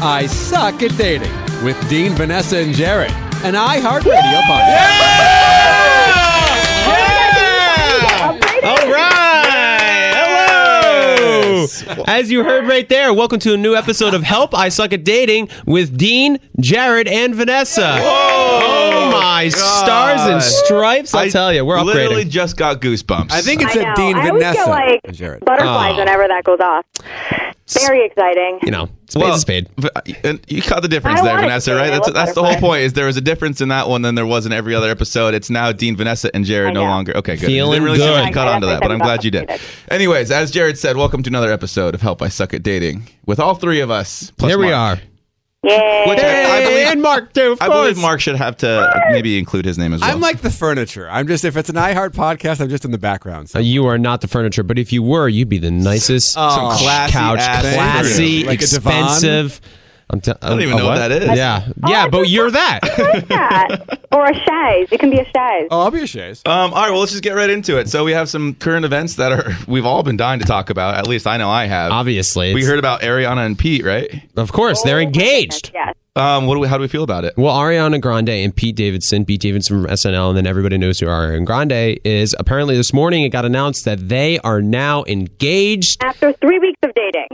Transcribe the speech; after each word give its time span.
I 0.00 0.26
Suck 0.26 0.80
at 0.84 0.96
Dating 0.96 1.32
with 1.64 1.76
Dean, 1.88 2.14
Vanessa, 2.14 2.58
and 2.58 2.72
Jared, 2.72 3.10
an 3.42 3.54
iHeartRadio 3.54 4.40
podcast. 4.42 4.94
Yeah! 6.86 8.38
All 8.62 8.92
right. 8.92 10.12
Hello. 10.14 11.66
As 12.06 12.30
you 12.30 12.44
heard 12.44 12.68
right 12.68 12.88
there, 12.88 13.12
welcome 13.12 13.40
to 13.40 13.54
a 13.54 13.56
new 13.56 13.74
episode 13.74 14.14
of 14.14 14.22
Help 14.22 14.56
I 14.56 14.68
Suck 14.68 14.92
at 14.92 15.02
Dating 15.04 15.48
with 15.66 15.96
Dean, 15.98 16.38
Jared, 16.60 17.08
and 17.08 17.34
Vanessa. 17.34 17.96
Oh 18.00 19.07
Oh 19.38 19.44
my 19.44 19.48
stars 19.50 20.20
and 20.22 20.42
stripes! 20.42 21.14
I'll 21.14 21.20
I 21.24 21.28
tell 21.28 21.52
you, 21.52 21.64
we're 21.64 21.80
Literally 21.80 22.24
just 22.24 22.56
got 22.56 22.80
goosebumps. 22.80 23.30
I 23.30 23.40
think 23.40 23.62
it's 23.62 23.70
I 23.70 23.74
said 23.74 23.82
know. 23.84 23.94
Dean, 23.94 24.16
I 24.16 24.28
always 24.28 24.42
Vanessa, 24.42 24.54
get 24.64 24.68
like 24.68 25.00
and 25.04 25.16
Jared. 25.16 25.44
butterflies 25.44 25.92
Oh. 25.94 25.98
whenever 25.98 26.26
that 26.28 26.42
goes 26.44 26.58
off. 26.60 26.84
Very 27.86 28.06
exciting. 28.06 28.58
You 28.62 28.70
know, 28.70 28.88
spade's 29.10 29.16
well, 29.16 29.34
a 29.34 29.38
spade. 29.38 29.68
v- 29.76 29.88
uh, 29.94 30.00
and 30.24 30.40
you 30.48 30.62
caught 30.62 30.80
the 30.80 30.88
difference 30.88 31.20
I 31.20 31.24
there, 31.24 31.34
wanted 31.34 31.48
Vanessa, 31.48 31.70
to. 31.72 31.76
right? 31.76 31.86
I 31.88 31.90
That's 31.90 32.06
love 32.06 32.14
that's 32.14 32.32
the 32.32 32.40
whole 32.40 32.52
butterflies. 32.52 32.68
point. 32.70 32.82
Is 32.84 32.92
there 32.94 33.04
was 33.06 33.16
a 33.18 33.20
difference 33.20 33.60
in 33.60 33.68
that 33.68 33.88
one 33.90 34.00
than 34.02 34.14
there 34.14 34.24
was 34.26 34.46
in 34.46 34.52
every 34.52 34.74
other 34.74 34.90
episode. 34.90 35.34
It's 35.34 35.50
now 35.50 35.70
Dean, 35.72 35.94
Vanessa, 35.94 36.30
and 36.34 36.46
Jared 36.46 36.70
I 36.70 36.72
no 36.72 36.84
know. 36.84 36.90
longer. 36.90 37.16
Okay, 37.18 37.36
good. 37.36 37.44
Feeling 37.46 37.72
Didn't 37.72 37.84
really 37.84 37.98
good. 37.98 38.04
sure 38.08 38.18
if 38.18 38.24
I- 38.26 38.32
caught 38.32 38.48
I 38.48 38.54
on 38.54 38.60
to 38.62 38.66
that, 38.68 38.80
but 38.80 38.90
I'm 38.90 38.98
glad 38.98 39.22
you 39.22 39.30
did. 39.30 39.48
got 39.48 39.60
Anyways, 39.90 40.30
as 40.30 40.50
Jared 40.50 40.78
said, 40.78 40.96
welcome 40.96 41.22
to 41.22 41.28
another 41.28 41.52
episode 41.52 41.94
of 41.94 42.00
Help 42.00 42.22
I 42.22 42.28
Suck 42.28 42.54
at 42.54 42.62
Dating 42.62 43.06
with 43.26 43.38
all 43.38 43.54
three 43.54 43.80
of 43.80 43.90
us. 43.90 44.32
plus 44.38 44.50
There 44.50 44.58
we 44.58 44.70
Mark. 44.70 44.98
are. 44.98 45.02
Yay. 45.64 46.04
Which 46.06 46.20
I, 46.20 46.44
I 46.60 46.64
believe, 46.64 46.86
and 46.86 47.02
Mark 47.02 47.32
too. 47.32 47.52
Of 47.52 47.60
I 47.60 47.66
course. 47.66 47.80
believe 47.80 47.98
Mark 47.98 48.20
should 48.20 48.36
have 48.36 48.56
to 48.58 48.92
maybe 49.10 49.38
include 49.38 49.64
his 49.64 49.76
name 49.76 49.92
as 49.92 50.00
well. 50.00 50.10
I'm 50.10 50.20
like 50.20 50.40
the 50.40 50.50
furniture. 50.50 51.08
I'm 51.10 51.26
just 51.26 51.44
if 51.44 51.56
it's 51.56 51.68
an 51.68 51.74
iHeart 51.74 52.10
podcast, 52.10 52.60
I'm 52.60 52.68
just 52.68 52.84
in 52.84 52.92
the 52.92 52.98
background. 52.98 53.50
So. 53.50 53.58
Uh, 53.58 53.62
You 53.62 53.86
are 53.86 53.98
not 53.98 54.20
the 54.20 54.28
furniture, 54.28 54.62
but 54.62 54.78
if 54.78 54.92
you 54.92 55.02
were, 55.02 55.28
you'd 55.28 55.48
be 55.48 55.58
the 55.58 55.72
nicest 55.72 56.36
Oh. 56.38 56.50
Some 56.76 56.78
classy 56.78 57.12
couch, 57.12 57.38
ass 57.40 57.74
classy, 57.74 58.44
Like 58.44 58.62
a 58.62 58.66
divan? 58.68 59.02
expensive. 59.04 59.60
I'm 60.10 60.20
t- 60.22 60.32
I 60.40 60.48
don't 60.48 60.62
even 60.62 60.78
know 60.78 60.86
what 60.86 60.96
that 60.96 61.12
is. 61.12 61.36
Yeah, 61.36 61.68
yeah, 61.86 62.08
but 62.08 62.28
you're 62.30 62.50
that. 62.50 62.80
that. 63.28 63.98
or 64.12 64.26
a 64.26 64.34
chaise. 64.34 64.88
It 64.90 65.00
can 65.00 65.10
be 65.10 65.18
a 65.18 65.24
chaise. 65.24 65.68
Oh, 65.70 65.80
I'll 65.82 65.90
be 65.90 66.00
a 66.02 66.06
chaise. 66.06 66.40
Um, 66.46 66.72
all 66.72 66.82
right, 66.82 66.90
well, 66.90 67.00
let's 67.00 67.12
just 67.12 67.22
get 67.22 67.32
right 67.32 67.50
into 67.50 67.76
it. 67.78 67.88
So 67.90 68.04
we 68.04 68.12
have 68.12 68.28
some 68.30 68.54
current 68.54 68.84
events 68.86 69.16
that 69.16 69.32
are 69.32 69.52
we've 69.68 69.84
all 69.84 70.02
been 70.02 70.16
dying 70.16 70.40
to 70.40 70.46
talk 70.46 70.70
about. 70.70 70.94
At 70.96 71.06
least 71.06 71.26
I 71.26 71.36
know 71.36 71.50
I 71.50 71.66
have. 71.66 71.92
Obviously, 71.92 72.54
we 72.54 72.64
heard 72.64 72.78
about 72.78 73.02
Ariana 73.02 73.44
and 73.44 73.58
Pete, 73.58 73.84
right? 73.84 74.10
Of 74.36 74.50
course, 74.52 74.82
they're 74.82 74.98
Oh, 74.98 75.00
engaged. 75.02 75.70
Yes. 75.74 75.94
Um, 76.16 76.46
what 76.46 76.54
do 76.54 76.60
we? 76.60 76.66
How 76.68 76.78
do 76.78 76.80
we 76.82 76.88
feel 76.88 77.04
about 77.04 77.24
it? 77.24 77.34
Well, 77.36 77.54
Ariana 77.54 78.00
Grande 78.00 78.30
and 78.30 78.56
Pete 78.56 78.74
Davidson, 78.74 79.24
Pete 79.24 79.40
Davidson 79.40 79.84
from 79.84 79.92
SNL, 79.92 80.30
and 80.30 80.36
then 80.36 80.46
everybody 80.46 80.76
knows 80.78 80.98
who 80.98 81.06
Ariana 81.06 81.44
Grande 81.44 82.00
is. 82.04 82.34
Apparently, 82.38 82.76
this 82.76 82.92
morning 82.92 83.22
it 83.22 83.28
got 83.28 83.44
announced 83.44 83.84
that 83.84 84.08
they 84.08 84.38
are 84.40 84.60
now 84.60 85.04
engaged. 85.06 86.02
After 86.02 86.32
three 86.32 86.58
weeks 86.58 86.78
of 86.82 86.92
dating. 86.94 87.28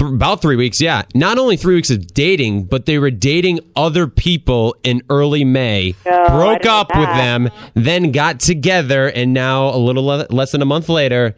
Th- 0.00 0.10
about 0.10 0.40
three 0.40 0.56
weeks, 0.56 0.80
yeah. 0.80 1.02
Not 1.14 1.36
only 1.38 1.56
three 1.56 1.74
weeks 1.74 1.90
of 1.90 2.06
dating, 2.14 2.64
but 2.64 2.86
they 2.86 2.98
were 2.98 3.10
dating 3.10 3.60
other 3.76 4.06
people 4.06 4.74
in 4.82 5.02
early 5.10 5.44
May, 5.44 5.94
Oh, 6.06 6.28
broke 6.28 6.64
up 6.64 6.88
with 6.96 7.08
them, 7.08 7.50
then 7.74 8.10
got 8.10 8.40
together, 8.40 9.08
and 9.08 9.34
now 9.34 9.68
a 9.68 9.76
little 9.76 10.04
le- 10.06 10.26
less 10.30 10.52
than 10.52 10.62
a 10.62 10.64
month 10.64 10.88
later, 10.88 11.36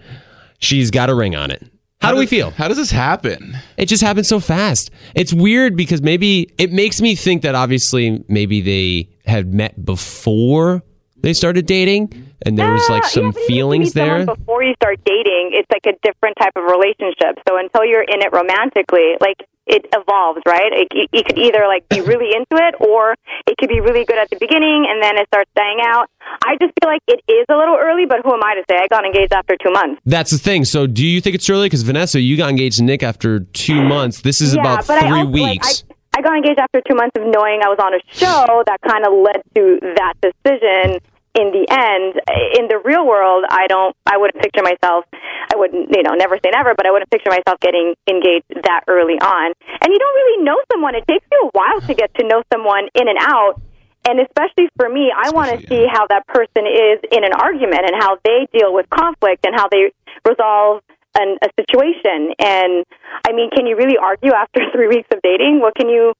she's 0.60 0.90
got 0.92 1.10
a 1.10 1.14
ring 1.14 1.34
on 1.34 1.50
it. 1.50 1.68
How, 2.00 2.12
do 2.12 2.18
we 2.18 2.26
feel? 2.26 2.50
How 2.50 2.66
does 2.68 2.76
this 2.76 2.90
happen? 2.90 3.56
It 3.76 3.86
just 3.86 4.02
happened 4.02 4.26
so 4.26 4.40
fast. 4.40 4.90
It's 5.14 5.32
weird 5.32 5.76
because 5.76 6.02
maybe 6.02 6.52
it 6.58 6.72
makes 6.72 7.00
me 7.00 7.14
think 7.14 7.42
that 7.42 7.54
obviously 7.54 8.24
maybe 8.28 8.60
they 8.60 9.08
had 9.24 9.54
met 9.54 9.84
before 9.84 10.82
they 11.22 11.32
started 11.32 11.66
dating 11.66 12.32
and 12.44 12.58
there 12.58 12.72
was 12.72 12.88
like 12.90 13.04
some 13.04 13.26
yeah, 13.26 13.30
but 13.30 13.38
even 13.38 13.42
if 13.42 13.48
you 13.48 13.54
feelings 13.54 13.92
there. 13.92 14.26
Before 14.26 14.62
you 14.62 14.74
start 14.74 14.98
dating, 15.04 15.50
it's 15.54 15.70
like 15.70 15.86
a 15.86 15.96
different 16.02 16.36
type 16.38 16.52
of 16.56 16.64
relationship. 16.64 17.38
So 17.48 17.56
until 17.58 17.84
you're 17.84 18.02
in 18.02 18.20
it 18.20 18.32
romantically, 18.32 19.14
like 19.20 19.46
it 19.66 19.86
evolves, 19.94 20.42
right? 20.46 20.72
It, 20.72 20.88
you, 20.92 21.06
you 21.12 21.22
could 21.22 21.38
either 21.38 21.66
like 21.66 21.88
be 21.88 22.00
really 22.00 22.34
into 22.36 22.58
it, 22.58 22.74
or 22.80 23.14
it 23.46 23.56
could 23.58 23.68
be 23.68 23.80
really 23.80 24.04
good 24.04 24.18
at 24.18 24.30
the 24.30 24.36
beginning 24.36 24.86
and 24.90 25.02
then 25.02 25.16
it 25.16 25.26
starts 25.28 25.50
dying 25.54 25.78
out. 25.84 26.10
I 26.44 26.56
just 26.60 26.72
feel 26.80 26.90
like 26.90 27.02
it 27.06 27.22
is 27.30 27.46
a 27.48 27.56
little 27.56 27.78
early, 27.80 28.06
but 28.06 28.20
who 28.24 28.32
am 28.34 28.42
I 28.42 28.54
to 28.54 28.64
say? 28.68 28.76
I 28.78 28.88
got 28.88 29.04
engaged 29.04 29.32
after 29.32 29.56
two 29.56 29.70
months. 29.70 30.00
That's 30.04 30.30
the 30.30 30.38
thing. 30.38 30.64
So 30.64 30.86
do 30.86 31.06
you 31.06 31.20
think 31.20 31.34
it's 31.34 31.48
early? 31.48 31.66
Because 31.66 31.82
Vanessa, 31.82 32.20
you 32.20 32.36
got 32.36 32.50
engaged 32.50 32.78
to 32.78 32.84
Nick 32.84 33.02
after 33.02 33.40
two 33.40 33.82
months. 33.82 34.22
This 34.22 34.40
is 34.40 34.54
yeah, 34.54 34.60
about 34.60 34.84
three 34.84 34.96
also, 34.96 35.30
weeks. 35.30 35.84
Like, 35.88 35.96
I, 36.14 36.18
I 36.18 36.22
got 36.22 36.36
engaged 36.36 36.58
after 36.58 36.82
two 36.88 36.94
months 36.94 37.16
of 37.16 37.22
knowing 37.22 37.60
I 37.62 37.68
was 37.68 37.78
on 37.80 37.94
a 37.94 38.00
show 38.12 38.62
that 38.66 38.80
kind 38.86 39.06
of 39.06 39.12
led 39.14 39.42
to 39.54 39.94
that 39.96 40.14
decision. 40.20 41.00
In 41.34 41.48
the 41.48 41.64
end, 41.64 42.20
in 42.60 42.68
the 42.68 42.76
real 42.84 43.06
world, 43.06 43.44
I 43.48 43.66
don't. 43.66 43.96
I 44.04 44.18
wouldn't 44.18 44.42
picture 44.42 44.62
myself. 44.62 45.06
I 45.12 45.56
wouldn't, 45.56 45.88
you 45.88 46.02
know, 46.02 46.12
never 46.12 46.36
say 46.36 46.50
never, 46.52 46.74
but 46.76 46.86
I 46.86 46.90
wouldn't 46.90 47.10
picture 47.10 47.30
myself 47.30 47.58
getting 47.60 47.94
engaged 48.08 48.52
that 48.64 48.84
early 48.86 49.16
on. 49.16 49.52
And 49.80 49.88
you 49.88 49.98
don't 49.98 50.16
really 50.16 50.44
know 50.44 50.60
someone. 50.70 50.94
It 50.94 51.08
takes 51.08 51.24
you 51.32 51.48
a 51.48 51.50
while 51.56 51.80
to 51.80 51.94
get 51.94 52.12
to 52.20 52.26
know 52.28 52.42
someone 52.52 52.88
in 52.94 53.08
and 53.08 53.18
out. 53.18 53.60
And 54.04 54.20
especially 54.20 54.68
for 54.76 54.88
me, 54.88 55.12
I 55.14 55.30
want 55.30 55.52
to 55.54 55.66
see 55.66 55.86
how 55.86 56.06
that 56.08 56.26
person 56.26 56.66
is 56.66 56.98
in 57.10 57.24
an 57.24 57.32
argument 57.32 57.86
and 57.86 57.94
how 57.96 58.18
they 58.24 58.48
deal 58.52 58.74
with 58.74 58.90
conflict 58.90 59.46
and 59.46 59.54
how 59.54 59.68
they 59.68 59.92
resolve 60.26 60.82
an, 61.14 61.38
a 61.42 61.48
situation. 61.58 62.34
And 62.38 62.84
I 63.26 63.32
mean, 63.32 63.50
can 63.54 63.66
you 63.66 63.76
really 63.76 63.96
argue 63.96 64.32
after 64.32 64.60
three 64.72 64.88
weeks 64.88 65.08
of 65.12 65.20
dating? 65.22 65.60
What 65.60 65.74
can 65.74 65.88
you, 65.88 66.14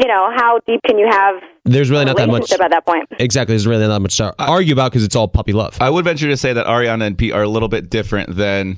you 0.00 0.06
know, 0.08 0.30
how 0.34 0.58
deep 0.66 0.80
can 0.86 0.98
you 0.98 1.08
have 1.10 1.36
There's 1.64 1.90
really 1.90 2.04
not 2.04 2.16
that 2.16 2.28
much. 2.28 2.50
at 2.52 2.70
that 2.70 2.86
point? 2.86 3.06
Exactly. 3.18 3.52
There's 3.54 3.66
really 3.66 3.86
not 3.86 4.00
much 4.02 4.16
to 4.18 4.34
argue 4.38 4.72
about 4.72 4.92
because 4.92 5.04
it's 5.04 5.16
all 5.16 5.28
puppy 5.28 5.52
love. 5.52 5.76
I 5.80 5.90
would 5.90 6.04
venture 6.04 6.28
to 6.28 6.36
say 6.36 6.52
that 6.52 6.66
Ariana 6.66 7.06
and 7.06 7.16
Pete 7.18 7.32
are 7.32 7.42
a 7.42 7.48
little 7.48 7.68
bit 7.68 7.90
different 7.90 8.34
than 8.36 8.76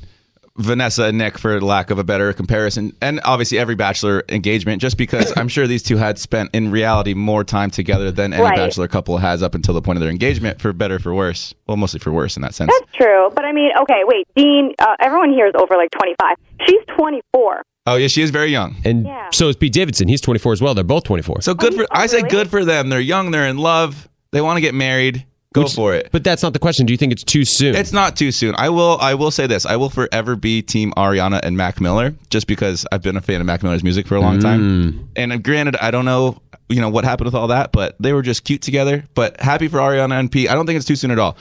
Vanessa 0.59 1.05
and 1.05 1.19
Nick, 1.19 1.37
for 1.37 1.61
lack 1.61 1.91
of 1.91 1.99
a 1.99 2.05
better 2.05 2.33
comparison, 2.33 2.97
and 3.03 3.21
obviously 3.27 3.59
every 3.59 3.75
bachelor 3.75 4.25
engagement. 4.31 4.81
Just 4.81 4.97
because 4.97 5.31
I'm 5.37 5.49
sure 5.49 5.67
these 5.67 5.83
two 5.83 5.99
had 5.99 6.19
spent 6.19 6.49
in 6.55 6.71
reality 6.71 7.13
more 7.13 7.45
time 7.45 7.71
together 7.71 8.11
than 8.11 8.33
any 8.33 8.43
Right. 8.43 8.57
bachelor 8.57 8.89
couple 8.89 9.19
has 9.19 9.43
up 9.43 9.55
until 9.55 9.75
the 9.75 9.83
point 9.83 9.99
of 9.99 10.01
their 10.01 10.09
engagement, 10.11 10.59
for 10.63 10.73
better 10.73 10.99
for 10.99 11.13
worse. 11.15 11.55
Well, 11.67 11.77
mostly 11.77 12.01
for 12.01 12.11
worse 12.11 12.37
in 12.37 12.43
that 12.43 12.55
sense. 12.55 12.73
That's 12.73 12.93
true. 12.95 13.29
But 13.35 13.45
I 13.45 13.53
mean, 13.53 13.71
okay, 13.83 14.01
wait, 14.05 14.27
Dean, 14.35 14.73
uh, 14.79 14.97
everyone 14.99 15.31
here 15.31 15.47
is 15.47 15.53
over 15.61 15.77
like 15.77 15.91
25. 15.91 16.37
She's 16.67 16.81
24. 16.97 17.63
Oh 17.87 17.95
yeah, 17.97 18.09
she 18.09 18.23
is 18.23 18.31
very 18.31 18.51
young. 18.51 18.77
And 18.85 19.05
Yeah. 19.07 19.29
so 19.33 19.49
is 19.49 19.57
Pete 19.57 19.73
Davidson. 19.73 20.09
He's 20.09 20.21
24 20.21 20.53
as 20.55 20.61
well. 20.63 20.75
They're 20.75 20.83
both 20.85 21.05
24. 21.05 21.41
So 21.43 21.55
good 21.55 21.75
Oh, 21.75 21.77
for 21.79 21.83
oh, 21.85 21.87
I 21.93 22.07
say 22.07 22.17
really? 22.19 22.29
good 22.31 22.51
for 22.51 22.65
them. 22.65 22.89
They're 22.89 23.01
young. 23.01 23.31
They're 23.31 23.47
in 23.47 23.59
love. 23.59 24.09
They 24.33 24.41
want 24.41 24.57
to 24.57 24.61
get 24.61 24.75
married. 24.75 25.25
Go 25.55 25.63
Which- 25.63 25.75
for 25.75 25.95
it. 25.95 26.09
But 26.13 26.23
that's 26.25 26.43
not 26.43 26.53
the 26.53 26.59
question. 26.59 26.85
Do 26.85 26.93
you 26.93 26.97
think 26.99 27.13
it's 27.13 27.23
too 27.25 27.45
soon? 27.45 27.75
It's 27.77 27.93
not 27.93 28.17
too 28.17 28.31
soon. 28.33 28.55
I 28.59 28.69
will. 28.69 28.99
I 29.01 29.15
will 29.15 29.31
say 29.31 29.47
this. 29.47 29.65
I 29.65 29.77
will 29.77 29.89
forever 29.89 30.37
be 30.37 30.61
Team 30.61 30.93
Ariana 30.97 31.41
and 31.43 31.57
Mac 31.57 31.81
Miller, 31.81 32.15
just 32.29 32.47
because 32.47 32.85
I've 32.93 33.01
been 33.03 33.17
a 33.17 33.23
fan 33.23 33.41
of 33.41 33.47
Mac 33.47 33.63
Miller's 33.63 33.83
music 33.85 34.07
for 34.07 34.17
a 34.17 34.21
long 34.21 34.39
Mm. 34.39 34.43
time. 34.43 35.09
And 35.17 35.33
uh, 35.33 35.37
granted, 35.39 35.77
I 35.81 35.91
don't 35.93 36.05
know, 36.05 36.43
you 36.69 36.81
know, 36.81 36.91
what 36.91 37.05
happened 37.05 37.27
with 37.27 37.35
all 37.35 37.47
that, 37.49 37.73
but 37.73 37.95
they 38.01 38.13
were 38.13 38.21
just 38.23 38.45
cute 38.45 38.61
together. 38.61 39.05
But 39.15 39.41
happy 39.41 39.69
for 39.69 39.79
Ariana 39.79 40.19
and 40.19 40.31
Pete. 40.31 40.51
I 40.51 40.55
don't 40.55 40.67
think 40.67 40.77
it's 40.77 40.85
too 40.87 40.97
soon 40.97 41.11
at 41.13 41.19
all. 41.19 41.39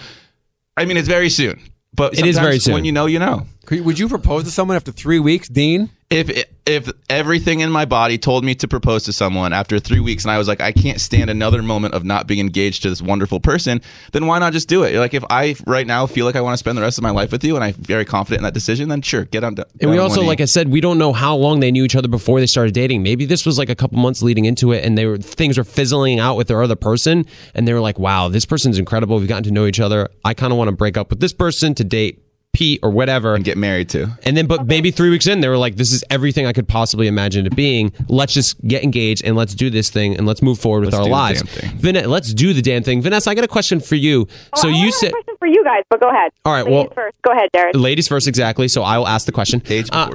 I 0.78 0.85
mean, 0.85 0.95
it's 0.95 1.07
very 1.09 1.29
soon. 1.29 1.59
But 1.94 2.17
It 2.17 2.25
is 2.25 2.38
very 2.38 2.59
soon. 2.59 2.73
When 2.75 2.85
you 2.85 2.91
know, 2.91 3.07
you 3.07 3.19
know. 3.19 3.47
Could- 3.66 3.84
Would 3.84 3.97
you 4.00 4.07
propose 4.07 4.44
to 4.45 4.51
someone 4.51 4.75
after 4.78 4.91
three 4.91 5.19
weeks, 5.19 5.47
Dean? 5.50 5.89
If 6.09 6.45
if 6.67 6.89
everything 7.09 7.59
in 7.59 7.71
my 7.71 7.85
body 7.85 8.17
told 8.17 8.43
me 8.43 8.55
to 8.55 8.67
propose 8.67 9.03
to 9.03 9.13
someone 9.13 9.53
after 9.53 9.79
three 9.79 9.99
weeks, 9.99 10.23
and 10.23 10.31
I 10.31 10.38
was 10.38 10.47
like, 10.47 10.61
I 10.61 10.71
can't 10.71 10.99
stand 11.01 11.29
another 11.29 11.61
moment 11.61 11.93
of 11.93 12.03
not 12.03 12.27
being 12.27 12.39
engaged 12.39 12.83
to 12.83 12.89
this 12.89 13.01
wonderful 13.01 13.39
person, 13.39 13.81
then 14.11 14.27
why 14.27 14.39
not 14.39 14.53
just 14.53 14.67
do 14.67 14.83
it? 14.83 14.95
Like 14.95 15.13
if 15.13 15.23
I 15.29 15.55
right 15.66 15.85
now 15.85 16.05
feel 16.05 16.25
like 16.25 16.35
I 16.35 16.41
want 16.41 16.53
to 16.53 16.57
spend 16.57 16.77
the 16.77 16.83
rest 16.83 16.97
of 16.97 17.03
my 17.03 17.09
life 17.09 17.31
with 17.31 17.43
you, 17.43 17.55
and 17.55 17.63
I'm 17.63 17.73
very 17.73 18.05
confident 18.05 18.39
in 18.39 18.43
that 18.43 18.53
decision, 18.53 18.89
then 18.89 19.01
sure, 19.01 19.25
get 19.25 19.43
on. 19.43 19.55
And 19.81 19.91
we 19.91 19.97
also, 19.97 20.21
like 20.21 20.41
I 20.41 20.45
said, 20.45 20.69
we 20.69 20.81
don't 20.81 20.97
know 20.97 21.11
how 21.13 21.35
long 21.35 21.59
they 21.59 21.71
knew 21.71 21.83
each 21.83 21.95
other 21.95 22.07
before 22.07 22.39
they 22.39 22.47
started 22.47 22.73
dating. 22.73 23.03
Maybe 23.03 23.25
this 23.25 23.45
was 23.45 23.57
like 23.57 23.69
a 23.69 23.75
couple 23.75 23.97
months 23.97 24.22
leading 24.22 24.45
into 24.45 24.72
it, 24.73 24.83
and 24.83 24.97
they 24.97 25.05
were 25.05 25.17
things 25.17 25.57
were 25.57 25.63
fizzling 25.63 26.19
out 26.19 26.35
with 26.35 26.47
their 26.47 26.61
other 26.61 26.75
person, 26.75 27.25
and 27.53 27.67
they 27.67 27.73
were 27.73 27.81
like, 27.81 27.99
"Wow, 27.99 28.29
this 28.29 28.45
person's 28.45 28.77
incredible. 28.77 29.17
We've 29.17 29.27
gotten 29.27 29.43
to 29.45 29.51
know 29.51 29.66
each 29.66 29.79
other. 29.79 30.09
I 30.23 30.33
kind 30.35 30.53
of 30.53 30.57
want 30.57 30.69
to 30.69 30.75
break 30.75 30.97
up 30.97 31.09
with 31.09 31.19
this 31.19 31.33
person 31.33 31.73
to 31.75 31.83
date 31.83 32.25
Pete 32.55 32.79
or 32.81 32.89
whatever." 32.89 33.35
and 33.35 33.43
get 33.43 33.57
married 33.57 33.89
to. 33.89 34.07
And 34.23 34.35
then, 34.38 34.47
but 34.47 34.66
maybe 34.66 34.89
three 34.89 35.09
weeks 35.09 35.27
in, 35.27 35.41
they 35.41 35.49
were 35.49 35.57
like, 35.57 35.75
"This 35.75 35.91
is 35.91 36.03
everything 36.09 36.45
I 36.45 36.53
could 36.53 36.67
possibly 36.67 37.07
imagine 37.07 37.45
it 37.45 37.55
being. 37.55 37.91
Let's 38.07 38.33
just 38.33 38.59
get 38.66 38.81
engaged 38.84 39.23
and 39.25 39.35
let's 39.35 39.53
do 39.53 39.69
this 39.69 39.90
thing 39.90 40.16
and 40.17 40.25
let's 40.25 40.41
move 40.41 40.57
forward 40.59 40.85
with 40.85 40.93
Let's 40.93 41.05
our 41.05 41.09
lives." 41.11 41.41
damn. 41.43 41.78
Vanessa, 41.78 42.07
let's 42.07 42.34
do 42.34 42.53
the 42.53 42.61
damn 42.61 42.81
thing. 42.84 43.02
Vanessa, 43.02 43.29
I 43.29 43.35
got 43.35 43.43
a 43.43 43.47
question 43.47 43.79
for 43.79 43.96
you. 43.96 44.28
so 44.55 44.67
Oh, 44.69 44.72
I 44.72 44.75
you 44.84 44.91
said, 44.91 45.09
a 45.09 45.11
question 45.11 45.35
for 45.40 45.47
you 45.47 45.63
guys, 45.63 45.84
but 45.90 45.99
go 45.99 46.09
ahead. 46.09 46.31
All 46.46 46.53
right, 46.53 46.63
Ladies 46.66 46.73
well- 46.73 46.93
first. 46.96 47.16
Go 47.23 47.31
ahead, 47.34 47.49
Jared. 47.53 47.75
ladies 47.75 48.07
first, 48.07 48.28
exactly. 48.28 48.67
So 48.67 48.84
I 48.84 48.97
will 48.97 49.08
ask 49.08 49.25
the 49.25 49.31
question. 49.31 49.61
Age 49.69 49.90
Uh, 49.91 50.09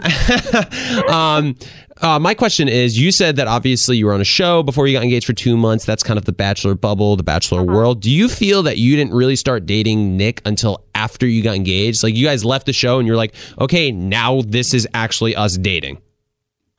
um, 1.09 1.57
uh, 2.03 2.19
my 2.19 2.33
question 2.35 2.69
is: 2.69 2.99
You 2.99 3.13
said 3.13 3.37
that 3.37 3.47
obviously 3.47 3.97
you 3.99 4.07
were 4.07 4.15
on 4.15 4.21
a 4.21 4.25
show 4.25 4.63
before 4.63 4.87
you 4.87 4.95
got 4.97 5.03
engaged 5.03 5.27
for 5.27 5.33
two 5.35 5.57
months. 5.57 5.85
That's 5.85 6.03
kind 6.03 6.19
of 6.19 6.25
the 6.25 6.33
bachelor 6.33 6.75
bubble, 6.75 7.17
the 7.17 7.23
bachelor 7.23 7.61
Uh-huh. 7.61 7.73
world. 7.77 8.01
Do 8.01 8.11
you 8.11 8.29
feel 8.29 8.63
that 8.63 8.79
you 8.79 8.97
didn't 8.97 9.13
really 9.13 9.37
start 9.37 9.67
dating 9.67 10.17
Nick 10.17 10.41
until 10.47 10.83
after 11.01 11.27
you 11.27 11.43
got 11.43 11.57
engaged? 11.57 12.03
Like 12.03 12.15
you 12.15 12.27
guys 12.27 12.45
left 12.45 12.67
the 12.67 12.73
show 12.73 12.99
and 12.99 13.07
you're 13.07 13.17
like, 13.17 13.35
okay, 13.59 13.91
now 13.91 14.43
this 14.43 14.75
is 14.75 14.87
actually 14.93 15.35
us 15.35 15.57
dating. 15.57 16.01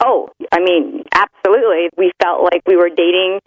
Oh, 0.03 0.29
I 0.51 0.59
mean, 0.59 1.03
absolutely. 1.13 1.89
We 1.97 2.11
felt 2.21 2.43
like 2.43 2.61
we 2.67 2.75
were 2.75 2.89
dating 2.89 3.39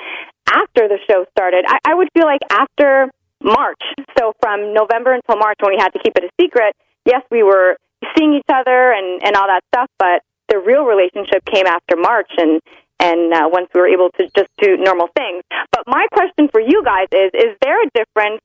after 0.47 0.89
the 0.89 0.99
show 1.09 1.27
started. 1.31 1.65
I, 1.67 1.79
I 1.85 1.95
would 1.95 2.09
feel 2.15 2.27
like 2.27 2.43
after 2.51 3.11
March. 3.43 3.83
So 4.19 4.33
from 4.43 4.75
November 4.75 5.15
until 5.15 5.37
March, 5.37 5.59
when 5.61 5.73
we 5.75 5.79
had 5.79 5.93
to 5.93 6.01
keep 6.03 6.15
it 6.17 6.25
a 6.25 6.31
secret, 6.41 6.75
yes, 7.05 7.23
we 7.31 7.43
were 7.43 7.77
seeing 8.17 8.35
each 8.35 8.51
other 8.53 8.93
and, 8.93 9.23
and 9.25 9.37
all 9.37 9.47
that 9.47 9.63
stuff, 9.75 9.91
but 9.99 10.23
the 10.49 10.59
real 10.59 10.85
relationship 10.85 11.45
came 11.47 11.67
after 11.67 11.97
March. 11.97 12.31
And, 12.39 12.61
and 13.01 13.33
uh, 13.33 13.49
once 13.51 13.69
we 13.75 13.81
were 13.81 13.89
able 13.89 14.11
to 14.19 14.25
just 14.35 14.51
do 14.59 14.77
normal 14.77 15.09
things. 15.17 15.43
But 15.73 15.83
my 15.87 16.07
question 16.13 16.49
for 16.51 16.61
you 16.61 16.83
guys 16.85 17.09
is: 17.13 17.31
Is 17.35 17.57
there 17.61 17.83
a 17.83 17.89
difference 17.95 18.41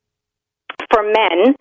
for 0.92 1.04
men 1.04 1.56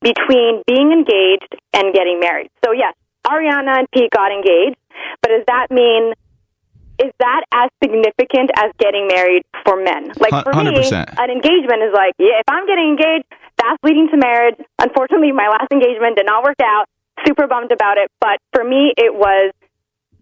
between 0.00 0.62
being 0.66 0.92
engaged 0.92 1.54
and 1.72 1.92
getting 1.92 2.20
married? 2.20 2.50
So 2.64 2.72
yes, 2.72 2.94
Ariana 3.26 3.78
and 3.78 3.90
Pete 3.92 4.10
got 4.10 4.32
engaged, 4.32 4.76
but 5.22 5.28
does 5.28 5.44
that 5.46 5.68
mean? 5.70 6.14
Is 6.98 7.12
that 7.20 7.44
as 7.52 7.68
significant 7.84 8.50
as 8.56 8.72
getting 8.78 9.06
married 9.06 9.44
for 9.66 9.76
men? 9.76 10.12
Like 10.16 10.32
for 10.32 10.48
me, 10.64 10.80
100%. 10.80 11.20
an 11.20 11.28
engagement 11.28 11.84
is 11.84 11.92
like, 11.92 12.14
yeah, 12.18 12.40
if 12.40 12.48
I'm 12.48 12.66
getting 12.66 12.96
engaged, 12.96 13.28
that's 13.58 13.76
leading 13.82 14.08
to 14.08 14.16
marriage. 14.16 14.56
Unfortunately, 14.78 15.30
my 15.32 15.48
last 15.48 15.68
engagement 15.70 16.16
did 16.16 16.24
not 16.24 16.42
work 16.42 16.56
out. 16.64 16.86
Super 17.26 17.46
bummed 17.46 17.70
about 17.70 17.98
it. 17.98 18.10
But 18.18 18.40
for 18.52 18.64
me, 18.64 18.94
it 18.96 19.12
was 19.14 19.52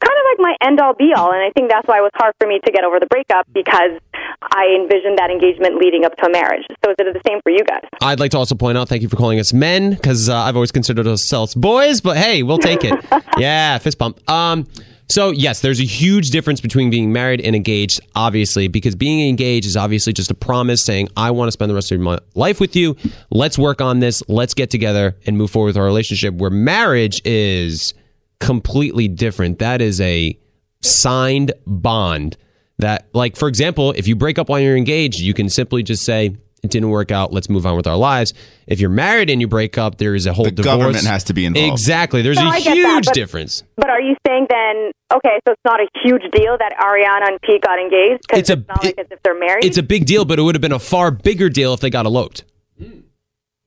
kind 0.04 0.18
of 0.20 0.24
like 0.30 0.40
my 0.40 0.54
end 0.66 0.80
all 0.80 0.94
be 0.94 1.12
all. 1.16 1.32
And 1.32 1.40
I 1.40 1.50
think 1.56 1.70
that's 1.70 1.88
why 1.88 1.98
it 1.98 2.02
was 2.02 2.12
hard 2.14 2.34
for 2.38 2.46
me 2.46 2.60
to 2.64 2.72
get 2.72 2.84
over 2.84 3.00
the 3.00 3.06
breakup 3.06 3.46
because 3.52 3.96
I 4.42 4.76
envisioned 4.76 5.18
that 5.18 5.30
engagement 5.30 5.76
leading 5.76 6.04
up 6.04 6.16
to 6.16 6.26
a 6.26 6.30
marriage. 6.30 6.64
So 6.84 6.90
is 6.90 6.96
it 6.98 7.12
the 7.12 7.20
same 7.26 7.40
for 7.42 7.50
you 7.50 7.64
guys? 7.64 7.84
I'd 8.00 8.20
like 8.20 8.30
to 8.32 8.38
also 8.38 8.54
point 8.54 8.76
out, 8.76 8.88
thank 8.88 9.02
you 9.02 9.08
for 9.08 9.16
calling 9.16 9.38
us 9.38 9.52
men, 9.52 9.90
because 9.94 10.28
uh, 10.28 10.36
I've 10.36 10.56
always 10.56 10.72
considered 10.72 11.06
ourselves 11.06 11.54
boys, 11.54 12.00
but 12.00 12.16
hey, 12.16 12.42
we'll 12.42 12.58
take 12.58 12.84
it. 12.84 12.94
yeah, 13.38 13.78
fist 13.78 13.98
bump. 13.98 14.18
Um, 14.30 14.66
so 15.08 15.30
yes, 15.30 15.60
there's 15.60 15.80
a 15.80 15.84
huge 15.84 16.30
difference 16.30 16.60
between 16.60 16.90
being 16.90 17.12
married 17.12 17.40
and 17.40 17.54
engaged, 17.54 18.00
obviously, 18.14 18.68
because 18.68 18.94
being 18.94 19.28
engaged 19.28 19.66
is 19.66 19.76
obviously 19.76 20.12
just 20.12 20.30
a 20.30 20.34
promise 20.34 20.82
saying, 20.82 21.08
I 21.16 21.30
want 21.30 21.48
to 21.48 21.52
spend 21.52 21.70
the 21.70 21.74
rest 21.74 21.92
of 21.92 22.00
my 22.00 22.18
life 22.34 22.60
with 22.60 22.74
you. 22.74 22.96
Let's 23.30 23.58
work 23.58 23.80
on 23.80 24.00
this. 24.00 24.22
Let's 24.28 24.54
get 24.54 24.70
together 24.70 25.16
and 25.26 25.36
move 25.36 25.50
forward 25.50 25.68
with 25.68 25.76
our 25.76 25.84
relationship. 25.84 26.34
Where 26.34 26.50
marriage 26.50 27.20
is 27.24 27.94
completely 28.40 29.08
different. 29.08 29.58
That 29.58 29.80
is 29.80 30.00
a 30.00 30.38
signed 30.82 31.52
bond 31.66 32.36
that 32.78 33.06
like 33.14 33.36
for 33.36 33.48
example 33.48 33.92
if 33.92 34.06
you 34.06 34.14
break 34.14 34.38
up 34.38 34.50
while 34.50 34.60
you're 34.60 34.76
engaged 34.76 35.18
you 35.18 35.32
can 35.32 35.48
simply 35.48 35.82
just 35.82 36.04
say 36.04 36.26
it 36.62 36.70
didn't 36.70 36.90
work 36.90 37.10
out 37.10 37.32
let's 37.32 37.48
move 37.48 37.64
on 37.64 37.74
with 37.74 37.86
our 37.86 37.96
lives 37.96 38.34
if 38.66 38.80
you're 38.80 38.90
married 38.90 39.30
and 39.30 39.40
you 39.40 39.48
break 39.48 39.78
up 39.78 39.96
there 39.96 40.14
is 40.14 40.26
a 40.26 40.32
whole 40.34 40.44
The 40.44 40.50
divorce 40.50 40.76
government 40.76 41.06
has 41.06 41.24
to 41.24 41.32
be 41.32 41.46
involved. 41.46 41.72
exactly 41.72 42.20
there's 42.20 42.36
No, 42.36 42.46
a 42.48 42.50
I 42.50 42.60
get 42.60 42.74
that, 42.74 42.76
huge 42.76 43.04
but- 43.06 43.14
difference 43.14 43.62
But 43.76 43.88
are 43.88 44.00
you 44.00 44.14
saying 44.26 44.46
then, 44.50 44.90
okay, 45.14 45.38
so 45.46 45.52
it's 45.52 45.62
not 45.64 45.80
a 45.80 45.86
huge 46.02 46.22
deal 46.34 46.58
that 46.58 46.74
Ariana 46.78 47.28
and 47.32 47.40
Pete 47.40 47.62
got 47.62 47.78
engaged? 47.78 48.22
Because 48.28 48.40
It's 48.40 48.50
it's, 48.50 48.62
a- 48.62 48.66
not 48.68 48.84
like 48.84 48.98
as 48.98 49.06
if 49.10 49.22
they're 49.22 49.38
married? 49.38 49.64
it's 49.64 49.78
a 49.78 49.82
big 49.82 50.04
deal 50.04 50.26
but 50.26 50.38
it 50.38 50.42
would 50.42 50.54
have 50.54 50.62
been 50.62 50.72
a 50.72 50.78
far 50.78 51.10
bigger 51.12 51.48
deal 51.48 51.72
if 51.72 51.80
they 51.80 51.88
got 51.90 52.04
eloped 52.04 52.44
hmm. 52.78 52.98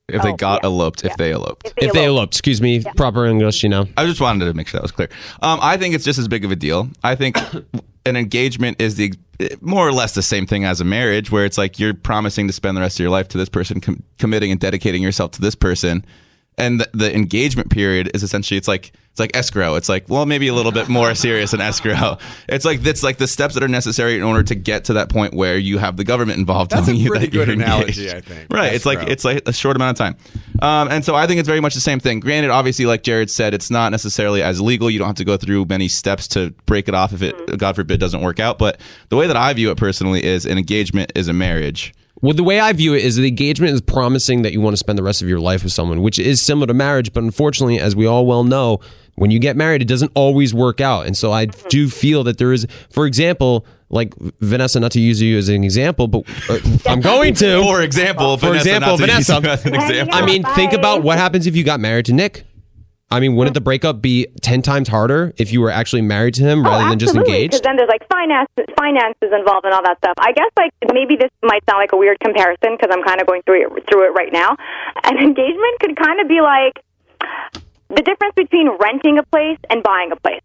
If 0.08 0.22
they 0.22 0.32
Oh, 0.32 0.36
got 0.36 0.60
yeah. 0.62 0.66
eloped, 0.68 1.04
if 1.04 1.10
Yeah. 1.10 1.16
they 1.18 1.32
eloped. 1.32 1.72
if 1.76 1.92
they 1.92 2.06
eloped 2.06 2.34
excuse 2.34 2.60
me 2.62 2.82
proper 2.96 3.26
english 3.26 3.62
you 3.62 3.68
know 3.68 3.86
I 3.96 4.06
just 4.06 4.20
wanted 4.20 4.46
to 4.46 4.54
make 4.54 4.68
sure 4.68 4.78
that 4.78 4.82
was 4.82 4.92
clear. 4.92 5.08
Um, 5.42 5.58
I 5.62 5.76
think 5.76 5.94
it's 5.94 6.04
just 6.04 6.18
as 6.18 6.28
big 6.28 6.44
of 6.44 6.50
a 6.50 6.56
deal. 6.56 6.88
I 7.04 7.14
think 7.14 7.36
an 8.06 8.16
engagement 8.16 8.80
is 8.80 8.96
the 8.96 9.12
more 9.60 9.86
or 9.86 9.92
less 9.92 10.14
the 10.14 10.22
same 10.22 10.46
thing 10.46 10.64
as 10.64 10.80
a 10.80 10.84
marriage, 10.84 11.30
where 11.30 11.44
it's 11.44 11.58
like 11.58 11.78
you're 11.78 11.94
promising 11.94 12.46
to 12.48 12.52
spend 12.52 12.76
the 12.76 12.80
rest 12.80 12.96
of 12.98 13.00
your 13.04 13.10
life 13.10 13.28
to 13.28 13.38
this 13.38 13.48
person, 13.48 13.80
com- 13.80 14.02
committing 14.18 14.50
and 14.50 14.58
dedicating 14.60 15.00
yourself 15.02 15.30
to 15.32 15.40
this 15.40 15.54
person, 15.54 16.04
and 16.56 16.80
the, 16.80 16.88
the 16.92 17.14
engagement 17.14 17.70
period 17.70 18.10
is 18.14 18.22
essentially 18.24 18.58
it's 18.58 18.66
like 18.66 18.92
it's 19.18 19.20
like 19.20 19.36
escrow. 19.36 19.74
It's 19.74 19.88
like 19.88 20.08
well, 20.08 20.26
maybe 20.26 20.46
a 20.46 20.54
little 20.54 20.70
bit 20.70 20.88
more 20.88 21.14
serious 21.14 21.50
than 21.50 21.60
escrow. 21.60 22.18
It's 22.48 22.64
like 22.64 22.84
it's 22.86 23.02
like 23.02 23.18
the 23.18 23.26
steps 23.26 23.54
that 23.54 23.62
are 23.62 23.68
necessary 23.68 24.16
in 24.16 24.22
order 24.22 24.42
to 24.42 24.54
get 24.54 24.84
to 24.84 24.94
that 24.94 25.08
point 25.08 25.34
where 25.34 25.58
you 25.58 25.78
have 25.78 25.96
the 25.96 26.04
government 26.04 26.38
involved 26.38 26.70
That's 26.70 26.82
a 26.82 26.86
telling 26.86 27.00
you 27.00 27.10
that 27.14 27.32
you're 27.32 27.44
good 27.44 27.54
analogy, 27.54 28.08
engaged. 28.08 28.16
I 28.16 28.20
think. 28.20 28.50
Right. 28.58 28.72
It's 28.72 28.86
like 28.86 29.06
it's 29.08 29.24
like 29.24 29.42
a 29.46 29.52
short 29.52 29.76
amount 29.76 29.98
of 29.98 30.04
time. 30.04 30.16
Um, 30.62 30.88
and 30.90 31.04
so 31.04 31.14
I 31.14 31.26
think 31.26 31.40
it's 31.40 31.48
very 31.48 31.60
much 31.60 31.74
the 31.74 31.80
same 31.80 32.00
thing. 32.00 32.20
Granted, 32.20 32.50
obviously, 32.50 32.86
like 32.86 33.02
Jared 33.02 33.30
said, 33.30 33.54
it's 33.54 33.70
not 33.70 33.90
necessarily 33.90 34.42
as 34.42 34.60
legal. 34.60 34.90
You 34.90 34.98
don't 34.98 35.08
have 35.08 35.16
to 35.16 35.24
go 35.24 35.36
through 35.36 35.66
many 35.66 35.88
steps 35.88 36.28
to 36.28 36.50
break 36.66 36.88
it 36.88 36.94
off 36.94 37.12
if 37.12 37.22
it, 37.22 37.58
God 37.58 37.76
forbid, 37.76 38.00
doesn't 38.00 38.20
work 38.22 38.40
out. 38.40 38.58
But 38.58 38.80
the 39.08 39.16
way 39.16 39.26
that 39.26 39.36
I 39.36 39.52
view 39.52 39.70
it 39.70 39.76
personally 39.76 40.24
is 40.24 40.46
an 40.46 40.58
engagement 40.58 41.12
is 41.14 41.28
a 41.28 41.32
marriage. 41.32 41.92
Well, 42.20 42.34
the 42.34 42.42
way 42.44 42.58
I 42.58 42.72
view 42.72 42.94
it 42.94 43.04
is 43.04 43.16
the 43.16 43.28
engagement 43.28 43.72
is 43.72 43.80
promising 43.80 44.42
that 44.42 44.52
you 44.52 44.60
want 44.60 44.72
to 44.74 44.78
spend 44.78 44.98
the 44.98 45.02
rest 45.02 45.22
of 45.22 45.28
your 45.28 45.38
life 45.40 45.62
with 45.62 45.72
someone, 45.72 46.02
which 46.02 46.18
is 46.18 46.44
similar 46.44 46.66
to 46.66 46.74
marriage. 46.74 47.12
But 47.12 47.22
unfortunately, 47.22 47.78
as 47.78 47.94
we 47.94 48.06
all 48.06 48.26
well 48.26 48.42
know, 48.44 48.80
when 49.14 49.30
you 49.30 49.38
get 49.38 49.56
married, 49.56 49.82
it 49.82 49.88
doesn't 49.88 50.12
always 50.14 50.52
work 50.52 50.80
out. 50.80 51.06
And 51.06 51.16
so 51.16 51.32
I 51.32 51.46
do 51.46 51.88
feel 51.88 52.24
that 52.24 52.38
there 52.38 52.52
is, 52.52 52.66
for 52.90 53.06
example, 53.06 53.66
like 53.90 54.14
Vanessa, 54.40 54.80
not 54.80 54.92
to 54.92 55.00
use 55.00 55.22
you 55.22 55.38
as 55.38 55.48
an 55.48 55.62
example, 55.64 56.08
but 56.08 56.24
uh, 56.50 56.58
I'm 56.86 57.00
going 57.00 57.34
to. 57.34 57.62
For 57.62 57.82
example, 57.82 58.36
For 58.36 58.48
Vanessa, 58.48 58.76
example, 58.76 58.98
not 58.98 59.06
to 59.08 59.16
use 59.16 59.26
Vanessa. 59.28 59.40
you 59.42 59.48
as 59.50 59.66
an 59.66 59.74
example. 59.90 60.14
I 60.14 60.26
mean, 60.26 60.42
think 60.54 60.72
about 60.72 61.02
what 61.02 61.18
happens 61.18 61.46
if 61.46 61.54
you 61.56 61.64
got 61.64 61.80
married 61.80 62.06
to 62.06 62.12
Nick. 62.12 62.44
I 63.10 63.20
mean, 63.20 63.36
wouldn't 63.36 63.54
the 63.54 63.62
breakup 63.62 64.02
be 64.02 64.26
10 64.42 64.60
times 64.60 64.86
harder 64.86 65.32
if 65.38 65.50
you 65.50 65.62
were 65.62 65.70
actually 65.70 66.02
married 66.02 66.34
to 66.34 66.42
him 66.42 66.60
oh, 66.60 66.70
rather 66.70 66.84
oh, 66.84 66.88
than 66.90 66.98
just 66.98 67.16
engaged? 67.16 67.52
Because 67.52 67.62
then 67.62 67.76
there's 67.76 67.88
like 67.88 68.06
finance, 68.08 68.50
finances 68.76 69.32
involved 69.32 69.64
and 69.64 69.72
all 69.72 69.82
that 69.82 69.96
stuff. 69.98 70.14
I 70.18 70.32
guess 70.32 70.50
like 70.58 70.72
maybe 70.92 71.16
this 71.16 71.30
might 71.42 71.64
sound 71.68 71.80
like 71.80 71.92
a 71.92 71.96
weird 71.96 72.20
comparison 72.20 72.76
because 72.76 72.90
I'm 72.92 73.02
kind 73.02 73.20
of 73.20 73.26
going 73.26 73.42
through 73.42 73.64
it 73.64 73.88
through 73.88 74.08
it 74.08 74.12
right 74.12 74.32
now. 74.32 74.56
An 75.04 75.16
engagement 75.16 75.80
could 75.80 75.96
kind 75.96 76.20
of 76.20 76.28
be 76.28 76.40
like 76.42 76.84
the 77.88 78.02
difference 78.02 78.34
between 78.36 78.68
renting 78.78 79.18
a 79.18 79.22
place 79.22 79.58
and 79.70 79.82
buying 79.82 80.12
a 80.12 80.16
place. 80.16 80.42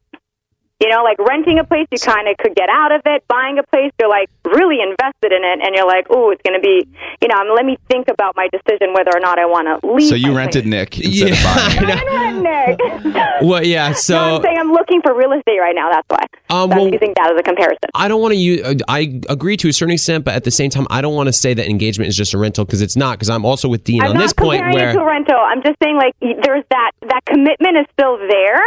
You 0.79 0.89
know, 0.89 1.01
like 1.03 1.17
renting 1.19 1.59
a 1.59 1.63
place, 1.63 1.87
you 1.91 1.99
kind 1.99 2.27
of 2.27 2.35
could 2.37 2.55
get 2.55 2.67
out 2.67 2.91
of 2.91 3.01
it. 3.05 3.23
Buying 3.29 3.57
a 3.57 3.63
place, 3.63 3.91
you're 3.99 4.09
like 4.09 4.29
really 4.43 4.79
invested 4.81 5.31
in 5.31 5.43
it, 5.45 5.59
and 5.63 5.73
you're 5.75 5.87
like, 5.87 6.07
oh, 6.09 6.31
it's 6.31 6.41
going 6.41 6.59
to 6.59 6.59
be, 6.59 6.85
you 7.21 7.27
know, 7.29 7.53
let 7.55 7.63
me 7.65 7.77
think 7.87 8.09
about 8.09 8.35
my 8.35 8.49
decision 8.51 8.93
whether 8.93 9.11
or 9.15 9.21
not 9.21 9.39
I 9.39 9.45
want 9.45 9.67
to 9.81 9.87
leave. 9.87 10.09
so 10.09 10.15
you 10.15 10.35
rented 10.35 10.63
place. 10.65 10.71
Nick 10.71 10.99
instead 10.99 11.31
of 11.31 11.37
Yeah. 11.37 11.55
buying. 11.55 11.77
I 11.89 11.95
didn't 11.95 12.43
rent 12.43 13.07
Nick. 13.13 13.23
Well, 13.43 13.63
yeah, 13.65 13.89
no, 13.89 13.93
so. 13.93 14.17
I'm 14.17 14.41
saying 14.43 14.57
I'm 14.59 14.71
looking 14.73 15.01
for 15.01 15.15
real 15.15 15.31
estate 15.31 15.59
right 15.59 15.75
now. 15.75 15.89
That's 15.89 16.07
why. 16.09 16.25
Um, 16.49 16.69
so 16.71 16.75
well- 16.75 16.87
I'm 16.87 16.93
using 16.93 17.13
that 17.15 17.31
as 17.31 17.39
a 17.39 17.43
comparison. 17.43 17.89
I 17.95 18.07
don't 18.09 18.21
want 18.21 18.33
to 18.33 18.37
use. 18.39 18.81
I 18.89 19.21
agree 19.29 19.55
to 19.57 19.69
a 19.69 19.73
certain 19.73 19.93
extent, 19.93 20.25
but 20.25 20.33
at 20.33 20.43
the 20.43 20.51
same 20.51 20.69
time, 20.69 20.87
I 20.89 21.01
don't 21.01 21.13
want 21.15 21.27
to 21.27 21.33
say 21.33 21.53
that 21.53 21.67
engagement 21.69 22.09
is 22.09 22.17
just 22.17 22.33
a 22.33 22.37
rental 22.37 22.65
because 22.65 22.81
it's 22.81 22.95
not. 22.97 23.17
Because 23.19 23.29
I'm 23.29 23.45
also 23.45 23.69
with 23.69 23.83
Dean 23.85 24.01
I'm 24.01 24.09
on 24.09 24.13
not 24.15 24.21
this 24.23 24.33
point 24.33 24.59
comparing 24.63 24.75
where 24.75 24.89
it 24.89 24.93
to 24.93 24.99
a 25.01 25.05
rental. 25.05 25.37
I'm 25.37 25.61
just 25.63 25.77
saying 25.81 25.95
like 25.95 26.13
there's 26.19 26.65
that 26.71 26.91
that 27.09 27.21
commitment 27.25 27.77
is 27.77 27.85
still 27.93 28.17
there, 28.17 28.59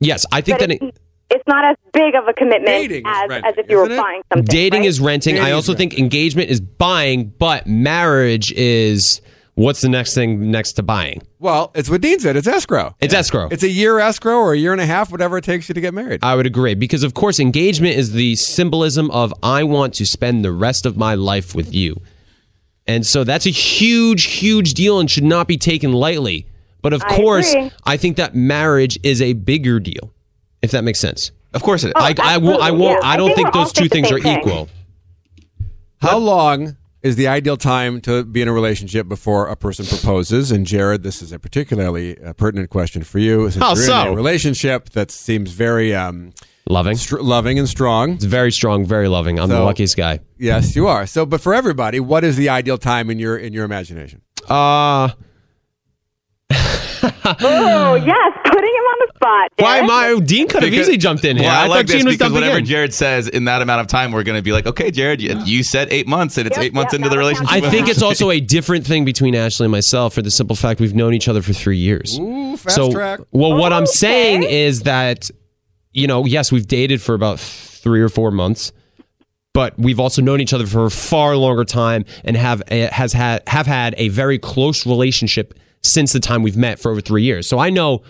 yes, 0.00 0.26
I 0.32 0.40
think 0.40 0.58
but 0.58 0.68
that 0.68 0.74
it's, 0.74 0.82
it, 0.84 1.01
it's 1.32 1.46
not 1.46 1.64
as 1.64 1.76
big 1.92 2.14
of 2.14 2.28
a 2.28 2.32
commitment 2.32 2.66
Dating 2.66 3.06
is 3.06 3.12
as 3.14 3.28
renting, 3.28 3.50
as 3.50 3.58
if 3.58 3.70
you 3.70 3.76
were 3.76 3.82
isn't 3.84 3.92
it? 3.98 4.00
buying 4.00 4.22
something. 4.32 4.44
dating 4.44 4.80
right? 4.80 4.88
is 4.88 5.00
renting. 5.00 5.34
Dating 5.34 5.46
I 5.46 5.50
is 5.50 5.54
also 5.54 5.74
think 5.74 5.98
engagement 5.98 6.50
is 6.50 6.60
buying, 6.60 7.32
but 7.38 7.66
marriage 7.66 8.52
is 8.52 9.20
what's 9.54 9.80
the 9.80 9.88
next 9.88 10.14
thing 10.14 10.50
next 10.50 10.72
to 10.74 10.82
buying? 10.82 11.22
Well, 11.38 11.72
it's 11.74 11.90
what 11.90 12.00
Dean 12.00 12.18
said. 12.20 12.36
It's 12.36 12.46
escrow. 12.46 12.94
It's 13.00 13.12
escrow. 13.14 13.48
It's 13.50 13.62
a 13.62 13.68
year 13.68 13.98
escrow 13.98 14.36
or 14.38 14.52
a 14.52 14.58
year 14.58 14.72
and 14.72 14.80
a 14.80 14.86
half, 14.86 15.10
whatever 15.10 15.36
it 15.38 15.44
takes 15.44 15.68
you 15.68 15.74
to 15.74 15.80
get 15.80 15.92
married. 15.92 16.20
I 16.22 16.34
would 16.36 16.46
agree 16.46 16.74
because, 16.74 17.02
of 17.02 17.14
course, 17.14 17.40
engagement 17.40 17.96
is 17.96 18.12
the 18.12 18.36
symbolism 18.36 19.10
of 19.10 19.34
I 19.42 19.64
want 19.64 19.94
to 19.94 20.06
spend 20.06 20.44
the 20.44 20.52
rest 20.52 20.86
of 20.86 20.96
my 20.96 21.14
life 21.14 21.54
with 21.54 21.74
you. 21.74 22.00
And 22.86 23.06
so 23.06 23.24
that's 23.24 23.46
a 23.46 23.50
huge, 23.50 24.24
huge 24.24 24.74
deal 24.74 24.98
and 24.98 25.10
should 25.10 25.24
not 25.24 25.46
be 25.48 25.56
taken 25.56 25.92
lightly. 25.92 26.46
But 26.80 26.92
of 26.92 27.02
I 27.04 27.16
course, 27.16 27.52
agree. 27.52 27.70
I 27.84 27.96
think 27.96 28.16
that 28.16 28.34
marriage 28.34 28.98
is 29.04 29.22
a 29.22 29.34
bigger 29.34 29.78
deal, 29.78 30.12
if 30.62 30.70
that 30.70 30.84
makes 30.84 31.00
sense. 31.00 31.32
Of 31.54 31.62
course 31.62 31.84
it 31.84 31.88
is. 31.88 31.92
Oh, 31.96 32.00
I, 32.00 32.14
I, 32.22 32.38
will, 32.38 32.50
I 32.62 32.68
absolutely, 32.68 32.78
won't. 32.86 33.02
yeah. 33.02 33.08
I 33.08 33.14
I 33.14 33.16
don't 33.16 33.34
think 33.34 33.52
think 33.52 33.52
those 33.54 33.72
two 33.72 33.88
things 33.88 34.10
are 34.10 34.18
thing. 34.20 34.38
equal. 34.38 34.68
How 36.00 36.18
long 36.18 36.76
is 37.02 37.16
the 37.16 37.28
ideal 37.28 37.56
time 37.56 38.00
to 38.02 38.24
be 38.24 38.42
in 38.42 38.48
a 38.48 38.52
relationship 38.52 39.08
before 39.08 39.48
a 39.48 39.56
person 39.56 39.84
proposes? 39.86 40.50
And 40.50 40.66
Jared, 40.66 41.02
this 41.02 41.20
is 41.22 41.32
a 41.32 41.38
particularly 41.38 42.18
uh, 42.20 42.32
pertinent 42.32 42.70
question 42.70 43.02
for 43.04 43.18
you. 43.18 43.50
Since 43.50 43.62
How 43.64 43.74
you're 43.74 44.06
in 44.08 44.12
a 44.12 44.16
relationship 44.16 44.90
that 44.90 45.10
seems 45.10 45.52
very 45.52 45.94
um, 45.94 46.32
Loving. 46.68 46.96
str- 46.96 47.20
loving 47.20 47.58
and 47.58 47.68
strong. 47.68 48.12
It's 48.12 48.24
very 48.24 48.52
strong, 48.52 48.86
very 48.86 49.08
loving. 49.08 49.38
I'm 49.38 49.48
the 49.48 49.60
luckiest 49.60 49.96
guy. 49.96 50.20
Yes, 50.38 50.74
you 50.76 50.86
are. 50.86 51.06
So, 51.06 51.26
but 51.26 51.40
for 51.40 51.54
everybody, 51.54 52.00
what 52.00 52.24
is 52.24 52.36
the 52.36 52.48
ideal 52.48 52.78
time 52.78 53.10
in 53.10 53.18
your 53.18 53.36
in 53.36 53.52
your 53.52 53.64
imagination? 53.64 54.22
Uh, 54.48 55.10
Oh 57.24 57.94
yes, 57.94 58.32
putting 58.44 58.70
him 58.70 58.84
on 58.84 59.06
the 59.06 59.12
spot. 59.16 59.50
why 59.56 59.76
Derek. 59.80 59.82
am 59.84 59.90
I? 59.90 60.20
Dean 60.24 60.48
could 60.48 60.62
have 60.62 60.70
Because- 60.70 60.86
easily 60.86 60.96
jumped 60.98 61.24
in 61.24 61.36
here. 61.36 61.46
Well, 61.46 61.60
I, 61.60 61.64
I, 61.64 61.66
like 61.66 61.78
thought 61.80 61.86
this 61.88 61.96
Gene 61.96 62.06
was 62.06 62.14
because 62.16 62.32
whatever 62.32 62.56
again. 62.58 62.66
Jared 62.66 62.94
says 62.94 63.28
in 63.28 63.44
that 63.46 63.62
amount 63.62 63.80
of 63.80 63.86
time, 63.88 64.12
we're 64.12 64.22
going 64.22 64.38
to 64.38 64.42
be 64.42 64.52
like, 64.52 64.66
okay, 64.66 64.90
Jared, 64.90 65.20
you, 65.20 65.36
you 65.44 65.62
said 65.62 65.88
eight 65.90 66.06
months, 66.06 66.38
and 66.38 66.46
it's 66.46 66.56
Yep, 66.56 66.64
eight 66.66 66.74
months 66.74 66.92
yep, 66.92 67.00
into 67.00 67.08
the 67.10 67.18
relationship. 67.18 67.52
I 67.52 67.68
think 67.70 67.88
it's 67.88 68.02
also 68.02 68.30
a 68.30 68.40
different 68.40 68.86
thing 68.86 69.04
between 69.04 69.34
Ashley 69.34 69.64
and 69.66 69.72
myself 69.72 70.14
for 70.14 70.22
the 70.22 70.30
simple 70.30 70.56
fact 70.56 70.80
we've 70.80 70.94
known 70.94 71.14
each 71.14 71.28
other 71.28 71.42
for 71.42 71.52
three 71.52 71.78
years. 71.78 72.18
Ooh, 72.18 72.56
fast 72.56 72.76
so, 72.76 72.92
track. 72.92 73.20
well, 73.32 73.56
what 73.56 73.72
I'm 73.72 73.82
Okay. 73.84 73.92
saying 73.92 74.42
is 74.44 74.82
that, 74.82 75.30
you 75.92 76.06
know, 76.06 76.24
yes, 76.24 76.52
we've 76.52 76.66
dated 76.66 77.00
for 77.02 77.14
about 77.14 77.40
three 77.40 78.00
or 78.00 78.08
four 78.08 78.30
months, 78.30 78.72
but 79.54 79.78
we've 79.78 80.00
also 80.00 80.22
known 80.22 80.40
each 80.40 80.52
other 80.54 80.66
for 80.66 80.86
a 80.86 80.90
far 80.90 81.36
longer 81.36 81.64
time 81.64 82.04
and 82.24 82.36
have 82.36 82.62
eh, 82.68 82.88
has 82.90 83.12
had 83.12 83.42
have 83.46 83.66
had 83.66 83.94
a 83.98 84.08
very 84.08 84.38
close 84.38 84.86
relationship 84.86 85.52
since 85.82 86.12
the 86.12 86.20
time 86.20 86.42
we've 86.42 86.56
met 86.56 86.78
for 86.78 86.90
over 86.90 87.00
three 87.00 87.22
years. 87.22 87.48
So 87.48 87.58
I 87.58 87.70
know 87.70 88.02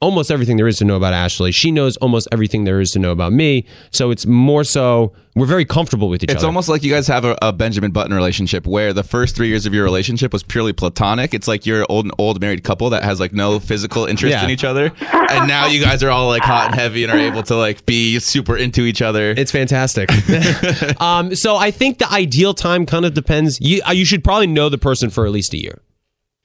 almost 0.00 0.32
everything 0.32 0.56
there 0.56 0.66
is 0.66 0.78
to 0.78 0.84
know 0.84 0.96
about 0.96 1.12
Ashley. 1.14 1.52
She 1.52 1.70
knows 1.70 1.96
almost 1.98 2.26
everything 2.32 2.64
there 2.64 2.80
is 2.80 2.90
to 2.90 2.98
know 2.98 3.12
about 3.12 3.32
me. 3.32 3.64
So 3.92 4.10
it's 4.10 4.26
more 4.26 4.64
so 4.64 5.12
we're 5.36 5.46
very 5.46 5.64
comfortable 5.64 6.08
with 6.08 6.24
each 6.24 6.24
It's 6.24 6.32
other. 6.32 6.38
It's 6.38 6.44
almost 6.44 6.68
like 6.68 6.82
you 6.82 6.92
guys 6.92 7.06
have 7.06 7.24
a, 7.24 7.38
a 7.40 7.52
Benjamin 7.52 7.92
Button 7.92 8.12
relationship 8.12 8.66
where 8.66 8.92
the 8.92 9.04
first 9.04 9.36
three 9.36 9.46
years 9.46 9.64
of 9.64 9.72
your 9.72 9.84
relationship 9.84 10.32
was 10.32 10.42
purely 10.42 10.72
platonic. 10.72 11.32
It's 11.34 11.46
like 11.46 11.64
you're 11.64 11.82
an 11.82 11.86
old, 11.88 12.10
old 12.18 12.40
married 12.40 12.64
couple 12.64 12.90
that 12.90 13.04
has 13.04 13.20
like 13.20 13.32
no 13.32 13.60
physical 13.60 14.04
interest 14.04 14.32
Yeah. 14.32 14.44
in 14.44 14.50
each 14.50 14.64
other, 14.64 14.92
and 15.30 15.46
now 15.46 15.66
you 15.68 15.80
guys 15.80 16.02
are 16.02 16.10
all 16.10 16.26
like 16.26 16.42
hot 16.42 16.66
and 16.66 16.74
heavy 16.74 17.04
and 17.04 17.12
are 17.12 17.18
able 17.18 17.44
to 17.44 17.54
like 17.54 17.86
be 17.86 18.18
super 18.18 18.56
into 18.56 18.82
each 18.82 19.00
other. 19.00 19.30
It's 19.30 19.52
fantastic. 19.52 20.10
um, 21.00 21.34
so 21.36 21.56
I 21.56 21.70
think 21.70 21.98
the 21.98 22.10
ideal 22.12 22.54
time 22.54 22.86
kind 22.86 23.04
of 23.04 23.14
depends. 23.14 23.60
You 23.60 23.80
uh, 23.86 23.92
you 23.92 24.04
should 24.04 24.24
probably 24.24 24.48
know 24.48 24.68
the 24.68 24.78
person 24.78 25.10
for 25.10 25.26
at 25.26 25.32
least 25.32 25.54
a 25.54 25.58
year. 25.62 25.80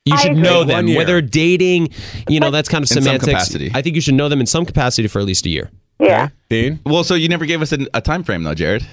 You 0.10 0.18
should 0.18 0.38
know 0.38 0.64
them. 0.64 0.88
year. 0.88 0.98
Whether 0.98 1.22
dating, 1.22 1.90
you 2.30 2.40
know, 2.40 2.52
that's 2.52 2.70
kind 2.70 2.84
of 2.84 2.90
In 2.92 2.96
some 2.96 3.04
semantics. 3.04 3.30
capacity. 3.32 3.72
I 3.74 3.82
think 3.82 3.96
you 3.96 4.02
should 4.02 4.14
know 4.16 4.30
them 4.30 4.40
in 4.40 4.46
some 4.46 4.66
capacity 4.66 5.08
for 5.08 5.20
at 5.20 5.26
least 5.26 5.46
a 5.46 5.50
year. 5.50 5.70
Yeah. 6.00 6.30
Dean? 6.50 6.80
well, 6.86 7.04
so 7.04 7.16
you 7.16 7.28
never 7.28 7.46
gave 7.46 7.62
us 7.62 7.72
a, 7.74 7.80
a 7.94 8.02
time 8.02 8.24
frame 8.24 8.44
though, 8.44 8.54
Jared. 8.54 8.86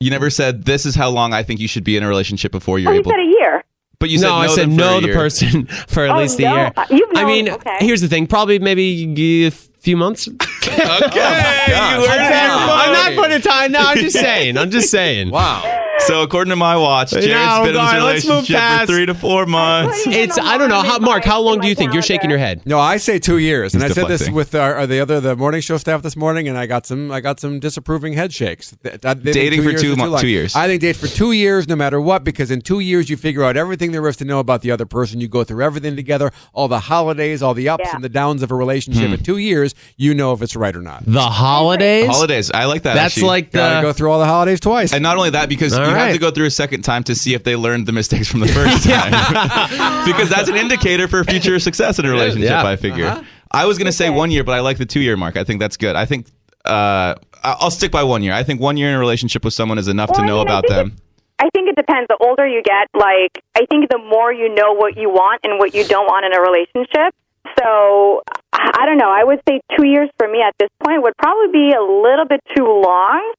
You 0.00 0.10
never 0.10 0.28
said 0.28 0.64
this 0.66 0.84
is 0.84 0.94
how 0.94 1.08
long 1.08 1.32
I 1.32 1.42
think 1.42 1.58
you 1.60 1.68
should 1.68 1.84
be 1.84 1.96
in 1.96 2.02
a 2.02 2.08
relationship 2.08 2.52
before 2.52 2.78
you're 2.78 2.90
Oh, 2.90 2.94
you 2.94 3.00
able. 3.00 3.10
said 3.12 3.20
a 3.20 3.24
year. 3.24 3.64
but 3.98 4.10
you 4.10 4.18
said 4.18 4.28
no, 4.28 4.30
said 4.30 4.38
I 4.42 4.46
know 4.46 4.54
said 4.54 4.62
them 4.62 4.70
for 4.72 4.76
know 4.76 4.98
a 4.98 5.00
the 5.00 5.06
year. 5.06 5.16
person 5.16 5.66
for 5.88 6.04
at 6.04 6.10
Oh, 6.10 6.18
least 6.18 6.38
a 6.38 6.42
no. 6.42 6.54
year. 6.54 6.72
Uh, 6.76 6.84
you've 6.90 7.08
I 7.16 7.22
known- 7.22 7.26
mean, 7.26 7.48
okay. 7.48 7.76
here's 7.80 8.02
the 8.02 8.08
thing. 8.08 8.26
Probably 8.26 8.58
maybe 8.58 9.46
a 9.46 9.50
few 9.50 9.96
months. 9.96 10.28
Okay, 10.66 10.82
oh, 10.82 12.00
you 12.02 12.08
heard 12.08 12.20
it 12.20 12.32
here 12.32 12.50
I'm 12.50 12.92
not 12.92 13.06
first. 13.06 13.18
putting 13.18 13.40
time. 13.40 13.72
No, 13.72 13.78
I'm 13.80 13.98
just 13.98 14.18
saying. 14.20 14.58
I'm 14.58 14.70
just 14.70 14.90
saying. 14.90 15.30
Wow. 15.30 15.62
So 16.06 16.22
according 16.22 16.50
to 16.50 16.56
my 16.56 16.76
watch, 16.76 17.10
Jared's 17.10 17.26
No, 17.28 17.60
been 17.62 17.68
in 17.70 17.74
God, 17.74 17.94
this 17.94 18.02
let's 18.04 18.26
move 18.26 18.48
relationship 18.48 18.80
for 18.80 18.86
three 18.86 19.06
to 19.06 19.14
four 19.14 19.46
months. 19.46 20.06
It's 20.06 20.38
I 20.38 20.58
don't 20.58 20.68
know 20.68 20.82
how 20.82 20.98
Mark. 20.98 21.24
How 21.24 21.40
long 21.40 21.60
do 21.60 21.68
you 21.68 21.74
think 21.74 21.92
you're 21.92 22.02
shaking 22.02 22.30
your 22.30 22.38
head? 22.38 22.62
No, 22.66 22.78
I 22.78 22.96
say 22.98 23.18
two 23.18 23.38
years, 23.38 23.74
and 23.74 23.82
He's 23.82 23.92
I 23.92 23.94
said 23.94 24.08
this 24.08 24.28
with 24.30 24.54
our, 24.54 24.74
are 24.76 24.86
the 24.86 25.00
other 25.00 25.20
the 25.20 25.36
morning 25.36 25.60
show 25.60 25.76
staff 25.78 26.02
this 26.02 26.16
morning, 26.16 26.48
and 26.48 26.56
I 26.56 26.66
got 26.66 26.86
some 26.86 27.10
I 27.10 27.20
got 27.20 27.40
some 27.40 27.58
disapproving 27.60 28.12
head 28.14 28.32
shakes. 28.32 28.76
Th- 28.82 29.00
that- 29.00 29.22
they 29.24 29.32
think 29.32 29.34
Dating 29.34 29.62
for 29.62 29.72
two 29.72 29.92
is 29.92 29.96
mo- 29.96 30.18
two 30.18 30.28
years. 30.28 30.54
I 30.54 30.66
think 30.66 30.80
date 30.82 30.96
for 30.96 31.06
two 31.08 31.32
years, 31.32 31.68
no 31.68 31.76
matter 31.76 32.00
what, 32.00 32.22
because 32.24 32.50
in 32.50 32.60
two 32.60 32.80
years 32.80 33.08
you 33.10 33.16
figure 33.16 33.42
out 33.44 33.56
everything 33.56 33.92
there 33.92 34.06
is 34.08 34.16
to 34.18 34.24
know 34.24 34.38
about 34.38 34.62
the 34.62 34.70
other 34.70 34.86
person. 34.86 35.20
You 35.20 35.28
go 35.28 35.42
through 35.44 35.62
everything 35.64 35.96
together, 35.96 36.32
all 36.52 36.68
the 36.68 36.80
holidays, 36.80 37.42
all 37.42 37.54
the 37.54 37.68
ups 37.68 37.84
Yeah. 37.86 37.94
and 37.96 38.04
the 38.04 38.08
downs 38.08 38.42
of 38.42 38.50
a 38.50 38.54
relationship. 38.54 39.08
Hmm. 39.08 39.14
In 39.14 39.22
two 39.22 39.38
years, 39.38 39.74
you 39.96 40.14
know 40.14 40.32
if 40.32 40.42
it's 40.42 40.54
right 40.56 40.74
or 40.76 40.82
not. 40.82 41.04
The 41.06 41.20
holidays. 41.20 42.06
Holidays, 42.06 42.50
I 42.52 42.66
like 42.66 42.82
that. 42.82 42.94
That's 42.94 43.14
actually. 43.16 43.28
like 43.28 43.52
Got 43.52 43.76
to 43.76 43.82
go 43.82 43.92
through 43.92 44.10
all 44.10 44.18
the 44.18 44.26
holidays 44.26 44.60
twice. 44.60 44.92
And 44.92 45.02
not 45.02 45.16
only 45.16 45.30
that, 45.30 45.48
because 45.48 45.72
All 45.72 45.80
you 45.88 45.94
have 45.98 46.12
to 46.14 46.18
go 46.20 46.30
through 46.30 46.46
a 46.46 46.50
second 46.50 46.82
time 46.82 47.02
to 47.04 47.14
see 47.14 47.34
if 47.34 47.44
they 47.44 47.56
learned 47.56 47.86
the 47.86 47.92
mistakes 47.92 48.28
from 48.28 48.40
the 48.40 48.48
first 48.58 48.84
time. 48.84 49.10
because 50.06 50.28
that's 50.28 50.48
an 50.48 50.56
indicator 50.56 51.08
for 51.08 51.24
future 51.24 51.58
success 51.58 51.98
in 51.98 52.04
a 52.06 52.10
relationship, 52.10 52.50
Yeah. 52.50 52.64
I 52.66 52.76
figure. 52.76 53.24
I 53.52 53.64
was 53.66 53.78
going 53.78 53.86
to 53.86 53.92
say 53.92 54.10
one 54.10 54.30
year, 54.30 54.44
but 54.44 54.52
I 54.52 54.60
like 54.60 54.78
the 54.78 54.86
two 54.86 55.00
year 55.00 55.16
mark. 55.16 55.36
I 55.36 55.44
think 55.44 55.60
that's 55.60 55.76
good. 55.76 55.96
I 55.96 56.04
think 56.04 56.26
uh, 56.64 57.14
I- 57.44 57.56
I'll 57.60 57.70
stick 57.70 57.90
by 57.92 58.02
one 58.02 58.22
year. 58.22 58.32
I 58.34 58.42
think 58.42 58.60
one 58.60 58.76
year 58.76 58.88
in 58.88 58.94
a 58.94 58.98
relationship 58.98 59.44
with 59.44 59.54
someone 59.54 59.78
is 59.78 59.88
enough 59.88 60.10
Well, 60.10 60.16
to 60.20 60.22
I 60.22 60.26
know 60.26 60.38
mean, 60.38 60.46
about 60.48 60.62
think 60.68 60.74
them. 60.76 60.86
it- 60.96 61.02
I 61.38 61.50
think 61.54 61.68
it 61.68 61.76
depends. 61.76 62.08
The 62.08 62.16
older 62.26 62.46
you 62.48 62.62
get, 62.62 62.88
like 62.94 63.44
I 63.54 63.66
think 63.68 63.90
the 63.90 63.98
more 63.98 64.32
you 64.32 64.48
know 64.54 64.72
what 64.72 64.96
you 64.96 65.10
want 65.10 65.42
and 65.44 65.58
what 65.58 65.74
you 65.74 65.84
don't 65.84 66.06
want 66.06 66.24
in 66.24 66.32
a 66.32 66.40
relationship. 66.40 67.14
So 67.60 68.22
I 68.54 68.70
I 68.80 68.86
don't 68.86 68.96
know. 68.96 69.10
I 69.10 69.22
would 69.22 69.40
say 69.46 69.60
two 69.78 69.86
years 69.86 70.08
for 70.18 70.28
me 70.28 70.40
at 70.40 70.54
this 70.58 70.70
point 70.82 71.02
would 71.02 71.16
probably 71.18 71.52
be 71.52 71.72
a 71.76 71.82
little 71.82 72.24
bit 72.26 72.40
too 72.56 72.64
long. 72.64 73.34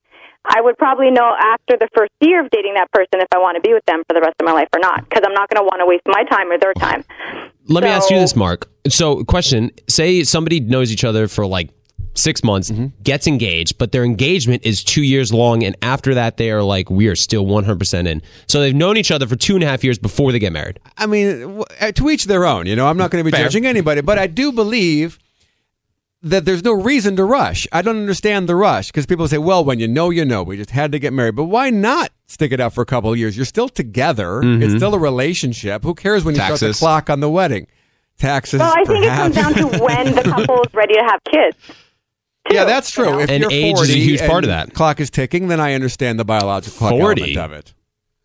I 0.47 0.61
would 0.61 0.77
probably 0.77 1.11
know 1.11 1.33
after 1.37 1.77
the 1.77 1.89
first 1.95 2.11
year 2.21 2.43
of 2.43 2.49
dating 2.51 2.75
that 2.75 2.91
person 2.91 3.19
if 3.19 3.27
I 3.33 3.37
want 3.37 3.55
to 3.55 3.61
be 3.61 3.73
with 3.73 3.85
them 3.85 4.03
for 4.07 4.13
the 4.13 4.21
rest 4.21 4.35
of 4.39 4.45
my 4.45 4.53
life 4.53 4.69
or 4.73 4.79
not, 4.79 5.07
because 5.07 5.23
I'm 5.25 5.33
not 5.33 5.49
going 5.49 5.61
to 5.61 5.63
want 5.63 5.81
to 5.81 5.85
waste 5.85 6.03
my 6.07 6.23
time 6.23 6.51
or 6.51 6.57
their 6.57 6.73
time. 6.73 7.03
Let 7.67 7.83
me 7.83 7.89
ask 7.89 8.09
you 8.09 8.17
this, 8.17 8.35
Mark. 8.35 8.69
So, 8.87 9.23
question: 9.25 9.71
Say 9.89 10.23
somebody 10.23 10.61
knows 10.61 10.91
each 10.91 11.03
other 11.03 11.27
for 11.27 11.45
like 11.45 11.69
six 12.13 12.43
months, 12.43 12.71
gets 13.03 13.27
engaged, 13.27 13.77
but 13.77 13.91
their 13.91 14.03
engagement 14.03 14.65
is 14.65 14.83
two 14.83 15.03
years 15.03 15.33
long, 15.33 15.63
and 15.63 15.75
after 15.81 16.13
that, 16.15 16.37
they 16.37 16.49
are 16.51 16.63
like, 16.63 16.89
we 16.89 17.07
are 17.07 17.15
still 17.15 17.45
100 17.45 17.77
percent 17.77 18.07
in. 18.07 18.21
So 18.47 18.61
they've 18.61 18.73
known 18.75 18.97
each 18.97 19.11
other 19.11 19.27
for 19.27 19.35
two 19.35 19.55
and 19.55 19.63
a 19.63 19.67
half 19.67 19.83
years 19.83 19.97
before 19.99 20.31
they 20.31 20.39
get 20.39 20.53
married. 20.53 20.79
I 20.97 21.05
mean, 21.05 21.63
uh, 21.81 21.91
to 21.91 22.09
each 22.09 22.25
their 22.25 22.45
own. 22.45 22.65
You 22.65 22.75
know, 22.75 22.87
I'm 22.87 22.97
not 22.97 23.11
going 23.11 23.23
to 23.23 23.29
be 23.29 23.35
Fair. 23.35 23.45
judging 23.45 23.65
anybody, 23.65 24.01
but 24.01 24.17
I 24.17 24.27
do 24.27 24.51
believe 24.51 25.19
that 26.29 26.45
there's 26.45 26.63
no 26.63 26.73
reason 26.73 27.15
to 27.17 27.25
rush. 27.25 27.67
I 27.71 27.81
don't 27.81 27.97
understand 27.97 28.47
the 28.47 28.55
rush 28.55 28.87
because 28.87 29.05
people 29.05 29.27
say, 29.27 29.37
"Well, 29.37 29.63
when 29.65 29.79
you 29.79 29.87
know, 29.87 30.09
you 30.09 30.23
know." 30.25 30.43
We 30.43 30.57
just 30.57 30.69
had 30.71 30.91
to 30.91 30.99
get 30.99 31.13
married, 31.13 31.35
but 31.35 31.45
why 31.45 31.69
not 31.69 32.11
stick 32.27 32.51
it 32.51 32.59
out 32.59 32.73
for 32.73 32.81
a 32.81 32.85
couple 32.85 33.11
of 33.11 33.17
years? 33.17 33.35
You're 33.35 33.45
still 33.45 33.69
together. 33.69 34.41
Mm-hmm. 34.41 34.63
It's 34.63 34.75
still 34.75 34.93
a 34.93 34.99
relationship. 34.99 35.83
Who 35.83 35.93
cares 35.95 36.23
when 36.23 36.35
you 36.35 36.41
start 36.41 36.59
the 36.59 36.73
clock 36.73 37.09
on 37.09 37.19
the 37.19 37.29
wedding? 37.29 37.67
Taxes. 38.19 38.59
Well, 38.59 38.73
I 38.75 38.83
think 38.85 39.05
it 39.05 39.09
comes 39.09 39.35
down 39.35 39.53
to 39.55 39.67
when 39.83 40.15
the 40.15 40.21
couple 40.35 40.61
is 40.63 40.73
ready 40.73 40.95
to 40.95 41.03
have 41.03 41.19
kids. 41.31 41.57
yeah, 42.51 42.61
too, 42.63 42.67
that's 42.69 42.97
you 42.97 43.03
true. 43.03 43.13
know? 43.13 43.19
If 43.19 43.29
And 43.29 43.41
you're 43.41 43.51
age 43.51 43.79
is 43.79 43.89
a 43.91 43.97
huge 43.99 44.21
part 44.21 44.43
of 44.43 44.47
that. 44.49 44.73
Clock 44.73 44.99
is 44.99 45.09
ticking. 45.09 45.47
Then 45.49 45.59
I 45.59 45.73
understand 45.73 46.19
the 46.19 46.25
biological 46.25 46.77
clock 46.77 46.91
40? 46.93 47.21
element 47.21 47.37
of 47.37 47.51
it. 47.57 47.73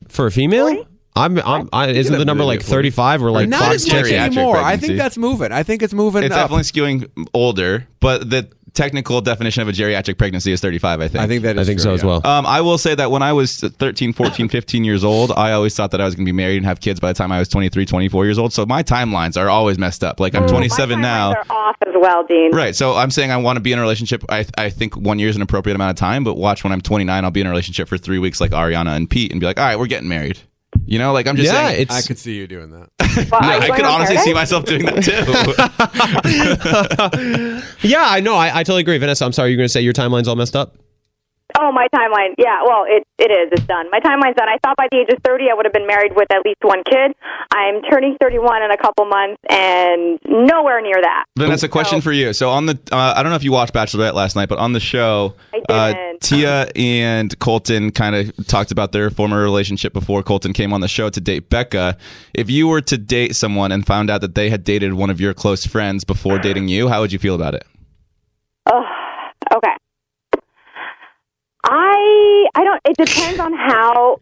For 0.09 0.27
a 0.27 0.31
female, 0.31 0.87
I'm, 1.15 1.39
I'm, 1.39 1.69
I, 1.73 1.89
isn't 1.89 2.17
the 2.17 2.25
number 2.25 2.45
like 2.45 2.63
35 2.63 3.23
or 3.23 3.31
like 3.31 3.49
Not 3.49 3.59
clock 3.59 3.75
as 3.75 3.87
much 3.87 4.05
ticking? 4.05 4.19
geriatric 4.19 4.37
anymore. 4.37 4.57
I 4.57 4.77
think 4.77 4.97
that's 4.97 5.19
moving. 5.19 5.53
I 5.53 5.63
think 5.63 5.83
it's 5.83 5.93
moving. 5.93 6.25
It's 6.25 6.35
up. 6.35 6.51
definitely 6.51 6.65
skewing 6.65 7.29
older, 7.35 7.87
but 8.01 8.31
the 8.31 8.49
technical 8.75 9.21
definition 9.21 9.63
of 9.63 9.69
a 9.69 9.73
geriatric 9.73 10.17
pregnancy 10.17 10.53
is 10.53 10.61
35, 10.61 11.01
I 11.01 11.09
think. 11.09 11.23
I 11.23 11.27
think 11.27 11.43
that 11.43 11.57
is 11.57 11.69
I 11.69 11.71
think 11.71 11.81
true, 11.81 11.91
so 11.91 11.95
as 11.95 12.05
well. 12.05 12.27
Um, 12.27 12.47
I 12.47 12.61
will 12.63 12.79
say 12.79 12.95
that 12.95 13.11
when 13.11 13.23
I 13.23 13.33
was 13.33 13.57
13, 13.57 14.13
14, 14.13 14.49
15 14.51 14.85
years 14.85 15.05
old, 15.05 15.33
I 15.33 15.53
always 15.53 15.77
thought 15.77 15.91
that 15.91 16.01
I 16.01 16.05
was 16.05 16.15
going 16.15 16.25
to 16.25 16.29
be 16.33 16.35
married 16.35 16.57
and 16.57 16.67
have 16.67 16.81
kids 16.81 16.99
by 16.99 17.09
the 17.13 17.15
time 17.19 17.33
I 17.33 17.39
was 17.39 17.49
23, 17.49 17.85
24 17.85 18.25
years 18.25 18.39
old. 18.39 18.53
So 18.53 18.65
my 18.65 18.83
timelines 18.83 19.39
are 19.39 19.51
always 19.51 19.79
messed 19.79 20.03
up. 20.03 20.21
Like 20.21 20.35
I'm 20.35 20.49
27 20.49 20.99
My 20.99 21.03
now. 21.03 21.33
are 21.33 21.45
off 21.51 21.77
as 21.87 21.95
well, 22.01 22.25
Dean. 22.25 22.53
Right. 22.53 22.75
So 22.75 22.95
I'm 22.95 23.11
saying 23.11 23.31
I 23.31 23.37
want 23.37 23.57
to 23.57 23.61
be 23.61 23.73
in 23.73 23.79
a 23.79 23.83
relationship. 23.83 24.25
I, 24.29 24.47
I 24.57 24.71
think 24.71 24.97
one 24.97 25.19
year 25.19 25.29
is 25.29 25.37
an 25.37 25.43
appropriate 25.43 25.75
amount 25.75 25.91
of 25.91 25.97
time, 25.97 26.25
but 26.25 26.37
watch 26.37 26.65
when 26.65 26.73
I'm 26.73 26.81
29, 26.81 27.25
I'll 27.25 27.31
be 27.31 27.41
in 27.43 27.47
a 27.47 27.51
relationship 27.51 27.89
for 27.89 27.99
three 27.99 28.19
weeks 28.19 28.41
like 28.41 28.53
Ariana 28.53 28.97
and 28.97 29.09
Pete 29.09 29.33
and 29.33 29.41
be 29.41 29.47
like, 29.47 29.59
all 29.59 29.67
right, 29.67 29.79
we're 29.79 29.87
getting 29.87 30.09
married. 30.09 30.39
You 30.85 30.99
know, 30.99 31.13
like 31.13 31.27
I'm 31.27 31.37
just 31.37 31.53
yeah, 31.53 31.69
saying. 31.69 31.83
it's 31.83 31.95
I 31.95 32.03
could 32.03 32.19
see 32.19 32.37
you 32.37 32.47
doing 32.47 32.71
that. 32.71 32.89
Well, 33.31 33.43
No, 33.43 33.49
are 33.49 33.67
you 33.67 33.73
I 33.73 33.77
could 33.77 33.85
honestly 33.85 34.17
paradise? 34.17 34.25
see 34.25 34.33
myself 34.35 34.65
doing 34.65 34.87
that 34.87 35.03
too. 37.83 37.83
yeah. 37.89 38.07
I 38.09 38.21
know. 38.21 38.35
I, 38.37 38.61
I 38.61 38.63
totally 38.63 38.81
agree, 38.81 38.97
Vanessa. 38.99 39.25
I'm 39.27 39.33
sorry. 39.33 39.51
You're 39.51 39.59
going 39.59 39.67
to 39.67 39.73
say 39.73 39.83
your 39.83 39.93
timeline's 39.93 40.29
all 40.29 40.37
messed 40.37 40.57
up. 40.57 40.77
Oh, 41.61 41.71
my 41.73 41.87
timeline. 41.95 42.35
Yeah, 42.39 42.63
well, 42.65 42.85
it 42.89 43.05
it 43.19 43.31
is. 43.31 43.51
It's 43.53 43.67
done. 43.67 43.87
My 43.91 44.01
timeline's 44.01 44.37
done. 44.37 44.49
I 44.49 44.57
thought 44.65 44.77
by 44.77 44.89
the 44.91 44.99
age 44.99 45.09
of 45.11 45.19
30 45.25 45.45
I 45.51 45.55
would 45.55 45.65
have 45.67 45.73
been 45.73 45.87
married 45.87 46.13
with 46.17 46.31
at 46.33 46.45
least 46.45 46.59
one 46.63 46.83
kid. 46.85 47.13
I'm 47.53 47.83
turning 47.91 48.17
31 48.21 48.63
in 48.63 48.71
a 48.71 48.77
couple 48.77 49.05
months 49.05 49.41
and 49.49 50.19
nowhere 50.27 50.81
near 50.83 51.01
that. 51.01 51.25
Then 51.37 51.49
that's 51.51 51.63
a 51.63 51.69
question 51.69 52.01
So- 52.01 52.05
for 52.05 52.13
you. 52.13 52.33
So 52.33 52.51
on 52.51 52.67
the, 52.67 52.79
uh, 52.91 53.15
I 53.17 53.23
don't 53.23 53.31
know 53.31 53.37
if 53.37 53.45
you 53.45 53.53
watched 53.53 53.75
Bachelorette 53.75 54.15
last 54.15 54.35
night, 54.35 54.49
but 54.49 54.59
on 54.59 54.73
the 54.73 54.81
show, 54.81 55.35
uh. 55.69 55.93
Tia 56.21 56.69
and 56.77 57.37
Colton 57.41 57.91
kind 57.91 58.15
of 58.15 58.47
talked 58.47 58.71
about 58.71 58.93
their 58.93 59.11
former 59.11 59.43
relationship 59.43 59.93
before 59.93 60.23
Colton 60.23 60.53
came 60.53 60.73
on 60.73 60.81
the 60.81 60.89
show 60.89 61.11
to 61.11 61.21
date 61.21 61.51
Becca. 61.51 61.97
If 62.35 62.49
you 62.49 62.69
were 62.69 62.81
to 62.83 62.97
date 62.99 63.35
someone 63.37 63.73
and 63.73 63.85
found 63.87 64.09
out 64.11 64.21
that 64.21 64.35
they 64.37 64.49
had 64.49 64.63
dated 64.65 64.95
one 64.95 65.11
of 65.11 65.21
your 65.21 65.35
close 65.35 65.67
friends 65.67 66.05
before 66.05 66.39
dating 66.39 66.69
you, 66.69 66.89
how 66.89 67.01
would 67.01 67.13
you 67.13 67.19
feel 67.19 67.35
about 67.35 67.55
it? 67.55 67.65
Oh. 68.71 68.85
I 71.65 72.47
I 72.55 72.65
don't. 72.65 72.81
It 72.85 72.97
depends 72.97 73.41
on 73.41 73.53
how 73.53 74.21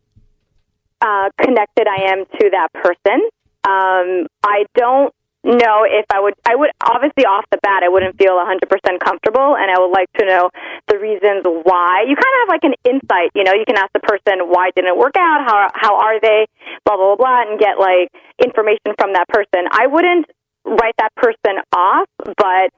uh, 1.01 1.31
connected 1.41 1.87
I 1.89 2.13
am 2.13 2.25
to 2.27 2.51
that 2.53 2.69
person. 2.75 3.21
Um, 3.65 4.27
I 4.43 4.65
don't 4.75 5.15
know 5.43 5.85
if 5.89 6.05
I 6.13 6.21
would. 6.21 6.35
I 6.45 6.55
would 6.55 6.71
obviously 6.85 7.25
off 7.25 7.45
the 7.51 7.59
bat, 7.63 7.83
I 7.83 7.89
wouldn't 7.89 8.19
feel 8.19 8.37
100 8.37 8.69
percent 8.69 9.01
comfortable, 9.03 9.57
and 9.57 9.71
I 9.71 9.81
would 9.81 9.93
like 9.93 10.13
to 10.19 10.27
know 10.27 10.51
the 10.89 10.99
reasons 10.99 11.45
why. 11.45 12.05
You 12.07 12.15
kind 12.17 12.33
of 12.37 12.41
have 12.45 12.51
like 12.53 12.65
an 12.65 12.77
insight. 12.85 13.33
You 13.35 13.45
know, 13.45 13.55
you 13.55 13.65
can 13.65 13.77
ask 13.77 13.93
the 13.93 14.05
person 14.05 14.49
why 14.49 14.71
didn't 14.77 14.93
it 14.93 14.99
work 14.99 15.17
out, 15.17 15.45
how 15.49 15.69
how 15.75 15.97
are 15.97 16.21
they, 16.21 16.47
blah 16.85 16.97
blah 16.97 17.17
blah, 17.17 17.25
blah 17.25 17.43
and 17.49 17.59
get 17.59 17.79
like 17.81 18.13
information 18.43 18.93
from 18.99 19.15
that 19.15 19.29
person. 19.29 19.65
I 19.73 19.87
wouldn't 19.87 20.27
write 20.65 20.95
that 20.99 21.15
person 21.17 21.65
off, 21.73 22.09
but 22.37 22.69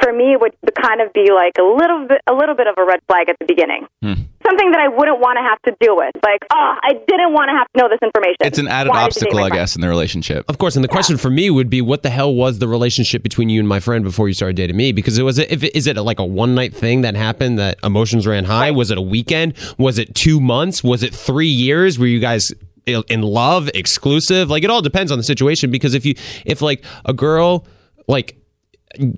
for 0.00 0.12
me 0.12 0.36
would 0.38 0.54
kind 0.80 1.00
of 1.00 1.12
be 1.12 1.30
like 1.32 1.54
a 1.58 1.62
little 1.62 2.06
bit 2.06 2.20
a 2.26 2.34
little 2.34 2.54
bit 2.54 2.66
of 2.66 2.74
a 2.76 2.84
red 2.84 3.00
flag 3.08 3.28
at 3.28 3.36
the 3.38 3.46
beginning. 3.46 3.86
Hmm. 4.02 4.14
Something 4.44 4.70
that 4.70 4.80
I 4.80 4.88
wouldn't 4.88 5.18
want 5.18 5.38
to 5.38 5.42
have 5.42 5.60
to 5.62 5.76
deal 5.84 5.96
with. 5.96 6.12
Like, 6.22 6.40
oh, 6.52 6.74
I 6.80 6.92
didn't 6.92 7.32
want 7.32 7.48
to 7.48 7.56
have 7.56 7.66
to 7.72 7.80
know 7.80 7.88
this 7.88 7.98
information. 8.00 8.36
It's 8.40 8.58
an 8.58 8.68
added 8.68 8.90
Why 8.90 9.08
did 9.08 9.16
you 9.16 9.20
date 9.22 9.26
obstacle, 9.26 9.44
I 9.44 9.50
guess, 9.50 9.74
in 9.74 9.80
the 9.80 9.88
relationship. 9.88 10.44
Of 10.48 10.58
course, 10.58 10.76
and 10.76 10.84
the 10.84 10.88
question 10.88 11.16
for 11.16 11.30
me 11.30 11.50
would 11.50 11.68
be, 11.68 11.82
what 11.82 12.04
the 12.04 12.10
hell 12.10 12.32
was 12.32 12.60
the 12.60 12.68
relationship 12.68 13.24
between 13.24 13.48
you 13.48 13.58
and 13.58 13.68
my 13.68 13.80
friend 13.80 14.04
before 14.04 14.28
you 14.28 14.34
started 14.34 14.54
dating 14.54 14.76
me? 14.76 14.92
Because 14.92 15.18
it 15.18 15.24
was, 15.24 15.38
if 15.38 15.64
it, 15.64 15.76
is 15.76 15.88
it 15.88 15.96
like 15.96 16.20
a 16.20 16.24
one 16.24 16.54
night 16.54 16.74
thing 16.74 17.00
that 17.00 17.16
happened 17.16 17.58
that 17.58 17.78
emotions 17.82 18.24
ran 18.24 18.44
high? 18.44 18.70
Was 18.70 18.92
it 18.92 18.98
a 18.98 19.02
weekend? 19.02 19.54
Was 19.78 19.98
it 19.98 20.14
two 20.14 20.40
months? 20.40 20.84
Was 20.84 21.02
it 21.02 21.12
three 21.12 21.48
years? 21.48 21.98
Were 21.98 22.06
you 22.06 22.20
guys 22.20 22.52
in 22.86 23.22
love, 23.22 23.68
exclusive? 23.74 24.48
Like 24.48 24.62
it 24.62 24.70
all 24.70 24.82
depends 24.82 25.10
on 25.10 25.18
the 25.18 25.24
situation. 25.24 25.72
Because 25.72 25.94
if 25.94 26.06
you, 26.06 26.14
if 26.44 26.62
like 26.62 26.84
a 27.04 27.12
girl, 27.12 27.66
like 28.06 28.36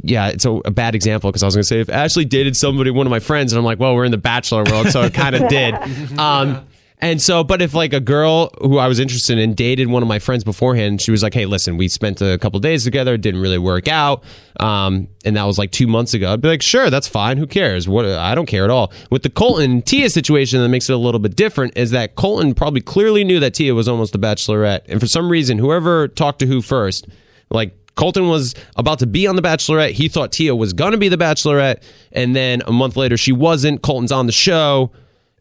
yeah, 0.02 0.28
it's 0.28 0.44
a, 0.44 0.52
a 0.52 0.70
bad 0.70 0.94
example 0.94 1.30
because 1.30 1.42
I 1.42 1.46
was 1.46 1.54
going 1.54 1.62
to 1.62 1.68
say 1.68 1.80
if 1.80 1.88
Ashley 1.88 2.24
dated 2.24 2.56
somebody, 2.56 2.90
one 2.90 3.06
of 3.06 3.10
my 3.10 3.20
friends, 3.20 3.52
and 3.52 3.58
I'm 3.58 3.64
like, 3.64 3.78
well, 3.78 3.94
we're 3.94 4.04
in 4.04 4.10
the 4.10 4.18
bachelor 4.18 4.64
world, 4.64 4.88
so 4.88 5.02
it 5.02 5.14
kind 5.14 5.34
of 5.34 5.48
did. 5.48 5.74
Um, 6.18 6.66
And 7.00 7.22
so, 7.22 7.44
but 7.44 7.62
if 7.62 7.74
like 7.74 7.92
a 7.92 8.00
girl 8.00 8.50
who 8.60 8.78
I 8.78 8.88
was 8.88 8.98
interested 8.98 9.38
in 9.38 9.54
dated 9.54 9.86
one 9.86 10.02
of 10.02 10.08
my 10.08 10.18
friends 10.18 10.42
beforehand, 10.42 11.00
she 11.00 11.12
was 11.12 11.22
like, 11.22 11.32
"Hey, 11.32 11.46
listen, 11.46 11.76
we 11.76 11.86
spent 11.86 12.20
a 12.20 12.38
couple 12.38 12.58
days 12.58 12.82
together, 12.82 13.14
it 13.14 13.20
didn't 13.20 13.40
really 13.40 13.56
work 13.56 13.86
out," 13.86 14.24
um, 14.58 15.06
and 15.24 15.36
that 15.36 15.44
was 15.44 15.58
like 15.58 15.70
two 15.70 15.86
months 15.86 16.12
ago. 16.12 16.32
I'd 16.32 16.40
be 16.40 16.48
like, 16.48 16.60
"Sure, 16.60 16.90
that's 16.90 17.06
fine. 17.06 17.36
Who 17.36 17.46
cares? 17.46 17.88
What? 17.88 18.04
I 18.04 18.34
don't 18.34 18.46
care 18.46 18.64
at 18.64 18.70
all." 18.70 18.92
With 19.12 19.22
the 19.22 19.30
Colton 19.30 19.80
Tia 19.82 20.10
situation, 20.10 20.60
that 20.60 20.70
makes 20.70 20.90
it 20.90 20.92
a 20.92 20.96
little 20.96 21.20
bit 21.20 21.36
different 21.36 21.76
is 21.78 21.92
that 21.92 22.16
Colton 22.16 22.52
probably 22.52 22.80
clearly 22.80 23.22
knew 23.22 23.38
that 23.38 23.54
Tia 23.54 23.76
was 23.76 23.86
almost 23.86 24.12
the 24.12 24.18
Bachelorette, 24.18 24.80
and 24.88 24.98
for 24.98 25.06
some 25.06 25.30
reason, 25.30 25.56
whoever 25.58 26.08
talked 26.08 26.40
to 26.40 26.46
who 26.46 26.60
first, 26.60 27.06
like 27.48 27.76
Colton 27.98 28.28
was 28.28 28.54
about 28.76 29.00
to 29.00 29.06
be 29.06 29.26
on 29.26 29.36
The 29.36 29.42
Bachelorette. 29.42 29.90
He 29.90 30.08
thought 30.08 30.32
Tia 30.32 30.54
was 30.56 30.72
going 30.72 30.92
to 30.92 30.98
be 30.98 31.08
The 31.10 31.18
Bachelorette. 31.18 31.82
And 32.12 32.34
then 32.34 32.62
a 32.66 32.72
month 32.72 32.96
later, 32.96 33.16
she 33.18 33.32
wasn't. 33.32 33.82
Colton's 33.82 34.12
on 34.12 34.24
the 34.26 34.32
show. 34.32 34.92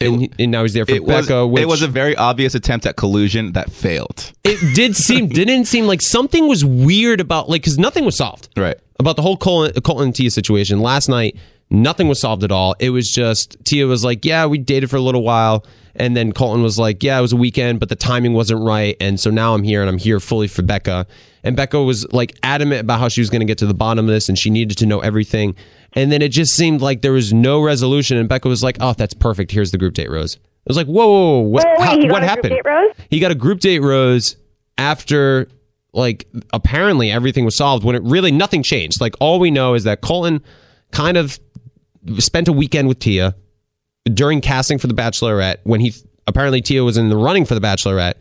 And, 0.02 0.22
he- 0.22 0.32
and 0.40 0.52
now 0.52 0.64
he's 0.64 0.74
there 0.74 0.86
for 0.86 0.92
It 0.92 1.04
was, 1.06 1.28
Becca. 1.28 1.48
Which 1.48 1.62
it 1.64 1.68
was 1.68 1.82
a 1.82 1.88
very 1.88 2.16
obvious 2.16 2.54
attempt 2.56 2.86
at 2.86 2.98
collusion 2.98 3.54
that 3.54 3.72
failed. 3.72 4.32
it 4.44 4.76
did 4.76 4.96
seem 4.96 5.28
didn't 5.40 5.66
seem 5.66 5.88
like 5.88 6.02
something 6.02 6.48
was 6.48 6.64
weird 6.66 7.20
about 7.22 7.50
like 7.50 7.62
because 7.62 7.80
nothing 7.80 8.06
was 8.06 8.16
solved 8.18 8.50
Right. 8.58 8.78
about 9.00 9.16
the 9.16 9.22
whole 9.24 9.38
Colton, 9.38 9.80
Colton 9.82 10.06
and 10.06 10.16
Tia 10.16 10.30
situation 10.30 10.82
last 10.82 11.10
night. 11.10 11.36
Nothing 11.72 12.08
was 12.08 12.20
solved 12.22 12.44
at 12.44 12.52
all. 12.52 12.76
It 12.80 12.92
was 12.92 13.10
just 13.12 13.58
Tia 13.66 13.88
was 13.88 14.04
like, 14.06 14.24
"Yeah, 14.24 14.46
we 14.46 14.58
dated 14.60 14.90
for 14.92 14.98
a 14.98 15.02
little 15.02 15.24
while," 15.24 15.66
and 15.98 16.16
then 16.16 16.32
Colton 16.32 16.64
was 16.64 16.80
like, 16.80 17.04
"Yeah, 17.04 17.18
it 17.20 17.22
was 17.22 17.34
a 17.34 17.38
weekend, 17.38 17.80
but 17.80 17.90
the 17.90 17.96
timing 17.96 18.34
wasn't 18.34 18.62
right, 18.64 18.96
and 19.00 19.20
so 19.20 19.30
now 19.30 19.54
I'm 19.54 19.64
here, 19.64 19.82
and 19.82 19.90
I'm 19.90 19.98
here 19.98 20.20
fully 20.20 20.48
for 20.48 20.62
Becca." 20.62 21.06
And 21.44 21.56
Becca 21.56 21.82
was 21.84 22.12
like 22.14 22.36
adamant 22.44 22.82
about 22.82 23.00
how 23.00 23.08
she 23.10 23.22
was 23.22 23.30
going 23.30 23.40
to 23.42 23.46
get 23.46 23.58
to 23.60 23.66
the 23.66 23.74
bottom 23.74 24.06
of 24.06 24.12
this, 24.12 24.30
and 24.30 24.38
she 24.38 24.50
needed 24.50 24.78
to 24.80 24.86
know 24.86 25.00
everything. 25.00 25.56
And 25.94 26.12
then 26.12 26.22
it 26.22 26.30
just 26.30 26.54
seemed 26.54 26.82
like 26.82 27.02
there 27.02 27.12
was 27.14 27.34
no 27.34 27.62
resolution, 27.62 28.18
and 28.18 28.28
Becca 28.30 28.48
was 28.48 28.64
like, 28.64 28.78
"Oh, 28.80 28.94
that's 28.94 29.14
perfect. 29.14 29.52
Here's 29.52 29.72
the 29.72 29.78
group 29.78 29.94
date 29.94 30.10
rose." 30.10 30.36
It 30.36 30.70
was 30.70 30.78
like, 30.78 30.88
"Whoa, 30.88 31.08
whoa, 31.08 31.40
whoa 31.40 31.40
what, 31.40 31.66
Wait, 31.66 31.80
wait, 31.80 31.86
how- 31.86 31.96
he 31.98 32.04
got 32.04 32.12
what 32.12 32.24
happened?" 32.24 32.56
He 33.10 33.20
got 33.20 33.32
a 33.32 33.36
group 33.36 33.60
date 33.60 33.80
rose 33.80 34.36
after 34.78 35.48
like 35.94 36.28
apparently 36.54 37.10
everything 37.12 37.46
was 37.46 37.56
solved 37.56 37.84
when 37.84 37.96
it 37.96 38.04
really 38.04 38.32
nothing 38.32 38.62
changed. 38.62 39.02
Like 39.02 39.16
all 39.20 39.40
we 39.40 39.50
know 39.50 39.74
is 39.74 39.86
that 39.86 40.02
Colton 40.02 40.44
kind 40.92 41.18
of 41.18 41.40
spent 42.20 42.48
a 42.48 42.54
weekend 42.54 42.88
with 42.88 43.00
Tia 43.00 43.36
during 44.10 44.42
casting 44.42 44.78
for 44.78 44.88
the 44.88 44.94
Bachelorette 44.94 45.58
when 45.64 45.80
he 45.80 45.94
apparently 46.28 46.62
Tia 46.62 46.84
was 46.84 46.98
in 46.98 47.10
the 47.10 47.18
running 47.18 47.46
for 47.46 47.56
the 47.56 47.62
Bachelorette. 47.62 48.16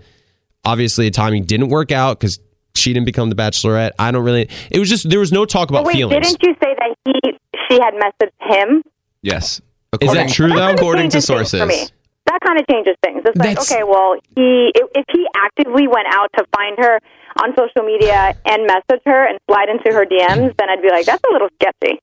Obviously, 0.65 1.07
the 1.07 1.11
timing 1.13 1.45
didn't 1.45 1.69
work 1.69 1.93
out 1.93 2.19
because 2.19 2.41
she 2.75 2.93
didn't 2.93 3.07
become 3.07 3.31
the 3.31 3.37
Bachelorette. 3.37 3.93
I 3.99 4.11
don't 4.11 4.25
really. 4.25 4.49
It 4.71 4.79
was 4.79 4.89
just 4.89 5.09
there 5.09 5.21
was 5.21 5.33
no 5.33 5.45
talk 5.45 5.71
about 5.71 5.85
But 5.85 5.89
wait, 5.89 5.95
feelings. 5.97 6.27
didn't 6.33 6.43
you 6.43 6.55
say 6.63 6.75
that 6.79 6.97
he 7.05 7.39
she 7.69 7.81
had 7.81 7.95
messaged 7.95 8.33
him? 8.41 8.83
Yes. 9.23 9.61
Is 10.01 10.13
that 10.13 10.29
true 10.31 10.49
That 10.49 10.55
though? 10.55 10.67
kinda 10.69 10.81
According 10.83 11.11
to 11.11 11.21
sources. 11.23 11.93
That 12.27 12.41
kind 12.45 12.59
of 12.59 12.67
changes 12.67 12.97
things. 13.05 13.23
It's 13.25 13.37
like, 13.39 13.51
That's- 13.51 13.71
okay, 13.73 13.85
well, 13.85 14.17
he 14.35 14.73
if, 14.75 14.89
if 14.97 15.05
he 15.13 15.25
actively 15.37 15.87
went 15.87 16.09
out 16.13 16.29
to 16.37 16.45
find 16.55 16.77
her 16.79 16.99
on 17.43 17.55
social 17.57 17.87
media 17.87 18.35
and 18.45 18.67
message 18.67 19.01
her 19.07 19.27
and 19.29 19.39
slide 19.49 19.69
into 19.69 19.93
her 19.97 20.05
DMs, 20.05 20.53
then 20.59 20.69
I'd 20.69 20.83
be 20.83 20.91
like, 20.91 21.07
that's 21.07 21.23
a 21.29 21.33
little 21.33 21.49
sketchy. 21.61 22.01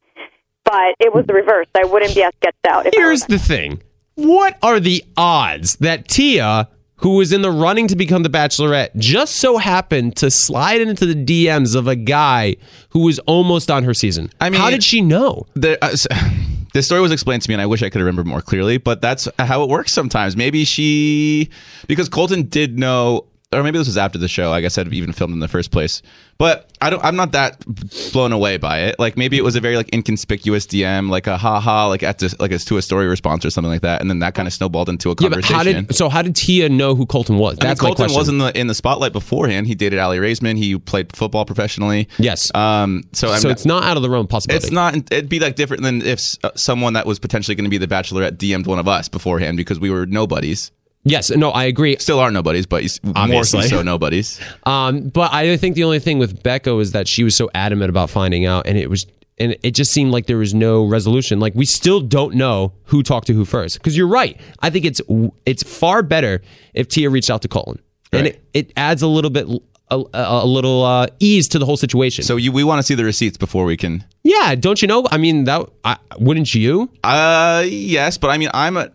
But 0.74 0.96
it 1.06 1.14
was 1.14 1.26
the 1.28 1.34
reverse. 1.34 1.68
I 1.76 1.84
wouldn't 1.86 2.16
be 2.16 2.24
as 2.24 2.34
sketched 2.42 2.66
out. 2.68 2.88
If 2.88 2.94
Here's 2.96 3.22
the 3.26 3.38
thing. 3.38 3.82
What 4.16 4.58
are 4.64 4.80
the 4.80 5.04
odds 5.18 5.76
that 5.78 6.08
Tia, 6.08 6.68
who 6.98 7.18
was 7.18 7.32
in 7.32 7.44
the 7.44 7.52
running 7.52 7.88
to 7.90 7.96
become 7.96 8.24
the 8.24 8.30
Bachelorette, 8.30 8.96
just 8.98 9.36
so 9.36 9.58
happened 9.58 10.16
to 10.18 10.32
slide 10.32 10.82
into 10.82 11.06
the 11.06 11.14
DMs 11.14 11.76
of 11.76 11.88
a 11.88 11.96
guy 11.96 12.56
who 12.90 13.00
was 13.06 13.20
almost 13.20 13.70
on 13.70 13.84
her 13.84 13.94
season? 13.94 14.32
I 14.42 14.50
mean- 14.50 14.60
how 14.60 14.72
did 14.72 14.84
she 14.84 15.02
know? 15.02 15.46
the, 15.54 15.84
uh, 15.84 15.90
s- 15.90 16.08
this 16.74 16.88
story 16.88 17.02
was 17.02 17.12
explained 17.12 17.44
to 17.44 17.50
me, 17.50 17.54
and 17.54 17.62
I 17.62 17.68
wish 17.68 17.84
I 17.84 17.90
could 17.90 18.00
remember 18.02 18.24
more 18.24 18.42
clearly. 18.42 18.78
But 18.80 19.00
that's 19.00 19.28
how 19.38 19.62
it 19.62 19.70
works 19.70 19.94
sometimes. 19.94 20.36
Maybe 20.36 20.66
she, 20.66 21.50
because 21.88 22.10
Colton 22.10 22.44
did 22.48 22.80
know, 22.80 23.26
or 23.54 23.64
maybe 23.64 23.78
this 23.78 23.88
was 23.88 23.98
after 23.98 24.18
the 24.18 24.28
show. 24.28 24.52
I 24.52 24.62
guess 24.62 24.78
I'd 24.78 24.92
even 24.94 25.14
filmed 25.14 25.34
in 25.34 25.40
the 25.40 25.48
first 25.48 25.72
place. 25.72 26.02
But 26.40 26.72
I 26.82 26.90
don't. 26.90 27.04
I'm 27.04 27.16
not 27.16 27.32
that 27.34 27.64
blown 28.12 28.34
away 28.34 28.58
by 28.58 28.80
it. 28.82 28.98
Like 29.00 29.16
maybe 29.16 29.38
it 29.38 29.44
was 29.44 29.56
a 29.56 29.62
very 29.62 29.78
like 29.78 29.94
inconspicuous 29.94 30.66
DM, 30.66 31.10
like 31.10 31.28
a 31.28 31.38
ha 31.38 31.60
ha, 31.60 31.88
like 31.88 32.02
at 32.04 32.20
this, 32.20 32.38
like 32.40 32.52
a, 32.52 32.58
to 32.58 32.78
a 32.78 32.82
story 32.82 33.08
response 33.08 33.46
or 33.46 33.50
something 33.52 33.70
like 33.72 33.82
that, 33.82 34.02
and 34.02 34.10
then 34.10 34.20
that 34.20 34.34
kind 34.34 34.48
of 34.48 34.54
snowballed 34.54 34.90
into 34.90 35.12
a 35.12 35.16
conversation. 35.16 35.54
Yeah, 35.56 35.64
but 35.64 35.66
how 35.74 35.82
did 35.82 35.96
so? 35.96 36.10
How 36.10 36.22
did 36.24 36.36
Tia 36.36 36.70
know 36.70 36.96
who 36.96 37.06
Colton 37.06 37.38
was? 37.38 37.60
I 37.60 37.64
mean, 37.64 37.70
That's 37.70 37.80
Colton 37.80 38.12
was 38.14 38.28
in 38.30 38.40
the 38.40 38.58
in 38.60 38.68
the 38.68 38.74
spotlight 38.74 39.14
beforehand. 39.14 39.68
He 39.68 39.76
dated 39.76 40.00
Aly 40.00 40.18
Raisman. 40.18 40.58
He 40.58 40.78
played 40.78 41.16
football 41.16 41.46
professionally. 41.46 42.10
yes. 42.18 42.54
Um. 42.56 43.04
So, 43.14 43.32
I'm 43.32 43.40
so 43.40 43.50
not- 43.50 43.52
it's 43.54 43.66
not 43.66 43.84
out 43.84 43.96
of 43.98 44.04
the 44.04 44.10
realm 44.10 44.26
of 44.26 44.30
possibility. 44.30 44.66
it's 44.66 44.74
not. 44.74 44.96
It'd 44.96 45.30
be 45.30 45.40
like 45.40 45.56
different 45.56 45.84
than 45.84 46.02
if 46.02 46.36
uh, 46.44 46.52
someone 46.56 46.94
that 46.94 47.06
was 47.06 47.20
potentially 47.20 47.54
going 47.56 47.66
to 47.66 47.70
be 47.70 47.78
the 47.78 47.88
Bachelorette 47.88 48.38
DM'd 48.38 48.66
one 48.66 48.80
of 48.80 48.88
us 48.88 49.08
beforehand 49.08 49.56
because 49.58 49.80
we 49.80 49.92
were 49.92 50.06
nobodies. 50.08 50.72
Yes. 51.06 51.30
No, 51.32 51.50
I 51.52 51.66
agree. 51.66 51.98
Still 52.00 52.20
are 52.20 52.32
nobodies, 52.32 52.66
but 52.66 52.84
s- 52.84 53.00
more 53.04 53.14
Obviously. 53.16 53.68
so 53.68 53.82
nobodies. 53.82 54.40
Um, 54.66 55.10
but 55.10 55.34
I 55.34 55.58
think 55.58 55.76
the 55.76 55.84
only 55.84 56.00
thing 56.00 56.20
with 56.20 56.42
Becca 56.44 56.74
was 56.74 56.94
that 56.94 57.08
she 57.08 57.24
was 57.26 57.36
so 57.36 57.50
adamant 57.54 57.90
about 57.90 58.10
finding 58.10 58.46
out, 58.46 58.66
and 58.66 58.78
it 58.78 58.90
was, 58.90 59.06
and 59.38 59.58
it 59.64 59.72
just 59.72 59.92
seemed 59.92 60.12
like 60.12 60.28
there 60.28 60.38
was 60.38 60.54
no 60.54 60.86
resolution. 60.86 61.40
Like 61.42 61.54
we 61.56 61.66
still 61.66 62.00
don't 62.00 62.36
know 62.36 62.72
who 62.86 63.04
talked 63.04 63.28
to 63.28 63.34
who 63.34 63.44
first. 63.44 63.78
Because 63.80 63.98
you're 63.98 64.08
right. 64.08 64.40
I 64.62 64.70
think 64.70 64.86
it's 64.86 65.02
it's 65.46 65.64
far 65.64 66.02
better 66.04 66.42
if 66.74 66.88
Tia 66.88 67.10
reached 67.10 67.30
out 67.30 67.42
to 67.42 67.48
Colton, 67.50 67.82
and 68.14 68.28
it, 68.28 68.42
it 68.54 68.72
adds 68.78 69.02
a 69.02 69.08
little 69.08 69.30
bit 69.32 69.48
a, 69.92 69.98
a, 69.98 70.08
a 70.14 70.46
little 70.46 70.84
uh, 70.86 71.08
ease 71.20 71.50
to 71.50 71.60
the 71.60 71.66
whole 71.66 71.78
situation. 71.78 72.24
So 72.24 72.38
you, 72.38 72.52
we 72.54 72.64
want 72.64 72.80
to 72.80 72.84
see 72.84 72.96
the 72.96 73.04
receipts 73.04 73.38
before 73.38 73.66
we 73.66 73.76
can. 73.76 74.06
yeah, 74.24 74.56
don't 74.56 74.82
you 74.82 74.88
know? 74.88 75.06
I 75.12 75.18
mean, 75.18 75.44
that 75.44 75.68
I, 75.84 75.98
wouldn't 76.20 76.56
you? 76.56 76.90
Uh, 77.04 77.66
yes, 77.68 78.18
but 78.18 78.30
I 78.30 78.38
mean, 78.38 78.50
I'm 78.54 78.78
a, 78.78 78.92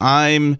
I'm 0.00 0.58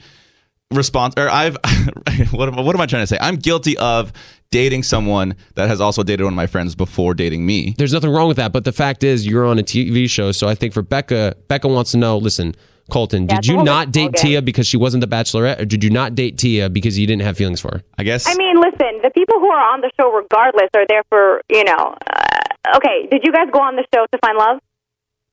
respons 0.72 1.18
or 1.18 1.28
I've 1.28 1.54
what 2.32 2.48
am 2.48 2.58
I, 2.58 2.62
what 2.62 2.74
am 2.74 2.80
I 2.80 2.86
trying 2.86 3.02
to 3.02 3.06
say? 3.06 3.18
I'm 3.20 3.36
guilty 3.36 3.76
of 3.78 4.12
dating 4.50 4.82
someone 4.82 5.34
that 5.54 5.68
has 5.68 5.80
also 5.80 6.02
dated 6.02 6.24
one 6.24 6.32
of 6.32 6.36
my 6.36 6.46
friends 6.46 6.74
before 6.74 7.14
dating 7.14 7.44
me. 7.46 7.74
There's 7.78 7.92
nothing 7.92 8.10
wrong 8.10 8.28
with 8.28 8.36
that, 8.36 8.52
but 8.52 8.64
the 8.64 8.72
fact 8.72 9.02
is, 9.04 9.26
you're 9.26 9.46
on 9.46 9.58
a 9.58 9.62
TV 9.62 10.08
show, 10.08 10.32
so 10.32 10.48
I 10.48 10.54
think 10.54 10.72
for 10.72 10.82
Becca, 10.82 11.36
Becca 11.48 11.68
wants 11.68 11.92
to 11.92 11.98
know. 11.98 12.18
Listen, 12.18 12.54
Colton, 12.90 13.28
Yeah, 13.28 13.36
did 13.36 13.46
you 13.46 13.62
not 13.62 13.92
date 13.92 14.12
ballgame. 14.12 14.20
Tia 14.20 14.42
because 14.42 14.66
she 14.66 14.76
wasn't 14.76 15.02
the 15.02 15.06
Bachelorette, 15.06 15.60
or 15.60 15.64
did 15.64 15.84
you 15.84 15.90
not 15.90 16.14
date 16.14 16.38
Tia 16.38 16.70
because 16.70 16.98
you 16.98 17.06
didn't 17.06 17.22
have 17.22 17.36
feelings 17.36 17.60
for 17.60 17.68
her? 17.72 17.82
I 17.98 18.02
guess. 18.02 18.26
I 18.26 18.34
mean, 18.34 18.56
listen, 18.60 19.00
the 19.02 19.10
people 19.14 19.38
who 19.38 19.48
are 19.48 19.72
on 19.74 19.80
the 19.80 19.90
show, 19.98 20.10
regardless, 20.10 20.68
are 20.74 20.86
there 20.88 21.02
for 21.08 21.42
you 21.50 21.64
know. 21.64 21.96
Uh, 22.06 22.76
okay, 22.76 23.06
did 23.10 23.22
you 23.24 23.32
guys 23.32 23.48
go 23.52 23.60
on 23.60 23.76
the 23.76 23.84
show 23.94 24.06
to 24.10 24.18
find 24.24 24.38
love? 24.38 24.60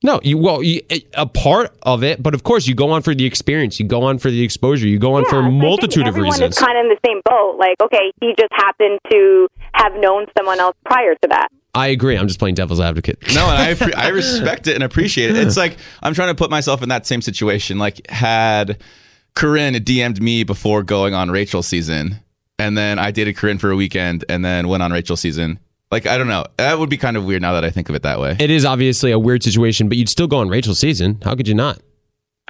No, 0.06 0.20
you 0.22 0.38
well, 0.38 0.62
you, 0.62 0.82
a 1.16 1.26
part 1.26 1.76
of 1.82 2.04
it, 2.04 2.22
but 2.22 2.36
of 2.36 2.44
course, 2.44 2.68
you 2.68 2.76
go 2.76 2.92
on 2.92 3.02
for 3.02 3.16
the 3.16 3.26
experience, 3.26 3.80
you 3.80 3.88
go 3.88 4.04
on 4.04 4.20
for 4.20 4.30
the 4.30 4.44
exposure, 4.44 4.88
you 4.88 5.00
go 5.00 5.16
on 5.16 5.24
for 5.26 5.32
so 5.32 5.38
a 5.38 5.42
I 5.42 5.50
think 5.50 5.64
multitude 5.64 6.04
of 6.04 6.10
everyone 6.10 6.30
reasons. 6.34 6.56
is 6.56 6.64
kind 6.64 6.78
of 6.78 6.84
in 6.84 6.90
the 6.90 7.00
same 7.04 7.22
boat. 7.26 7.58
Like, 7.58 7.76
okay, 7.82 8.12
he 8.22 8.36
just 8.38 8.54
happened 8.54 9.00
to 9.12 9.48
have 9.74 9.96
known 9.96 10.28
someone 10.38 10.60
else 10.60 10.76
prior 10.86 11.16
to 11.16 11.28
that. 11.30 11.48
I 11.74 11.88
agree. 11.88 12.20
I'm 12.20 12.28
just 12.28 12.38
playing 12.38 12.54
devil's 12.54 12.80
advocate. 12.80 13.18
No, 13.34 13.50
and 13.50 13.82
I 13.84 14.06
I 14.06 14.10
respect 14.10 14.68
it 14.68 14.76
and 14.76 14.84
appreciate 14.84 15.32
it. 15.32 15.38
It's 15.38 15.58
like 15.58 15.78
I'm 16.04 16.14
trying 16.14 16.30
to 16.30 16.36
put 16.36 16.52
myself 16.52 16.84
in 16.84 16.90
that 16.90 17.08
same 17.08 17.24
situation. 17.24 17.80
Like 17.80 18.08
had 18.08 18.78
Corinne 19.34 19.74
DM'd 19.74 20.22
me 20.22 20.44
before 20.44 20.84
going 20.84 21.16
on 21.16 21.32
Rachel's 21.32 21.68
season, 21.68 22.18
and 22.60 22.78
then 22.78 23.00
I 23.00 23.10
dated 23.10 23.38
Corinne 23.38 23.58
for 23.58 23.72
a 23.72 23.76
weekend, 23.76 24.24
and 24.30 24.46
then 24.46 24.68
went 24.68 24.84
on 24.84 24.92
Rachel's 24.92 25.22
season. 25.22 25.60
Like 25.92 26.08
I 26.08 26.18
don't 26.18 26.28
know, 26.28 26.46
that 26.58 26.80
would 26.80 26.90
be 26.90 26.98
kind 26.98 27.16
of 27.18 27.26
weird 27.26 27.42
now 27.42 27.54
that 27.54 27.64
I 27.64 27.70
think 27.70 27.90
of 27.90 27.96
it 27.96 28.04
that 28.04 28.20
way. 28.20 28.36
It 28.40 28.50
is 28.50 28.66
obviously 28.66 29.12
a 29.12 29.20
weird 29.20 29.44
situation, 29.44 29.88
but 29.88 29.98
you'd 29.98 30.10
still 30.10 30.28
go 30.28 30.38
on 30.38 30.50
Rachel's 30.50 30.80
season. 30.80 31.20
How 31.24 31.36
could 31.36 31.48
you 31.48 31.54
not? 31.56 31.80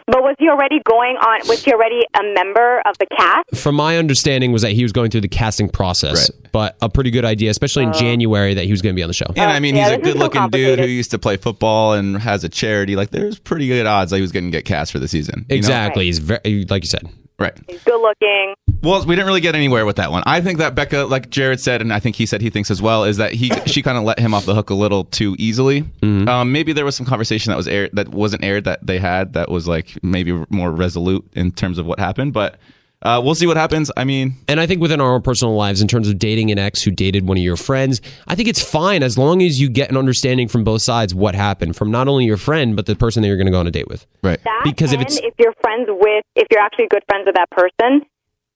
But 0.07 0.21
was 0.21 0.35
he 0.37 0.47
already 0.49 0.79
going 0.87 1.15
on? 1.15 1.47
Was 1.47 1.63
he 1.63 1.73
already 1.73 2.01
a 2.13 2.21
member 2.35 2.79
of 2.85 2.95
the 2.99 3.07
cast? 3.17 3.55
From 3.55 3.73
my 3.73 3.97
understanding, 3.97 4.51
was 4.51 4.61
that 4.61 4.71
he 4.71 4.83
was 4.83 4.91
going 4.91 5.09
through 5.09 5.21
the 5.21 5.27
casting 5.27 5.67
process, 5.67 6.29
Right. 6.29 6.51
but 6.51 6.77
a 6.81 6.89
pretty 6.89 7.09
good 7.09 7.25
idea, 7.25 7.49
especially 7.49 7.83
in 7.83 7.89
oh. 7.89 7.93
January, 7.93 8.53
that 8.53 8.65
he 8.65 8.71
was 8.71 8.83
going 8.83 8.93
to 8.93 8.95
be 8.95 9.01
on 9.01 9.07
the 9.07 9.15
show. 9.15 9.25
And 9.35 9.49
I 9.51 9.59
mean, 9.59 9.75
yeah, 9.75 9.89
he's 9.89 9.93
a 9.93 9.97
this 9.97 10.07
is 10.09 10.13
so 10.13 10.27
good-looking 10.27 10.49
dude 10.51 10.77
who 10.79 10.85
used 10.85 11.09
to 11.11 11.17
play 11.17 11.37
football 11.37 11.93
and 11.93 12.17
has 12.17 12.43
a 12.43 12.49
charity. 12.49 12.95
Like, 12.95 13.09
there's 13.09 13.39
pretty 13.39 13.67
good 13.67 13.87
odds 13.87 14.11
that 14.11 14.17
he 14.17 14.21
was 14.21 14.31
going 14.31 14.45
to 14.45 14.51
get 14.51 14.63
cast 14.65 14.91
for 14.91 14.99
the 14.99 15.07
season. 15.07 15.45
you 15.49 15.55
know? 15.55 15.57
Exactly. 15.57 16.05
He's 16.05 16.19
very, 16.19 16.65
like 16.69 16.83
you 16.83 16.89
said. 16.89 17.09
Right. 17.39 17.57
He's 17.67 17.83
good 17.83 17.99
looking. 17.99 18.53
Well, 18.85 19.03
we 19.05 19.15
didn't 19.15 19.25
really 19.27 19.41
get 19.41 19.55
anywhere 19.55 19.85
with 19.85 19.95
that 19.95 20.11
one. 20.11 20.21
I 20.25 20.41
think 20.41 20.59
that 20.59 20.75
Becca, 20.75 21.05
like 21.05 21.29
Jared 21.31 21.59
said, 21.59 21.81
and 21.81 21.91
I 21.91 21.99
think 21.99 22.15
he 22.15 22.25
said 22.25 22.39
he 22.41 22.49
thinks 22.51 22.69
as 22.69 22.81
well, 22.81 23.03
is 23.03 23.17
that 23.17 23.33
he 23.33 23.49
she 23.65 23.81
kind 23.81 23.97
of 23.97 24.03
let 24.03 24.19
him 24.19 24.33
off 24.33 24.45
the 24.45 24.53
hook 24.55 24.69
a 24.69 24.75
little 24.75 25.05
too 25.05 25.35
easily. 25.39 25.81
Mm-hmm. 26.01 26.29
Um, 26.29 26.51
maybe 26.51 26.71
there 26.71 26.85
was 26.85 26.95
some 26.95 27.05
conversation 27.05 27.49
that 27.49 27.57
was 27.57 27.67
aired 27.67 27.89
that 27.93 28.09
wasn't 28.09 28.43
aired 28.43 28.63
that 28.65 28.85
they 28.85 28.99
had 28.99 29.33
that 29.33 29.49
was 29.49 29.67
like 29.67 29.97
maybe 30.03 30.45
more 30.49 30.71
resolute 30.71 31.25
in 31.33 31.51
terms 31.51 31.79
of 31.79 31.85
what 31.87 31.99
happened, 31.99 32.31
but 32.33 32.59
uh, 33.01 33.21
we'll 33.23 33.35
see 33.35 33.45
what 33.45 33.57
happens. 33.57 33.91
I 33.97 34.03
mean, 34.03 34.33
And 34.47 34.59
I 34.59 34.65
think 34.67 34.81
within 34.81 34.99
our 35.01 35.13
own 35.13 35.21
personal 35.21 35.55
lives, 35.55 35.81
in 35.81 35.87
terms 35.87 36.07
of 36.07 36.17
dating 36.17 36.49
an 36.51 36.57
ex 36.57 36.81
who 36.81 36.89
dated 36.91 37.27
one 37.27 37.37
of 37.37 37.43
your 37.43 37.57
friends, 37.57 38.01
I 38.27 38.35
think 38.35 38.47
it's 38.49 38.63
fine 38.63 39.03
as 39.03 39.17
long 39.17 39.41
as 39.43 39.59
you 39.59 39.69
get 39.69 39.89
an 39.91 39.97
understanding 39.97 40.47
from 40.47 40.63
both 40.63 40.81
sides 40.81 41.13
what 41.13 41.35
happened 41.35 41.75
from 41.75 41.91
not 41.91 42.07
only 42.07 42.25
your 42.25 42.37
friend 42.37 42.75
but 42.75 42.85
the 42.85 42.95
person 42.95 43.21
that 43.21 43.27
you're 43.27 43.37
going 43.37 43.47
to 43.47 43.51
go 43.51 43.59
on 43.59 43.67
a 43.67 43.71
date 43.71 43.87
with. 43.87 44.05
right. 44.23 44.39
That 44.43 44.61
Because 44.63 44.91
if 44.93 45.01
it's- 45.01 45.19
if 45.23 45.33
you're 45.39 45.53
friends 45.61 45.87
with, 45.89 46.23
if 46.35 46.47
you're 46.51 46.61
actually 46.61 46.87
good 46.89 47.03
friends 47.09 47.25
with 47.25 47.35
that 47.35 47.49
person, 47.49 48.05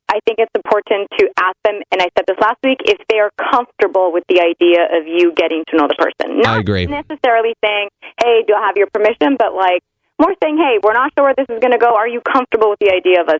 I 0.09 0.19
think 0.25 0.39
it's 0.39 0.51
important 0.55 1.07
to 1.19 1.29
ask 1.37 1.55
them. 1.63 1.81
And 1.91 2.01
I 2.01 2.09
said 2.17 2.25
this 2.27 2.37
last 2.41 2.57
week: 2.63 2.79
if 2.85 2.97
they 3.07 3.19
are 3.19 3.31
comfortable 3.37 4.11
with 4.11 4.25
the 4.27 4.41
idea 4.41 4.89
of 4.89 5.07
you 5.07 5.31
getting 5.33 5.63
to 5.69 5.77
know 5.77 5.87
the 5.87 5.95
person, 5.95 6.41
not 6.41 6.57
I 6.57 6.59
agree. 6.59 6.87
necessarily 6.87 7.53
saying, 7.63 7.89
"Hey, 8.19 8.43
do 8.47 8.53
I 8.53 8.65
have 8.67 8.75
your 8.75 8.87
permission?" 8.91 9.37
But 9.37 9.53
like 9.53 9.83
more 10.19 10.33
saying, 10.43 10.57
"Hey, 10.57 10.79
we're 10.83 10.97
not 10.97 11.13
sure 11.15 11.25
where 11.25 11.37
this 11.37 11.47
is 11.47 11.59
going 11.61 11.73
to 11.73 11.79
go. 11.79 11.95
Are 11.95 12.07
you 12.07 12.21
comfortable 12.21 12.69
with 12.71 12.79
the 12.79 12.91
idea 12.91 13.21
of 13.21 13.29
us 13.29 13.39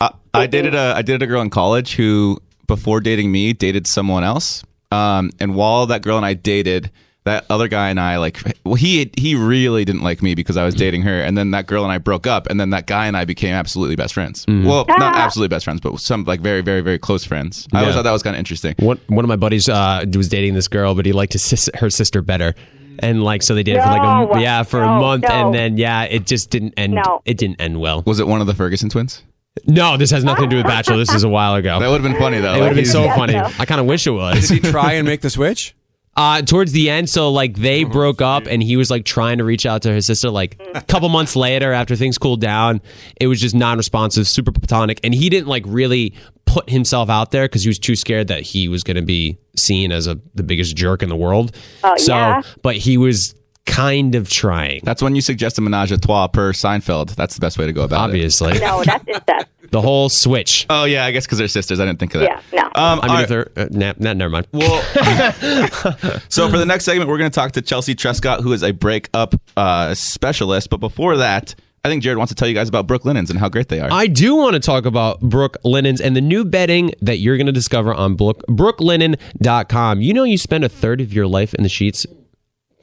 I, 0.00 0.12
I 0.32 0.46
dated 0.46 0.74
a 0.74 0.94
I 0.96 1.02
dated 1.02 1.22
a 1.22 1.26
girl 1.26 1.42
in 1.42 1.50
college 1.50 1.94
who 1.94 2.38
before 2.66 3.00
dating 3.00 3.30
me 3.30 3.52
dated 3.52 3.86
someone 3.86 4.24
else. 4.24 4.64
Um, 4.90 5.30
and 5.40 5.54
while 5.54 5.86
that 5.86 6.02
girl 6.02 6.16
and 6.16 6.26
I 6.26 6.34
dated, 6.34 6.90
that 7.24 7.46
other 7.50 7.68
guy 7.68 7.88
and 7.88 7.98
I 7.98 8.18
like 8.18 8.38
well 8.64 8.74
he 8.74 9.10
he 9.16 9.34
really 9.34 9.84
didn't 9.84 10.02
like 10.02 10.22
me 10.22 10.34
because 10.34 10.56
I 10.56 10.64
was 10.64 10.74
dating 10.74 11.02
her, 11.02 11.20
and 11.22 11.36
then 11.36 11.50
that 11.52 11.66
girl 11.66 11.82
and 11.84 11.92
I 11.92 11.98
broke 11.98 12.26
up, 12.26 12.46
and 12.48 12.60
then 12.60 12.70
that 12.70 12.86
guy 12.86 13.06
and 13.06 13.16
I 13.16 13.24
became 13.24 13.54
absolutely 13.54 13.96
best 13.96 14.14
friends. 14.14 14.44
Well, 14.46 14.84
not 14.88 15.16
absolutely 15.16 15.48
best 15.54 15.64
friends, 15.64 15.80
but 15.80 15.98
some 16.00 16.24
like 16.24 16.40
very 16.40 16.60
very 16.60 16.80
very 16.82 16.98
close 16.98 17.24
friends. 17.24 17.66
I 17.72 17.80
always 17.80 17.94
thought 17.94 18.02
that 18.02 18.12
was 18.12 18.22
kind 18.22 18.36
of 18.36 18.38
interesting. 18.38 18.74
One 18.78 19.00
one 19.08 19.24
of 19.24 19.28
my 19.28 19.36
buddies 19.36 19.68
uh, 19.68 20.04
was 20.14 20.28
dating 20.28 20.54
this 20.54 20.68
girl, 20.68 20.94
but 20.94 21.06
he 21.06 21.12
liked 21.12 21.32
his 21.32 21.42
sis- 21.42 21.70
her 21.74 21.90
sister 21.90 22.22
better. 22.22 22.54
And 23.00 23.24
like 23.24 23.42
so 23.42 23.56
they 23.56 23.64
dated 23.64 23.82
for 23.82 23.88
like 23.88 24.36
a 24.36 24.40
yeah 24.40 24.62
for 24.62 24.80
a 24.80 24.86
month 24.86 25.22
no. 25.24 25.28
and 25.28 25.52
then 25.52 25.76
yeah 25.78 26.04
it 26.04 26.26
just 26.26 26.50
didn't 26.50 26.74
end 26.76 26.94
No. 26.94 27.22
it 27.24 27.36
didn't 27.38 27.60
end 27.60 27.80
well. 27.80 28.04
Was 28.06 28.20
it 28.20 28.28
one 28.28 28.40
of 28.40 28.46
the 28.46 28.54
Ferguson 28.54 28.88
twins? 28.88 29.22
No, 29.66 29.96
this 29.96 30.10
has 30.12 30.22
nothing 30.22 30.44
to 30.44 30.50
do 30.50 30.56
with 30.58 30.66
Bachelor. 30.66 30.98
This 30.98 31.12
is 31.12 31.24
a 31.24 31.28
while 31.28 31.54
ago. 31.56 31.80
That 31.80 31.88
would 31.88 32.00
have 32.00 32.08
been 32.12 32.20
funny 32.20 32.38
though. 32.38 32.54
It 32.54 32.58
would 32.60 32.66
have 32.66 32.76
been 32.76 32.84
so 32.84 33.02
he's- 33.02 33.16
funny. 33.16 33.32
no. 33.32 33.50
I 33.58 33.64
kind 33.66 33.80
of 33.80 33.86
wish 33.88 34.06
it 34.06 34.10
was. 34.12 34.48
Did 34.48 34.64
he 34.64 34.70
try 34.70 34.92
and 34.92 35.06
make 35.08 35.22
the 35.22 35.30
switch? 35.30 35.74
Uh, 36.16 36.42
towards 36.42 36.70
the 36.72 36.90
end, 36.90 37.10
so 37.10 37.30
like 37.32 37.56
they 37.56 37.82
broke 37.82 38.22
up, 38.22 38.46
and 38.46 38.62
he 38.62 38.76
was 38.76 38.90
like 38.90 39.04
trying 39.04 39.38
to 39.38 39.44
reach 39.44 39.66
out 39.66 39.82
to 39.82 39.92
his 39.92 40.06
sister. 40.06 40.30
Like 40.30 40.60
a 40.74 40.80
couple 40.82 41.08
months 41.08 41.34
later, 41.34 41.72
after 41.72 41.96
things 41.96 42.18
cooled 42.18 42.40
down, 42.40 42.80
it 43.20 43.26
was 43.26 43.40
just 43.40 43.54
non-responsive, 43.54 44.28
super 44.28 44.52
platonic, 44.52 45.00
and 45.02 45.12
he 45.12 45.28
didn't 45.28 45.48
like 45.48 45.64
really 45.66 46.14
put 46.46 46.70
himself 46.70 47.10
out 47.10 47.32
there 47.32 47.46
because 47.46 47.62
he 47.62 47.68
was 47.68 47.80
too 47.80 47.96
scared 47.96 48.28
that 48.28 48.42
he 48.42 48.68
was 48.68 48.84
going 48.84 48.96
to 48.96 49.02
be 49.02 49.36
seen 49.56 49.90
as 49.90 50.06
a 50.06 50.20
the 50.36 50.44
biggest 50.44 50.76
jerk 50.76 51.02
in 51.02 51.08
the 51.08 51.16
world. 51.16 51.56
Oh, 51.82 51.96
so, 51.96 52.14
yeah? 52.14 52.42
but 52.62 52.76
he 52.76 52.96
was 52.96 53.34
kind 53.66 54.14
of 54.14 54.28
trying. 54.28 54.80
That's 54.84 55.02
when 55.02 55.14
you 55.16 55.20
suggest 55.20 55.58
a 55.58 55.62
menage 55.62 55.90
a 55.90 55.98
trois 55.98 56.28
per 56.28 56.52
Seinfeld. 56.52 57.14
That's 57.16 57.34
the 57.34 57.40
best 57.40 57.58
way 57.58 57.66
to 57.66 57.72
go 57.72 57.82
about 57.82 58.10
it. 58.10 58.12
Obviously, 58.12 58.58
No, 58.60 58.84
that's 58.84 59.04
incest. 59.08 59.46
The 59.74 59.82
whole 59.82 60.08
switch. 60.08 60.66
Oh 60.70 60.84
yeah, 60.84 61.04
I 61.04 61.10
guess 61.10 61.26
because 61.26 61.38
they're 61.38 61.48
sisters. 61.48 61.80
I 61.80 61.84
didn't 61.84 61.98
think 61.98 62.14
of 62.14 62.20
that. 62.20 62.44
Yeah, 62.52 62.62
no. 62.62 62.66
Um, 62.80 63.00
I 63.02 63.06
mean, 63.06 63.14
right. 63.16 63.22
if 63.24 63.28
they're 63.28 63.50
uh, 63.56 63.66
nah, 63.72 63.92
nah, 63.98 64.12
never 64.12 64.30
mind. 64.30 64.46
Well, 64.52 64.80
so 66.28 66.48
for 66.48 66.58
the 66.58 66.64
next 66.64 66.84
segment, 66.84 67.10
we're 67.10 67.18
going 67.18 67.30
to 67.30 67.34
talk 67.34 67.50
to 67.52 67.62
Chelsea 67.62 67.96
Trescott, 67.96 68.40
who 68.40 68.52
is 68.52 68.62
a 68.62 68.70
breakup 68.70 69.34
uh, 69.56 69.94
specialist. 69.94 70.70
But 70.70 70.76
before 70.76 71.16
that, 71.16 71.56
I 71.84 71.88
think 71.88 72.04
Jared 72.04 72.18
wants 72.18 72.30
to 72.30 72.36
tell 72.36 72.46
you 72.46 72.54
guys 72.54 72.68
about 72.68 72.86
Brooklinens 72.86 73.30
and 73.30 73.38
how 73.38 73.48
great 73.48 73.68
they 73.68 73.80
are. 73.80 73.92
I 73.92 74.06
do 74.06 74.36
want 74.36 74.54
to 74.54 74.60
talk 74.60 74.86
about 74.86 75.20
Brooklinens 75.20 76.00
and 76.00 76.14
the 76.14 76.20
new 76.20 76.44
bedding 76.44 76.92
that 77.02 77.18
you're 77.18 77.36
going 77.36 77.46
to 77.46 77.52
discover 77.52 77.92
on 77.92 78.14
Brook, 78.14 78.42
brooklinen.com. 78.48 80.00
You 80.00 80.14
know, 80.14 80.22
you 80.22 80.38
spend 80.38 80.62
a 80.62 80.68
third 80.68 81.00
of 81.00 81.12
your 81.12 81.26
life 81.26 81.52
in 81.52 81.64
the 81.64 81.68
sheets. 81.68 82.06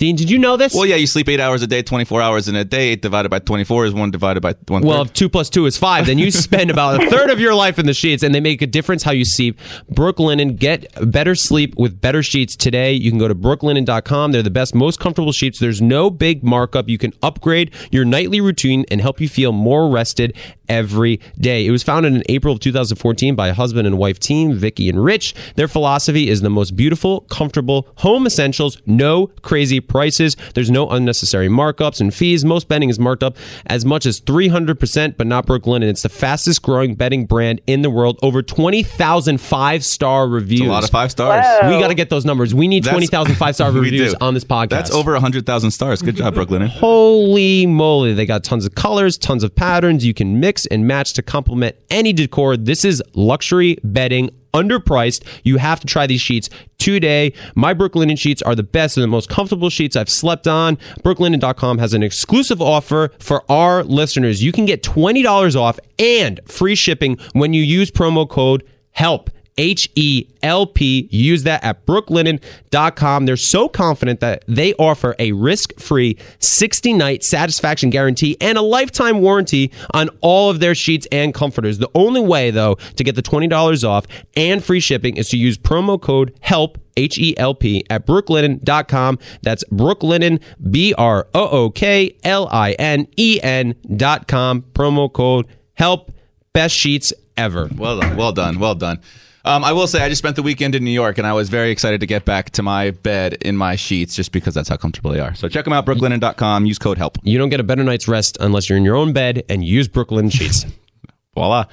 Dean, 0.01 0.15
did 0.15 0.31
you 0.31 0.39
know 0.39 0.57
this? 0.57 0.73
well, 0.73 0.87
yeah, 0.87 0.95
you 0.95 1.05
sleep 1.05 1.29
eight 1.29 1.39
hours 1.39 1.61
a 1.61 1.67
day, 1.67 1.83
24 1.83 2.23
hours 2.23 2.47
in 2.47 2.55
a 2.55 2.65
day. 2.65 2.89
Eight 2.89 3.03
divided 3.03 3.29
by 3.29 3.37
24 3.37 3.85
is 3.85 3.93
one 3.93 4.09
divided 4.09 4.41
by 4.41 4.55
one. 4.67 4.81
Well, 4.81 5.03
if 5.03 5.13
two 5.13 5.29
plus 5.29 5.47
two 5.47 5.67
is 5.67 5.77
five, 5.77 6.07
then 6.07 6.17
you 6.17 6.31
spend 6.47 6.71
about 6.71 7.03
a 7.03 7.07
third 7.11 7.29
of 7.29 7.39
your 7.39 7.53
life 7.53 7.77
in 7.77 7.85
the 7.85 7.93
sheets, 7.93 8.23
and 8.23 8.33
they 8.33 8.39
make 8.39 8.63
a 8.63 8.65
difference 8.65 9.03
how 9.03 9.11
you 9.11 9.25
sleep. 9.25 9.59
Brooklinen, 9.93 10.57
get 10.57 10.87
better 11.11 11.35
sleep 11.35 11.75
with 11.77 12.01
better 12.01 12.23
sheets 12.23 12.55
today. 12.55 12.93
You 12.93 13.11
can 13.11 13.19
go 13.19 13.27
to 13.27 13.35
brooklinen.com. 13.35 14.31
They're 14.31 14.41
the 14.41 14.49
best, 14.49 14.73
most 14.73 14.99
comfortable 14.99 15.33
sheets. 15.33 15.59
There's 15.59 15.83
no 15.83 16.09
big 16.09 16.43
markup. 16.43 16.89
You 16.89 16.97
can 16.97 17.13
upgrade 17.21 17.71
your 17.91 18.03
nightly 18.03 18.41
routine 18.41 18.85
and 18.89 19.01
help 19.01 19.21
you 19.21 19.29
feel 19.29 19.51
more 19.51 19.87
rested 19.87 20.35
every 20.67 21.19
day. 21.37 21.67
It 21.67 21.71
was 21.71 21.83
founded 21.83 22.15
in 22.15 22.23
April 22.27 22.53
of 22.53 22.59
2014 22.61 23.35
by 23.35 23.49
a 23.49 23.53
husband 23.53 23.85
and 23.85 23.99
wife 23.99 24.19
team, 24.19 24.55
Vicky 24.55 24.89
and 24.89 25.03
Rich. 25.03 25.35
Their 25.55 25.67
philosophy 25.67 26.27
is 26.29 26.41
the 26.41 26.49
most 26.49 26.75
beautiful, 26.75 27.21
comfortable 27.29 27.87
home 27.97 28.25
essentials, 28.25 28.81
no 28.87 29.27
crazy 29.43 29.79
prices. 29.91 30.35
There's 30.55 30.71
no 30.71 30.89
unnecessary 30.89 31.49
markups 31.49 31.99
and 32.01 32.13
fees. 32.13 32.43
Most 32.45 32.67
bedding 32.67 32.89
is 32.89 32.97
marked 32.97 33.21
up 33.23 33.35
as 33.67 33.85
much 33.85 34.05
as 34.07 34.19
300%, 34.21 35.17
but 35.17 35.27
not 35.27 35.45
Brooklinen. 35.45 35.75
And 35.81 35.83
it's 35.85 36.01
the 36.03 36.09
fastest 36.09 36.61
growing 36.61 36.95
bedding 36.95 37.25
brand 37.25 37.61
in 37.67 37.81
the 37.81 37.89
world. 37.89 38.17
Over 38.23 38.41
20,000 38.41 39.39
five 39.39 39.83
star 39.83 40.27
reviews. 40.27 40.61
a 40.61 40.71
lot 40.71 40.83
of 40.83 40.89
five 40.89 41.11
stars. 41.11 41.45
Whoa. 41.45 41.69
We 41.75 41.79
got 41.81 41.89
to 41.89 41.93
get 41.93 42.09
those 42.09 42.25
numbers. 42.25 42.55
We 42.55 42.67
need 42.67 42.83
That's- 42.85 42.95
20,000 42.95 43.35
five 43.35 43.55
star 43.55 43.71
reviews 43.73 44.13
on 44.15 44.33
this 44.33 44.43
podcast. 44.45 44.69
That's 44.69 44.91
over 44.91 45.11
100,000 45.13 45.71
stars. 45.71 46.01
Good 46.01 46.15
job, 46.15 46.33
Brooklinen. 46.35 46.67
Holy 46.69 47.65
moly. 47.65 48.13
They 48.13 48.25
got 48.25 48.43
tons 48.43 48.65
of 48.65 48.75
colors, 48.75 49.17
tons 49.17 49.43
of 49.43 49.53
patterns. 49.53 50.05
You 50.05 50.13
can 50.13 50.39
mix 50.39 50.65
and 50.67 50.87
match 50.87 51.13
to 51.13 51.21
complement 51.21 51.75
any 51.89 52.13
decor. 52.13 52.55
This 52.57 52.85
is 52.85 53.03
luxury 53.13 53.77
bedding. 53.83 54.29
Underpriced. 54.53 55.23
You 55.43 55.57
have 55.57 55.79
to 55.79 55.87
try 55.87 56.07
these 56.07 56.21
sheets 56.21 56.49
today. 56.77 57.33
My 57.55 57.73
Brooklinen 57.73 58.17
sheets 58.17 58.41
are 58.41 58.55
the 58.55 58.63
best 58.63 58.97
and 58.97 59.03
the 59.03 59.07
most 59.07 59.29
comfortable 59.29 59.69
sheets 59.69 59.95
I've 59.95 60.09
slept 60.09 60.47
on. 60.47 60.77
Brooklinen.com 61.03 61.77
has 61.77 61.93
an 61.93 62.03
exclusive 62.03 62.61
offer 62.61 63.11
for 63.19 63.49
our 63.51 63.83
listeners. 63.83 64.43
You 64.43 64.51
can 64.51 64.65
get 64.65 64.83
$20 64.83 65.55
off 65.55 65.79
and 65.99 66.39
free 66.47 66.75
shipping 66.75 67.17
when 67.33 67.53
you 67.53 67.63
use 67.63 67.91
promo 67.91 68.27
code 68.27 68.63
HELP. 68.91 69.29
H 69.57 69.89
E 69.95 70.27
L 70.43 70.65
P. 70.65 71.07
Use 71.11 71.43
that 71.43 71.63
at 71.63 71.85
brooklinen.com. 71.85 73.25
They're 73.25 73.37
so 73.37 73.69
confident 73.69 74.19
that 74.21 74.43
they 74.47 74.73
offer 74.75 75.15
a 75.19 75.31
risk 75.33 75.77
free 75.79 76.17
60 76.39 76.93
night 76.93 77.23
satisfaction 77.23 77.89
guarantee 77.89 78.37
and 78.41 78.57
a 78.57 78.61
lifetime 78.61 79.21
warranty 79.21 79.71
on 79.93 80.09
all 80.21 80.49
of 80.49 80.59
their 80.59 80.75
sheets 80.75 81.07
and 81.11 81.33
comforters. 81.33 81.77
The 81.77 81.89
only 81.95 82.21
way, 82.21 82.51
though, 82.51 82.75
to 82.95 83.03
get 83.03 83.15
the 83.15 83.21
$20 83.21 83.87
off 83.87 84.05
and 84.35 84.63
free 84.63 84.79
shipping 84.79 85.17
is 85.17 85.29
to 85.29 85.37
use 85.37 85.57
promo 85.57 86.01
code 86.01 86.33
HELP. 86.41 86.77
H 86.97 87.17
E 87.17 87.33
L 87.37 87.55
P 87.55 87.85
at 87.89 88.05
brooklinen.com. 88.05 89.19
That's 89.41 89.63
brooklinen, 89.71 90.41
B 90.69 90.93
R 90.97 91.25
O 91.33 91.47
O 91.47 91.69
K 91.69 92.15
L 92.23 92.49
I 92.51 92.73
N 92.73 93.07
E 93.15 93.39
N 93.41 93.75
dot 93.95 94.27
com. 94.27 94.63
Promo 94.73 95.11
code 95.11 95.47
HELP. 95.75 96.11
Best 96.53 96.75
sheets 96.75 97.13
ever. 97.37 97.69
Well 97.75 97.99
done. 97.99 98.17
Well 98.17 98.33
done. 98.33 98.59
Well 98.59 98.75
done. 98.75 98.99
Um, 99.43 99.63
I 99.63 99.73
will 99.73 99.87
say, 99.87 100.03
I 100.03 100.09
just 100.09 100.19
spent 100.19 100.35
the 100.35 100.43
weekend 100.43 100.75
in 100.75 100.83
New 100.83 100.91
York, 100.91 101.17
and 101.17 101.25
I 101.25 101.33
was 101.33 101.49
very 101.49 101.71
excited 101.71 101.99
to 102.01 102.07
get 102.07 102.25
back 102.25 102.51
to 102.51 102.63
my 102.63 102.91
bed 102.91 103.33
in 103.41 103.57
my 103.57 103.75
sheets, 103.75 104.15
just 104.15 104.31
because 104.31 104.53
that's 104.53 104.69
how 104.69 104.77
comfortable 104.77 105.11
they 105.11 105.19
are. 105.19 105.33
So 105.35 105.47
check 105.49 105.63
them 105.63 105.73
out, 105.73 105.85
brooklinen.com. 105.85 106.65
Use 106.65 106.77
code 106.77 106.97
HELP. 106.97 107.17
You 107.23 107.37
don't 107.37 107.49
get 107.49 107.59
a 107.59 107.63
better 107.63 107.83
night's 107.83 108.07
rest 108.07 108.37
unless 108.39 108.69
you're 108.69 108.77
in 108.77 108.85
your 108.85 108.95
own 108.95 109.13
bed 109.13 109.43
and 109.49 109.63
use 109.65 109.87
Brooklinen 109.87 110.31
sheets. 110.31 110.65
Voila. 111.33 111.65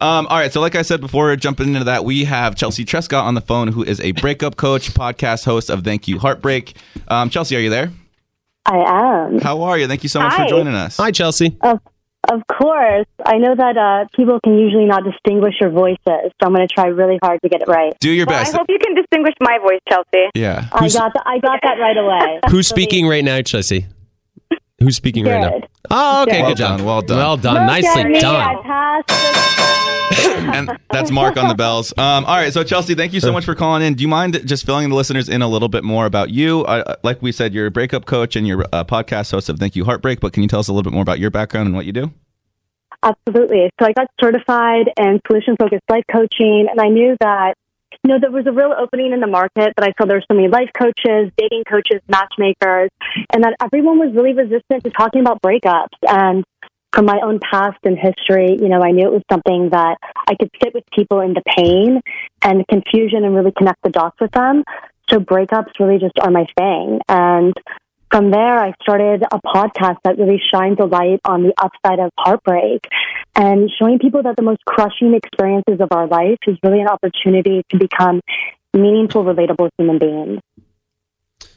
Um, 0.00 0.26
all 0.28 0.38
right. 0.38 0.50
So, 0.50 0.62
like 0.62 0.74
I 0.74 0.82
said 0.82 1.00
before, 1.02 1.34
jumping 1.36 1.68
into 1.68 1.84
that, 1.84 2.04
we 2.06 2.24
have 2.24 2.56
Chelsea 2.56 2.86
Trescott 2.86 3.22
on 3.22 3.34
the 3.34 3.42
phone, 3.42 3.68
who 3.68 3.82
is 3.82 4.00
a 4.00 4.12
breakup 4.12 4.56
coach, 4.56 4.94
podcast 4.94 5.44
host 5.44 5.68
of 5.68 5.84
Thank 5.84 6.08
You 6.08 6.18
Heartbreak. 6.18 6.74
Um, 7.08 7.28
Chelsea, 7.28 7.54
are 7.56 7.60
you 7.60 7.68
there? 7.70 7.90
I 8.64 8.76
am. 8.76 9.40
How 9.40 9.62
are 9.62 9.76
you? 9.78 9.86
Thank 9.86 10.02
you 10.02 10.08
so 10.08 10.20
much 10.20 10.32
Hi. 10.34 10.44
for 10.44 10.48
joining 10.48 10.74
us. 10.74 10.96
Hi, 10.96 11.10
Chelsea. 11.10 11.56
Of, 11.60 11.80
of 12.28 12.42
course. 12.46 13.06
I 13.24 13.38
know 13.38 13.54
that 13.54 13.76
uh, 13.76 14.08
people 14.14 14.40
can 14.40 14.58
usually 14.58 14.86
not 14.86 15.04
distinguish 15.04 15.54
your 15.60 15.70
voices, 15.70 15.98
so 16.06 16.42
I'm 16.42 16.54
going 16.54 16.66
to 16.66 16.72
try 16.72 16.86
really 16.86 17.18
hard 17.22 17.40
to 17.42 17.48
get 17.48 17.62
it 17.62 17.68
right. 17.68 17.92
Do 18.00 18.10
your 18.10 18.26
Well, 18.26 18.40
I 18.40 18.50
hope 18.50 18.66
you 18.68 18.78
can 18.78 18.94
distinguish 18.94 19.34
my 19.40 19.58
voice, 19.58 19.80
Chelsea. 19.88 20.30
Yeah. 20.34 20.68
I 20.72 20.88
got, 20.88 21.12
th- 21.12 21.24
I 21.26 21.38
got 21.38 21.60
that 21.62 21.78
right 21.80 21.96
away. 21.96 22.40
Who's 22.50 22.68
speaking 22.68 23.06
right 23.06 23.24
now, 23.24 23.40
Chelsea? 23.42 23.86
Who's 24.82 24.96
speaking 24.96 25.24
right 25.26 25.40
now? 25.40 25.60
Oh, 25.90 26.22
okay. 26.22 26.38
Jared. 26.38 26.46
Good 26.48 26.56
job. 26.56 26.78
done, 26.78 26.86
well 26.86 27.02
done. 27.02 27.18
Well 27.18 27.36
done. 27.36 27.54
Look 27.54 27.66
Nicely 27.66 28.18
done. 28.18 28.34
I 28.36 28.62
passed 28.62 29.10
it. 29.10 29.60
and 30.54 30.78
that's 30.90 31.10
Mark 31.10 31.36
on 31.36 31.48
the 31.48 31.54
bells. 31.54 31.92
Um, 31.96 32.24
all 32.24 32.36
right, 32.36 32.52
so 32.52 32.64
Chelsea, 32.64 32.94
thank 32.94 33.12
you 33.12 33.20
so 33.20 33.32
much 33.32 33.44
for 33.44 33.54
calling 33.54 33.82
in. 33.82 33.94
Do 33.94 34.02
you 34.02 34.08
mind 34.08 34.40
just 34.46 34.66
filling 34.66 34.88
the 34.88 34.96
listeners 34.96 35.28
in 35.28 35.42
a 35.42 35.48
little 35.48 35.68
bit 35.68 35.84
more 35.84 36.06
about 36.06 36.30
you? 36.30 36.64
Uh, 36.64 36.96
like 37.02 37.22
we 37.22 37.30
said, 37.30 37.54
you're 37.54 37.66
a 37.66 37.70
breakup 37.70 38.06
coach 38.06 38.36
and 38.36 38.46
you're 38.46 38.62
a 38.72 38.84
podcast 38.84 39.30
host 39.30 39.48
of 39.48 39.58
Thank 39.58 39.76
You 39.76 39.84
Heartbreak. 39.84 40.20
But 40.20 40.32
can 40.32 40.42
you 40.42 40.48
tell 40.48 40.60
us 40.60 40.68
a 40.68 40.72
little 40.72 40.90
bit 40.90 40.94
more 40.94 41.02
about 41.02 41.20
your 41.20 41.30
background 41.30 41.66
and 41.66 41.76
what 41.76 41.86
you 41.86 41.92
do? 41.92 42.12
Absolutely. 43.02 43.70
So 43.80 43.86
I 43.86 43.92
got 43.92 44.08
certified 44.20 44.90
in 44.98 45.20
solution 45.26 45.56
focused 45.58 45.82
life 45.88 46.04
coaching, 46.10 46.66
and 46.70 46.80
I 46.80 46.88
knew 46.88 47.16
that 47.20 47.54
you 48.04 48.10
know 48.10 48.18
there 48.20 48.30
was 48.30 48.46
a 48.46 48.52
real 48.52 48.72
opening 48.76 49.12
in 49.12 49.20
the 49.20 49.26
market. 49.26 49.72
But 49.76 49.84
I 49.84 49.92
saw 49.98 50.06
there 50.06 50.16
were 50.16 50.24
so 50.30 50.34
many 50.34 50.48
life 50.48 50.70
coaches, 50.76 51.32
dating 51.36 51.64
coaches, 51.68 52.00
matchmakers, 52.08 52.90
and 53.32 53.44
that 53.44 53.56
everyone 53.62 53.98
was 53.98 54.14
really 54.14 54.32
resistant 54.32 54.84
to 54.84 54.90
talking 54.90 55.20
about 55.20 55.42
breakups. 55.42 55.98
And 56.06 56.44
from 56.92 57.04
my 57.04 57.20
own 57.22 57.38
past 57.38 57.78
and 57.84 57.98
history, 57.98 58.56
you 58.60 58.68
know, 58.68 58.82
I 58.82 58.90
knew 58.90 59.06
it 59.06 59.12
was 59.12 59.22
something 59.30 59.70
that 59.70 59.98
I 60.28 60.34
could 60.34 60.50
sit 60.62 60.74
with 60.74 60.84
people 60.94 61.20
in 61.20 61.34
the 61.34 61.42
pain 61.56 62.00
and 62.42 62.60
the 62.60 62.64
confusion 62.64 63.24
and 63.24 63.34
really 63.34 63.52
connect 63.56 63.82
the 63.82 63.90
dots 63.90 64.16
with 64.20 64.32
them. 64.32 64.64
So 65.08 65.18
breakups 65.18 65.78
really 65.78 65.98
just 65.98 66.18
are 66.20 66.30
my 66.30 66.46
thing. 66.56 67.00
And 67.08 67.54
from 68.10 68.30
there, 68.30 68.58
I 68.58 68.74
started 68.82 69.22
a 69.22 69.38
podcast 69.38 69.98
that 70.04 70.18
really 70.18 70.40
shines 70.52 70.78
a 70.80 70.84
light 70.84 71.20
on 71.24 71.44
the 71.44 71.54
upside 71.56 72.00
of 72.00 72.10
heartbreak 72.18 72.86
and 73.36 73.70
showing 73.78 73.98
people 73.98 74.22
that 74.24 74.36
the 74.36 74.42
most 74.42 74.64
crushing 74.64 75.14
experiences 75.14 75.80
of 75.80 75.88
our 75.92 76.06
life 76.06 76.38
is 76.46 76.58
really 76.62 76.80
an 76.80 76.88
opportunity 76.88 77.62
to 77.70 77.78
become 77.78 78.20
meaningful, 78.74 79.24
relatable 79.24 79.70
human 79.78 79.98
beings. 79.98 80.40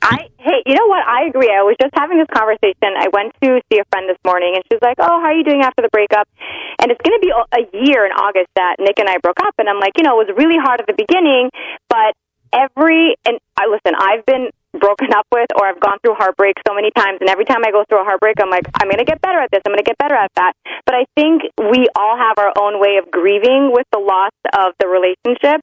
I 0.04 0.28
hey, 0.38 0.60
you 0.66 0.76
know 0.76 0.88
what? 0.88 1.08
I 1.08 1.32
agree. 1.32 1.48
I 1.48 1.64
was 1.64 1.80
just 1.80 1.96
having 1.96 2.20
this 2.20 2.28
conversation. 2.28 2.92
I 3.00 3.08
went 3.16 3.32
to 3.40 3.64
see 3.72 3.80
a 3.80 3.88
friend 3.88 4.12
this 4.12 4.20
morning, 4.28 4.60
and 4.60 4.64
she's 4.68 4.84
like, 4.84 5.00
"Oh, 5.00 5.16
how 5.24 5.32
are 5.32 5.34
you 5.34 5.48
doing 5.48 5.64
after 5.64 5.82
the 5.82 5.88
breakup?" 5.90 6.28
And 6.84 6.92
it's 6.92 7.00
going 7.00 7.16
to 7.16 7.24
be 7.24 7.32
a 7.32 7.64
year 7.88 8.06
in 8.06 8.12
August 8.12 8.52
that 8.60 8.76
Nick 8.84 9.00
and 9.00 9.08
I 9.08 9.18
broke 9.24 9.40
up, 9.40 9.56
and 9.58 9.70
I'm 9.70 9.80
like, 9.80 9.96
you 9.96 10.04
know, 10.04 10.20
it 10.20 10.28
was 10.28 10.36
really 10.36 10.60
hard 10.60 10.82
at 10.84 10.88
the 10.88 10.98
beginning, 10.98 11.50
but 11.88 12.20
every 12.54 13.16
and 13.26 13.40
I 13.58 13.68
listen. 13.68 13.98
I've 13.98 14.26
been 14.26 14.50
broken 14.80 15.14
up 15.14 15.28
with 15.32 15.48
or 15.56 15.68
I've 15.68 15.80
gone 15.80 15.98
through 16.02 16.16
heartbreak 16.16 16.58
so 16.68 16.74
many 16.74 16.90
times 16.92 17.20
and 17.22 17.30
every 17.30 17.46
time 17.46 17.62
I 17.66 17.72
go 17.72 17.84
through 17.88 18.02
a 18.02 18.04
heartbreak 18.04 18.38
I'm 18.42 18.50
like 18.50 18.66
I'm 18.74 18.88
going 18.88 18.98
to 18.98 19.06
get 19.06 19.22
better 19.22 19.38
at 19.38 19.50
this 19.52 19.62
I'm 19.66 19.72
going 19.72 19.84
to 19.84 19.86
get 19.86 19.98
better 19.98 20.16
at 20.16 20.32
that 20.36 20.54
but 20.86 20.96
I 20.96 21.06
think 21.16 21.44
we 21.58 21.86
all 21.96 22.18
have 22.18 22.42
our 22.42 22.52
own 22.58 22.82
way 22.82 22.98
of 22.98 23.12
grieving 23.12 23.70
with 23.72 23.86
the 23.94 24.00
loss 24.00 24.34
of 24.50 24.74
the 24.80 24.88
relationship 24.88 25.62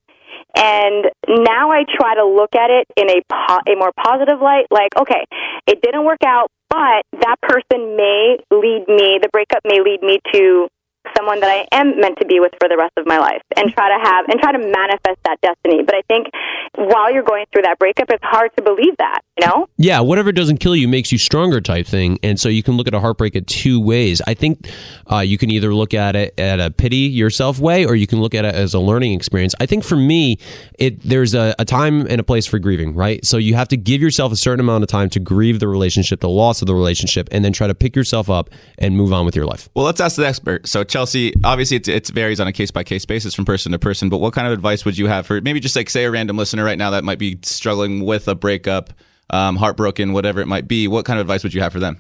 and 0.55 1.11
now 1.27 1.71
I 1.71 1.83
try 1.91 2.15
to 2.15 2.25
look 2.25 2.55
at 2.55 2.71
it 2.71 2.87
in 2.97 3.11
a 3.11 3.21
po- 3.27 3.67
a 3.67 3.75
more 3.75 3.91
positive 3.99 4.41
light 4.41 4.67
like 4.71 4.95
okay 4.95 5.27
it 5.67 5.83
didn't 5.83 6.05
work 6.05 6.23
out 6.25 6.47
but 6.71 7.03
that 7.19 7.37
person 7.43 7.97
may 7.99 8.39
lead 8.51 8.87
me 8.87 9.19
the 9.19 9.29
breakup 9.33 9.67
may 9.67 9.83
lead 9.83 10.03
me 10.03 10.21
to 10.33 10.69
someone 11.17 11.41
that 11.41 11.51
I 11.51 11.67
am 11.77 12.01
meant 12.01 12.19
to 12.19 12.27
be 12.27 12.41
with 12.41 12.53
for 12.61 12.69
the 12.69 12.77
rest 12.77 12.93
of 12.97 13.07
my 13.07 13.19
life 13.19 13.43
and 13.57 13.73
try 13.73 13.89
to 13.89 13.99
have 14.03 14.27
and 14.29 14.41
try 14.41 14.53
to 14.53 14.59
manifest 14.59 15.19
that 15.25 15.39
destiny. 15.43 15.83
But 15.85 15.95
I 15.95 16.03
think 16.09 16.29
while 16.75 17.13
you're 17.13 17.23
going 17.23 17.47
through 17.53 17.63
that 17.63 17.79
breakup, 17.79 18.11
it's 18.11 18.25
hard 18.25 18.51
to 18.57 18.63
believe 18.63 18.97
that, 18.99 19.21
you 19.39 19.47
know? 19.47 19.69
Yeah, 19.77 20.01
whatever 20.01 20.33
doesn't 20.33 20.59
kill 20.59 20.77
you 20.77 20.89
makes 20.89 21.13
you 21.13 21.19
stronger 21.19 21.61
type 21.61 21.87
thing. 21.87 22.19
And 22.23 22.39
so 22.39 22.49
you 22.49 22.63
can 22.63 22.77
look 22.77 22.87
at 22.87 22.95
a 22.95 23.01
heartbreak 23.01 23.37
at 23.37 23.47
two 23.47 23.81
ways. 23.81 24.21
I 24.27 24.35
think 24.35 24.69
uh, 25.11 25.19
you 25.19 25.39
can 25.39 25.51
either 25.51 25.75
look 25.75 25.95
at 25.95 26.17
it 26.17 26.39
at 26.39 26.61
a 26.61 26.71
pity 26.71 26.97
yourself 26.97 27.59
way 27.59 27.85
or 27.85 27.95
you 27.95 28.07
can 28.07 28.21
look 28.21 28.35
at 28.35 28.45
it 28.45 28.55
as 28.55 28.75
a 28.75 28.81
learning 28.81 29.13
experience. 29.15 29.55
I 29.61 29.67
think 29.67 29.85
for 29.85 29.97
me, 29.97 30.39
it 30.79 31.01
there's 31.03 31.35
a, 31.35 31.55
a 31.59 31.65
time 31.65 32.07
and 32.07 32.21
a 32.21 32.25
place 32.25 32.47
for 32.47 32.59
grieving, 32.59 32.95
right? 32.95 33.25
So 33.25 33.37
you 33.37 33.55
have 33.55 33.69
to 33.69 33.77
give 33.77 34.01
yourself 34.01 34.33
a 34.33 34.37
certain 34.37 34.61
amount 34.61 34.85
of 34.85 34.89
time 34.89 35.11
to 35.11 35.21
grieve 35.21 35.61
the 35.61 35.69
relationship, 35.69 36.21
the 36.21 36.29
loss 36.29 36.63
of 36.63 36.67
the 36.67 36.75
relationship, 36.75 37.29
and 37.33 37.45
then 37.45 37.53
try 37.53 37.67
to 37.67 37.75
pick 37.75 37.97
yourself 37.97 38.31
up 38.31 38.51
and 38.79 38.97
move 38.97 39.13
on 39.13 39.27
with 39.27 39.35
your 39.35 39.47
life. 39.47 39.69
Well, 39.75 39.85
let's 39.85 40.01
ask 40.01 40.17
the 40.17 40.27
expert. 40.27 40.69
So, 40.69 40.85
Chelsea, 40.85 41.00
obviously 41.45 41.77
it, 41.77 41.89
it 41.89 42.09
varies 42.09 42.41
on 42.41 42.47
a 42.47 42.53
case 42.53 42.71
by 42.71 42.85
case 42.85 43.05
basis 43.05 43.35
from 43.35 43.45
person 43.45 43.73
to 43.73 43.79
person, 43.79 44.09
but 44.09 44.19
what 44.19 44.33
kind 44.33 44.47
of 44.47 44.53
advice 44.53 44.85
would 44.85 44.99
you 44.99 45.07
have 45.07 45.27
for 45.27 45.41
maybe 45.41 45.61
just 45.61 45.77
like, 45.77 45.91
say, 45.91 46.05
a 46.05 46.11
random 46.11 46.37
listener 46.37 46.65
right 46.65 46.79
now 46.79 46.91
that 46.91 47.05
might 47.05 47.19
be 47.19 47.39
struggling 47.43 48.05
with 48.05 48.29
a 48.29 48.35
breakup, 48.35 48.93
um, 49.31 49.57
heartbroken, 49.57 50.13
whatever 50.13 50.41
it 50.41 50.47
might 50.47 50.69
be? 50.69 50.89
What 50.89 51.05
kind 51.05 51.19
of 51.19 51.25
advice 51.25 51.43
would 51.43 51.55
you 51.55 51.61
have 51.61 51.73
for 51.73 51.81
them? 51.81 51.99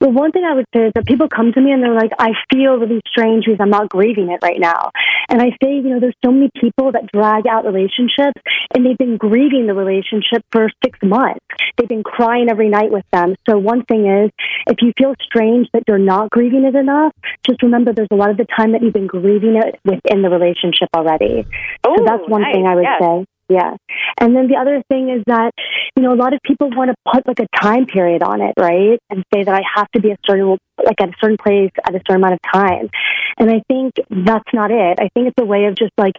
Well, 0.00 0.12
one 0.12 0.30
thing 0.30 0.44
I 0.44 0.54
would 0.54 0.66
say 0.74 0.86
is 0.86 0.92
that 0.94 1.06
people 1.06 1.28
come 1.28 1.52
to 1.52 1.60
me 1.60 1.72
and 1.72 1.82
they're 1.82 1.94
like, 1.94 2.12
I 2.18 2.30
feel 2.52 2.76
really 2.76 3.00
strange 3.08 3.44
because 3.46 3.58
I'm 3.60 3.70
not 3.70 3.88
grieving 3.88 4.30
it 4.30 4.38
right 4.42 4.60
now. 4.60 4.90
And 5.28 5.42
I 5.42 5.50
say, 5.62 5.74
you 5.74 5.82
know, 5.90 5.98
there's 6.00 6.14
so 6.24 6.30
many 6.30 6.50
people 6.60 6.92
that 6.92 7.10
drag 7.12 7.46
out 7.48 7.64
relationships 7.64 8.40
and 8.74 8.86
they've 8.86 8.96
been 8.96 9.16
grieving 9.16 9.66
the 9.66 9.74
relationship 9.74 10.44
for 10.52 10.70
six 10.84 10.98
months. 11.02 11.40
They've 11.76 11.88
been 11.88 12.04
crying 12.04 12.48
every 12.48 12.68
night 12.68 12.92
with 12.92 13.04
them. 13.12 13.34
So 13.48 13.58
one 13.58 13.84
thing 13.84 14.06
is, 14.06 14.30
if 14.68 14.76
you 14.82 14.92
feel 14.96 15.14
strange 15.20 15.68
that 15.72 15.82
you're 15.88 15.98
not 15.98 16.30
grieving 16.30 16.64
it 16.64 16.76
enough, 16.76 17.12
just 17.44 17.62
remember 17.62 17.92
there's 17.92 18.08
a 18.12 18.16
lot 18.16 18.30
of 18.30 18.36
the 18.36 18.46
time 18.56 18.72
that 18.72 18.82
you've 18.82 18.94
been 18.94 19.08
grieving 19.08 19.56
it 19.56 19.80
within 19.84 20.22
the 20.22 20.30
relationship 20.30 20.88
already. 20.94 21.44
so 21.84 21.96
that's 22.04 22.22
one 22.28 22.42
nice. 22.42 22.54
thing 22.54 22.66
I 22.66 22.74
would 22.74 22.84
Yes. 22.84 23.00
say. 23.00 23.24
Yeah. 23.48 23.76
And 24.20 24.36
then 24.36 24.48
the 24.48 24.56
other 24.56 24.82
thing 24.88 25.08
is 25.08 25.22
that, 25.26 25.52
you 25.96 26.02
know, 26.02 26.12
a 26.12 26.20
lot 26.20 26.34
of 26.34 26.40
people 26.42 26.68
want 26.70 26.90
to 26.90 26.96
put 27.10 27.26
like 27.26 27.40
a 27.40 27.46
time 27.56 27.86
period 27.86 28.22
on 28.22 28.42
it, 28.42 28.52
right? 28.58 29.00
And 29.08 29.24
say 29.32 29.44
that 29.44 29.54
I 29.54 29.62
have 29.74 29.90
to 29.92 30.00
be 30.00 30.10
a 30.10 30.16
certain, 30.26 30.58
like 30.84 31.00
at 31.00 31.08
a 31.08 31.12
certain 31.18 31.38
place 31.38 31.70
at 31.82 31.94
a 31.94 32.00
certain 32.06 32.16
amount 32.16 32.34
of 32.34 32.40
time. 32.52 32.90
And 33.38 33.50
I 33.50 33.62
think 33.68 33.94
that's 34.10 34.52
not 34.52 34.70
it. 34.70 34.98
I 35.00 35.08
think 35.14 35.28
it's 35.28 35.40
a 35.40 35.46
way 35.46 35.64
of 35.64 35.76
just 35.76 35.92
like 35.96 36.14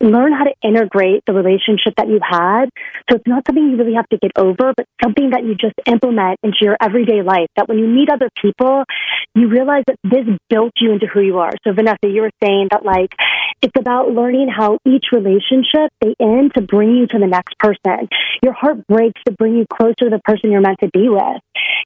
learn 0.00 0.32
how 0.32 0.44
to 0.44 0.52
integrate 0.62 1.22
the 1.26 1.32
relationship 1.32 1.94
that 1.96 2.08
you 2.08 2.20
had. 2.22 2.66
So 3.08 3.16
it's 3.16 3.26
not 3.26 3.46
something 3.46 3.70
you 3.70 3.76
really 3.76 3.94
have 3.94 4.08
to 4.10 4.18
get 4.18 4.32
over, 4.36 4.74
but 4.76 4.84
something 5.02 5.30
that 5.30 5.44
you 5.44 5.54
just 5.54 5.74
implement 5.86 6.40
into 6.42 6.58
your 6.60 6.76
everyday 6.80 7.22
life. 7.22 7.48
That 7.56 7.68
when 7.68 7.78
you 7.78 7.86
meet 7.86 8.10
other 8.10 8.28
people, 8.40 8.84
you 9.34 9.48
realize 9.48 9.84
that 9.86 9.96
this 10.02 10.26
built 10.50 10.72
you 10.76 10.92
into 10.92 11.06
who 11.06 11.20
you 11.20 11.38
are. 11.38 11.52
So 11.64 11.72
Vanessa, 11.72 12.08
you 12.08 12.22
were 12.22 12.32
saying 12.42 12.68
that 12.70 12.84
like 12.84 13.14
it's 13.62 13.72
about 13.78 14.12
learning 14.12 14.48
how 14.48 14.78
each 14.86 15.06
relationship 15.12 15.90
they 16.00 16.14
end 16.20 16.52
to 16.54 16.60
bring 16.60 16.94
you 16.94 17.06
to 17.06 17.18
the 17.18 17.26
next 17.26 17.58
person. 17.58 18.08
Your 18.42 18.52
heart 18.52 18.86
breaks 18.86 19.20
to 19.26 19.32
bring 19.32 19.56
you 19.56 19.66
closer 19.72 19.94
to 20.04 20.10
the 20.10 20.20
person 20.24 20.52
you're 20.52 20.60
meant 20.60 20.78
to 20.80 20.90
be 20.92 21.08
with. 21.08 21.40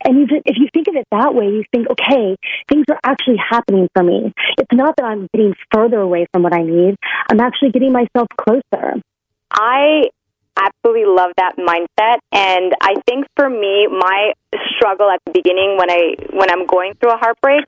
And 0.04 0.30
if 0.44 0.56
you 0.56 0.68
think 0.72 0.88
of 0.88 0.96
it 0.96 1.06
that 1.12 1.34
way, 1.34 1.46
you 1.46 1.64
think, 1.72 1.88
okay, 1.90 2.36
things 2.68 2.86
are 2.90 2.98
actually 3.04 3.36
happening 3.36 3.88
for 3.94 4.02
me. 4.02 4.32
It's 4.58 4.72
not 4.72 4.96
that 4.96 5.04
I'm 5.04 5.28
getting 5.32 5.54
further 5.72 6.00
away 6.00 6.26
from 6.32 6.42
what 6.42 6.54
I 6.54 6.62
need. 6.62 6.96
I'm 7.30 7.40
actually 7.40 7.70
getting 7.70 7.92
myself 7.92 8.28
closer. 8.38 8.94
I 9.52 10.04
absolutely 10.56 11.06
love 11.06 11.30
that 11.36 11.56
mindset 11.56 12.18
and 12.32 12.74
I 12.82 12.94
think 13.06 13.26
for 13.36 13.48
me 13.48 13.86
my 13.86 14.32
struggle 14.76 15.08
at 15.08 15.20
the 15.24 15.32
beginning 15.32 15.76
when 15.78 15.90
I 15.90 16.16
when 16.32 16.50
I'm 16.50 16.66
going 16.66 16.94
through 16.94 17.12
a 17.12 17.16
heartbreak 17.16 17.64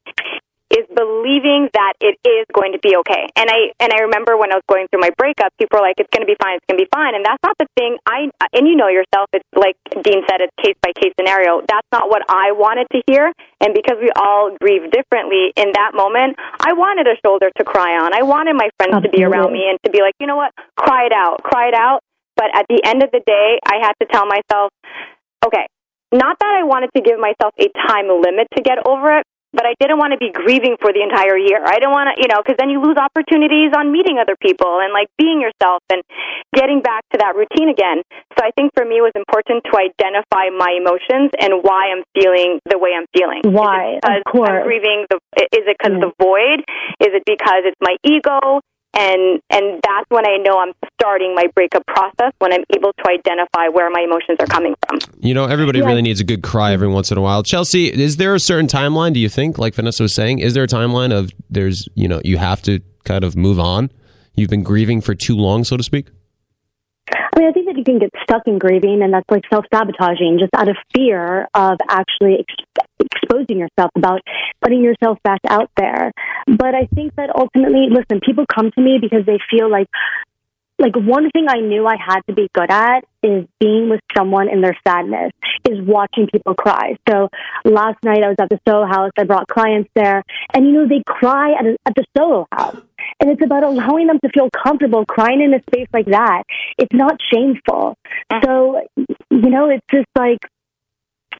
is 0.73 0.89
believing 0.89 1.69
that 1.77 1.95
it 2.01 2.17
is 2.25 2.49
going 2.57 2.73
to 2.73 2.81
be 2.81 2.97
okay. 3.05 3.29
And 3.37 3.53
I 3.53 3.77
and 3.79 3.93
I 3.93 4.09
remember 4.09 4.41
when 4.41 4.51
I 4.51 4.57
was 4.57 4.67
going 4.67 4.89
through 4.89 5.05
my 5.05 5.13
breakup, 5.21 5.53
people 5.61 5.79
were 5.79 5.85
like, 5.85 6.01
"It's 6.01 6.11
going 6.11 6.25
to 6.25 6.31
be 6.31 6.37
fine. 6.41 6.57
It's 6.57 6.67
going 6.67 6.81
to 6.81 6.85
be 6.85 6.91
fine." 6.91 7.15
And 7.15 7.25
that's 7.25 7.41
not 7.45 7.57
the 7.61 7.69
thing. 7.77 8.01
I 8.09 8.33
and 8.57 8.67
you 8.67 8.75
know 8.75 8.89
yourself. 8.89 9.29
It's 9.37 9.47
like 9.53 9.77
Dean 10.01 10.25
said, 10.25 10.41
it's 10.41 10.57
case 10.57 10.77
by 10.81 10.97
case 10.97 11.13
scenario. 11.21 11.61
That's 11.69 11.87
not 11.93 12.09
what 12.09 12.23
I 12.29 12.57
wanted 12.57 12.89
to 12.97 13.05
hear. 13.07 13.33
And 13.61 13.75
because 13.75 14.01
we 14.01 14.11
all 14.17 14.57
grieve 14.57 14.91
differently 14.91 15.53
in 15.57 15.77
that 15.77 15.93
moment, 15.95 16.41
I 16.59 16.73
wanted 16.73 17.07
a 17.07 17.17
shoulder 17.21 17.51
to 17.59 17.65
cry 17.65 18.01
on. 18.01 18.15
I 18.17 18.23
wanted 18.23 18.57
my 18.57 18.71
friends 18.81 19.05
to 19.05 19.11
be 19.11 19.23
around 19.23 19.53
me 19.53 19.69
and 19.69 19.79
to 19.85 19.91
be 19.91 20.01
like, 20.01 20.15
you 20.19 20.27
know 20.27 20.37
what, 20.37 20.53
cry 20.77 21.07
it 21.07 21.13
out, 21.13 21.43
cry 21.43 21.69
it 21.69 21.75
out. 21.75 22.01
But 22.35 22.51
at 22.57 22.67
the 22.69 22.81
end 22.85 23.03
of 23.03 23.11
the 23.13 23.21
day, 23.25 23.61
I 23.67 23.85
had 23.85 23.93
to 24.01 24.07
tell 24.07 24.27
myself, 24.27 24.73
okay, 25.45 25.67
not 26.13 26.39
that 26.41 26.55
I 26.61 26.65
wanted 26.65 26.91
to 26.97 27.03
give 27.03 27.19
myself 27.19 27.53
a 27.59 27.69
time 27.89 28.09
limit 28.09 28.49
to 28.57 28.63
get 28.63 28.79
over 28.87 29.19
it, 29.19 29.27
but 29.53 29.65
I 29.69 29.75
didn't 29.81 29.99
want 30.01 30.13
to 30.13 30.21
be 30.21 30.33
grieving 30.33 30.77
for 30.81 30.93
the 30.93 31.01
entire 31.05 31.37
year. 31.37 31.61
I 31.65 31.77
didn't 31.79 31.93
want 31.93 32.09
to, 32.11 32.15
you 32.21 32.29
know, 32.29 32.41
because 32.41 32.57
then 32.59 32.69
you 32.73 32.81
lose 32.81 32.97
opportunities 32.97 33.71
on 33.77 33.93
meeting 33.93 34.17
other 34.19 34.37
people 34.41 34.81
and 34.81 34.93
like 34.93 35.09
being 35.17 35.41
yourself 35.41 35.85
and 35.93 36.01
getting 36.57 36.81
back 36.81 37.05
to 37.13 37.19
that 37.21 37.37
routine 37.37 37.69
again. 37.69 38.03
So 38.37 38.45
I 38.45 38.51
think 38.57 38.73
for 38.77 38.85
me 38.85 38.99
it 38.99 39.05
was 39.05 39.15
important 39.17 39.65
to 39.69 39.73
identify 39.77 40.49
my 40.53 40.73
emotions 40.77 41.31
and 41.39 41.61
why 41.63 41.93
I'm 41.93 42.05
feeling 42.17 42.61
the 42.69 42.79
way 42.79 42.97
I'm 42.97 43.07
feeling. 43.13 43.43
Why? 43.45 44.01
Is 44.01 44.03
it 44.03 44.03
because 44.03 44.21
Of 44.25 44.33
course. 44.33 44.51
I'm 44.51 44.63
grieving 44.65 44.99
the 45.11 45.19
is 45.53 45.65
it 45.69 45.77
because 45.79 45.93
Yeah. 45.93 46.01
Mm-hmm. 46.01 46.09
the 46.09 46.13
void? 46.19 46.59
Is 47.01 47.13
it 47.13 47.25
because 47.27 47.63
it's 47.69 47.81
my 47.81 47.97
ego? 48.03 48.61
And 48.95 49.41
and 49.51 49.81
that's 49.83 50.07
when 50.11 50.27
I 50.29 50.37
know 50.37 50.59
I'm 50.59 50.73
starting 51.01 51.35
my 51.35 51.47
breakup 51.55 51.83
process 51.87 52.33
when 52.41 52.53
I'm 52.53 52.63
able 52.77 52.93
to 52.93 53.11
identify 53.11 53.69
where 53.69 53.89
my 53.91 54.01
emotions 54.03 54.37
are 54.41 54.47
coming 54.47 54.75
from. 54.87 54.99
You 55.21 55.33
know, 55.35 55.47
everybody 55.47 55.79
Yeah. 55.79 55.87
really 55.87 56.03
needs 56.03 56.21
a 56.21 56.25
good 56.25 56.43
cry 56.43 56.73
every 56.73 56.89
once 56.89 57.11
in 57.11 57.17
a 57.17 57.23
while. 57.23 57.43
Chelsea, 57.43 57.87
is 57.89 58.19
there 58.19 58.35
a 58.35 58.41
certain 58.41 58.67
timeline, 58.67 59.15
do 59.15 59.21
you 59.21 59.31
think, 59.31 59.57
like 59.59 59.75
Vanessa 59.75 60.03
was 60.03 60.15
saying? 60.15 60.41
Is 60.41 60.53
there 60.55 60.65
a 60.65 60.69
timeline 60.69 61.11
of 61.13 61.31
there's, 61.49 61.89
you 61.95 62.07
know, 62.07 62.21
you 62.23 62.37
have 62.37 62.61
to 62.63 62.81
kind 63.05 63.25
of 63.25 63.35
move 63.35 63.59
on? 63.59 63.91
You've 64.35 64.51
been 64.51 64.63
grieving 64.63 65.01
for 65.01 65.15
too 65.15 65.37
long, 65.37 65.65
so 65.65 65.77
to 65.79 65.83
speak? 65.83 66.09
I 67.11 67.39
mean, 67.39 67.49
I 67.49 67.53
think 67.53 67.67
that 67.67 67.77
you 67.77 67.85
can 67.85 67.99
get 67.99 68.11
stuck 68.23 68.43
in 68.47 68.59
grieving, 68.59 69.03
and 69.03 69.13
that's 69.13 69.29
like 69.31 69.43
self 69.51 69.65
sabotaging, 69.73 70.39
just 70.39 70.51
out 70.55 70.69
of 70.69 70.77
fear 70.95 71.49
of 71.55 71.79
actually 71.89 72.39
ex- 72.41 72.87
exposing 73.01 73.59
yourself, 73.59 73.91
about 73.97 74.21
putting 74.63 74.83
yourself 74.83 75.19
back 75.23 75.41
out 75.49 75.71
there. 75.77 76.13
But 76.47 76.75
I 76.75 76.87
think 76.95 77.15
that 77.17 77.31
ultimately, 77.35 77.89
listen, 77.91 78.21
people 78.25 78.45
come 78.53 78.71
to 78.71 78.81
me 78.81 78.99
because 79.01 79.27
they 79.27 79.39
feel 79.51 79.71
like, 79.71 79.89
like 80.79 80.97
one 80.97 81.31
thing 81.31 81.47
I 81.49 81.61
knew 81.61 81.87
I 81.87 81.97
had 81.97 82.21
to 82.29 82.35
be 82.35 82.49
good 82.53 82.71
at 82.71 83.05
is 83.23 83.47
being 83.61 83.89
with 83.89 84.01
someone 84.17 84.49
in 84.49 84.63
their 84.63 84.77
sadness, 84.87 85.31
is 85.69 85.79
watching 85.81 86.27
people 86.27 86.55
cry. 86.55 86.97
So 87.09 87.29
last 87.65 87.99
night 88.03 88.25
I 88.25 88.29
was 88.29 88.37
at 88.41 88.49
the 88.49 88.59
Soho 88.67 88.87
House. 88.87 89.13
I 89.17 89.25
brought 89.25 89.47
clients 89.47 89.91
there, 89.95 90.25
and 90.53 90.67
you 90.67 90.73
know 90.73 90.89
they 90.89 91.03
cry 91.07 91.53
at, 91.53 91.67
a, 91.67 91.77
at 91.87 91.95
the 91.95 92.05
Soho 92.17 92.47
House. 92.51 92.81
And 93.21 93.31
it's 93.31 93.45
about 93.45 93.63
allowing 93.63 94.09
them 94.09 94.19
to 94.25 94.31
feel 94.31 94.49
comfortable 94.51 95.05
crying 95.07 95.41
in 95.41 95.55
a 95.55 95.63
space 95.71 95.89
like 95.93 96.07
that. 96.07 96.43
It's 96.79 96.93
not 96.93 97.21
shameful. 97.33 97.97
Mm. 98.33 98.45
So, 98.45 98.81
you 98.97 99.51
know, 99.51 99.69
it's 99.69 99.87
just 99.91 100.09
like, 100.17 100.39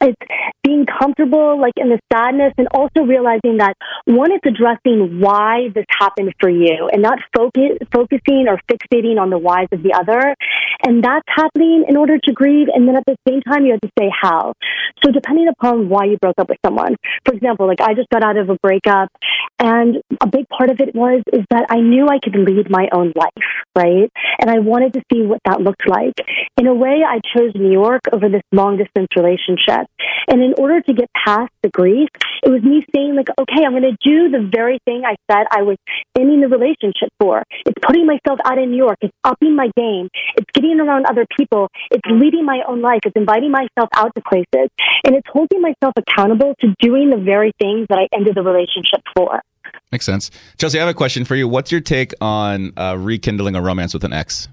it's 0.03 0.53
being 0.63 0.87
comfortable, 0.87 1.61
like 1.61 1.75
in 1.77 1.89
the 1.89 1.99
sadness, 2.13 2.53
and 2.59 2.69
also 2.75 3.03
realizing 3.03 3.59
that 3.59 3.75
one, 4.05 4.31
it's 4.33 4.47
addressing 4.47 5.21
why 5.21 5.69
this 5.75 5.87
happened 5.89 6.33
for 6.41 6.51
you, 6.51 6.89
and 6.93 7.03
not 7.03 7.19
focus, 7.37 7.79
focusing 7.93 8.47
or 8.49 8.61
fixating 8.71 9.21
on 9.21 9.31
the 9.31 9.39
whys 9.39 9.69
of 9.73 9.83
the 9.83 9.93
other. 9.95 10.35
And 10.85 11.03
that's 11.03 11.27
happening 11.29 11.85
in 11.89 11.97
order 11.97 12.19
to 12.19 12.33
grieve. 12.33 12.69
And 12.73 12.89
then 12.89 12.97
at 12.97 13.05
the 13.07 13.17
same 13.29 13.41
time, 13.43 13.65
you 13.65 13.73
have 13.73 13.81
to 13.81 13.91
say 13.99 14.11
how. 14.11 14.55
So 15.05 15.11
depending 15.11 15.49
upon 15.49 15.89
why 15.89 16.05
you 16.05 16.17
broke 16.21 16.39
up 16.39 16.49
with 16.49 16.59
someone, 16.65 16.97
for 17.25 17.35
example, 17.35 17.67
like 17.67 17.81
I 17.81 17.95
just 17.95 18.09
got 18.11 18.23
out 18.23 18.37
of 18.37 18.51
a 18.51 18.57
breakup, 18.63 19.09
and 19.59 19.99
a 20.21 20.27
big 20.27 20.49
part 20.49 20.71
of 20.71 20.81
it 20.81 20.95
was 20.95 21.23
is 21.33 21.45
that 21.51 21.67
I 21.71 21.81
knew 21.81 22.09
I 22.09 22.19
could 22.19 22.35
lead 22.35 22.69
my 22.71 22.89
own 22.93 23.13
life, 23.15 23.33
right? 23.77 24.11
And 24.41 24.51
I 24.51 24.59
wanted 24.59 24.93
to 24.95 25.03
see 25.13 25.23
what 25.23 25.41
that 25.45 25.61
looked 25.61 25.89
like. 25.89 26.15
In 26.57 26.67
a 26.67 26.75
way, 26.75 27.03
I 27.07 27.21
chose 27.35 27.53
New 27.55 27.71
York 27.71 28.01
over 28.13 28.29
this 28.29 28.43
long 28.53 28.77
distance 28.77 29.09
relationship. 29.17 29.87
And 30.29 30.43
in 30.43 30.55
order 30.59 30.81
to 30.81 30.93
get 30.93 31.09
past 31.15 31.51
the 31.63 31.69
grief, 31.71 32.09
it 32.43 32.51
was 32.51 32.63
me 32.63 32.85
saying, 32.95 33.15
like, 33.15 33.29
okay, 33.39 33.65
I'm 33.65 33.73
going 33.73 33.83
to 33.83 33.97
do 34.03 34.31
the 34.31 34.49
very 34.51 34.79
thing 34.85 35.03
I 35.05 35.17
said 35.31 35.47
I 35.51 35.63
was 35.63 35.77
ending 36.19 36.41
the 36.41 36.49
relationship 36.49 37.11
for. 37.19 37.43
It's 37.67 37.79
putting 37.83 38.07
myself 38.07 38.39
out 38.45 38.59
in 38.59 38.71
New 38.71 38.77
York. 38.77 38.99
It's 39.01 39.13
upping 39.25 39.55
my 39.55 39.71
game. 39.77 40.09
It's 40.37 40.51
getting 40.55 40.62
around 40.81 41.07
other 41.07 41.27
people. 41.39 41.69
It's 41.91 42.07
leading 42.11 42.45
my 42.45 42.61
own 42.69 42.81
life. 42.81 43.01
It's 43.05 43.17
inviting 43.17 43.51
myself 43.51 43.89
out 43.95 44.13
to 44.15 44.23
places. 44.23 44.71
And 45.05 45.17
it's 45.17 45.27
holding 45.33 45.61
myself 45.61 45.95
accountable 45.97 46.55
to 46.61 46.75
doing 46.81 47.11
the 47.11 47.17
very 47.17 47.53
things 47.61 47.87
that 47.89 47.99
I 47.99 48.09
ended 48.15 48.35
the 48.35 48.43
relationship 48.43 49.03
for. 49.17 49.43
Makes 49.91 50.07
sense. 50.07 50.31
Chelsea, 50.59 50.79
I 50.79 50.87
have 50.87 50.91
a 50.91 50.97
question 50.97 51.25
for 51.25 51.35
you. 51.35 51.49
What's 51.49 51.71
your 51.71 51.81
take 51.81 52.15
on 52.21 52.73
uh, 52.77 52.97
rekindling 52.99 53.57
a 53.57 53.63
romance 53.63 53.95
with 53.95 54.05
an 54.05 54.13
ex? 54.13 54.49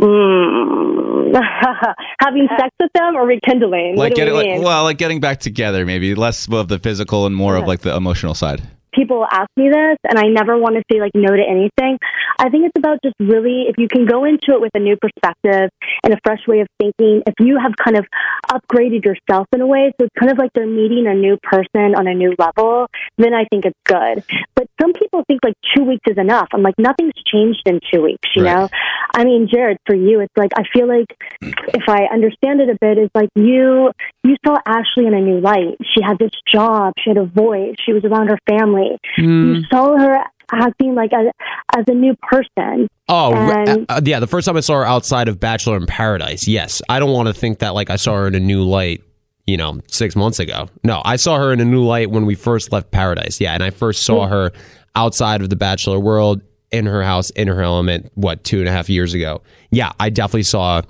Mm, 0.00 1.34
Having 2.20 2.48
sex 2.58 2.70
with 2.80 2.92
them 2.94 3.16
or 3.16 3.26
rekindling? 3.26 3.96
Like 3.96 3.98
what 3.98 4.08
do 4.10 4.14
getting 4.16 4.34
we 4.34 4.56
like 4.56 4.64
well, 4.64 4.84
like 4.84 4.98
getting 4.98 5.20
back 5.20 5.40
together, 5.40 5.84
maybe 5.84 6.14
less 6.14 6.50
of 6.50 6.68
the 6.68 6.78
physical 6.78 7.26
and 7.26 7.34
more 7.34 7.56
of 7.56 7.66
like 7.66 7.80
the 7.80 7.94
emotional 7.94 8.34
side. 8.34 8.62
People 8.98 9.24
ask 9.30 9.48
me 9.56 9.68
this 9.70 9.96
and 10.08 10.18
I 10.18 10.26
never 10.26 10.58
want 10.58 10.74
to 10.74 10.82
say 10.90 11.00
like 11.00 11.12
no 11.14 11.30
to 11.30 11.42
anything. 11.42 11.98
I 12.38 12.48
think 12.50 12.66
it's 12.66 12.76
about 12.76 12.98
just 13.04 13.14
really 13.20 13.66
if 13.68 13.76
you 13.78 13.86
can 13.88 14.06
go 14.06 14.24
into 14.24 14.52
it 14.52 14.60
with 14.60 14.72
a 14.74 14.80
new 14.80 14.96
perspective 14.96 15.70
and 16.02 16.12
a 16.12 16.18
fresh 16.24 16.40
way 16.48 16.60
of 16.60 16.66
thinking, 16.80 17.22
if 17.26 17.34
you 17.38 17.58
have 17.62 17.72
kind 17.82 17.96
of 17.96 18.04
upgraded 18.50 19.04
yourself 19.04 19.46
in 19.54 19.60
a 19.60 19.66
way, 19.66 19.92
so 19.98 20.06
it's 20.06 20.14
kind 20.18 20.32
of 20.32 20.38
like 20.38 20.50
they're 20.54 20.66
meeting 20.66 21.06
a 21.06 21.14
new 21.14 21.36
person 21.42 21.94
on 21.94 22.06
a 22.08 22.14
new 22.14 22.34
level, 22.38 22.86
then 23.18 23.34
I 23.34 23.44
think 23.50 23.64
it's 23.64 23.78
good. 23.84 24.24
But 24.56 24.66
some 24.80 24.92
people 24.92 25.22
think 25.28 25.40
like 25.44 25.54
two 25.76 25.84
weeks 25.84 26.02
is 26.08 26.18
enough. 26.18 26.48
I'm 26.52 26.62
like, 26.62 26.74
nothing's 26.78 27.14
changed 27.26 27.62
in 27.66 27.80
two 27.92 28.02
weeks, 28.02 28.28
you 28.34 28.44
Right. 28.44 28.54
know? 28.54 28.68
I 29.14 29.24
mean, 29.24 29.48
Jared, 29.52 29.78
for 29.86 29.94
you, 29.94 30.20
it's 30.20 30.32
like 30.36 30.50
I 30.56 30.62
feel 30.72 30.86
like 30.86 31.06
if 31.40 31.88
I 31.88 32.04
understand 32.12 32.60
it 32.60 32.68
a 32.68 32.76
bit, 32.80 32.98
is 32.98 33.10
like 33.14 33.28
you 33.34 33.90
you 34.24 34.36
saw 34.44 34.58
Ashley 34.66 35.06
in 35.06 35.14
a 35.14 35.20
new 35.20 35.40
light. 35.40 35.76
She 35.94 36.02
had 36.02 36.18
this 36.18 36.30
job, 36.50 36.94
she 37.02 37.10
had 37.10 37.16
a 37.16 37.26
voice, 37.26 37.76
she 37.84 37.92
was 37.92 38.04
around 38.04 38.28
her 38.28 38.38
family. 38.48 38.98
Hmm. 39.16 39.54
You 39.54 39.62
saw 39.70 39.96
her 39.96 40.22
acting 40.52 40.94
like 40.94 41.12
a, 41.12 41.30
as 41.76 41.84
a 41.88 41.94
new 41.94 42.14
person. 42.22 42.88
Oh, 43.08 43.34
And- 43.34 43.86
uh, 43.88 43.94
uh, 43.94 44.00
yeah. 44.04 44.20
The 44.20 44.26
first 44.26 44.46
time 44.46 44.56
I 44.56 44.60
saw 44.60 44.74
her 44.76 44.86
outside 44.86 45.28
of 45.28 45.38
Bachelor 45.40 45.76
in 45.76 45.86
Paradise, 45.86 46.46
yes. 46.46 46.82
I 46.88 46.98
don't 46.98 47.12
want 47.12 47.28
to 47.28 47.34
think 47.34 47.58
that 47.60 47.74
like 47.74 47.90
I 47.90 47.96
saw 47.96 48.14
her 48.14 48.26
in 48.26 48.34
a 48.34 48.40
new 48.40 48.62
light, 48.62 49.02
you 49.46 49.56
know, 49.56 49.80
six 49.88 50.16
months 50.16 50.38
ago. 50.38 50.68
No, 50.84 51.02
I 51.04 51.16
saw 51.16 51.38
her 51.38 51.52
in 51.52 51.60
a 51.60 51.64
new 51.64 51.84
light 51.84 52.10
when 52.10 52.26
we 52.26 52.34
first 52.34 52.72
left 52.72 52.90
Paradise. 52.90 53.40
Yeah, 53.40 53.54
and 53.54 53.62
I 53.62 53.70
first 53.70 54.04
saw 54.04 54.26
hmm. 54.26 54.32
her 54.32 54.52
outside 54.94 55.42
of 55.42 55.50
the 55.50 55.56
Bachelor 55.56 55.98
world 56.00 56.42
in 56.70 56.86
her 56.86 57.02
house 57.02 57.30
in 57.30 57.48
her 57.48 57.62
element. 57.62 58.10
What 58.14 58.44
two 58.44 58.60
and 58.60 58.68
a 58.68 58.72
half 58.72 58.88
years 58.88 59.14
ago? 59.14 59.42
Yeah, 59.70 59.92
I 59.98 60.10
definitely 60.10 60.42
saw 60.44 60.82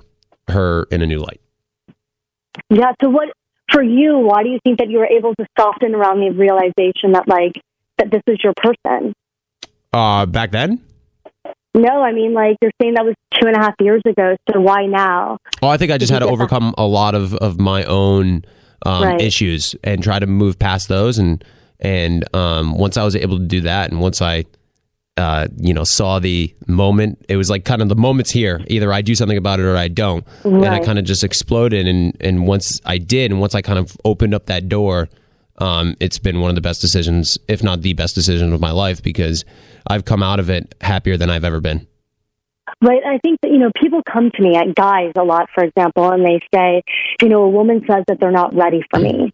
her 0.47 0.83
in 0.91 1.01
a 1.01 1.05
new 1.07 1.19
light. 1.19 1.41
Yeah. 2.69 2.91
So 3.01 3.09
what 3.09 3.29
for 3.71 3.81
you? 3.83 4.17
Why 4.19 4.43
do 4.43 4.49
you 4.49 4.59
think 4.63 4.79
that 4.79 4.89
you 4.89 4.97
were 4.99 5.07
able 5.07 5.35
to 5.35 5.45
soften 5.57 5.95
around 5.95 6.19
the 6.19 6.31
realization 6.31 7.13
that 7.13 7.27
like 7.27 7.53
that 7.97 8.11
this 8.11 8.21
is 8.27 8.37
your 8.43 8.53
person? 8.55 9.13
Uh, 9.93 10.25
back 10.25 10.51
then. 10.51 10.81
No, 11.75 12.01
I 12.01 12.11
mean 12.13 12.33
like 12.33 12.57
you're 12.61 12.71
saying 12.81 12.95
that 12.95 13.05
was 13.05 13.15
two 13.39 13.47
and 13.47 13.55
a 13.55 13.59
half 13.59 13.75
years 13.79 14.01
ago. 14.05 14.35
So 14.51 14.59
why 14.59 14.85
now? 14.85 15.37
Oh, 15.61 15.67
I 15.67 15.77
think 15.77 15.91
I 15.91 15.97
just 15.97 16.11
had 16.11 16.19
to 16.19 16.27
overcome 16.27 16.73
a 16.77 16.85
lot 16.85 17.13
of, 17.15 17.33
of 17.35 17.59
my 17.59 17.83
own 17.85 18.43
um, 18.85 19.03
Right. 19.03 19.21
issues 19.21 19.75
and 19.83 20.01
try 20.01 20.19
to 20.19 20.25
move 20.27 20.57
past 20.57 20.87
those. 20.87 21.17
And 21.19 21.43
and 21.79 22.25
um, 22.35 22.77
once 22.77 22.97
I 22.97 23.03
was 23.03 23.15
able 23.15 23.37
to 23.37 23.45
do 23.45 23.61
that, 23.61 23.91
and 23.91 24.01
once 24.01 24.21
I 24.21 24.45
uh, 25.19 25.47
you 25.57 25.73
know 25.73 25.83
saw 25.83 26.19
the 26.19 26.55
moment, 26.67 27.23
it 27.29 27.35
was 27.35 27.49
like 27.49 27.65
kind 27.65 27.81
of 27.81 27.89
the 27.89 27.95
moment's 27.95 28.31
here. 28.31 28.63
Either 28.67 28.91
I 28.91 29.01
do 29.01 29.13
something 29.13 29.37
about 29.37 29.59
it 29.59 29.63
or 29.63 29.77
I 29.77 29.89
don't. 29.89 30.25
And 30.43 30.65
I 30.65 30.79
kind 30.79 30.97
of 30.97 31.05
just 31.05 31.23
exploded. 31.23 31.87
And 31.87 32.15
and 32.21 32.47
once 32.47 32.81
I 32.85 32.97
did, 32.97 33.31
and 33.31 33.39
once 33.39 33.53
I 33.53 33.61
kind 33.61 33.77
of 33.77 33.95
opened 34.05 34.33
up 34.33 34.47
that 34.47 34.69
door. 34.69 35.09
Um, 35.61 35.97
it's 35.99 36.19
been 36.19 36.39
one 36.39 36.47
of 36.47 36.55
the 36.55 36.61
best 36.61 36.79
decisions, 36.79 37.37
if 37.49 37.61
not 37.61 37.81
the 37.81 37.91
best 37.91 38.15
decision 38.15 38.53
of 38.53 38.61
my 38.61 38.71
life, 38.71 39.03
because 39.03 39.43
I've 39.87 40.05
come 40.05 40.23
out 40.23 40.39
of 40.39 40.49
it 40.49 40.73
happier 40.79 41.17
than 41.17 41.29
I've 41.29 41.43
ever 41.43 41.59
been. 41.59 41.85
Right. 42.81 43.01
I 43.05 43.17
think 43.17 43.41
that, 43.41 43.51
you 43.51 43.57
know, 43.57 43.71
people 43.75 44.01
come 44.09 44.31
to 44.31 44.41
me, 44.41 44.55
at 44.55 44.73
guys 44.73 45.11
a 45.17 45.23
lot, 45.23 45.49
for 45.53 45.65
example, 45.65 46.09
and 46.11 46.25
they 46.25 46.39
say, 46.53 46.83
you 47.21 47.27
know, 47.27 47.43
a 47.43 47.49
woman 47.49 47.83
says 47.89 48.05
that 48.07 48.21
they're 48.21 48.31
not 48.31 48.55
ready 48.55 48.81
for 48.89 49.01
me. 49.01 49.33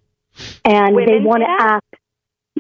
And 0.64 0.98
they 0.98 1.20
want 1.22 1.44
to 1.44 1.56
that? 1.60 1.76
act. 1.76 1.96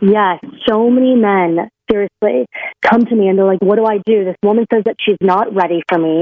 Yes, 0.01 0.39
so 0.67 0.89
many 0.89 1.15
men, 1.15 1.69
seriously, 1.89 2.45
come 2.81 3.05
to 3.05 3.15
me 3.15 3.27
and 3.27 3.37
they're 3.37 3.45
like, 3.45 3.61
what 3.61 3.77
do 3.77 3.85
I 3.85 3.97
do? 4.05 4.25
This 4.25 4.35
woman 4.43 4.65
says 4.73 4.83
that 4.85 4.95
she's 4.99 5.17
not 5.21 5.53
ready 5.53 5.81
for 5.89 5.97
me. 5.97 6.21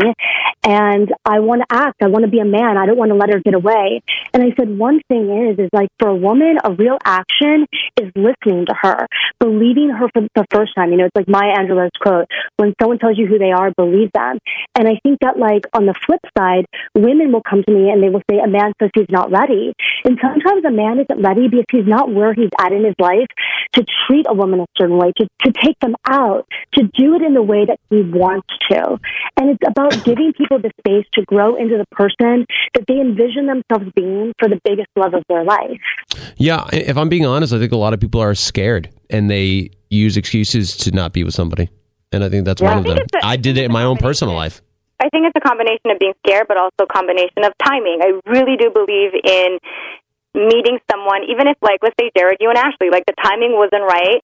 And 0.66 1.12
I 1.26 1.40
want 1.40 1.62
to 1.62 1.76
act. 1.76 2.02
I 2.02 2.08
want 2.08 2.26
to 2.26 2.32
be 2.32 2.40
a 2.40 2.46
man. 2.46 2.78
I 2.78 2.86
don't 2.86 2.98
want 2.98 3.12
to 3.12 3.16
let 3.16 3.30
her 3.30 3.42
get 3.44 3.54
away. 3.54 4.02
And 4.34 4.44
I 4.44 4.54
said, 4.58 4.70
one 4.78 5.02
thing 5.10 5.50
is, 5.50 5.60
is 5.60 5.70
like 5.74 5.90
for 6.00 6.08
a 6.08 6.16
woman, 6.16 6.58
a 6.64 6.74
real 6.74 6.98
action 7.04 7.68
is 8.00 8.12
listening 8.16 8.66
to 8.68 8.76
her, 8.82 9.08
believing 9.40 9.90
her 9.90 10.08
for 10.14 10.22
the 10.36 10.46
first 10.52 10.74
time. 10.76 10.92
You 10.92 10.98
know, 10.98 11.06
it's 11.06 11.16
like 11.16 11.28
Maya 11.28 11.56
Angelou's 11.58 11.92
quote, 12.02 12.28
when 12.58 12.74
someone 12.82 13.00
tells 13.00 13.18
you 13.18 13.28
who 13.28 13.38
they 13.38 13.52
are, 13.52 13.72
believe 13.76 14.12
them. 14.14 14.40
And 14.76 14.88
I 14.88 15.00
think 15.04 15.20
that 15.22 15.38
like 15.38 15.66
on 15.74 15.86
the 15.86 15.94
flip 16.06 16.22
side, 16.38 16.66
women 16.96 17.32
will 17.32 17.44
come 17.48 17.64
to 17.64 17.72
me 17.72 17.90
and 17.90 18.02
they 18.02 18.10
will 18.10 18.24
say, 18.30 18.40
a 18.40 18.48
man 18.48 18.74
says 18.82 18.90
he's 18.96 19.10
not 19.10 19.32
ready. 19.32 19.74
And 20.06 20.18
sometimes 20.22 20.64
a 20.66 20.72
man 20.72 21.00
isn't 21.00 21.22
ready 21.22 21.48
because 21.48 21.66
he's 21.72 21.88
not 21.88 22.12
where 22.12 22.34
he's 22.34 22.52
at 22.60 22.72
in 22.72 22.86
his 22.86 22.96
life 23.00 23.28
to 23.74 23.86
treat 24.08 24.26
a 24.30 24.34
woman 24.34 24.62
a 24.62 24.66
certain 24.78 24.98
way, 24.98 25.12
to, 25.18 25.28
to 25.44 25.53
take 25.54 25.80
them 25.80 25.96
out, 26.06 26.48
to 26.74 26.84
do 26.84 27.16
it 27.16 27.22
in 27.22 27.34
the 27.34 27.42
way 27.42 27.66
that 27.66 27.80
he 27.90 28.02
wants 28.02 28.48
to. 28.72 28.98
And 29.38 29.50
it's 29.52 29.64
about 29.68 29.92
giving 30.06 30.34
people 30.34 30.60
the 30.60 30.72
space 30.80 31.06
to 31.14 31.24
grow 31.26 31.56
into 31.56 31.78
the 31.78 31.86
person 31.96 32.46
that 32.74 32.86
they 32.88 33.00
envision 33.00 33.48
themselves 33.48 33.92
being 33.96 34.34
for 34.40 34.50
the 34.50 34.60
biggest 34.64 34.90
love 34.96 35.14
of 35.14 35.24
their 35.30 35.44
life. 35.44 35.80
Yeah, 36.38 36.66
if 36.74 36.98
I'm 36.98 37.10
being 37.10 37.26
honest, 37.26 37.54
I 37.54 37.60
think 37.60 37.72
a 37.72 37.78
lot 37.78 37.94
of 37.94 38.00
people 38.00 38.22
are 38.22 38.36
scared 38.36 38.90
and 39.10 39.30
they 39.30 39.72
use 39.90 40.18
excuses 40.18 40.76
to 40.78 40.92
not 40.92 41.14
be 41.14 41.24
with 41.24 41.34
somebody. 41.34 41.70
And 42.12 42.24
I 42.24 42.30
think 42.30 42.46
that's 42.46 42.62
Yeah. 42.62 42.70
one 42.76 42.78
of 42.80 42.84
them. 42.86 42.98
a- 42.98 43.26
I 43.26 43.38
did 43.38 43.58
it 43.58 43.64
in 43.66 43.72
my 43.72 43.84
own 43.84 43.98
personal 43.98 44.36
life. 44.36 44.62
I 45.00 45.10
think 45.10 45.26
it's 45.28 45.36
a 45.36 45.42
combination 45.48 45.90
of 45.92 46.00
being 46.00 46.14
scared, 46.26 46.46
but 46.48 46.58
also 46.58 46.84
a 46.84 46.88
combination 46.88 47.44
of 47.44 47.52
timing. 47.64 48.00
I 48.02 48.14
really 48.30 48.56
do 48.58 48.70
believe 48.70 49.12
in 49.24 49.58
meeting 50.36 50.80
someone, 50.90 51.24
even 51.30 51.48
if, 51.48 51.58
like, 51.62 51.80
let's 51.84 51.96
say 52.00 52.10
Jared, 52.16 52.38
you 52.40 52.50
and 52.50 52.58
Ashley, 52.58 52.90
like 52.90 53.04
the 53.06 53.14
timing 53.22 53.54
wasn't 53.54 53.84
right 53.84 54.22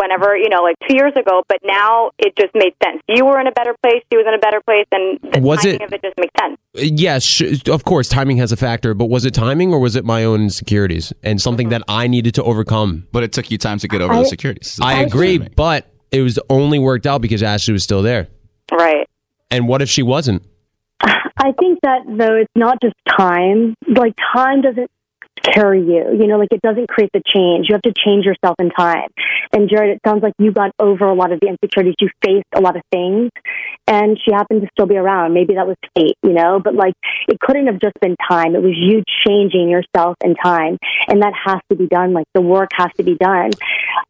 whenever, 0.00 0.36
you 0.36 0.48
know, 0.48 0.62
like 0.62 0.76
two 0.88 0.94
years 0.94 1.12
ago, 1.16 1.42
but 1.48 1.58
now 1.64 2.10
it 2.18 2.34
just 2.36 2.54
made 2.54 2.74
sense. 2.82 3.02
You 3.08 3.24
were 3.24 3.40
in 3.40 3.46
a 3.46 3.52
better 3.52 3.74
place, 3.82 4.02
she 4.10 4.16
was 4.16 4.26
in 4.26 4.34
a 4.34 4.38
better 4.38 4.60
place, 4.60 4.86
and 4.92 5.18
the 5.32 5.40
Was 5.40 5.62
timing 5.62 5.76
it- 5.76 5.82
of 5.82 5.92
it 5.92 6.02
just 6.02 6.16
makes 6.18 6.32
sense. 6.40 6.58
Uh, 6.76 6.80
yes, 6.82 7.68
of 7.68 7.84
course, 7.84 8.08
timing 8.08 8.38
has 8.38 8.52
a 8.52 8.56
factor, 8.56 8.94
but 8.94 9.06
was 9.06 9.24
it 9.24 9.34
timing 9.34 9.72
or 9.72 9.78
was 9.78 9.96
it 9.96 10.04
my 10.04 10.24
own 10.24 10.42
insecurities 10.42 11.12
and 11.22 11.40
something 11.40 11.66
mm-hmm. 11.66 11.80
that 11.80 11.84
I 11.88 12.06
needed 12.06 12.34
to 12.36 12.42
overcome? 12.42 13.06
But 13.12 13.22
it 13.22 13.32
took 13.32 13.50
you 13.50 13.58
time 13.58 13.78
to 13.78 13.88
get 13.88 14.00
over 14.00 14.12
I- 14.12 14.18
the 14.20 14.24
securities. 14.26 14.78
I 14.80 15.02
agree, 15.02 15.38
but 15.38 15.86
it 16.10 16.22
was 16.22 16.38
only 16.48 16.78
worked 16.78 17.06
out 17.06 17.20
because 17.20 17.42
Ashley 17.42 17.72
was 17.72 17.82
still 17.82 18.02
there. 18.02 18.28
Right. 18.70 19.08
And 19.50 19.68
what 19.68 19.82
if 19.82 19.88
she 19.88 20.02
wasn't? 20.02 20.42
I 21.02 21.52
think 21.58 21.80
that 21.82 22.02
though 22.06 22.36
it's 22.36 22.52
not 22.54 22.80
just 22.80 22.94
time. 23.08 23.74
Like 23.88 24.14
time 24.32 24.62
doesn't 24.62 24.90
carry 25.42 25.80
you. 25.80 26.16
You 26.18 26.26
know, 26.26 26.38
like 26.38 26.48
it 26.52 26.62
doesn't 26.62 26.88
create 26.88 27.10
the 27.12 27.22
change. 27.26 27.66
You 27.68 27.74
have 27.74 27.82
to 27.82 27.92
change 27.92 28.24
yourself 28.24 28.56
in 28.58 28.70
time. 28.70 29.08
And 29.52 29.68
Jared, 29.68 29.96
it 29.96 30.00
sounds 30.06 30.22
like 30.22 30.34
you 30.38 30.52
got 30.52 30.70
over 30.78 31.04
a 31.06 31.14
lot 31.14 31.32
of 31.32 31.40
the 31.40 31.48
insecurities. 31.48 31.94
You 32.00 32.08
faced 32.24 32.46
a 32.54 32.60
lot 32.60 32.76
of 32.76 32.82
things, 32.90 33.30
and 33.86 34.18
she 34.24 34.32
happened 34.32 34.62
to 34.62 34.68
still 34.72 34.86
be 34.86 34.96
around. 34.96 35.34
Maybe 35.34 35.54
that 35.54 35.66
was 35.66 35.76
fate, 35.96 36.16
you 36.22 36.32
know. 36.32 36.60
But 36.62 36.74
like, 36.74 36.94
it 37.28 37.38
couldn't 37.40 37.66
have 37.66 37.80
just 37.80 37.94
been 38.00 38.16
time. 38.28 38.54
It 38.54 38.62
was 38.62 38.74
you 38.76 39.02
changing 39.26 39.68
yourself 39.68 40.16
in 40.24 40.34
time, 40.34 40.78
and 41.08 41.22
that 41.22 41.32
has 41.44 41.58
to 41.70 41.76
be 41.76 41.86
done. 41.86 42.12
Like 42.12 42.26
the 42.34 42.40
work 42.40 42.70
has 42.74 42.90
to 42.96 43.02
be 43.02 43.16
done. 43.16 43.50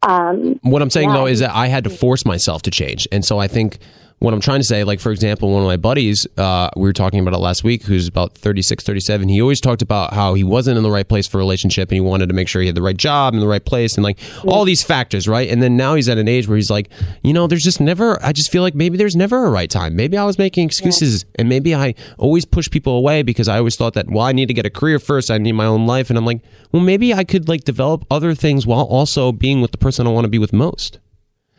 Um, 0.07 0.59
What 0.61 0.81
I'm 0.81 0.89
saying 0.89 1.09
Yeah. 1.09 1.15
though 1.15 1.25
is 1.27 1.39
that 1.39 1.51
I 1.53 1.67
had 1.67 1.83
to 1.85 1.89
force 1.89 2.25
myself 2.25 2.61
to 2.63 2.71
change. 2.71 3.07
And 3.11 3.23
so 3.25 3.39
I 3.39 3.47
think 3.47 3.77
what 4.23 4.33
I'm 4.33 4.39
trying 4.39 4.61
to 4.61 4.63
say, 4.63 4.85
like 4.85 5.01
for 5.01 5.11
example, 5.11 5.51
one 5.51 5.63
of 5.63 5.67
my 5.67 5.75
buddies, 5.75 6.25
uh, 6.37 6.69
we 6.77 6.83
were 6.83 6.93
talking 6.93 7.19
about 7.19 7.33
it 7.33 7.39
last 7.39 7.65
week, 7.65 7.83
who's 7.83 8.07
about 8.07 8.33
36, 8.37 8.81
37. 8.81 9.27
He 9.27 9.41
always 9.41 9.59
talked 9.59 9.81
about 9.81 10.13
how 10.13 10.33
he 10.33 10.45
wasn't 10.45 10.77
in 10.77 10.83
the 10.83 10.89
right 10.89 11.05
place 11.05 11.27
for 11.27 11.39
a 11.39 11.39
relationship 11.39 11.89
and 11.89 11.95
he 11.95 11.99
wanted 11.99 12.29
to 12.29 12.33
make 12.33 12.47
sure 12.47 12.61
he 12.61 12.67
had 12.67 12.75
the 12.75 12.81
right 12.81 12.95
job 12.95 13.33
in 13.33 13.41
the 13.41 13.47
right 13.47 13.65
place 13.65 13.95
and 13.95 14.03
like 14.05 14.17
all 14.47 14.63
these 14.63 14.81
factors, 14.81 15.27
right? 15.27 15.49
And 15.49 15.61
then 15.61 15.75
now 15.75 15.95
he's 15.95 16.07
at 16.07 16.17
an 16.17 16.29
age 16.29 16.47
where 16.47 16.55
he's 16.55 16.69
like, 16.69 16.89
you 17.21 17.33
know, 17.33 17.47
there's 17.47 17.63
just 17.63 17.81
never, 17.81 18.17
I 18.23 18.31
just 18.31 18.49
feel 18.49 18.61
like 18.61 18.75
maybe 18.75 18.95
there's 18.95 19.17
never 19.17 19.45
a 19.45 19.49
right 19.49 19.69
time. 19.69 19.93
Maybe 19.93 20.15
I 20.17 20.23
was 20.23 20.37
making 20.37 20.67
excuses 20.67 21.25
and 21.35 21.49
maybe 21.49 21.75
I 21.75 21.93
always 22.17 22.45
push 22.45 22.69
people 22.69 22.93
away 22.93 23.23
because 23.23 23.49
I 23.49 23.57
always 23.57 23.75
thought 23.75 23.93
that, 23.95 24.09
well, 24.09 24.23
I 24.23 24.31
need 24.31 24.47
to 24.47 24.53
get 24.53 24.65
a 24.65 24.69
career 24.69 24.99
first. 24.99 25.31
I 25.31 25.37
need 25.37 25.51
my 25.51 25.65
own 25.65 25.85
life. 25.85 26.09
And 26.09 26.17
I'm 26.17 26.25
like, 26.25 26.39
well, 26.71 26.81
maybe 26.81 27.13
I 27.13 27.25
could 27.25 27.49
like 27.49 27.65
develop 27.65 28.05
other 28.09 28.33
things 28.33 28.65
while 28.65 28.85
also 28.85 29.33
being 29.33 29.59
with 29.59 29.71
the 29.71 29.77
person 29.77 30.07
I 30.07 30.11
want 30.11 30.23
to 30.23 30.29
be 30.29 30.39
with 30.39 30.53
most. 30.53 30.99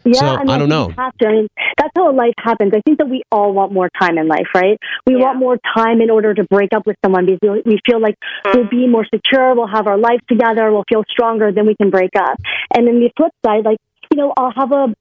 Yeah, 0.05 0.13
So, 0.21 0.39
mean, 0.39 0.51
I 0.51 0.59
don't 0.59 0.69
know. 0.69 0.89
Have 0.97 1.17
to. 1.19 1.27
I 1.29 1.33
mean, 1.33 1.49
that's 1.79 1.91
how 1.97 2.13
life 2.13 2.35
happens. 2.39 2.73
I 2.75 2.81
think 2.85 2.99
that 2.99 3.09
we 3.09 3.23
all 3.33 3.53
want 3.53 3.73
more 3.73 3.89
time 4.01 4.19
in 4.19 4.29
life, 4.29 4.49
right? 4.55 4.79
We 5.07 5.15
Yeah. 5.17 5.23
want 5.23 5.39
more 5.39 5.57
time 5.77 6.01
in 6.01 6.11
order 6.11 6.35
to 6.35 6.45
break 6.45 6.73
up 6.75 6.87
with 6.87 6.97
someone 7.05 7.27
because 7.27 7.41
we- 7.43 7.63
we 7.73 7.81
feel 7.87 8.01
like 8.01 8.17
we'll 8.53 8.65
be 8.67 8.87
more 8.87 9.05
secure, 9.07 9.55
we'll 9.55 9.67
have 9.67 9.87
our 9.87 9.97
life 9.99 10.21
together, 10.29 10.71
we'll 10.73 10.85
feel 10.89 11.05
stronger, 11.09 11.53
then 11.53 11.67
we 11.67 11.75
can 11.75 11.91
break 11.91 12.11
up. 12.17 12.37
And 12.75 12.87
then 12.87 13.01
the 13.01 13.11
flip 13.17 13.33
side, 13.45 13.65
like 13.65 13.79
you 14.11 14.19
know, 14.19 14.33
I'll 14.37 14.53
have 14.53 14.73
a 14.73 14.95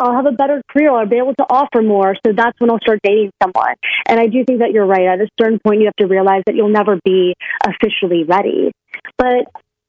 I'll 0.00 0.14
have 0.14 0.24
a 0.24 0.32
better 0.32 0.62
career. 0.70 0.90
I'll 0.90 1.04
be 1.06 1.18
able 1.18 1.34
to 1.34 1.44
offer 1.50 1.82
more. 1.82 2.16
So 2.26 2.32
that's 2.32 2.58
when 2.58 2.70
I'll 2.70 2.80
start 2.80 3.00
dating 3.02 3.32
someone. 3.42 3.74
And 4.08 4.18
I 4.18 4.28
do 4.28 4.42
think 4.44 4.60
that 4.60 4.72
you're 4.72 4.86
right. 4.86 5.02
At 5.06 5.20
a 5.20 5.28
certain 5.38 5.58
point, 5.62 5.80
you 5.80 5.86
have 5.86 5.96
to 5.96 6.06
realize 6.06 6.42
that 6.46 6.54
you'll 6.54 6.70
never 6.70 6.98
be 7.04 7.34
officially 7.66 8.24
ready. 8.24 8.72
But 9.18 9.44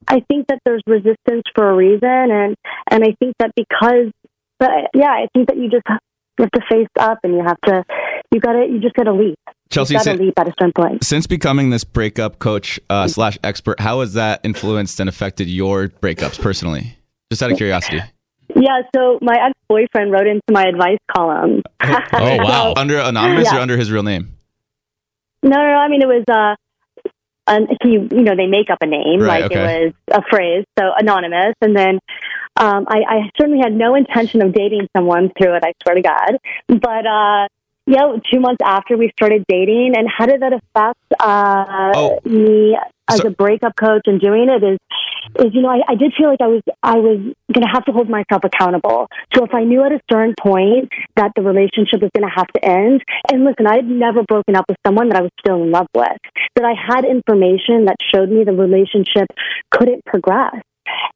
I 0.08 0.19
think 0.28 0.47
that 0.47 0.60
there's 0.65 0.82
resistance 0.86 1.43
for 1.56 1.69
a 1.69 1.75
reason, 1.75 2.01
and 2.10 2.56
and 2.91 3.04
I 3.06 3.15
think 3.19 3.36
that 3.39 3.51
because, 3.56 4.12
but 4.60 4.70
yeah, 4.94 5.10
I 5.12 5.28
think 5.34 5.48
that 5.48 5.58
you 5.58 5.70
just 5.70 5.84
have, 5.88 6.00
you 6.38 6.44
have 6.46 6.52
to 6.52 6.62
face 6.70 6.88
up, 7.00 7.20
and 7.24 7.34
you 7.34 7.44
have 7.44 7.60
to, 7.65 7.84
you 8.32 8.39
got 8.39 8.54
to, 8.54 8.65
you 8.70 8.80
just 8.80 8.96
got 8.96 9.04
to 9.04 9.13
leap. 9.13 9.38
Chelsea, 9.70 9.94
you 9.96 10.00
got 10.00 10.15
to 10.15 10.24
leap 10.24 10.34
at 10.38 10.48
a 10.48 10.54
certain 10.60 10.74
point. 10.74 11.04
since 11.04 11.28
becoming 11.28 11.70
this 11.72 11.84
breakup 11.84 12.39
coach 12.39 12.80
uh, 12.89 13.08
slash 13.08 13.38
expert, 13.44 13.79
how 13.79 14.02
has 14.02 14.13
that 14.13 14.42
influenced 14.44 15.00
and 15.00 15.10
affected 15.10 15.48
your 15.50 15.88
breakups 15.88 16.40
personally? 16.40 16.98
Just 17.32 17.42
out 17.42 17.52
of 17.52 17.58
curiosity. 17.58 18.02
Yeah. 18.56 18.82
So 18.96 19.17
my 19.21 19.36
ex 19.48 19.54
boyfriend 19.67 20.12
wrote 20.12 20.27
into 20.27 20.44
my 20.52 20.63
advice 20.65 21.00
column. 21.15 21.63
Oh, 21.82 21.98
wow. 22.13 22.73
Under 22.77 23.00
anonymous 23.00 23.46
Yeah. 23.52 23.58
or 23.58 23.62
under 23.62 23.75
his 23.75 23.92
real 23.92 24.04
name? 24.04 24.38
No, 25.42 25.50
no, 25.58 25.63
no. 25.63 25.77
I 25.77 25.88
mean, 25.90 26.02
it 26.04 26.08
was 26.08 26.23
uh, 26.32 26.56
an, 27.48 27.67
he, 27.84 27.94
you 27.94 28.21
know, 28.23 28.36
they 28.36 28.46
make 28.46 28.69
up 28.69 28.77
a 28.82 28.86
name, 28.88 29.19
Right, 29.19 29.42
like 29.42 29.52
okay. 29.52 29.84
it 29.86 29.86
was 30.12 30.19
a 30.19 30.21
phrase, 30.29 30.65
so 30.77 30.92
anonymous. 30.98 31.56
And 31.62 31.75
then 31.75 32.00
um, 32.58 32.85
I, 32.87 32.99
I 33.08 33.29
certainly 33.39 33.60
had 33.62 33.73
no 33.73 33.95
intention 33.95 34.41
of 34.41 34.53
dating 34.53 34.87
someone 34.95 35.31
through 35.37 35.56
it. 35.56 35.63
I 35.65 35.73
swear 35.83 35.95
to 35.95 36.01
God. 36.01 36.37
But 36.67 37.06
uh, 37.06 37.47
yeah, 37.87 38.15
two 38.31 38.39
months 38.39 38.62
after 38.65 38.97
we 38.97 39.12
started 39.17 39.43
dating, 39.47 39.93
and 39.97 40.08
how 40.10 40.25
did 40.25 40.41
that 40.41 40.53
affect 40.53 40.99
uh, 41.19 41.91
Oh. 41.95 42.19
me 42.25 42.77
as 43.10 43.17
So- 43.17 43.27
a 43.27 43.31
breakup 43.31 43.75
coach 43.75 44.03
and 44.06 44.19
doing 44.19 44.49
it? 44.49 44.63
Is 44.63 44.79
is 45.39 45.53
you 45.53 45.62
know 45.62 45.69
I, 45.69 45.81
I 45.89 45.95
did 45.95 46.13
feel 46.17 46.29
like 46.29 46.39
I 46.41 46.47
was 46.47 46.62
I 46.83 46.95
was 46.97 47.17
going 47.51 47.63
to 47.65 47.71
have 47.71 47.83
to 47.85 47.91
hold 47.91 48.10
myself 48.10 48.43
accountable. 48.43 49.08
So 49.35 49.43
if 49.43 49.53
I 49.53 49.63
knew 49.63 49.83
at 49.83 49.91
a 49.91 49.99
certain 50.10 50.35
point 50.39 50.89
that 51.15 51.31
the 51.35 51.41
relationship 51.41 52.01
was 52.01 52.12
going 52.15 52.27
to 52.29 52.33
have 52.33 52.47
to 52.56 52.63
end, 52.63 53.01
and 53.31 53.43
listen, 53.43 53.67
I 53.67 53.75
had 53.77 53.87
never 53.87 54.23
broken 54.23 54.56
up 54.56 54.65
with 54.69 54.77
someone 54.85 55.10
that 55.10 55.17
I 55.17 55.21
was 55.21 55.31
still 55.39 55.62
in 55.63 55.71
love 55.71 55.87
with, 55.95 56.17
that 56.56 56.63
I 56.65 56.73
had 56.73 57.06
information 57.06 57.85
that 57.85 57.97
showed 58.13 58.29
me 58.29 58.43
the 58.43 58.53
relationship 58.53 59.27
couldn't 59.71 60.06
progress. 60.06 60.62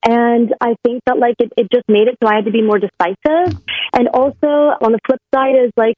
And 0.08 0.54
I 0.62 0.76
think 0.84 1.04
that 1.06 1.18
like 1.18 1.36
it, 1.40 1.52
it 1.58 1.68
just 1.72 1.88
made 1.88 2.08
it 2.08 2.18
so 2.24 2.30
I 2.30 2.36
had 2.36 2.46
to 2.46 2.52
be 2.52 2.62
more 2.62 2.80
decisive. 2.80 3.60
And 3.94 4.08
also 4.10 4.48
on 4.82 4.92
the 4.92 5.00
flip 5.06 5.20
side 5.34 5.56
is 5.56 5.72
like 5.78 5.96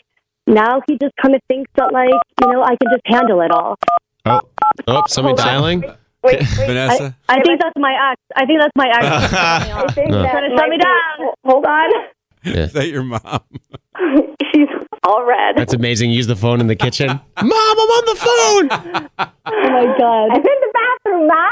now 0.47 0.81
he 0.87 0.97
just 1.01 1.13
kind 1.21 1.35
of 1.35 1.41
thinks 1.47 1.69
that 1.75 1.93
like 1.93 2.09
you 2.41 2.51
know 2.51 2.63
I 2.63 2.75
can 2.75 2.89
just 2.91 3.03
handle 3.05 3.41
it 3.41 3.51
all. 3.51 3.77
Oh, 4.25 4.41
Oh, 4.87 5.03
somebody 5.07 5.33
Hold 5.33 5.39
on. 5.39 5.45
dialing? 5.47 5.81
Wait, 5.81 6.39
wait. 6.39 6.43
Vanessa. 6.67 7.15
I, 7.27 7.37
I 7.37 7.41
think 7.43 7.59
that's 7.61 7.77
my 7.77 8.11
ex. 8.11 8.21
I 8.35 8.45
think 8.45 8.59
that's 8.59 8.75
my 8.75 8.87
ex. 8.87 9.05
I 9.33 9.91
think 9.93 10.09
No. 10.09 10.21
that 10.23 10.31
Trying 10.31 10.49
to 10.51 10.57
shut 10.57 10.69
me 10.69 10.77
be- 10.77 10.83
down. 10.83 11.33
Hold 11.45 11.65
on. 11.65 11.89
Is 12.43 12.73
that 12.73 12.87
your 12.89 13.03
mom? 13.03 13.41
She's 14.53 14.67
all 15.03 15.25
red. 15.25 15.55
That's 15.57 15.73
amazing. 15.73 16.09
Use 16.11 16.25
the 16.27 16.35
phone 16.35 16.59
in 16.59 16.67
the 16.67 16.75
kitchen. 16.75 17.07
Mom, 17.07 17.19
I'm 17.37 17.51
on 17.51 18.05
the 18.05 18.15
phone. 18.15 18.67
oh 19.19 19.69
my 19.69 19.85
god. 19.99 20.29
I'm 20.31 20.37
in 20.37 20.43
the 20.43 20.73
bathroom, 20.73 21.27
Ma. 21.27 21.49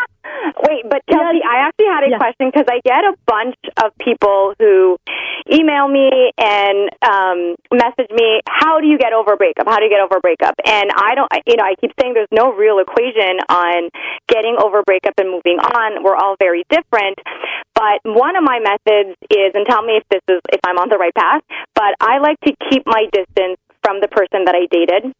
Wait, 0.67 0.83
but 0.89 1.01
Chelsea, 1.11 1.41
I 1.47 1.67
actually 1.67 1.78
had 1.99 2.07
a 2.07 2.11
Yeah. 2.11 2.17
question 2.17 2.47
because 2.51 2.67
I 2.71 2.79
get 2.83 3.03
a 3.03 3.13
bunch 3.27 3.59
of 3.83 3.91
people 3.99 4.53
who 4.59 4.97
email 5.51 5.87
me 5.87 6.31
and 6.37 6.89
um, 7.03 7.55
message 7.71 8.11
me, 8.11 8.41
"How 8.47 8.79
do 8.79 8.87
you 8.87 8.97
get 8.97 9.13
over 9.13 9.33
a 9.33 9.37
breakup? 9.37 9.67
How 9.67 9.77
do 9.77 9.83
you 9.83 9.89
get 9.89 9.99
over 9.99 10.17
a 10.17 10.23
breakup?" 10.23 10.55
And 10.65 10.91
I 10.95 11.15
don't, 11.15 11.29
you 11.45 11.55
know, 11.57 11.63
I 11.63 11.75
keep 11.75 11.91
saying 11.99 12.13
there's 12.13 12.31
no 12.31 12.53
real 12.53 12.79
equation 12.79 13.39
on 13.49 13.89
getting 14.27 14.55
over 14.61 14.83
breakup 14.83 15.13
and 15.17 15.29
moving 15.29 15.59
on. 15.59 16.03
We're 16.03 16.15
all 16.15 16.35
very 16.39 16.63
different. 16.69 17.19
But 17.75 17.99
one 18.03 18.35
of 18.35 18.43
my 18.43 18.59
methods 18.59 19.15
is, 19.29 19.51
and 19.53 19.65
tell 19.65 19.81
me 19.81 19.97
if 19.97 20.03
this 20.09 20.23
is 20.27 20.41
if 20.51 20.59
I'm 20.65 20.77
on 20.77 20.89
the 20.89 20.97
right 20.97 21.13
path. 21.15 21.41
But 21.75 21.95
I 21.99 22.19
like 22.19 22.39
to 22.45 22.53
keep 22.69 22.83
my 22.85 23.07
distance 23.11 23.57
from 23.83 24.01
the 24.01 24.07
person 24.07 24.45
that 24.45 24.55
I 24.55 24.67
dated. 24.71 25.13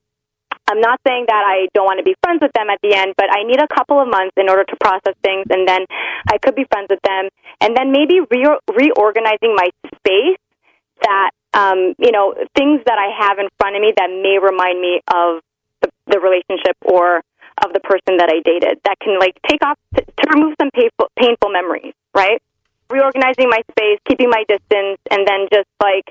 I'm 0.70 0.80
not 0.80 1.02
saying 1.06 1.26
that 1.28 1.44
I 1.44 1.68
don't 1.74 1.86
want 1.86 1.98
to 1.98 2.06
be 2.06 2.16
friends 2.22 2.42
with 2.42 2.54
them 2.54 2.70
at 2.70 2.78
the 2.86 2.94
end, 2.94 3.18
but 3.18 3.26
I 3.34 3.42
need 3.44 3.60
a 3.60 3.68
couple 3.68 4.00
of 4.00 4.08
months 4.08 4.38
in 4.38 4.50
order 4.50 4.64
to 4.64 4.76
process 4.78 5.18
things, 5.26 5.50
and 5.50 5.68
then 5.68 5.86
I 6.30 6.38
could 6.38 6.54
be 6.54 6.66
friends 6.70 6.88
with 6.90 7.02
them, 7.02 7.30
and 7.60 7.76
then 7.76 7.92
maybe 7.92 8.22
re- 8.22 8.62
reorganizing 8.70 9.58
my 9.58 9.68
space. 9.98 10.38
That 11.02 11.32
um, 11.54 11.96
you 11.98 12.12
know, 12.12 12.36
things 12.56 12.82
that 12.86 13.00
I 13.00 13.10
have 13.26 13.40
in 13.40 13.48
front 13.58 13.76
of 13.76 13.82
me 13.82 13.94
that 13.98 14.10
may 14.10 14.38
remind 14.38 14.80
me 14.80 15.02
of 15.10 15.42
the, 15.82 15.90
the 16.06 16.20
relationship 16.20 16.78
or 16.86 17.24
of 17.66 17.74
the 17.74 17.80
person 17.80 18.18
that 18.18 18.30
I 18.30 18.42
dated. 18.46 18.80
That 18.86 19.00
can 19.00 19.18
like 19.20 19.38
take 19.50 19.64
off 19.66 19.78
to, 19.96 20.02
to 20.04 20.24
remove 20.34 20.56
some 20.60 20.70
painful, 20.72 21.10
painful 21.18 21.50
memories, 21.50 21.94
right? 22.14 22.42
Reorganizing 22.90 23.50
my 23.50 23.62
space, 23.72 24.00
keeping 24.08 24.30
my 24.30 24.44
distance, 24.48 25.00
and 25.10 25.28
then 25.28 25.48
just 25.52 25.70
like 25.82 26.06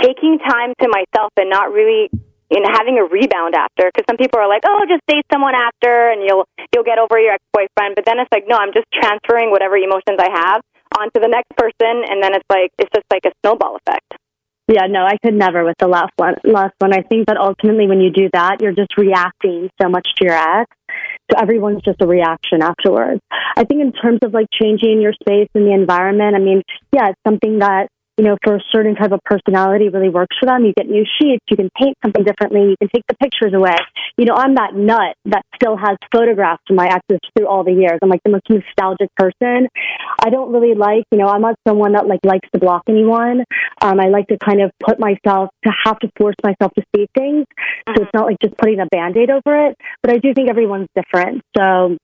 taking 0.00 0.38
time 0.38 0.74
to 0.80 0.88
myself 0.88 1.32
and 1.36 1.50
not 1.50 1.72
really 1.72 2.10
know 2.60 2.72
having 2.72 2.98
a 2.98 3.04
rebound 3.04 3.54
after 3.54 3.88
because 3.88 4.04
some 4.08 4.16
people 4.16 4.40
are 4.40 4.48
like 4.48 4.62
oh 4.66 4.84
just 4.88 5.00
date 5.06 5.24
someone 5.32 5.54
after 5.54 6.10
and 6.10 6.22
you'll 6.26 6.44
you'll 6.74 6.84
get 6.84 6.98
over 6.98 7.18
your 7.18 7.32
ex-boyfriend 7.32 7.94
but 7.94 8.04
then 8.04 8.18
it's 8.18 8.30
like 8.32 8.44
no 8.46 8.56
i'm 8.56 8.72
just 8.72 8.86
transferring 8.92 9.50
whatever 9.50 9.76
emotions 9.76 10.18
i 10.18 10.28
have 10.28 10.60
onto 10.98 11.20
the 11.20 11.28
next 11.28 11.50
person 11.56 12.04
and 12.04 12.22
then 12.22 12.34
it's 12.34 12.48
like 12.50 12.70
it's 12.78 12.90
just 12.92 13.06
like 13.10 13.24
a 13.24 13.32
snowball 13.40 13.76
effect 13.76 14.12
Yeah, 14.68 14.86
no, 14.88 15.04
I 15.04 15.16
could 15.22 15.34
never 15.34 15.64
with 15.64 15.76
the 15.78 15.88
last 15.88 16.12
one. 16.16 16.34
Last 16.44 16.74
one. 16.78 16.92
I 16.94 17.02
think 17.02 17.26
that 17.26 17.36
ultimately, 17.36 17.88
when 17.88 18.00
you 18.00 18.10
do 18.10 18.30
that, 18.32 18.62
you're 18.62 18.72
just 18.72 18.96
reacting 18.96 19.68
so 19.80 19.88
much 19.88 20.06
to 20.16 20.24
your 20.24 20.38
ex. 20.38 20.70
So 21.30 21.38
everyone's 21.40 21.82
just 21.82 22.00
a 22.00 22.06
reaction 22.06 22.62
afterwards. 22.62 23.20
I 23.56 23.64
think 23.64 23.80
in 23.82 23.92
terms 23.92 24.20
of 24.22 24.32
like 24.32 24.46
changing 24.52 25.00
your 25.02 25.14
space 25.14 25.48
and 25.54 25.66
the 25.66 25.74
environment, 25.74 26.36
I 26.36 26.38
mean, 26.38 26.62
yeah, 26.92 27.10
it's 27.10 27.20
something 27.26 27.58
that 27.58 27.88
you 28.22 28.28
know 28.28 28.36
for 28.44 28.54
a 28.54 28.60
certain 28.70 28.94
type 28.94 29.10
of 29.10 29.18
personality 29.24 29.88
really 29.88 30.08
works 30.08 30.36
for 30.38 30.46
them. 30.46 30.64
You 30.64 30.72
get 30.76 30.86
new 30.86 31.04
sheets, 31.18 31.42
you 31.50 31.56
can 31.56 31.70
paint 31.76 31.98
something 32.04 32.22
differently, 32.22 32.70
you 32.70 32.76
can 32.78 32.88
take 32.94 33.02
the 33.08 33.16
pictures 33.16 33.52
away. 33.52 33.74
You 34.16 34.26
know, 34.26 34.34
I'm 34.36 34.54
that 34.54 34.76
nut 34.76 35.16
that 35.24 35.42
still 35.56 35.76
has 35.76 35.96
photographs 36.12 36.62
of 36.70 36.76
my 36.76 36.86
exes 36.86 37.18
through 37.36 37.48
all 37.48 37.64
the 37.64 37.72
years. 37.72 37.98
I'm 38.00 38.08
like 38.08 38.22
the 38.24 38.30
most 38.30 38.46
nostalgic 38.48 39.12
person. 39.16 39.66
I 40.24 40.30
don't 40.30 40.52
really 40.52 40.74
like, 40.74 41.02
you 41.10 41.18
know, 41.18 41.26
I'm 41.26 41.42
not 41.42 41.56
someone 41.66 41.94
that 41.94 42.06
like 42.06 42.20
likes 42.22 42.48
to 42.54 42.60
block 42.60 42.82
anyone. 42.88 43.42
Um, 43.80 43.98
I 43.98 44.06
like 44.06 44.28
to 44.28 44.38
kind 44.38 44.62
of 44.62 44.70
put 44.78 45.00
myself 45.00 45.50
to 45.64 45.72
have 45.84 45.98
to 45.98 46.08
force 46.16 46.36
myself 46.44 46.72
to 46.74 46.84
see 46.94 47.08
things. 47.18 47.46
So 47.88 48.04
it's 48.04 48.14
not 48.14 48.26
like 48.26 48.36
just 48.40 48.56
putting 48.56 48.78
a 48.78 48.86
band 48.86 49.16
aid 49.16 49.30
over 49.30 49.66
it. 49.66 49.76
But 50.00 50.12
I 50.12 50.18
do 50.18 50.32
think 50.32 50.48
everyone's 50.48 50.88
different. 50.94 51.42
So, 51.56 51.96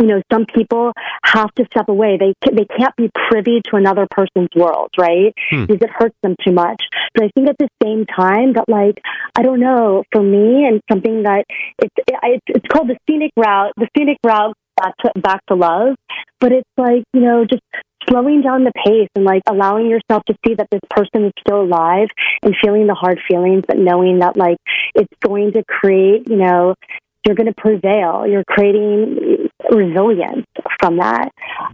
you 0.00 0.08
know, 0.08 0.22
some 0.32 0.44
people 0.46 0.92
have 1.24 1.52
to 1.54 1.64
step 1.66 1.88
away. 1.88 2.18
They 2.18 2.34
they 2.50 2.64
can't 2.64 2.94
be 2.96 3.10
privy 3.30 3.60
to 3.70 3.76
another 3.76 4.06
person's 4.10 4.48
world, 4.56 4.90
right? 4.98 5.32
Hmm. 5.50 5.66
Because 5.66 5.82
it 5.82 5.90
hurts 5.90 6.16
them 6.22 6.34
too 6.44 6.52
much. 6.52 6.82
But 7.14 7.24
I 7.24 7.30
think 7.34 7.48
at 7.48 7.56
the 7.58 7.68
same 7.82 8.04
time 8.06 8.54
that, 8.54 8.68
like, 8.68 9.00
I 9.36 9.42
don't 9.42 9.60
know, 9.60 10.02
for 10.12 10.22
me, 10.22 10.66
and 10.66 10.80
something 10.90 11.22
that 11.22 11.44
it's 11.78 11.94
it, 11.96 12.42
it's 12.46 12.66
called 12.68 12.88
the 12.88 12.96
scenic 13.08 13.32
route. 13.36 13.72
The 13.76 13.88
scenic 13.96 14.18
route 14.24 14.56
back 14.76 14.96
to 14.98 15.12
back 15.20 15.46
to 15.46 15.54
love. 15.54 15.94
But 16.40 16.52
it's 16.52 16.70
like 16.76 17.04
you 17.12 17.20
know, 17.20 17.44
just 17.44 17.62
slowing 18.08 18.42
down 18.42 18.64
the 18.64 18.72
pace 18.84 19.08
and 19.14 19.24
like 19.24 19.42
allowing 19.48 19.88
yourself 19.88 20.24
to 20.26 20.34
see 20.46 20.54
that 20.54 20.68
this 20.70 20.80
person 20.90 21.24
is 21.26 21.32
still 21.40 21.62
alive 21.62 22.08
and 22.42 22.54
feeling 22.62 22.86
the 22.86 22.94
hard 22.94 23.20
feelings, 23.28 23.62
but 23.66 23.78
knowing 23.78 24.18
that 24.18 24.36
like 24.36 24.58
it's 24.94 25.12
going 25.24 25.52
to 25.52 25.64
create, 25.64 26.28
you 26.28 26.36
know, 26.36 26.74
you're 27.24 27.36
going 27.36 27.52
to 27.52 27.54
prevail. 27.54 28.26
You're 28.26 28.44
creating 28.44 29.43
resilience 29.70 30.46
from 30.80 30.98
that. 30.98 31.30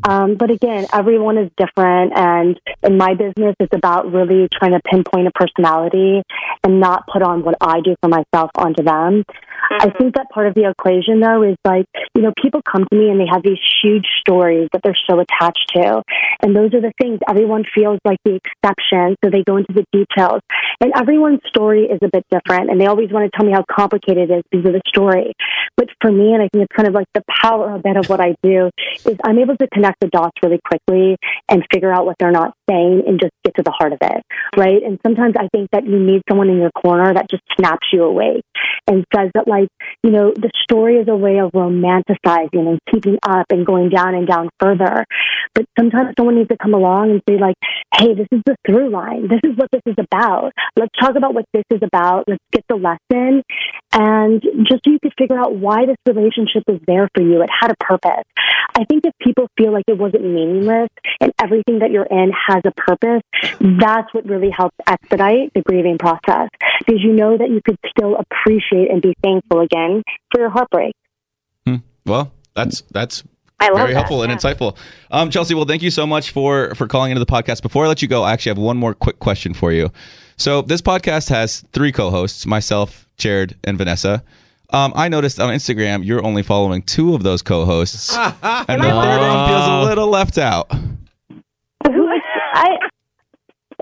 Um, 0.09 0.37
but 0.37 0.51
again, 0.51 0.87
everyone 0.93 1.39
is 1.39 1.51
different. 1.57 2.13
And 2.17 2.61
in 2.83 2.97
my 2.97 3.15
business, 3.15 3.55
it's 3.61 3.75
about 3.75 4.13
really 4.13 4.49
trying 4.53 4.73
to 4.73 4.81
pinpoint 4.91 5.27
a 5.27 5.33
personality 5.33 6.23
and 6.65 6.81
not 6.81 7.07
put 7.13 7.23
on 7.23 7.43
what 7.43 7.57
I 7.61 7.81
do 7.81 7.95
for 8.03 8.09
myself 8.09 8.51
onto 8.57 8.83
them. 8.83 9.25
I 9.73 9.91
think 9.91 10.17
that 10.17 10.31
part 10.31 10.49
of 10.49 10.55
the 10.55 10.69
equation, 10.69 11.21
though, 11.21 11.43
is 11.43 11.57
like, 11.65 11.87
you 12.15 12.23
know, 12.23 12.33
people 12.41 12.61
come 12.63 12.87
to 12.91 12.97
me 12.97 13.09
and 13.09 13.21
they 13.21 13.27
have 13.31 13.43
these 13.43 13.61
huge 13.83 14.07
stories 14.21 14.69
that 14.73 14.83
they're 14.83 14.99
so 15.09 15.21
attached 15.21 15.71
to. 15.75 16.03
And 16.43 16.57
those 16.57 16.75
are 16.75 16.81
the 16.81 16.93
things 17.01 17.21
everyone 17.29 17.65
feels 17.73 17.99
like 18.05 18.19
the 18.25 18.41
exception. 18.41 19.17
So 19.23 19.31
they 19.31 19.45
go 19.45 19.59
into 19.59 19.73
the 19.73 19.85
details. 19.93 20.41
And 20.81 20.93
everyone's 20.97 21.41
story 21.47 21.85
is 21.85 22.01
a 22.03 22.09
bit 22.09 22.25
different. 22.31 22.71
And 22.71 22.81
they 22.81 22.87
always 22.87 23.11
want 23.11 23.31
to 23.31 23.37
tell 23.37 23.47
me 23.47 23.53
how 23.53 23.65
complicated 23.71 24.31
it 24.31 24.39
is 24.39 24.43
because 24.51 24.67
of 24.67 24.73
the 24.73 24.83
story. 24.89 25.35
But 25.77 25.89
for 26.01 26.11
me, 26.11 26.35
and 26.35 26.43
I 26.43 26.49
think 26.53 26.65
it's 26.65 26.77
kind 26.77 26.89
of 26.89 26.95
like 26.95 27.07
the 27.15 27.23
power 27.43 27.75
a 27.75 27.79
bit 27.81 27.97
of 27.97 28.09
what 28.09 28.21
I 28.21 28.35
do, 28.43 28.71
is 29.07 29.17
I'm 29.25 29.39
able 29.39 29.57
to 29.57 29.69
connect 29.73 30.01
the 30.01 30.09
dots 30.09 30.37
really 30.43 30.61
quickly 30.65 31.17
and 31.49 31.65
figure 31.73 31.93
out 31.93 32.07
what 32.07 32.17
they're 32.19 32.31
not 32.31 32.55
saying 32.69 33.03
and 33.07 33.21
just 33.21 33.33
get 33.45 33.55
to 33.57 33.63
the 33.63 33.71
heart 33.71 33.93
of 33.93 33.99
it. 34.03 34.23
Right. 34.57 34.83
And 34.83 34.99
sometimes 35.05 35.35
I 35.39 35.49
think 35.53 35.71
that 35.73 35.87
you 35.87 35.99
need 35.99 36.23
someone 36.29 36.49
in 36.49 36.59
your 36.59 36.71
corner 36.71 37.13
that 37.13 37.31
just 37.31 37.43
snaps 37.59 37.89
you 37.93 38.05
awake 38.05 38.45
and 38.87 39.05
says 39.15 39.31
that, 39.35 39.47
like, 39.47 39.69
you 40.03 40.11
know, 40.11 40.33
the 40.35 40.51
story 40.63 40.97
is 40.97 41.09
a 41.09 41.17
way 41.17 41.39
of 41.39 41.53
romanticizing 41.53 42.69
and 42.69 42.79
keeping 42.91 43.19
up 43.23 43.47
and 43.51 43.67
going 43.67 43.89
down 43.89 44.15
and 44.15 44.27
down 44.27 44.49
further. 44.59 45.05
But 45.55 45.67
sometimes 45.79 46.15
someone 46.17 46.37
needs 46.37 46.49
to 46.49 46.57
come 46.57 46.75
along 46.75 47.11
and 47.11 47.23
say, 47.29 47.39
like, 47.39 47.57
hey, 47.95 48.15
this 48.15 48.29
is 48.31 48.41
the 48.47 48.57
through 48.67 48.91
line. 48.91 49.29
This 49.29 49.41
is 49.45 49.57
what 49.57 49.69
this 49.73 49.83
is 49.87 49.97
about. 49.99 50.53
Let's 50.77 50.95
talk 50.99 51.17
about 51.17 51.35
what 51.35 51.45
this 51.53 51.65
is 51.71 51.81
about. 51.83 52.25
Let's 52.29 52.43
get 52.53 52.65
the 52.69 52.77
lesson. 52.77 53.43
And 53.93 54.43
just 54.69 54.85
so 54.85 54.91
you 54.91 54.99
could 55.03 55.15
figure 55.19 55.39
out 55.39 55.55
why 55.55 55.87
this 55.87 55.97
relationship 56.07 56.63
is 56.69 56.79
there 56.87 57.09
for 57.15 57.23
you, 57.23 57.43
it 57.43 57.51
had 57.51 57.70
a 57.71 57.85
purpose. 57.85 58.25
I 58.75 58.85
think 58.85 59.05
if 59.07 59.15
people 59.21 59.49
feel 59.57 59.73
like 59.73 59.85
it 59.89 59.99
wasn't 59.99 60.25
meaningless 60.25 60.89
and 61.21 61.33
everything 61.43 61.81
that 61.81 61.91
you're 61.91 62.07
in 62.11 62.33
has 62.49 62.63
a 62.65 62.73
purpose, 62.73 63.23
that's 63.61 64.13
what 64.13 64.27
really 64.27 64.51
helps 64.51 64.77
expedite 64.87 65.53
the 65.55 65.63
grieving 65.63 65.99
process 65.99 66.49
because 66.79 67.03
you 67.03 67.13
know 67.13 67.37
that 67.37 67.51
you 67.51 67.61
could 67.65 67.79
still 67.89 68.17
appreciate 68.17 68.91
and 68.91 69.03
be 69.03 69.15
thankful 69.23 69.61
again 69.61 70.03
for 70.33 70.41
your 70.41 70.51
heartbreak. 70.51 70.95
well, 72.05 72.33
that's 72.55 72.83
that's 72.91 73.23
very 73.61 73.89
that, 73.89 73.95
helpful 73.95 74.23
and 74.23 74.31
yeah. 74.31 74.39
insightful. 74.39 74.77
Um, 75.11 75.31
Chelsea, 75.31 75.55
well, 75.55 75.67
thank 75.67 75.83
you 75.83 75.91
so 75.91 76.07
much 76.07 76.31
for 76.31 76.75
for 76.75 76.87
calling 76.87 77.11
into 77.11 77.25
the 77.25 77.31
podcast. 77.31 77.63
Before 77.63 77.85
I 77.85 77.89
let 77.89 78.03
you 78.03 78.09
go, 78.09 78.23
I 78.23 78.33
actually 78.33 78.51
have 78.51 78.59
one 78.59 78.77
more 78.77 78.95
quick 78.95 79.19
question 79.19 79.55
for 79.55 79.73
you. 79.73 79.91
So 80.37 80.63
this 80.63 80.81
podcast 80.81 81.29
has 81.29 81.65
three 81.73 81.93
co-hosts: 81.93 82.47
myself, 82.47 83.09
Jared, 83.17 83.57
and 83.65 83.77
Vanessa. 83.77 84.23
Um, 84.73 84.93
I 84.95 85.09
noticed 85.09 85.41
on 85.41 85.53
Instagram 85.55 86.05
you're 86.05 86.25
only 86.25 86.43
following 86.43 86.83
two 86.83 87.15
of 87.15 87.23
those 87.23 87.43
co-hosts, 87.43 88.15
and 88.17 88.35
the 88.83 88.89
third 88.91 89.21
one 89.21 89.49
feels 89.49 89.67
a 89.69 89.83
little 89.85 90.09
left 90.09 90.39
out. 90.39 90.71
I 91.85 92.77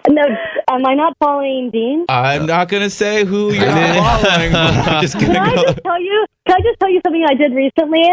no, 0.08 0.22
am 0.70 0.86
I 0.86 0.94
not 0.94 1.14
following 1.18 1.70
Dean? 1.70 2.06
I'm 2.08 2.46
not 2.46 2.68
gonna 2.68 2.88
say 2.90 3.24
who 3.24 3.52
you're 3.52 3.64
following. 3.66 4.52
but 4.52 4.54
I'm 4.88 5.02
just 5.02 5.18
Can 5.18 5.32
gonna 5.32 5.50
I 5.50 5.54
go. 5.54 5.62
just 5.64 5.78
tell 5.84 6.00
you? 6.00 6.26
can 6.46 6.56
I 6.56 6.60
just 6.62 6.78
tell 6.80 6.90
you 6.90 7.00
something 7.04 7.24
I 7.28 7.34
did 7.34 7.52
recently? 7.52 8.04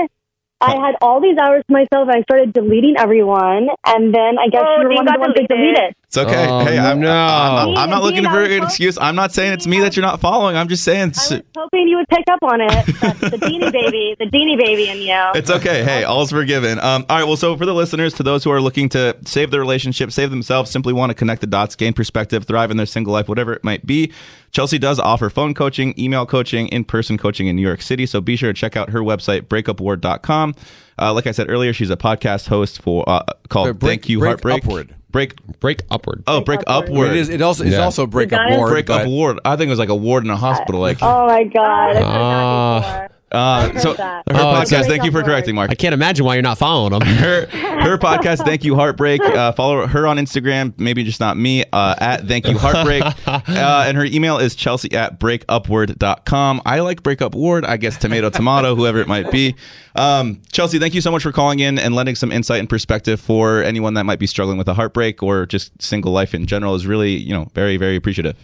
I 0.62 0.72
had 0.78 0.96
all 1.02 1.22
these 1.22 1.38
hours 1.38 1.64
to 1.68 1.74
myself. 1.74 2.08
And 2.10 2.12
I 2.12 2.22
started 2.24 2.54
deleting 2.54 2.96
everyone, 2.98 3.68
and 3.86 4.14
then 4.14 4.38
I 4.40 4.48
guess 4.50 4.64
Oh, 4.66 4.78
you 4.82 4.88
were 4.88 4.92
you 4.92 4.96
one 4.96 5.08
of 5.08 5.14
got 5.14 5.16
the 5.16 5.20
ones 5.20 5.34
that 5.36 5.48
deleted. 5.48 5.76
deleted. 5.76 5.96
It's 6.08 6.18
okay. 6.18 6.48
Oh, 6.48 6.60
hey, 6.64 6.78
I'm, 6.78 7.00
no. 7.02 7.12
I'm, 7.12 7.76
I'm 7.78 7.90
not 7.90 8.04
looking 8.04 8.24
for 8.24 8.44
an 8.44 8.64
excuse. 8.64 8.98
I'm 8.98 9.16
not 9.16 9.34
saying 9.34 9.54
it's 9.54 9.68
me 9.68 9.80
that 9.82 9.96
you're 9.96 10.06
not 10.06 10.22
following. 10.22 10.56
I'm 10.56 10.68
just 10.70 10.84
saying 10.84 11.02
I 11.16 11.34
was 11.34 11.42
hoping 11.58 11.88
you 11.88 11.98
would 11.98 12.08
pick 12.08 12.24
up 12.30 12.40
on 12.44 12.62
it. 12.62 12.86
The 13.36 13.38
Deanie 13.38 13.72
baby, 13.72 14.16
the 14.20 14.26
Deanie 14.26 14.58
baby 14.58 14.88
in 14.90 14.98
you. 15.02 15.32
it's 15.34 15.50
okay. 15.50 15.84
Hey, 15.84 16.04
all's 16.04 16.30
forgiven. 16.32 16.80
Um, 16.80 17.06
all 17.10 17.18
right. 17.18 17.26
Well, 17.26 17.36
so 17.38 17.58
for 17.58 17.66
the 17.66 17.74
listeners, 17.74 18.14
to 18.16 18.24
those 18.24 18.44
who 18.44 18.52
are 18.52 18.62
looking 18.62 18.88
to 18.90 19.18
save 19.26 19.52
their 19.52 19.60
relationship, 19.60 20.12
save 20.12 20.30
themselves, 20.30 20.70
simply 20.72 20.94
want 20.94 21.10
to 21.10 21.14
connect 21.16 21.42
the 21.42 21.48
dots, 21.48 21.76
gain 21.76 21.92
perspective, 21.94 22.46
thrive 22.46 22.72
in 22.72 22.78
their 22.78 22.86
single 22.86 23.12
life, 23.12 23.28
whatever 23.28 23.52
it 23.54 23.64
might 23.64 23.86
be, 23.86 24.12
Chelsea 24.52 24.78
does 24.78 25.00
offer 25.00 25.30
phone 25.30 25.54
coaching, 25.54 25.94
email 26.00 26.26
coaching, 26.26 26.68
in 26.70 26.84
person 26.86 27.18
coaching 27.18 27.48
in 27.48 27.56
New 27.56 27.62
York 27.62 27.82
City. 27.82 28.06
So 28.06 28.22
be 28.22 28.36
sure 28.36 28.54
to 28.54 28.58
check 28.58 28.78
out 28.78 28.90
her 28.92 29.02
website, 29.02 29.42
breakupward.com. 29.44 30.56
Uh, 30.98 31.14
like 31.14 31.28
I 31.28 31.32
said 31.32 31.50
earlier, 31.50 31.74
she's 31.74 31.90
a 31.90 31.98
podcast 31.98 32.48
host 32.48 32.82
for 32.82 33.04
uh, 33.10 33.24
called 33.50 33.80
break- 33.80 34.02
Thank 34.02 34.10
You 34.10 34.20
break 34.20 34.30
Heartbreak. 34.30 34.64
upward. 34.64 34.96
Break. 35.16 35.60
Break 35.62 35.82
upward. 35.90 36.24
Oh, 36.28 36.42
break 36.42 36.60
Upward. 36.68 36.90
upward. 36.90 37.08
It 37.12 37.16
is. 37.16 37.30
It 37.30 37.42
also. 37.42 37.64
It's 37.64 37.72
Yeah. 37.72 37.86
also 37.86 38.06
break 38.06 38.28
got 38.32 38.42
up 38.48 38.52
it? 38.52 38.58
ward. 38.58 38.70
break 38.70 38.90
up 38.90 39.04
but- 39.04 39.08
ward. 39.10 39.40
I 39.46 39.56
think 39.56 39.68
it 39.68 39.70
was 39.70 39.80
like 39.80 39.88
a 39.88 39.96
ward 39.96 40.26
in 40.26 40.30
a 40.30 40.36
hospital. 40.36 40.82
Like, 40.82 40.98
Oh 41.02 41.26
my 41.28 41.46
god! 41.46 41.96
I've 41.96 43.12
heard 43.36 43.74
that 43.74 43.74
before. 43.74 43.80
uh, 43.80 43.82
so 43.82 43.94
that. 43.94 44.24
her 44.30 44.36
Oh, 44.36 44.54
podcast. 44.56 44.88
Thank 44.88 45.04
you 45.04 45.12
for 45.12 45.24
correcting, 45.24 45.56
Mark. 45.56 45.72
I 45.72 45.76
can't 45.76 45.94
imagine 45.94 46.26
why 46.26 46.36
you're 46.36 46.42
not 46.44 46.58
following 46.58 46.92
them. 46.92 47.02
her 47.08 47.46
her 47.46 47.98
podcast 47.98 48.44
thank 48.46 48.64
you 48.64 48.76
heartbreak 48.76 49.22
uh, 49.22 49.52
follow 49.52 49.86
her 49.86 50.08
on 50.08 50.18
instagram 50.18 50.74
maybe 50.80 51.04
just 51.04 51.20
not 51.20 51.38
me 51.38 51.64
uh, 51.72 51.96
at 52.00 52.28
thank 52.28 52.48
you 52.48 52.58
heartbreak 52.58 53.04
uh, 53.28 53.42
and 53.88 53.96
her 53.98 54.06
email 54.06 54.38
is 54.38 54.56
chelsea 54.56 54.92
at 54.94 55.20
breakupward.com 55.20 56.62
i 56.66 56.80
like 56.80 57.04
breakup 57.04 57.36
ward 57.36 57.66
i 57.66 57.78
guess 57.78 57.98
tomato 57.98 58.30
tomato 58.30 58.76
whoever 58.76 59.00
it 59.00 59.08
might 59.08 59.30
be 59.32 59.56
um, 59.96 60.42
chelsea 60.52 60.80
thank 60.80 60.94
you 60.94 61.02
so 61.02 61.12
much 61.12 61.22
for 61.24 61.32
calling 61.32 61.60
in 61.60 61.78
and 61.78 61.94
lending 61.96 62.16
some 62.16 62.32
insight 62.32 62.60
and 62.60 62.70
perspective 62.70 63.20
for 63.20 63.62
anyone 63.64 63.94
that 63.94 64.04
might 64.06 64.20
be 64.20 64.28
struggling 64.28 64.58
with 64.58 64.68
a 64.68 64.74
heartbreak 64.74 65.22
or 65.22 65.46
just 65.46 65.80
single 65.82 66.12
life 66.12 66.34
in 66.34 66.46
general 66.46 66.76
is 66.76 66.88
really 66.88 67.12
you 67.16 67.34
know 67.34 67.48
very 67.54 67.78
very 67.78 67.96
appreciative 67.96 68.36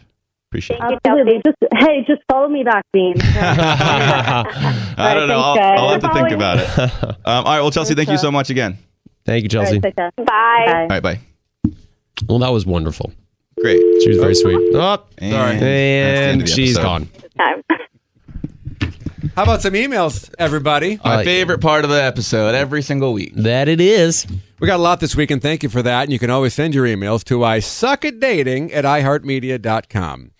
appreciate 0.51 0.77
it 0.77 0.79
Thank 0.81 0.91
you, 0.91 0.99
Absolutely. 1.11 1.41
Just 1.45 1.57
hey, 1.79 2.03
just 2.07 2.21
follow 2.29 2.49
me 2.49 2.63
back, 2.63 2.85
Dean. 2.93 3.13
i 3.21 5.13
don't 5.13 5.27
know 5.27 5.53
thanks, 5.55 5.79
I'll. 5.79 5.79
I'll 5.79 5.89
have 5.91 6.01
to 6.01 6.07
think 6.09 6.29
Following- 6.29 6.33
about 6.33 6.57
it 6.59 6.79
um, 7.03 7.15
all 7.25 7.43
right 7.43 7.61
well 7.61 7.71
chelsea 7.71 7.95
thank 7.95 8.09
you 8.09 8.17
so 8.17 8.31
much 8.31 8.49
again 8.49 8.77
Thank 9.23 9.43
you, 9.43 9.49
Chelsea. 9.49 9.73
right, 9.75 9.83
take 9.83 9.95
care. 9.95 10.11
Bye. 10.17 10.23
Bye. 10.25 10.73
all 10.81 10.87
right 10.87 11.03
bye 11.03 11.19
Well, 12.27 12.39
that 12.39 12.49
was 12.49 12.65
wonderful. 12.65 13.11
great 13.59 13.79
She 14.01 14.09
was 14.09 14.17
very 14.17 14.33
sweet. 14.35 14.57
Oh, 14.75 15.03
and, 15.19 15.31
Sorry. 15.31 15.49
that's 15.51 15.59
the 15.61 15.65
end 15.67 16.31
and 16.31 16.41
of 16.41 16.47
the 16.47 16.53
she's 16.53 16.75
episode. 16.77 17.07
gone. 17.37 17.61
How 19.35 19.43
about 19.43 19.61
some 19.61 19.73
emails, 19.73 20.33
everybody? 20.39 20.99
My 21.05 21.21
Uh, 21.21 21.23
favorite 21.23 21.61
part 21.61 21.83
of 21.85 21.89
the 21.91 22.03
episode 22.03 22.55
every 22.55 22.81
single 22.81 23.13
week. 23.13 23.33
That 23.35 23.67
it 23.69 23.79
is. 23.79 24.25
We 24.61 24.67
got 24.67 24.79
a 24.79 24.83
lot 24.83 24.99
this 24.99 25.15
week, 25.15 25.31
and 25.31 25.41
thank 25.41 25.63
you 25.63 25.69
for 25.69 25.81
that. 25.81 26.03
And 26.03 26.13
you 26.13 26.19
can 26.19 26.29
always 26.29 26.53
send 26.53 26.75
your 26.75 26.85
emails 26.85 27.23
to 27.23 27.43
I 27.43 27.57
suck 27.57 28.05
at 28.05 28.19
dating 28.19 28.71
at 28.71 28.85
iheartmedia.com. 28.85 30.31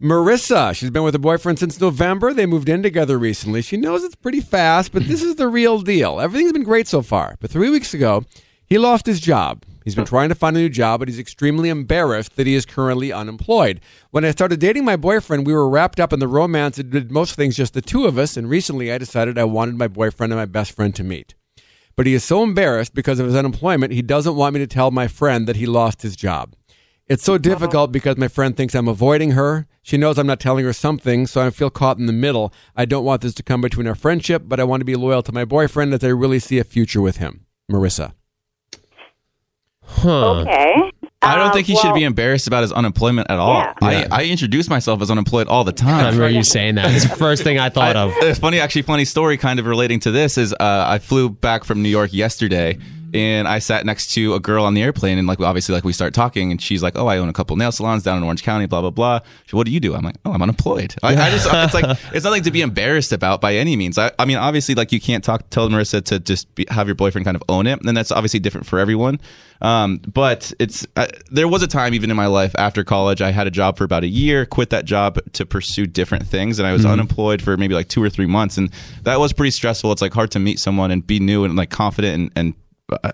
Marissa, 0.00 0.72
she's 0.72 0.90
been 0.90 1.02
with 1.02 1.16
a 1.16 1.18
boyfriend 1.18 1.58
since 1.58 1.80
November. 1.80 2.32
They 2.32 2.46
moved 2.46 2.68
in 2.68 2.84
together 2.84 3.18
recently. 3.18 3.62
She 3.62 3.76
knows 3.76 4.04
it's 4.04 4.14
pretty 4.14 4.40
fast, 4.40 4.92
but 4.92 5.08
this 5.08 5.20
is 5.20 5.34
the 5.34 5.48
real 5.48 5.80
deal. 5.80 6.20
Everything's 6.20 6.52
been 6.52 6.62
great 6.62 6.86
so 6.86 7.02
far. 7.02 7.34
But 7.40 7.50
three 7.50 7.68
weeks 7.68 7.92
ago, 7.92 8.24
he 8.66 8.78
lost 8.78 9.04
his 9.04 9.18
job. 9.18 9.64
He's 9.82 9.96
been 9.96 10.04
trying 10.04 10.28
to 10.28 10.36
find 10.36 10.56
a 10.56 10.60
new 10.60 10.68
job, 10.68 11.00
but 11.00 11.08
he's 11.08 11.18
extremely 11.18 11.68
embarrassed 11.68 12.36
that 12.36 12.46
he 12.46 12.54
is 12.54 12.66
currently 12.66 13.12
unemployed. 13.12 13.80
When 14.12 14.24
I 14.24 14.30
started 14.30 14.60
dating 14.60 14.84
my 14.84 14.94
boyfriend, 14.94 15.44
we 15.44 15.54
were 15.54 15.68
wrapped 15.68 15.98
up 15.98 16.12
in 16.12 16.20
the 16.20 16.28
romance 16.28 16.78
and 16.78 16.90
did 16.90 17.10
most 17.10 17.34
things 17.34 17.56
just 17.56 17.74
the 17.74 17.82
two 17.82 18.06
of 18.06 18.16
us. 18.16 18.36
And 18.36 18.48
recently, 18.48 18.92
I 18.92 18.98
decided 18.98 19.36
I 19.36 19.44
wanted 19.44 19.74
my 19.74 19.88
boyfriend 19.88 20.32
and 20.32 20.38
my 20.38 20.46
best 20.46 20.70
friend 20.70 20.94
to 20.94 21.02
meet. 21.02 21.34
But 21.96 22.06
he 22.06 22.14
is 22.14 22.24
so 22.24 22.42
embarrassed 22.42 22.94
because 22.94 23.18
of 23.18 23.26
his 23.26 23.34
unemployment, 23.34 23.92
he 23.92 24.02
doesn't 24.02 24.36
want 24.36 24.54
me 24.54 24.60
to 24.60 24.66
tell 24.66 24.90
my 24.90 25.08
friend 25.08 25.46
that 25.48 25.56
he 25.56 25.66
lost 25.66 26.02
his 26.02 26.14
job. 26.14 26.54
It's 27.08 27.22
so 27.22 27.34
uh-huh. 27.34 27.38
difficult 27.38 27.92
because 27.92 28.16
my 28.16 28.28
friend 28.28 28.56
thinks 28.56 28.74
I'm 28.74 28.88
avoiding 28.88 29.32
her. 29.32 29.66
She 29.82 29.96
knows 29.96 30.18
I'm 30.18 30.26
not 30.26 30.40
telling 30.40 30.64
her 30.64 30.72
something, 30.72 31.26
so 31.26 31.40
I 31.40 31.50
feel 31.50 31.70
caught 31.70 31.98
in 31.98 32.06
the 32.06 32.12
middle. 32.12 32.52
I 32.74 32.84
don't 32.84 33.04
want 33.04 33.22
this 33.22 33.34
to 33.34 33.42
come 33.42 33.60
between 33.60 33.86
our 33.86 33.94
friendship, 33.94 34.42
but 34.46 34.58
I 34.58 34.64
want 34.64 34.80
to 34.80 34.84
be 34.84 34.96
loyal 34.96 35.22
to 35.22 35.32
my 35.32 35.44
boyfriend 35.44 35.94
as 35.94 36.02
I 36.02 36.08
really 36.08 36.40
see 36.40 36.58
a 36.58 36.64
future 36.64 37.00
with 37.00 37.18
him. 37.18 37.46
Marissa. 37.70 38.12
Huh. 39.82 40.40
Okay. 40.40 40.90
I 41.22 41.36
don't 41.36 41.52
think 41.52 41.66
he 41.66 41.74
well, 41.74 41.82
should 41.82 41.94
be 41.94 42.04
embarrassed 42.04 42.46
about 42.46 42.62
his 42.62 42.72
unemployment 42.72 43.30
at 43.30 43.38
all. 43.38 43.54
Yeah. 43.54 43.72
Yeah. 43.82 44.08
I, 44.10 44.22
I 44.22 44.24
introduce 44.26 44.68
myself 44.68 45.02
as 45.02 45.10
unemployed 45.10 45.48
all 45.48 45.64
the 45.64 45.72
time. 45.72 45.94
I 45.94 46.02
time. 46.02 46.14
remember 46.14 46.28
you 46.28 46.44
saying 46.44 46.76
that. 46.76 46.94
It's 46.94 47.08
the 47.08 47.16
first 47.16 47.42
thing 47.42 47.58
I 47.58 47.68
thought 47.68 47.96
I- 47.96 48.00
of. 48.02 48.12
It's 48.18 48.38
funny, 48.46 48.60
actually, 48.60 48.82
funny 48.82 49.04
story 49.04 49.36
kind 49.36 49.58
of 49.58 49.66
relating 49.66 49.98
to 50.00 50.10
this 50.10 50.38
is 50.38 50.52
uh, 50.52 50.56
I 50.60 50.98
flew 50.98 51.28
back 51.28 51.64
from 51.64 51.82
New 51.82 51.88
York 51.88 52.12
yesterday 52.12 52.78
and 53.14 53.46
I 53.46 53.58
sat 53.58 53.86
next 53.86 54.12
to 54.12 54.34
a 54.34 54.40
girl 54.40 54.64
on 54.64 54.74
the 54.74 54.82
airplane 54.82 55.18
and 55.18 55.26
like 55.26 55.40
obviously 55.40 55.74
like 55.74 55.84
we 55.84 55.92
start 55.92 56.14
talking 56.14 56.50
and 56.50 56.60
she's 56.60 56.82
like, 56.82 56.96
oh, 56.96 57.06
I 57.06 57.18
own 57.18 57.28
a 57.28 57.32
couple 57.32 57.56
nail 57.56 57.72
salons 57.72 58.02
down 58.02 58.18
in 58.18 58.24
Orange 58.24 58.42
County, 58.42 58.66
blah 58.66 58.80
blah 58.80 58.90
blah. 58.90 59.20
She, 59.46 59.56
what 59.56 59.66
do 59.66 59.72
you 59.72 59.80
do? 59.80 59.94
I'm 59.94 60.02
like, 60.02 60.16
oh, 60.24 60.32
I'm 60.32 60.42
unemployed. 60.42 60.94
I, 61.02 61.14
I 61.16 61.30
just 61.30 61.48
it's 61.50 61.74
like 61.74 61.98
it's 62.12 62.24
nothing 62.24 62.42
to 62.44 62.50
be 62.50 62.62
embarrassed 62.62 63.12
about 63.12 63.40
by 63.40 63.56
any 63.56 63.76
means. 63.76 63.98
I, 63.98 64.12
I 64.18 64.24
mean, 64.24 64.36
obviously, 64.36 64.74
like 64.74 64.92
you 64.92 65.00
can't 65.00 65.22
talk 65.22 65.48
tell 65.50 65.68
Marissa 65.68 66.04
to 66.06 66.18
just 66.18 66.54
be, 66.54 66.66
have 66.68 66.88
your 66.88 66.94
boyfriend 66.94 67.24
kind 67.24 67.36
of 67.36 67.42
own 67.48 67.66
it, 67.66 67.80
and 67.84 67.96
that's 67.96 68.12
obviously 68.12 68.40
different 68.40 68.66
for 68.66 68.78
everyone. 68.78 69.20
Um, 69.62 69.98
but 69.98 70.52
it's 70.58 70.86
uh, 70.96 71.06
there 71.30 71.48
was 71.48 71.62
a 71.62 71.66
time 71.66 71.94
even 71.94 72.10
in 72.10 72.16
my 72.16 72.26
life 72.26 72.54
after 72.58 72.84
college, 72.84 73.22
I 73.22 73.30
had 73.30 73.46
a 73.46 73.50
job 73.50 73.78
for 73.78 73.84
about 73.84 74.04
a 74.04 74.08
year, 74.08 74.44
quit 74.44 74.70
that 74.70 74.84
job 74.84 75.18
to 75.32 75.46
pursue 75.46 75.86
different 75.86 76.26
things, 76.26 76.58
and 76.58 76.66
I 76.66 76.72
was 76.72 76.84
unemployed 76.84 77.40
for 77.40 77.56
maybe 77.56 77.74
like 77.74 77.88
two 77.88 78.02
or 78.02 78.10
three 78.10 78.26
months, 78.26 78.58
and 78.58 78.70
that 79.02 79.18
was 79.18 79.32
pretty 79.32 79.50
stressful. 79.52 79.92
It's 79.92 80.02
like 80.02 80.12
hard 80.12 80.30
to 80.32 80.38
meet 80.38 80.58
someone 80.58 80.90
and 80.90 81.06
be 81.06 81.20
new 81.20 81.44
and 81.44 81.56
like 81.56 81.70
confident 81.70 82.14
and, 82.14 82.30
and 82.36 82.54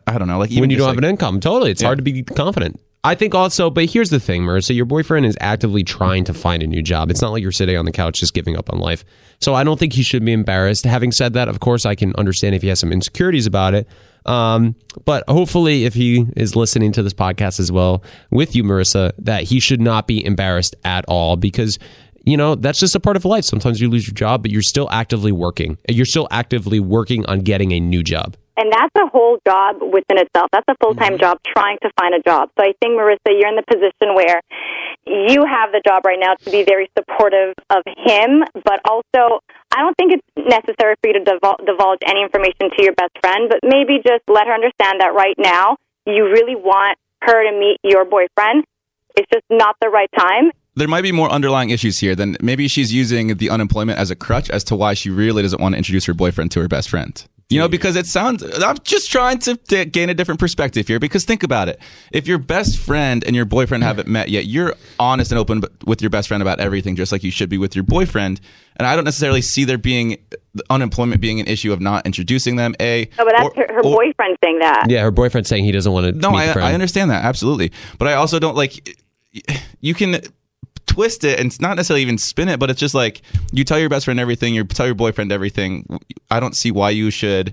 I, 0.07 0.18
don't 0.18 0.29
know, 0.29 0.39
like 0.39 0.51
even 0.51 0.62
when 0.62 0.70
you 0.70 0.77
don't 0.77 0.89
have 0.89 0.99
an 0.99 1.05
income. 1.05 1.41
Totally. 1.41 1.70
It's 1.70 1.83
hard 1.83 1.99
to 1.99 2.03
be 2.03 2.23
confident. 2.23 2.81
I 3.05 3.16
think 3.16 3.35
also, 3.35 3.68
but 3.68 3.87
here's 3.87 4.11
the 4.11 4.20
thing, 4.20 4.43
Marissa, 4.43 4.77
your 4.77 4.85
boyfriend 4.85 5.27
is 5.27 5.37
actively 5.41 5.83
trying 5.83 6.23
to 6.25 6.35
find 6.35 6.62
a 6.62 6.68
new 6.68 6.83
job. 6.83 7.11
It's 7.11 7.20
not 7.20 7.33
like 7.33 7.43
you're 7.43 7.51
sitting 7.51 7.77
on 7.77 7.85
the 7.85 7.91
couch 7.91 8.20
just 8.20 8.33
giving 8.33 8.57
up 8.57 8.73
on 8.73 8.79
life. 8.79 9.05
So 9.41 9.55
I 9.55 9.64
don't 9.64 9.79
think 9.79 9.93
he 9.93 10.05
should 10.05 10.25
be 10.25 10.33
embarrassed. 10.33 10.85
Having 10.85 11.12
said 11.12 11.33
that, 11.33 11.49
of 11.49 11.59
course, 11.59 11.85
I 11.85 11.97
can 11.97 12.14
understand 12.14 12.55
if 12.55 12.62
he 12.62 12.68
has 12.68 12.79
some 12.79 12.93
insecurities 12.93 13.47
about 13.47 13.75
it. 13.75 13.89
Um, 14.25 14.77
but 15.05 15.25
hopefully, 15.29 15.85
if 15.85 15.95
he 15.95 16.27
is 16.37 16.55
listening 16.55 16.93
to 16.93 17.03
this 17.03 17.14
podcast 17.14 17.59
as 17.59 17.73
well 17.73 18.05
with 18.31 18.55
you, 18.55 18.62
Marissa, 18.62 19.12
that 19.18 19.43
he 19.43 19.59
should 19.59 19.81
not 19.81 20.07
be 20.07 20.25
embarrassed 20.25 20.77
at 20.85 21.05
all 21.09 21.37
because 21.37 21.81
you 22.25 22.37
know 22.37 22.55
that's 22.55 22.79
just 22.79 22.95
a 22.95 23.01
part 23.01 23.16
of 23.16 23.25
life. 23.25 23.45
Sometimes 23.45 23.81
you 23.81 23.91
lose 23.91 24.07
your 24.07 24.14
job, 24.14 24.43
but 24.43 24.53
you're 24.53 24.62
still 24.62 24.89
actively 24.93 25.33
working. 25.33 25.77
You're 25.89 26.07
still 26.07 26.29
actively 26.31 26.79
working 26.79 27.27
on 27.27 27.41
getting 27.41 27.73
a 27.73 27.81
new 27.81 28.05
job. 28.05 28.37
And 28.57 28.70
that's 28.70 28.92
a 28.96 29.09
whole 29.09 29.38
job 29.46 29.80
within 29.80 30.18
itself. 30.18 30.48
That's 30.53 30.68
a 30.68 30.76
full 30.76 30.94
time 30.94 31.16
mm-hmm. 31.16 31.24
job 31.24 31.38
trying 31.57 31.78
to 31.82 31.90
find 31.98 32.14
a 32.14 32.20
job. 32.20 32.50
So 32.59 32.64
I 32.64 32.72
think, 32.80 33.00
Marissa, 33.00 33.32
you're 33.32 33.48
in 33.48 33.57
the 33.57 33.64
position 33.64 34.14
where 34.14 34.40
you 35.07 35.44
have 35.44 35.72
the 35.72 35.80
job 35.84 36.05
right 36.05 36.20
now 36.20 36.34
to 36.34 36.50
be 36.50 36.62
very 36.62 36.90
supportive 36.96 37.55
of 37.70 37.82
him, 37.86 38.44
but 38.64 38.80
also 38.84 39.40
I 39.72 39.80
don't 39.80 39.96
think 39.96 40.12
it's 40.12 40.28
necessary 40.36 40.96
for 41.00 41.09
you 41.09 41.24
to 41.24 41.24
divul- 41.24 41.64
divulge 41.64 42.00
any 42.07 42.22
information 42.22 42.68
to 42.76 42.82
your 42.82 42.92
best 42.92 43.16
friend, 43.20 43.48
but 43.48 43.61
maybe 43.62 43.98
just 44.05 44.22
let 44.28 44.46
her 44.46 44.53
understand 44.53 45.00
that 45.00 45.14
right 45.14 45.36
now 45.38 45.76
you 46.07 46.24
really 46.24 46.57
want 46.57 46.98
her 47.22 47.50
to 47.50 47.59
meet 47.59 47.78
your 47.82 48.05
boyfriend. 48.05 48.64
It's 49.16 49.28
just 49.32 49.44
not 49.50 49.76
the 49.80 49.88
right 49.88 50.11
time. 50.18 50.53
there 50.74 50.88
might 50.88 51.03
be 51.03 51.12
more 51.12 51.30
underlying 51.30 51.70
issues 51.70 51.98
here 51.98 52.14
than 52.14 52.36
maybe 52.40 52.66
she's 52.66 52.92
using 52.92 53.36
the 53.36 53.50
unemployment 53.50 53.98
as 53.98 54.11
a 54.11 54.16
crutch 54.16 54.48
as 54.50 54.64
to 54.64 54.74
why 54.74 54.94
she 54.94 55.11
really 55.11 55.42
doesn't 55.42 55.61
want 55.61 55.74
to 55.74 55.76
introduce 55.76 56.07
her 56.07 56.14
boyfriend 56.14 56.50
to 56.50 56.61
her 56.61 56.68
best 56.68 56.88
friend. 56.88 57.26
You 57.53 57.59
know, 57.61 57.68
because 57.68 57.96
it 57.96 58.07
sounds, 58.07 58.42
I'm 58.62 58.78
just 58.82 59.11
trying 59.11 59.38
to, 59.40 59.57
to 59.57 59.84
gain 59.84 60.09
a 60.11 60.14
different 60.14 60.40
perspective 60.40 60.88
here. 60.88 60.98
Because 60.98 61.24
think 61.24 61.42
about 61.42 61.68
it. 61.68 61.80
If 62.12 62.26
your 62.26 62.38
best 62.38 62.78
friend 62.78 63.22
and 63.24 63.36
your 63.36 63.44
boyfriend 63.44 63.84
haven't 63.84 64.09
met 64.09 64.28
yet, 64.28 64.46
you're 64.46 64.74
honest 64.98 65.30
and 65.30 65.38
open 65.38 65.62
with 65.84 66.00
your 66.00 66.11
best 66.11 66.28
friend 66.28 66.42
about 66.42 66.61
everything, 66.61 66.96
just 66.96 67.12
like 67.12 67.22
you 67.22 67.30
should 67.30 67.48
be 67.48 67.59
with 67.59 67.76
your 67.76 67.84
boyfriend. 67.84 68.40
And 68.76 68.86
I 68.86 68.96
don't 68.96 69.05
necessarily 69.05 69.42
see 69.42 69.64
there 69.64 69.78
being 69.78 70.16
unemployment 70.70 71.20
being 71.20 71.40
an 71.40 71.46
issue 71.46 71.72
of 71.72 71.80
not 71.80 72.07
introducing 72.07 72.57
them. 72.57 72.74
A, 72.80 73.09
No, 73.18 73.24
but 73.24 73.34
that's 73.36 73.48
or- 73.48 73.55
her, 73.57 73.74
her 73.74 73.80
or- 73.80 73.96
boyfriend 73.96 74.38
saying 74.42 74.59
that. 74.61 74.86
Yeah, 74.88 75.03
her 75.03 75.11
boyfriend 75.11 75.46
saying 75.46 75.64
he 75.64 75.72
doesn't 75.72 75.92
want 75.92 76.07
to 76.07 76.12
no, 76.12 76.30
meet 76.30 76.38
I, 76.38 76.53
friend. 76.53 76.66
I 76.68 76.74
understand 76.74 77.11
that 77.11 77.24
absolutely, 77.24 77.70
but 77.98 78.09
I 78.09 78.14
also 78.14 78.38
don't 78.38 78.57
like. 78.57 78.96
You 79.80 79.94
can 79.94 80.20
twist 80.93 81.24
it 81.24 81.38
and 81.38 81.47
it's 81.47 81.61
not 81.61 81.76
necessarily 81.76 82.03
even 82.03 82.18
spin 82.18 82.49
it, 82.49 82.59
but 82.61 82.70
it's 82.70 82.80
just 82.80 82.95
like 82.95 83.22
you 83.53 83.64
tell 83.64 83.78
your 83.78 83.88
best 83.88 84.05
friend 84.05 84.20
everything, 84.20 84.55
you 84.55 84.64
tell 84.64 84.86
your 84.86 84.95
boyfriend 84.95 85.32
everything. 85.32 85.86
I 86.30 86.40
don't 86.40 86.55
see 86.57 86.70
why 86.70 86.90
you 86.90 87.11
should 87.11 87.53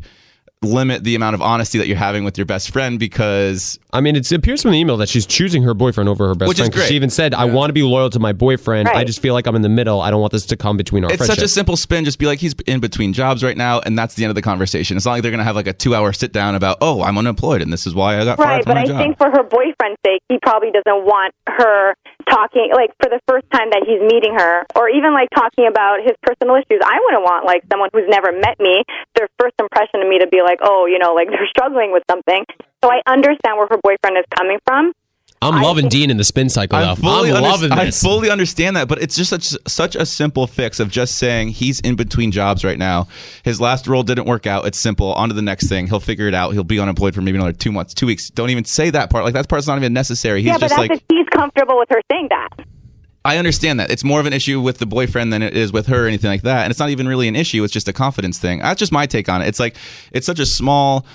limit 0.62 1.06
the 1.06 1.16
amount 1.16 1.34
of 1.36 1.42
honesty 1.42 1.78
that 1.78 1.88
you're 1.88 1.96
having 1.96 2.26
with 2.26 2.38
your 2.38 2.44
best 2.46 2.72
friend 2.72 3.00
because 3.00 3.80
I 3.94 4.02
mean, 4.02 4.18
it 4.18 4.30
appears 4.34 4.62
from 4.62 4.72
the 4.72 4.78
email 4.78 4.98
that 4.98 5.08
she's 5.08 5.26
choosing 5.26 5.64
her 5.64 5.74
boyfriend 5.74 6.10
over 6.10 6.28
her 6.28 6.36
best 6.36 6.50
Which 6.50 6.58
is 6.60 6.64
friend. 6.64 6.74
'cause 6.74 6.82
great. 6.82 6.90
She 6.90 6.96
even 6.96 7.10
said, 7.10 7.34
"I 7.34 7.46
want 7.46 7.70
to 7.70 7.74
be 7.74 7.82
loyal 7.82 8.10
to 8.10 8.20
my 8.20 8.34
boyfriend. 8.34 8.90
I 8.90 9.06
just 9.06 9.22
feel 9.22 9.34
like 9.34 9.48
I'm 9.48 9.56
in 9.56 9.62
the 9.62 9.70
middle. 9.70 10.02
I 10.02 10.12
don't 10.12 10.20
want 10.20 10.34
this 10.34 10.46
to 10.48 10.58
come 10.58 10.76
between 10.76 11.06
our 11.06 11.12
it's 11.12 11.18
friendship." 11.18 11.38
such 11.38 11.46
a 11.46 11.48
simple 11.48 11.78
spin. 11.78 12.04
Just 12.04 12.20
be 12.20 12.26
like, 12.26 12.40
he's 12.40 12.54
in 12.68 12.82
between 12.82 13.14
jobs 13.14 13.42
right 13.42 13.56
now, 13.56 13.80
and 13.80 13.98
that's 13.98 14.16
the 14.16 14.26
end 14.26 14.32
of 14.32 14.36
the 14.36 14.42
conversation. 14.42 14.98
It's 14.98 15.06
not 15.06 15.14
like 15.14 15.22
they're 15.22 15.32
gonna 15.32 15.46
have 15.46 15.56
like 15.56 15.68
a 15.68 15.72
two 15.74 15.96
hour 15.96 16.12
sit 16.12 16.34
down 16.34 16.56
about, 16.56 16.78
oh, 16.82 17.02
I'm 17.04 17.18
unemployed 17.18 17.62
and 17.62 17.72
this 17.72 17.88
is 17.88 17.96
why 17.96 18.20
I 18.20 18.26
got 18.26 18.38
fired 18.38 18.48
Right, 18.50 18.64
from 18.66 18.70
but 18.72 18.76
my 18.76 18.82
I 18.82 18.86
job. 18.86 18.98
think 18.98 19.18
for 19.18 19.32
her 19.32 19.44
boyfriend's 19.44 19.98
sake, 20.06 20.22
he 20.28 20.40
probably 20.44 20.72
doesn't 20.72 21.06
want 21.06 21.34
her 21.48 21.96
talking 22.30 22.70
like 22.74 22.94
for 23.02 23.10
the 23.10 23.20
first 23.28 23.46
time 23.52 23.70
that 23.74 23.84
he's 23.84 24.00
meeting 24.00 24.38
her 24.38 24.64
or 24.78 24.90
even 24.90 25.14
like 25.14 25.30
talking 25.34 25.68
about 25.68 26.00
his 26.00 26.14
personal 26.22 26.56
issues 26.56 26.80
i 26.86 27.02
wouldn't 27.06 27.26
want 27.26 27.46
like 27.46 27.66
someone 27.70 27.90
who's 27.92 28.08
never 28.08 28.32
met 28.32 28.60
me 28.60 28.84
their 29.16 29.28
first 29.38 29.56
impression 29.60 30.02
of 30.02 30.08
me 30.08 30.20
to 30.20 30.28
be 30.28 30.42
like 30.42 30.60
oh 30.62 30.86
you 30.86 31.00
know 31.00 31.14
like 31.14 31.28
they're 31.34 31.50
struggling 31.50 31.92
with 31.92 32.04
something. 32.10 32.46
So 32.84 32.92
i 32.92 33.02
understand 33.06 33.58
where 33.58 33.68
her 33.68 33.82
boyfriend 33.82 34.18
is 34.18 34.26
coming 34.38 34.60
from 34.66 34.94
I'm 35.42 35.56
I 35.56 35.62
loving 35.62 35.84
think- 35.84 35.92
Dean 35.94 36.12
in 36.12 36.18
the 36.18 36.24
spin 36.26 36.50
cycle 36.50 36.78
though. 36.80 36.92
I 36.92 36.96
fully, 36.96 37.30
I'm 37.30 37.38
under- 37.38 37.50
loving 37.50 37.72
I 37.72 37.92
fully 37.92 38.30
understand 38.30 38.76
that, 38.76 38.90
but 38.90 39.02
it's 39.02 39.16
just 39.16 39.30
such 39.30 39.56
such 39.68 39.96
a 39.96 40.06
simple 40.06 40.48
fix 40.48 40.80
of 40.82 40.90
just 40.90 41.18
saying 41.18 41.50
he's 41.50 41.80
in 41.80 41.96
between 41.96 42.32
jobs 42.32 42.66
right 42.66 42.78
now. 42.78 43.08
His 43.44 43.62
last 43.62 43.88
role 43.88 44.04
didn't 44.04 44.26
work 44.26 44.48
out. 44.48 44.66
It's 44.66 44.78
simple. 44.78 45.14
On 45.14 45.30
to 45.30 45.36
the 45.36 45.42
next 45.42 45.70
thing. 45.70 45.88
He'll 45.88 46.02
figure 46.02 46.28
it 46.28 46.34
out. 46.34 46.52
He'll 46.52 46.66
be 46.66 46.80
unemployed 46.80 47.16
for 47.16 47.22
maybe 47.22 47.38
another 47.38 47.54
two 47.54 47.72
months, 47.72 47.94
two 47.94 48.06
weeks. 48.06 48.30
Don't 48.30 48.50
even 48.50 48.66
say 48.66 48.90
that 48.90 49.10
part. 49.10 49.24
Like 49.24 49.34
that 49.34 49.48
part's 49.48 49.66
not 49.68 49.78
even 49.78 49.94
necessary. 49.94 50.42
He's 50.42 50.48
yeah 50.48 50.54
but 50.56 50.62
just 50.62 50.76
that's 50.76 50.90
like 50.90 50.92
if 50.92 51.04
he's 51.10 51.28
comfortable 51.30 51.78
with 51.80 51.88
her 51.90 52.02
saying 52.12 52.28
that 52.30 52.50
I 53.24 53.38
understand 53.38 53.80
that. 53.80 53.92
It's 53.92 54.04
more 54.04 54.20
of 54.20 54.26
an 54.26 54.34
issue 54.34 54.60
with 54.60 54.78
the 54.80 54.86
boyfriend 54.86 55.32
than 55.32 55.42
it 55.42 55.56
is 55.56 55.72
with 55.72 55.88
her 55.88 56.06
or 56.06 56.08
anything 56.08 56.32
like 56.32 56.42
that. 56.44 56.64
And 56.64 56.72
it's 56.72 56.80
not 56.80 56.90
even 56.90 57.08
really 57.08 57.28
an 57.28 57.36
issue. 57.36 57.64
It's 57.64 57.74
just 57.74 57.88
a 57.88 57.94
confidence 57.94 58.40
thing. 58.40 58.60
That's 58.60 58.80
just 58.80 58.92
my 58.92 59.06
take 59.06 59.30
on 59.30 59.42
it. 59.42 59.48
It's 59.48 59.60
like 59.60 59.76
it's 60.12 60.26
such 60.26 60.40
a 60.40 60.46
small, 60.46 61.06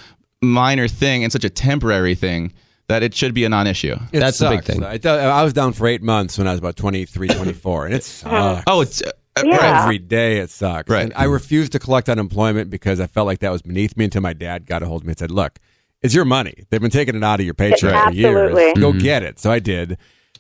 minor 0.43 0.87
thing 0.89 1.25
and 1.25 1.33
such 1.33 1.45
a 1.45 1.51
temporary 1.51 2.14
thing 2.14 2.53
that 2.89 3.03
it 3.03 3.14
should 3.14 3.32
be 3.35 3.45
a 3.45 3.49
non-issue. 3.49 3.97
It 4.12 4.20
That's 4.20 4.39
the 4.39 4.51
big 4.51 4.64
thing. 4.64 4.82
I, 4.85 4.99
th- 4.99 5.07
I 5.07 5.43
was 5.43 5.53
down 5.53 5.72
for 5.72 5.87
eight 5.87 6.03
months 6.03 6.37
when 6.39 6.47
I 6.47 6.51
was 6.51 6.59
about 6.59 6.76
23, 6.76 7.28
24, 7.28 7.87
and 7.87 7.95
it 7.95 8.05
sucks. 8.05 8.64
Oh, 8.66 8.80
it's 8.82 9.03
uh, 9.03 9.11
Yeah. 9.45 9.82
Every 9.82 9.99
day 9.99 10.39
it 10.39 10.51
sucks. 10.51 10.91
Right. 10.91 11.03
And 11.05 11.12
I 11.16 11.24
refused 11.24 11.72
to 11.72 11.78
collect 11.78 12.09
unemployment 12.09 12.70
because 12.70 13.01
I 13.01 13.07
felt 13.07 13.26
like 13.26 13.39
that 13.41 13.51
was 13.51 13.62
beneath 13.62 13.97
me 13.97 14.05
until 14.05 14.20
my 14.22 14.32
dad 14.35 14.66
got 14.66 14.82
a 14.82 14.87
hold 14.87 15.03
of 15.03 15.07
me 15.07 15.12
and 15.12 15.18
said, 15.18 15.30
Look, 15.30 15.59
it's 16.03 16.14
your 16.14 16.24
money. 16.26 16.64
They've 16.70 16.80
been 16.80 16.91
taking 16.91 17.14
it 17.16 17.24
out 17.24 17.41
of 17.41 17.47
your 17.47 17.55
paycheck 17.55 17.82
Yeah, 17.93 18.09
for 18.09 18.12
years. 18.14 18.51
absolutely. 18.51 18.80
Go 18.80 18.91
Mm-hmm. 18.91 18.99
get 18.99 19.22
it. 19.22 19.39
So 19.39 19.51
I 19.51 19.59
did. 19.61 19.97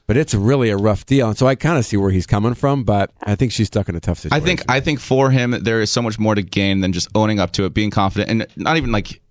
But 0.06 0.18
it's 0.18 0.34
really 0.34 0.68
a 0.68 0.76
rough 0.76 1.06
deal. 1.06 1.28
And 1.28 1.38
so 1.38 1.46
I 1.46 1.54
kind 1.54 1.78
of 1.78 1.86
see 1.86 1.96
where 1.96 2.10
he's 2.10 2.26
coming 2.26 2.52
from, 2.52 2.84
but 2.84 3.10
I 3.22 3.36
think 3.36 3.52
she's 3.52 3.68
stuck 3.68 3.88
in 3.88 3.96
a 3.96 4.00
tough 4.00 4.18
situation. 4.18 4.42
I 4.42 4.44
think 4.44 4.62
I 4.68 4.80
think 4.80 5.00
for 5.00 5.30
him 5.30 5.52
there 5.52 5.80
is 5.80 5.90
so 5.90 6.02
much 6.02 6.18
more 6.18 6.34
to 6.34 6.42
gain 6.42 6.80
than 6.82 6.92
just 6.92 7.08
owning 7.14 7.40
up 7.40 7.52
to 7.52 7.64
it, 7.64 7.72
being 7.72 7.90
confident, 7.90 8.28
and 8.30 8.46
not 8.62 8.76
even 8.76 8.92
like 8.92 9.22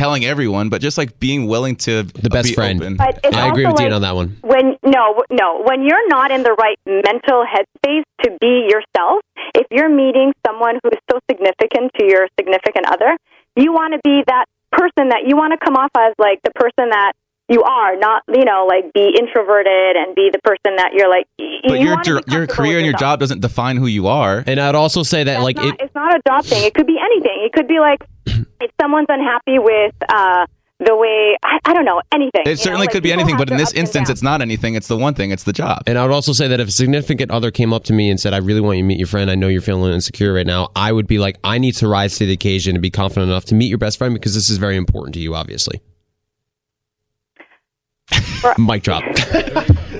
telling 0.00 0.24
everyone, 0.24 0.70
but 0.72 0.80
just 0.80 0.96
like 0.96 1.18
being 1.20 1.46
willing 1.46 1.76
to 1.86 2.02
The 2.04 2.30
best 2.30 2.48
be 2.48 2.54
friend. 2.54 2.80
open. 2.80 2.96
but 2.96 3.20
it's 3.22 3.36
I 3.36 3.48
agree 3.48 3.64
also 3.66 3.74
with 3.74 3.80
Dean 3.84 3.92
on 3.92 4.02
that 4.02 4.14
one. 4.16 4.28
when 4.40 4.76
no 4.82 5.22
no 5.30 5.62
when 5.68 5.82
you're 5.86 6.08
not 6.08 6.30
in 6.30 6.42
the 6.42 6.54
right 6.64 6.78
mental 6.86 7.44
headspace 7.44 8.04
to 8.24 8.28
be 8.40 8.66
yourself 8.72 9.20
if 9.54 9.66
you're 9.70 9.90
meeting 9.90 10.32
someone 10.46 10.76
who's 10.82 10.98
so 11.10 11.18
significant 11.30 11.92
to 11.98 12.04
your 12.06 12.28
significant 12.38 12.86
other 12.88 13.16
you 13.56 13.72
want 13.72 13.92
to 13.92 14.00
be 14.02 14.22
that 14.26 14.46
person 14.72 15.10
that 15.12 15.22
you 15.26 15.36
want 15.36 15.52
to 15.52 15.58
come 15.62 15.76
off 15.76 15.90
as 15.98 16.14
like 16.18 16.38
the 16.44 16.52
person 16.54 16.88
that 16.90 17.12
you 17.50 17.62
are 17.62 17.96
not 17.96 18.22
you 18.28 18.44
know 18.44 18.66
like 18.66 18.92
be 18.94 19.12
introverted 19.18 19.96
and 19.96 20.14
be 20.14 20.30
the 20.32 20.38
person 20.38 20.76
that 20.76 20.92
you're 20.94 21.10
like 21.10 21.26
y- 21.38 21.60
But 21.66 21.80
you 21.80 21.86
your 21.86 21.96
wanna 21.96 22.22
your 22.28 22.46
career 22.46 22.78
and 22.78 22.86
your 22.86 22.96
job 22.96 23.20
doesn't 23.20 23.40
define 23.40 23.76
who 23.76 23.86
you 23.86 24.06
are. 24.06 24.42
And 24.46 24.60
I'd 24.60 24.74
also 24.74 25.02
say 25.02 25.24
that 25.24 25.32
That's 25.34 25.44
like 25.44 25.56
not, 25.56 25.66
it, 25.66 25.80
it's 25.80 25.94
not 25.94 26.14
a 26.14 26.20
job 26.26 26.44
thing. 26.44 26.64
It 26.64 26.74
could 26.74 26.86
be 26.86 26.98
anything. 26.98 27.42
It 27.44 27.52
could 27.52 27.68
be 27.68 27.80
like 27.80 28.02
if 28.26 28.70
someone's 28.80 29.08
unhappy 29.08 29.58
with 29.58 29.94
uh, 30.08 30.46
the 30.78 30.96
way 30.96 31.36
I, 31.42 31.58
I 31.64 31.74
don't 31.74 31.84
know 31.84 32.00
anything. 32.12 32.42
It 32.46 32.58
certainly 32.58 32.86
like, 32.86 32.92
could 32.92 33.02
be 33.02 33.12
anything, 33.12 33.36
but 33.36 33.50
in 33.50 33.56
this 33.56 33.72
instance, 33.74 34.08
it's 34.08 34.22
not 34.22 34.40
anything. 34.40 34.74
It's 34.74 34.88
the 34.88 34.96
one 34.96 35.14
thing. 35.14 35.30
It's 35.30 35.44
the 35.44 35.52
job. 35.52 35.82
And 35.86 35.98
I 35.98 36.02
would 36.02 36.12
also 36.12 36.32
say 36.32 36.48
that 36.48 36.58
if 36.60 36.68
a 36.68 36.72
significant 36.72 37.30
other 37.30 37.50
came 37.50 37.72
up 37.72 37.84
to 37.84 37.92
me 37.92 38.10
and 38.10 38.18
said, 38.18 38.32
I 38.32 38.38
really 38.38 38.60
want 38.60 38.78
you 38.78 38.84
to 38.84 38.86
meet 38.86 38.98
your 38.98 39.06
friend, 39.06 39.30
I 39.30 39.34
know 39.34 39.48
you're 39.48 39.60
feeling 39.60 39.92
insecure 39.92 40.32
right 40.32 40.46
now, 40.46 40.70
I 40.74 40.92
would 40.92 41.06
be 41.06 41.18
like, 41.18 41.36
I 41.44 41.58
need 41.58 41.72
to 41.76 41.88
rise 41.88 42.16
to 42.16 42.26
the 42.26 42.32
occasion 42.32 42.76
and 42.76 42.82
be 42.82 42.90
confident 42.90 43.30
enough 43.30 43.44
to 43.46 43.54
meet 43.54 43.68
your 43.68 43.78
best 43.78 43.98
friend 43.98 44.14
because 44.14 44.34
this 44.34 44.48
is 44.48 44.56
very 44.56 44.76
important 44.76 45.14
to 45.14 45.20
you, 45.20 45.34
obviously. 45.34 45.82
Mic 48.58 48.82
drop. 48.82 49.02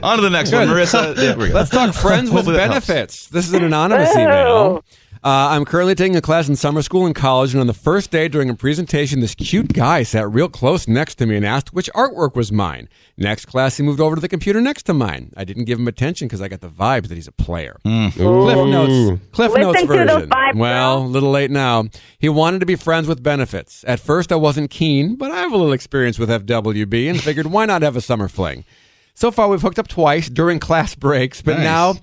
On 0.02 0.16
to 0.16 0.22
the 0.22 0.30
next 0.30 0.52
one, 0.52 0.66
Marissa. 0.68 1.16
Yeah. 1.16 1.52
Let's 1.52 1.70
talk 1.70 1.94
friends 2.00 2.30
with 2.30 2.46
Hopefully 2.46 2.58
helps. 2.58 2.86
benefits. 2.86 3.26
This 3.28 3.46
is 3.46 3.52
an 3.54 3.64
anonymous 3.64 4.14
Ew. 4.14 4.20
email. 4.22 4.46
Oh. 4.46 4.82
Uh, 5.22 5.48
I'm 5.52 5.66
currently 5.66 5.94
taking 5.94 6.16
a 6.16 6.22
class 6.22 6.48
in 6.48 6.56
summer 6.56 6.80
school 6.80 7.04
and 7.04 7.14
college, 7.14 7.52
and 7.52 7.60
on 7.60 7.66
the 7.66 7.74
first 7.74 8.10
day 8.10 8.26
during 8.26 8.48
a 8.48 8.54
presentation, 8.54 9.20
this 9.20 9.34
cute 9.34 9.70
guy 9.74 10.02
sat 10.02 10.26
real 10.32 10.48
close 10.48 10.88
next 10.88 11.16
to 11.16 11.26
me 11.26 11.36
and 11.36 11.44
asked 11.44 11.74
which 11.74 11.90
artwork 11.92 12.34
was 12.34 12.50
mine. 12.50 12.88
Next 13.18 13.44
class, 13.44 13.76
he 13.76 13.82
moved 13.82 14.00
over 14.00 14.14
to 14.14 14.20
the 14.22 14.30
computer 14.30 14.62
next 14.62 14.84
to 14.84 14.94
mine. 14.94 15.34
I 15.36 15.44
didn't 15.44 15.64
give 15.66 15.78
him 15.78 15.86
attention 15.88 16.26
because 16.26 16.40
I 16.40 16.48
got 16.48 16.62
the 16.62 16.70
vibes 16.70 17.08
that 17.08 17.16
he's 17.16 17.28
a 17.28 17.32
player. 17.32 17.76
Cliff 17.82 18.16
Notes. 18.16 19.20
Cliff 19.32 19.52
Listen 19.52 19.60
Notes 19.60 19.80
to 19.82 19.86
those 19.88 19.98
version. 20.08 20.30
vibes, 20.30 20.54
well, 20.56 20.98
a 20.98 21.04
little 21.04 21.30
late 21.30 21.50
now. 21.50 21.84
He 22.18 22.30
wanted 22.30 22.60
to 22.60 22.66
be 22.66 22.76
friends 22.76 23.06
with 23.06 23.22
benefits. 23.22 23.84
At 23.86 24.00
first, 24.00 24.32
I 24.32 24.36
wasn't 24.36 24.70
keen, 24.70 25.16
but 25.16 25.30
I 25.30 25.36
have 25.40 25.52
a 25.52 25.56
little 25.58 25.72
experience 25.74 26.18
with 26.18 26.30
FWB 26.30 27.10
and 27.10 27.20
figured 27.22 27.44
why 27.48 27.66
not 27.66 27.82
have 27.82 27.94
a 27.94 28.00
summer 28.00 28.26
fling. 28.28 28.64
So 29.12 29.30
far, 29.30 29.48
we've 29.48 29.60
hooked 29.60 29.78
up 29.78 29.88
twice 29.88 30.30
during 30.30 30.60
class 30.60 30.94
breaks, 30.94 31.42
but 31.42 31.56
Nice. 31.58 31.62
now 31.64 31.94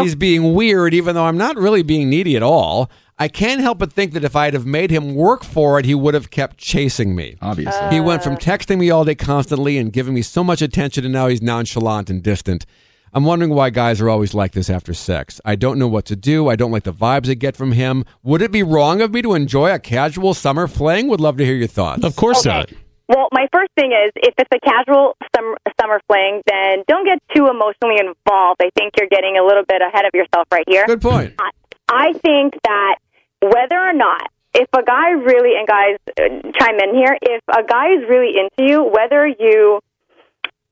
he's 0.00 0.14
being 0.14 0.54
weird, 0.54 0.94
even 0.94 1.14
though 1.14 1.24
I'm 1.24 1.36
not 1.38 1.56
really 1.56 1.82
being 1.82 2.08
needy 2.10 2.36
at 2.36 2.42
all. 2.42 2.90
I 3.18 3.28
can't 3.28 3.60
help 3.60 3.78
but 3.78 3.92
think 3.92 4.14
that 4.14 4.24
if 4.24 4.34
I'd 4.34 4.54
have 4.54 4.66
made 4.66 4.90
him 4.90 5.14
work 5.14 5.44
for 5.44 5.78
it, 5.78 5.84
he 5.84 5.94
would 5.94 6.14
have 6.14 6.30
kept 6.30 6.56
chasing 6.56 7.14
me. 7.14 7.36
Obviously. 7.40 7.90
He 7.90 8.00
went 8.00 8.24
from 8.24 8.36
texting 8.36 8.78
me 8.78 8.90
all 8.90 9.04
day 9.04 9.14
constantly 9.14 9.78
and 9.78 9.92
giving 9.92 10.14
me 10.14 10.22
so 10.22 10.42
much 10.42 10.60
attention, 10.62 11.04
and 11.04 11.12
now 11.12 11.28
he's 11.28 11.42
nonchalant 11.42 12.10
and 12.10 12.22
distant. 12.22 12.66
I'm 13.14 13.24
wondering 13.24 13.52
why 13.54 13.68
guys 13.70 14.00
are 14.00 14.08
always 14.08 14.32
like 14.32 14.52
this 14.52 14.70
after 14.70 14.94
sex. 14.94 15.40
I 15.44 15.54
don't 15.54 15.78
know 15.78 15.86
what 15.86 16.06
to 16.06 16.16
do. 16.16 16.48
I 16.48 16.56
don't 16.56 16.72
like 16.72 16.84
the 16.84 16.94
vibes 16.94 17.28
I 17.30 17.34
get 17.34 17.56
from 17.56 17.72
him. 17.72 18.04
Would 18.22 18.40
it 18.40 18.50
be 18.50 18.62
wrong 18.62 19.02
of 19.02 19.12
me 19.12 19.20
to 19.20 19.34
enjoy 19.34 19.70
a 19.72 19.78
casual 19.78 20.32
summer 20.32 20.66
fling? 20.66 21.08
Would 21.08 21.20
love 21.20 21.36
to 21.36 21.44
hear 21.44 21.54
your 21.54 21.68
thoughts. 21.68 22.04
of 22.04 22.16
course 22.16 22.46
Okay. 22.46 22.48
not. 22.56 22.72
Well, 23.08 23.28
my 23.32 23.46
first 23.52 23.70
thing 23.76 23.92
is 23.92 24.12
if 24.16 24.34
it's 24.38 24.50
a 24.54 24.60
casual 24.60 25.16
summer, 25.36 25.56
summer 25.80 26.00
fling, 26.08 26.40
then 26.46 26.84
don't 26.86 27.04
get 27.04 27.18
too 27.34 27.48
emotionally 27.48 27.98
involved. 27.98 28.60
I 28.62 28.70
think 28.76 28.94
you're 28.98 29.08
getting 29.10 29.36
a 29.38 29.44
little 29.44 29.64
bit 29.68 29.82
ahead 29.82 30.04
of 30.04 30.12
yourself 30.14 30.46
right 30.52 30.64
here. 30.66 30.86
Good 30.86 31.02
point. 31.02 31.34
I, 31.38 31.50
I 31.88 32.12
think 32.14 32.54
that 32.64 32.96
whether 33.40 33.78
or 33.78 33.92
not, 33.92 34.28
if 34.54 34.68
a 34.72 34.82
guy 34.82 35.10
really, 35.10 35.58
and 35.58 35.66
guys 35.66 35.96
uh, 36.18 36.52
chime 36.58 36.78
in 36.78 36.94
here, 36.94 37.16
if 37.20 37.42
a 37.50 37.64
guy 37.66 37.94
is 37.94 38.08
really 38.08 38.34
into 38.38 38.70
you, 38.70 38.84
whether 38.84 39.26
you, 39.26 39.80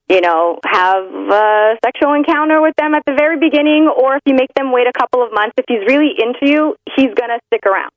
you 0.09 0.21
know, 0.21 0.59
have 0.65 1.05
a 1.05 1.77
sexual 1.85 2.15
encounter 2.15 2.61
with 2.61 2.75
them 2.77 2.95
at 2.95 3.03
the 3.07 3.15
very 3.19 3.39
beginning 3.39 3.89
or 3.89 4.17
if 4.17 4.23
you 4.27 4.35
make 4.35 4.53
them 4.55 4.73
wait 4.73 4.87
a 4.87 4.93
couple 4.99 5.23
of 5.25 5.33
months, 5.33 5.55
if 5.57 5.65
he's 5.69 5.81
really 5.87 6.13
into 6.19 6.51
you, 6.53 6.77
he's 6.97 7.13
going 7.15 7.31
to 7.31 7.41
stick 7.49 7.65
around 7.67 7.91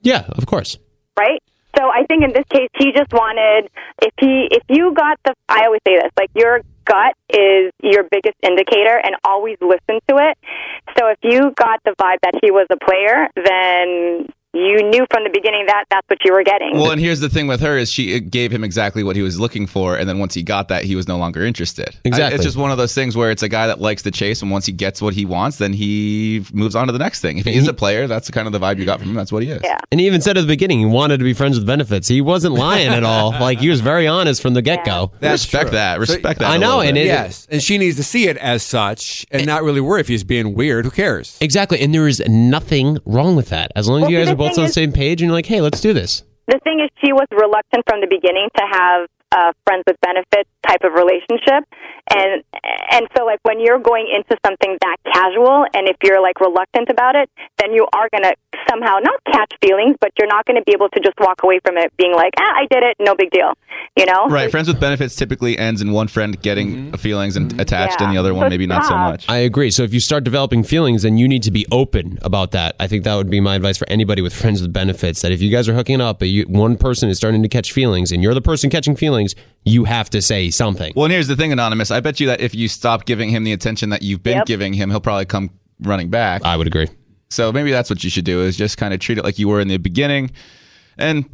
Yeah, 0.00 0.24
of 0.30 0.46
course. 0.46 0.78
right? 1.18 1.42
So 1.76 1.88
I 1.88 2.04
think 2.08 2.22
in 2.22 2.32
this 2.32 2.44
case, 2.50 2.68
he 2.78 2.92
just 2.92 3.12
wanted 3.12 3.70
if 4.02 4.12
he 4.18 4.48
if 4.50 4.62
you 4.68 4.94
got 4.94 5.18
the 5.24 5.34
I 5.48 5.66
always 5.66 5.80
say 5.86 5.96
this 5.96 6.12
like 6.18 6.30
your 6.34 6.60
gut 6.84 7.14
is 7.30 7.72
your 7.82 8.04
biggest 8.04 8.36
indicator 8.42 9.00
and 9.02 9.16
always 9.24 9.56
listen 9.60 10.00
to 10.08 10.16
it. 10.18 10.38
So 10.98 11.08
if 11.08 11.18
you 11.22 11.52
got 11.56 11.80
the 11.84 11.94
vibe 12.00 12.18
that 12.22 12.38
he 12.42 12.50
was 12.50 12.66
a 12.70 12.76
player, 12.76 13.28
then 13.36 14.28
you 14.54 14.82
knew 14.90 15.04
from 15.10 15.24
the 15.24 15.30
beginning 15.32 15.66
that 15.66 15.84
that's 15.90 16.08
what 16.08 16.18
you 16.24 16.32
were 16.32 16.42
getting. 16.44 16.72
Well, 16.74 16.90
and 16.92 17.00
here's 17.00 17.20
the 17.20 17.28
thing 17.28 17.46
with 17.46 17.60
her 17.60 17.76
is 17.76 17.90
she 17.90 18.20
gave 18.20 18.50
him 18.52 18.64
exactly 18.64 19.02
what 19.02 19.16
he 19.16 19.22
was 19.22 19.38
looking 19.40 19.66
for, 19.66 19.96
and 19.96 20.08
then 20.08 20.18
once 20.18 20.34
he 20.34 20.42
got 20.42 20.68
that, 20.68 20.84
he 20.84 20.94
was 20.96 21.08
no 21.08 21.16
longer 21.18 21.44
interested. 21.44 21.88
I- 22.04 22.08
Exactly. 22.08 22.36
it's 22.36 22.44
just 22.44 22.56
one 22.56 22.70
of 22.70 22.78
those 22.78 22.94
things 22.94 23.16
where 23.16 23.30
it's 23.30 23.42
a 23.42 23.48
guy 23.48 23.66
that 23.66 23.80
likes 23.80 24.02
to 24.02 24.10
chase, 24.10 24.42
and 24.42 24.50
once 24.50 24.66
he 24.66 24.72
gets 24.72 25.02
what 25.02 25.14
he 25.14 25.24
wants, 25.24 25.58
then 25.58 25.72
he 25.72 26.44
moves 26.52 26.74
on 26.76 26.86
to 26.86 26.92
the 26.92 26.98
next 26.98 27.20
thing. 27.20 27.38
If 27.38 27.44
he's 27.46 27.66
a 27.68 27.74
player, 27.74 28.06
that's 28.06 28.26
the 28.26 28.32
kind 28.32 28.46
of 28.46 28.52
the 28.52 28.60
vibe 28.60 28.78
you 28.78 28.84
got 28.84 29.00
from 29.00 29.08
him. 29.10 29.14
That's 29.16 29.32
what 29.32 29.42
he 29.42 29.50
is. 29.50 29.60
yeah. 29.64 29.78
And 29.90 30.00
he 30.00 30.06
even 30.06 30.20
said 30.20 30.36
at 30.38 30.42
the 30.42 30.46
beginning 30.46 30.78
he 30.78 30.86
wanted 30.86 31.18
to 31.18 31.24
be 31.24 31.32
friends 31.34 31.56
with 31.58 31.66
benefits. 31.66 32.06
He 32.08 32.20
wasn't 32.20 32.54
lying 32.54 32.88
at 32.88 33.04
all. 33.04 33.32
Like 33.44 33.58
he 33.58 33.68
was 33.68 33.80
very 33.80 34.06
honest 34.06 34.40
from 34.40 34.54
the 34.54 34.62
get 34.62 34.84
go. 34.86 35.10
That's 35.20 35.44
respect 35.44 35.64
true. 35.68 35.70
that. 35.72 35.94
So- 35.96 36.00
Respect 36.00 36.38
that. 36.40 36.50
I 36.50 36.56
know, 36.56 36.80
and 36.80 36.96
it- 36.96 37.06
Yes, 37.06 37.46
and 37.50 37.60
she 37.62 37.78
needs 37.78 37.96
to 37.96 38.02
see 38.04 38.28
it 38.28 38.36
as 38.38 38.62
such 38.62 39.26
and 39.30 39.42
eh. 39.42 39.44
not 39.44 39.62
really 39.64 39.80
worry 39.80 40.00
if 40.00 40.08
he's 40.08 40.24
being 40.24 40.54
weird. 40.54 40.84
Who 40.84 40.90
cares? 40.90 41.36
Exactly. 41.40 41.80
And 41.80 41.92
there 41.92 42.06
is 42.08 42.22
nothing 42.28 42.98
wrong 43.04 43.36
with 43.36 43.48
that. 43.50 43.72
As 43.76 43.88
long 43.88 43.98
as 43.98 44.02
Well, 44.02 44.10
you 44.12 44.18
guys 44.18 44.26
the 44.28 44.32
are 44.32 44.36
both 44.48 44.58
on 44.58 44.64
the 44.64 44.68
is- 44.68 44.74
same 44.74 44.92
page 44.92 45.20
and 45.22 45.28
you're 45.28 45.34
like, 45.34 45.46
hey, 45.46 45.60
let's 45.60 45.80
do 45.80 45.92
this. 45.92 46.22
The 46.46 46.60
thing 46.62 46.80
is, 46.80 46.90
she 47.02 47.12
was 47.12 47.26
reluctant 47.32 47.84
from 47.88 48.00
the 48.02 48.06
beginning 48.06 48.48
to 48.56 48.64
have 48.70 49.08
a 49.32 49.52
friends 49.66 49.84
with 49.86 50.00
benefits 50.00 50.50
type 50.66 50.82
of 50.84 50.92
relationship, 50.92 51.64
and 52.10 52.42
and 52.90 53.06
so 53.16 53.24
like 53.24 53.40
when 53.42 53.60
you're 53.60 53.78
going 53.78 54.08
into 54.12 54.36
something 54.44 54.76
that 54.82 54.96
casual, 55.12 55.64
and 55.74 55.88
if 55.88 55.96
you're 56.02 56.20
like 56.20 56.40
reluctant 56.40 56.88
about 56.90 57.16
it, 57.16 57.30
then 57.58 57.72
you 57.72 57.86
are 57.92 58.08
gonna 58.12 58.32
somehow 58.68 58.98
not 59.02 59.20
catch 59.32 59.52
feelings, 59.62 59.96
but 60.00 60.10
you're 60.18 60.28
not 60.28 60.44
going 60.46 60.56
to 60.56 60.62
be 60.62 60.72
able 60.72 60.88
to 60.88 61.00
just 61.00 61.18
walk 61.20 61.42
away 61.42 61.60
from 61.64 61.76
it 61.76 61.94
being 61.96 62.14
like, 62.14 62.32
ah, 62.38 62.52
I 62.56 62.66
did 62.70 62.82
it, 62.82 62.96
no 63.00 63.14
big 63.14 63.30
deal, 63.30 63.52
you 63.96 64.06
know? 64.06 64.26
Right. 64.26 64.50
Friends 64.50 64.68
with 64.68 64.80
benefits 64.80 65.16
typically 65.16 65.58
ends 65.58 65.82
in 65.82 65.92
one 65.92 66.08
friend 66.08 66.40
getting 66.42 66.92
feelings 66.96 67.36
and 67.36 67.58
attached, 67.60 68.00
and 68.00 68.12
the 68.12 68.18
other 68.18 68.34
one 68.34 68.46
So 68.46 68.50
maybe 68.50 68.66
not 68.66 68.84
so 68.84 68.96
much. 68.96 69.28
I 69.28 69.38
agree. 69.38 69.70
So 69.70 69.82
if 69.82 69.94
you 69.94 70.00
start 70.00 70.24
developing 70.24 70.64
feelings, 70.64 71.02
then 71.02 71.18
you 71.18 71.28
need 71.28 71.42
to 71.44 71.50
be 71.50 71.66
open 71.70 72.18
about 72.22 72.52
that. 72.52 72.76
I 72.80 72.86
think 72.86 73.04
that 73.04 73.14
would 73.14 73.30
be 73.30 73.40
my 73.40 73.56
advice 73.56 73.76
for 73.76 73.88
anybody 73.88 74.22
with 74.22 74.34
friends 74.34 74.62
with 74.62 74.72
benefits. 74.72 75.22
That 75.22 75.32
if 75.32 75.40
you 75.40 75.50
guys 75.50 75.68
are 75.68 75.74
hooking 75.74 76.00
up, 76.00 76.18
but 76.18 76.28
you, 76.28 76.44
one 76.44 76.76
person 76.76 77.08
is 77.08 77.16
starting 77.16 77.42
to 77.42 77.48
catch 77.48 77.72
feelings, 77.72 78.12
and 78.12 78.22
you're 78.22 78.34
the 78.34 78.42
person 78.42 78.70
catching 78.70 78.96
feelings, 78.96 79.23
you 79.64 79.84
have 79.84 80.10
to 80.10 80.20
say 80.22 80.50
something. 80.50 80.92
Well, 80.96 81.06
and 81.06 81.12
here's 81.12 81.28
the 81.28 81.36
thing, 81.36 81.52
Anonymous. 81.52 81.90
I 81.90 82.00
bet 82.00 82.20
you 82.20 82.26
that 82.28 82.40
if 82.40 82.54
you 82.54 82.68
stop 82.68 83.06
giving 83.06 83.30
him 83.30 83.44
the 83.44 83.52
attention 83.52 83.90
that 83.90 84.02
you've 84.02 84.22
been 84.22 84.38
Yep. 84.38 84.46
giving 84.46 84.72
him, 84.74 84.90
he'll 84.90 85.00
probably 85.00 85.24
come 85.24 85.50
running 85.80 86.10
back. 86.10 86.42
I 86.44 86.56
would 86.56 86.66
agree. 86.66 86.88
So 87.30 87.52
maybe 87.52 87.70
that's 87.70 87.90
what 87.90 88.04
you 88.04 88.10
should 88.10 88.24
do 88.24 88.42
is 88.42 88.56
just 88.56 88.78
kind 88.78 88.92
of 88.94 89.00
treat 89.00 89.18
it 89.18 89.24
like 89.24 89.38
you 89.38 89.48
were 89.48 89.60
in 89.60 89.68
the 89.68 89.78
beginning 89.78 90.30
and 90.98 91.24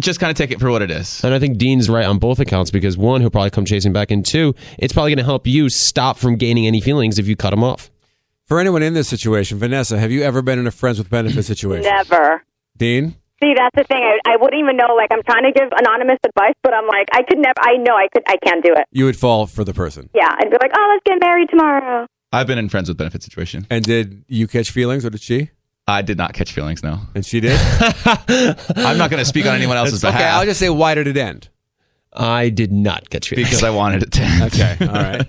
just 0.00 0.20
kind 0.20 0.30
of 0.30 0.36
take 0.36 0.52
it 0.52 0.60
for 0.60 0.70
what 0.70 0.80
it 0.82 0.90
is. 0.92 1.24
And 1.24 1.34
I 1.34 1.40
think 1.40 1.58
Dean's 1.58 1.90
right 1.90 2.04
on 2.06 2.18
both 2.18 2.38
accounts 2.38 2.70
because 2.70 2.96
one, 2.96 3.20
he'll 3.20 3.30
probably 3.30 3.50
come 3.50 3.64
chasing 3.64 3.92
back, 3.92 4.10
and 4.12 4.24
two, 4.24 4.54
it's 4.78 4.92
probably 4.92 5.10
going 5.10 5.18
to 5.18 5.24
help 5.24 5.46
you 5.46 5.68
stop 5.68 6.18
from 6.18 6.36
gaining 6.36 6.66
any 6.68 6.80
feelings 6.80 7.18
if 7.18 7.26
you 7.26 7.34
cut 7.34 7.52
him 7.52 7.64
off. 7.64 7.90
For 8.46 8.60
anyone 8.60 8.82
in 8.82 8.94
this 8.94 9.08
situation, 9.08 9.58
Vanessa, 9.58 9.98
have 9.98 10.10
you 10.12 10.22
ever 10.22 10.40
been 10.40 10.58
in 10.58 10.66
a 10.66 10.70
friends 10.70 10.98
with 10.98 11.10
benefits 11.10 11.48
situation? 11.48 11.90
Never. 11.92 12.42
Dean? 12.76 13.16
See, 13.40 13.54
that's 13.56 13.74
the 13.76 13.84
thing. 13.84 14.02
I, 14.02 14.32
I 14.32 14.36
wouldn't 14.36 14.60
even 14.60 14.76
know. 14.76 14.94
Like, 14.96 15.10
I'm 15.12 15.22
trying 15.22 15.44
to 15.44 15.52
give 15.52 15.68
anonymous 15.76 16.18
advice, 16.26 16.54
but 16.62 16.74
I'm 16.74 16.86
like, 16.86 17.08
I 17.12 17.22
could 17.22 17.38
never. 17.38 17.54
I 17.60 17.76
know 17.76 17.94
I 17.94 18.08
could. 18.12 18.22
I 18.26 18.36
can't 18.44 18.64
do 18.64 18.72
it. 18.72 18.84
You 18.90 19.04
would 19.04 19.16
fall 19.16 19.46
for 19.46 19.62
the 19.64 19.72
person. 19.74 20.10
Yeah, 20.14 20.28
I'd 20.28 20.50
be 20.50 20.56
like, 20.60 20.72
oh, 20.76 20.88
let's 20.92 21.02
get 21.04 21.20
married 21.24 21.48
tomorrow. 21.50 22.06
I've 22.32 22.46
been 22.46 22.58
in 22.58 22.68
friends 22.68 22.88
with 22.88 22.98
benefit 22.98 23.22
situation. 23.22 23.66
And 23.70 23.84
did 23.84 24.24
you 24.28 24.46
catch 24.48 24.70
feelings 24.70 25.04
or 25.04 25.10
did 25.10 25.22
she? 25.22 25.50
I 25.86 26.02
did 26.02 26.18
not 26.18 26.34
catch 26.34 26.52
feelings. 26.52 26.82
No, 26.82 27.00
And 27.14 27.24
she 27.24 27.40
did? 27.40 27.58
I'm 28.28 28.98
not 28.98 29.08
going 29.10 29.20
to 29.22 29.24
speak 29.24 29.46
on 29.46 29.54
anyone 29.54 29.78
else's 29.78 30.04
okay, 30.04 30.12
behalf 30.12 30.20
Okay, 30.20 30.28
I'll 30.40 30.44
just 30.44 30.60
say, 30.60 30.68
why 30.68 30.94
did 30.94 31.06
it 31.06 31.16
end? 31.16 31.48
I 32.12 32.50
did 32.50 32.72
not 32.72 33.08
catch 33.08 33.28
feelings. 33.30 33.48
because 33.48 33.64
I 33.64 33.70
wanted 33.70 34.02
it 34.02 34.12
to. 34.12 34.22
end. 34.22 34.42
Okay, 34.54 34.76
all 34.80 34.92
right. 34.92 35.26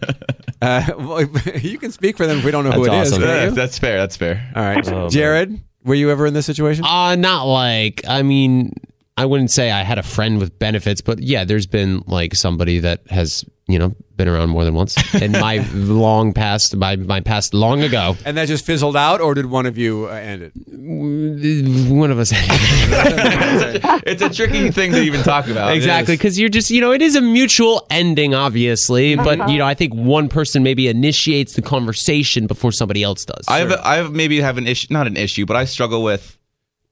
Uh, 0.61 0.83
well, 0.97 1.21
you 1.61 1.77
can 1.77 1.91
speak 1.91 2.17
for 2.17 2.25
them 2.27 2.39
if 2.39 2.43
we 2.43 2.51
don't 2.51 2.65
know 2.65 2.71
who 2.71 2.83
it 2.85 2.89
That's 2.89 3.09
is. 3.09 3.13
awesome. 3.13 3.27
Yeah, 3.29 3.49
that's 3.51 3.79
fair. 3.79 3.97
That's 3.97 4.17
fair. 4.17 4.51
All 4.55 4.63
right. 4.63 4.85
Oh, 4.89 5.09
man. 5.09 5.63
Were 5.83 5.95
you 5.95 6.11
ever 6.11 6.25
in 6.25 6.33
this 6.33 6.45
situation? 6.45 6.83
Uh, 6.85 7.15
not 7.15 7.43
like, 7.43 8.01
I 8.07 8.21
mean, 8.21 8.73
I 9.19 9.25
wouldn't 9.25 9.51
say 9.51 9.69
I 9.69 9.83
had 9.83 9.97
a 9.97 10.03
friend 10.03 10.39
with 10.39 10.57
benefits, 10.59 11.01
but 11.01 11.19
yeah, 11.19 11.43
there's 11.43 11.67
been 11.67 12.05
like 12.07 12.33
somebody 12.35 12.79
that 12.79 13.01
has, 13.09 13.43
you 13.67 13.77
know, 13.77 13.93
been 14.15 14.29
around 14.29 14.47
more 14.49 14.63
than 14.63 14.75
once 14.75 14.95
in 15.13 15.33
my 15.33 15.57
long 15.73 16.31
past, 16.31 16.73
my, 16.77 16.95
my 16.95 17.19
past 17.19 17.53
long 17.53 17.83
ago. 17.83 18.15
and 18.23 18.37
that 18.37 18.47
just 18.47 18.65
fizzled 18.65 18.95
out, 18.95 19.19
or 19.19 19.33
did 19.33 19.47
one 19.47 19.65
of 19.65 19.77
you 19.77 20.05
uh, 20.05 20.11
end 20.11 20.43
it? 20.43 20.53
One 21.91 22.11
of 22.11 22.19
us. 22.19 22.31
it's 24.05 24.21
a 24.21 24.29
tricky 24.29 24.71
thing 24.71 24.93
to 24.93 25.01
even 25.01 25.21
talk 25.21 25.47
about. 25.47 25.73
exactly. 25.73 26.13
Because 26.13 26.39
you're 26.39 26.47
just, 26.47 26.71
you 26.71 26.79
know, 26.79 26.93
it 26.93 27.01
is 27.01 27.17
a 27.17 27.21
mutual 27.21 27.85
ending, 27.89 28.33
obviously, 28.33 29.17
but, 29.17 29.49
you 29.49 29.57
know, 29.57 29.65
I 29.65 29.73
think 29.73 29.93
one 29.93 30.29
person 30.29 30.63
maybe 30.63 30.87
initiates 30.87 31.55
the 31.55 31.61
conversation 31.61 32.47
before 32.47 32.71
somebody 32.71 33.03
else 33.03 33.25
does. 33.25 33.43
I 33.49 33.59
have, 33.59 33.73
I 33.73 33.97
have 33.97 34.13
maybe 34.13 34.39
have 34.39 34.57
an 34.57 34.65
issue, 34.65 34.87
not 34.89 35.07
an 35.07 35.17
issue, 35.17 35.45
but 35.45 35.57
I 35.57 35.65
struggle 35.65 36.03
with 36.03 36.37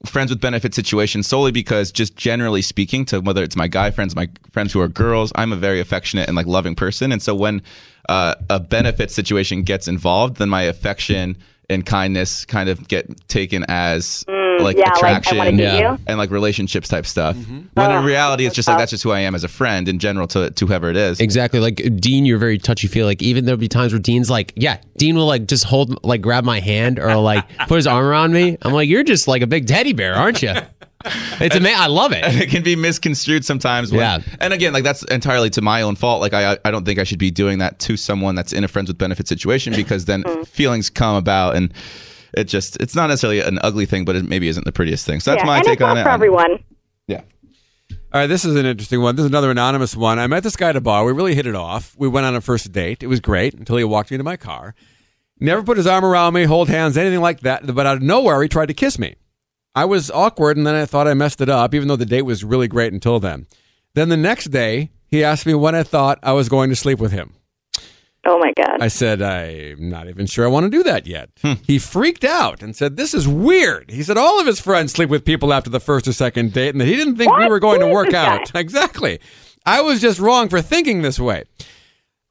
friends 0.06 0.30
with 0.30 0.40
benefit 0.40 0.74
situations 0.74 1.28
solely 1.28 1.52
because 1.52 1.92
just 1.92 2.16
generally 2.16 2.62
speaking 2.62 3.06
to 3.06 3.20
whether 3.20 3.44
it's 3.44 3.56
my 3.56 3.68
guy 3.68 3.92
friends, 3.92 4.16
my 4.16 4.30
friends 4.52 4.72
who 4.72 4.80
are 4.80 4.88
girls, 4.88 5.32
I'm 5.36 5.52
a 5.52 5.56
very 5.56 5.80
affectionate 5.80 6.28
and 6.28 6.36
like 6.36 6.46
loving 6.46 6.76
person. 6.76 7.12
And 7.12 7.22
so 7.22 7.36
when 7.36 7.62
uh, 8.10 8.36
a 8.50 8.60
benefit 8.60 9.12
situation 9.12 9.64
gets 9.64 9.88
involved, 9.88 10.38
then 10.38 10.50
my 10.50 10.64
affection 10.64 11.38
and 11.70 11.86
kindness 11.86 12.46
kind 12.46 12.70
of 12.70 12.88
get 12.88 13.28
taken 13.28 13.66
as 13.68 14.24
like 14.28 14.47
yeah, 14.60 14.64
like, 14.64 14.78
I 14.78 14.96
attraction 14.96 15.38
wanna 15.38 15.52
Yeah. 15.52 15.98
and 16.08 16.18
like 16.18 16.32
relationships 16.32 16.88
type 16.88 17.06
stuff. 17.06 17.36
Mm-hmm. 17.36 17.60
When 17.74 17.92
in 17.92 18.04
reality, 18.04 18.46
it's 18.46 18.56
just 18.56 18.68
like 18.68 18.78
that's 18.78 18.92
just 18.92 19.04
who 19.04 19.12
I 19.12 19.20
am 19.20 19.36
as 19.36 19.44
a 19.44 19.48
friend 19.48 19.88
in 19.88 20.00
general 20.00 20.28
to, 20.28 20.50
to 20.52 20.66
whoever 20.66 20.90
it 20.90 20.98
is. 20.98 21.20
Exactly. 21.20 21.60
Like 21.60 21.76
Dean, 22.00 22.26
you're 22.26 22.38
very 22.38 22.58
touchy 22.58 22.88
feel. 22.88 23.06
Like 23.06 23.22
even 23.22 23.46
there'll 23.46 23.58
be 23.60 23.68
times 23.68 23.94
where 23.94 24.00
Dean's 24.00 24.30
like, 24.30 24.54
yeah, 24.56 24.80
Dean 24.98 25.16
will 25.16 25.26
like 25.26 25.48
just 25.48 25.64
hold, 25.64 26.04
like 26.04 26.22
grab 26.22 26.44
my 26.44 26.60
hand 26.60 27.00
or 27.00 27.16
like 27.16 27.46
put 27.68 27.76
his 27.76 27.88
arm 27.88 28.06
around 28.06 28.34
me. 28.34 28.58
I'm 28.62 28.74
like, 28.74 28.90
you're 28.90 29.04
just 29.04 29.28
like 29.28 29.42
a 29.42 29.48
big 29.48 29.68
teddy 29.68 29.94
bear, 29.94 30.16
aren't 30.16 30.42
you? 30.42 30.54
It's 31.40 31.56
amazing. 31.56 31.80
I 31.80 31.88
love 31.88 32.12
it. 32.12 32.24
it 32.42 32.50
can 32.50 32.64
be 32.64 32.76
misconstrued 32.76 33.46
sometimes. 33.46 33.92
When, 33.92 34.02
Yeah. 34.02 34.20
And 34.42 34.52
again, 34.52 34.74
like 34.74 34.84
that's 34.84 35.04
entirely 35.04 35.50
to 35.52 35.62
my 35.62 35.84
own 35.84 35.96
fault. 35.96 36.20
Like 36.20 36.34
I, 36.34 36.58
I 36.66 36.72
don't 36.72 36.86
think 36.86 37.00
I 37.00 37.04
should 37.04 37.20
be 37.20 37.32
doing 37.32 37.60
that 37.60 37.80
to 37.82 37.96
someone 37.96 38.36
that's 38.36 38.52
in 38.52 38.64
a 38.64 38.68
friends 38.68 38.90
with 38.90 38.98
benefit 38.98 39.28
situation 39.28 39.74
because 39.74 40.06
then 40.06 40.24
feelings 40.46 40.90
come 40.90 41.16
about 41.16 41.56
and 41.56 41.72
it 42.38 42.46
just 42.46 42.78
it's 42.82 42.96
not 42.96 43.08
necessarily 43.08 43.40
an 43.42 43.60
ugly 43.62 43.86
thing, 43.86 44.06
but 44.06 44.16
it 44.16 44.26
maybe 44.26 44.48
isn't 44.48 44.66
the 44.66 44.72
prettiest 44.72 45.06
thing. 45.06 45.20
So 45.20 45.32
that's 45.32 45.42
yeah, 45.42 45.48
my 45.48 45.58
and 45.58 45.66
take 45.66 45.74
it's 45.74 45.82
not 45.82 45.92
on 45.92 45.98
it. 45.98 46.04
for 46.04 46.10
everyone. 46.10 46.64
Yeah. 47.08 47.22
All 47.90 48.22
right, 48.22 48.28
this 48.28 48.46
is 48.46 48.56
an 48.56 48.66
interesting 48.66 49.02
one. 49.02 49.16
This 49.16 49.24
is 49.24 49.30
another 49.30 49.52
anonymous 49.52 49.96
one. 49.96 50.20
I 50.20 50.28
met 50.28 50.44
this 50.44 50.56
guy 50.56 50.70
at 50.70 50.76
a 50.76 50.82
bar. 50.82 51.04
We 51.04 51.12
really 51.12 51.36
hit 51.36 51.46
it 51.46 51.56
off. 51.56 51.96
We 51.98 52.08
went 52.08 52.26
on 52.26 52.36
a 52.36 52.42
first 52.42 52.72
date. 52.72 53.04
It 53.04 53.08
was 53.08 53.20
great 53.20 53.54
until 53.54 53.78
he 53.78 53.84
walked 53.84 54.12
me 54.12 54.16
into 54.16 54.24
my 54.24 54.38
car. 54.38 54.76
Never 55.40 55.62
put 55.62 55.78
his 55.78 55.88
arm 55.88 56.04
around 56.04 56.34
me, 56.34 56.46
hold 56.46 56.68
hands, 56.70 56.98
anything 56.98 57.22
like 57.22 57.42
that. 57.42 57.66
But 57.76 57.86
out 57.86 57.98
of 57.98 58.02
nowhere, 58.02 58.42
he 58.42 58.50
tried 58.50 58.68
to 58.68 58.74
kiss 58.74 58.98
me. 58.98 59.16
I 59.76 59.86
was 59.86 60.10
awkward, 60.10 60.58
and 60.58 60.66
then 60.66 60.74
I 60.74 60.86
thought 60.86 61.08
I 61.08 61.14
messed 61.14 61.42
it 61.42 61.50
up, 61.50 61.76
even 61.76 61.88
though 61.88 61.96
the 61.96 62.06
date 62.06 62.24
was 62.24 62.44
really 62.44 62.68
great 62.68 62.94
until 62.94 63.20
then. 63.20 63.46
Then 63.94 64.10
the 64.10 64.18
next 64.18 64.46
day, 64.46 64.90
he 65.06 65.24
asked 65.24 65.46
me 65.46 65.54
when 65.54 65.76
I 65.76 65.84
thought 65.84 66.18
I 66.24 66.32
was 66.32 66.50
going 66.50 66.70
to 66.72 66.76
sleep 66.76 66.98
with 66.98 67.12
him. 67.12 67.36
Oh 68.26 68.38
my 68.40 68.52
god. 68.58 68.82
I 68.82 68.90
said, 68.90 69.22
I'm 69.22 69.90
not 69.90 70.10
even 70.10 70.26
sure 70.26 70.44
I 70.46 70.50
want 70.50 70.66
to 70.66 70.70
do 70.70 70.84
that 70.84 71.08
yet. 71.08 71.30
Hmm. 71.42 71.54
He 71.64 71.80
freaked 71.80 72.26
out 72.26 72.62
and 72.62 72.76
said, 72.76 72.98
This 72.98 73.14
is 73.14 73.28
weird. 73.28 73.90
He 73.90 74.04
said 74.04 74.18
all 74.18 74.40
of 74.40 74.46
his 74.48 74.60
friends 74.60 74.92
sleep 74.92 75.10
with 75.10 75.24
people 75.24 75.54
after 75.54 75.70
the 75.70 75.80
first 75.80 76.08
or 76.08 76.14
second 76.14 76.52
date 76.54 76.70
and 76.70 76.82
that 76.82 76.88
he 76.88 76.96
didn't 76.96 77.16
think 77.16 77.36
we 77.38 77.48
were 77.48 77.60
going 77.60 77.80
to 77.80 77.88
work 77.88 78.14
out. 78.14 78.52
guy? 78.52 78.60
Exactly. 78.68 79.20
I 79.66 79.82
was 79.82 80.02
just 80.02 80.20
wrong 80.20 80.50
for 80.50 80.62
thinking 80.62 81.02
this 81.02 81.20
way. 81.20 81.44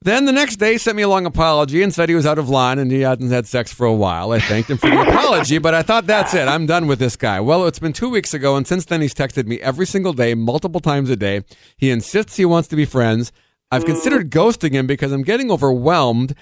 Then 0.02 0.26
the 0.26 0.32
next 0.32 0.56
day, 0.56 0.76
sent 0.76 0.96
me 0.96 1.02
a 1.02 1.08
long 1.08 1.26
apology 1.26 1.82
and 1.82 1.92
said 1.92 2.08
he 2.08 2.14
was 2.14 2.26
out 2.26 2.38
of 2.38 2.48
line 2.48 2.78
and 2.78 2.92
he 2.92 3.00
hadn't 3.00 3.30
had 3.30 3.46
sex 3.46 3.72
for 3.72 3.86
a 3.86 3.94
while. 3.94 4.30
I 4.32 4.38
thanked 4.38 4.70
him 4.70 4.76
for 4.76 4.88
the 4.90 5.00
apology, 5.08 5.58
but 5.58 5.74
I 5.74 5.82
thought 5.82 6.06
that's 6.06 6.34
it. 6.34 6.46
I'm 6.46 6.66
done 6.66 6.86
with 6.86 6.98
this 6.98 7.16
guy. 7.16 7.40
Well, 7.40 7.66
it's 7.66 7.78
been 7.78 7.92
two 7.94 8.08
weeks 8.10 8.32
ago, 8.34 8.56
and 8.56 8.66
since 8.66 8.84
then 8.84 9.00
he's 9.00 9.14
texted 9.14 9.46
me 9.46 9.58
every 9.60 9.86
single 9.86 10.12
day, 10.12 10.34
multiple 10.34 10.80
times 10.80 11.10
a 11.10 11.16
day. 11.16 11.42
He 11.76 11.90
insists 11.90 12.36
he 12.36 12.44
wants 12.44 12.68
to 12.68 12.76
be 12.76 12.84
friends. 12.84 13.32
I've 13.70 13.84
considered 13.84 14.30
ghosting 14.30 14.72
him 14.72 14.86
because 14.86 15.12
I'm 15.12 15.22
getting 15.22 15.50
overwhelmed. 15.50 16.34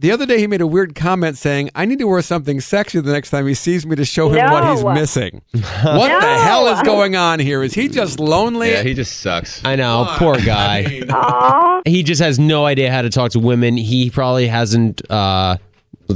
The 0.00 0.12
other 0.12 0.26
day, 0.26 0.38
he 0.38 0.46
made 0.46 0.60
a 0.60 0.66
weird 0.66 0.94
comment 0.94 1.36
saying, 1.36 1.70
I 1.74 1.84
need 1.84 1.98
to 1.98 2.06
wear 2.06 2.22
something 2.22 2.60
sexy 2.60 3.00
the 3.00 3.10
next 3.10 3.30
time 3.30 3.48
he 3.48 3.54
sees 3.54 3.84
me 3.84 3.96
to 3.96 4.04
show 4.04 4.28
him 4.28 4.48
what 4.52 4.64
he's 4.70 4.84
missing. 4.84 5.42
what 5.52 6.20
the 6.20 6.38
hell 6.38 6.68
is 6.68 6.80
going 6.82 7.16
on 7.16 7.40
here? 7.40 7.64
Is 7.64 7.74
he 7.74 7.88
just 7.88 8.20
lonely? 8.20 8.70
Yeah, 8.70 8.84
he 8.84 8.94
just 8.94 9.18
sucks. 9.18 9.64
I 9.64 9.74
know, 9.74 10.06
poor 10.10 10.36
guy. 10.36 11.02
Aw. 11.10 11.82
he 11.84 12.04
just 12.04 12.22
has 12.22 12.38
no 12.38 12.64
idea 12.64 12.92
how 12.92 13.02
to 13.02 13.10
talk 13.10 13.32
to 13.32 13.40
women. 13.40 13.76
He 13.76 14.08
probably 14.10 14.46
hasn't. 14.46 15.02
uh 15.10 15.56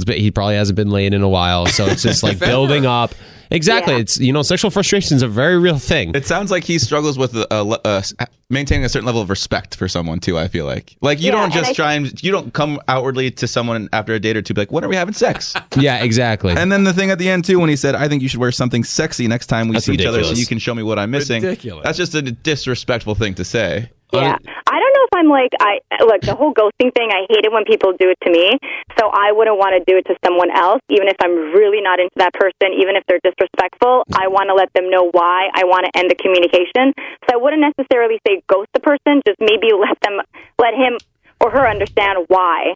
he 0.07 0.31
probably 0.31 0.55
hasn't 0.55 0.75
been 0.75 0.89
laying 0.89 1.13
in 1.13 1.21
a 1.21 1.29
while, 1.29 1.67
so 1.67 1.85
it's 1.85 2.01
just 2.01 2.23
like 2.23 2.39
building 2.39 2.85
up. 2.87 3.13
Exactly. 3.53 3.93
Yeah. 3.93 3.99
It's 4.01 4.19
you 4.19 4.33
know, 4.33 4.41
sexual 4.41 4.71
frustration 4.71 5.15
is 5.15 5.21
a 5.21 5.27
very 5.27 5.57
real 5.57 5.77
thing. 5.77 6.13
It 6.15 6.25
sounds 6.25 6.51
like 6.51 6.63
he 6.63 6.79
struggles 6.79 7.17
with 7.17 7.35
a, 7.35 7.47
a, 7.51 8.03
a- 8.19 8.27
maintaining 8.49 8.83
a 8.83 8.89
certain 8.89 9.05
level 9.05 9.21
of 9.21 9.29
respect 9.29 9.75
for 9.75 9.87
someone 9.87 10.19
too. 10.19 10.37
I 10.37 10.47
feel 10.47 10.65
like, 10.65 10.95
like 11.01 11.19
you 11.21 11.27
Yeah, 11.27 11.33
don't 11.33 11.53
just 11.53 11.69
I- 11.71 11.73
try 11.73 11.93
and 11.93 12.21
you 12.23 12.31
don't 12.31 12.53
come 12.53 12.79
outwardly 12.87 13.31
to 13.31 13.47
someone 13.47 13.89
after 13.93 14.13
a 14.13 14.19
date 14.19 14.35
or 14.37 14.41
two, 14.41 14.53
be 14.53 14.61
like, 14.61 14.71
"When 14.71 14.83
are 14.83 14.89
we 14.89 14.95
having 14.95 15.13
sex?" 15.13 15.53
Yeah, 15.77 16.03
exactly. 16.03 16.53
and 16.53 16.71
then 16.71 16.83
the 16.83 16.93
thing 16.93 17.11
at 17.11 17.19
the 17.19 17.29
end 17.29 17.45
too, 17.45 17.59
when 17.59 17.69
he 17.69 17.75
said, 17.75 17.95
"I 17.95 18.07
think 18.07 18.21
you 18.23 18.27
should 18.27 18.39
wear 18.39 18.51
something 18.51 18.83
sexy 18.83 19.27
next 19.27 19.47
time 19.47 19.67
we 19.67 19.73
That's 19.73 19.85
see 19.85 19.93
each 19.93 20.05
other, 20.05 20.23
so 20.23 20.33
you 20.33 20.45
can 20.45 20.59
show 20.59 20.73
me 20.75 20.83
what 20.83 20.97
I'm 20.99 21.11
missing." 21.11 21.43
Ridiculous. 21.43 21.83
That's 21.83 21.97
just 21.97 22.15
a 22.15 22.21
disrespectful 22.21 23.15
thing 23.15 23.35
to 23.35 23.45
say. 23.45 23.89
Yeah. 24.21 24.37
I 24.45 24.75
don't 24.79 24.93
know 24.93 25.05
if 25.09 25.13
I'm 25.13 25.29
like 25.29 25.53
I 25.59 25.79
look 26.05 26.21
the 26.21 26.35
whole 26.35 26.53
ghosting 26.53 26.93
thing. 26.93 27.09
I 27.09 27.25
hate 27.29 27.45
it 27.45 27.51
when 27.51 27.65
people 27.65 27.93
do 27.97 28.09
it 28.09 28.17
to 28.25 28.29
me. 28.31 28.57
So 28.99 29.09
I 29.09 29.31
wouldn't 29.31 29.57
want 29.57 29.73
to 29.73 29.81
do 29.89 29.97
it 29.97 30.05
to 30.05 30.15
someone 30.23 30.51
else, 30.51 30.81
even 30.89 31.07
if 31.07 31.17
I'm 31.21 31.53
really 31.53 31.81
not 31.81 31.99
into 31.99 32.13
that 32.17 32.33
person. 32.33 32.77
Even 32.77 32.95
if 32.95 33.03
they're 33.07 33.23
disrespectful, 33.23 34.03
I 34.13 34.27
want 34.27 34.49
to 34.49 34.55
let 34.55 34.71
them 34.73 34.89
know 34.89 35.09
why. 35.09 35.49
I 35.53 35.65
want 35.65 35.85
to 35.85 35.91
end 35.97 36.11
the 36.11 36.15
communication. 36.15 36.93
So 37.25 37.33
I 37.33 37.37
wouldn't 37.37 37.61
necessarily 37.61 38.19
say 38.27 38.41
ghost 38.47 38.69
the 38.73 38.81
person. 38.81 39.21
Just 39.25 39.39
maybe 39.39 39.73
let 39.73 39.97
them, 40.01 40.21
let 40.59 40.73
him 40.73 40.97
or 41.41 41.51
her 41.51 41.67
understand 41.67 42.25
why 42.27 42.75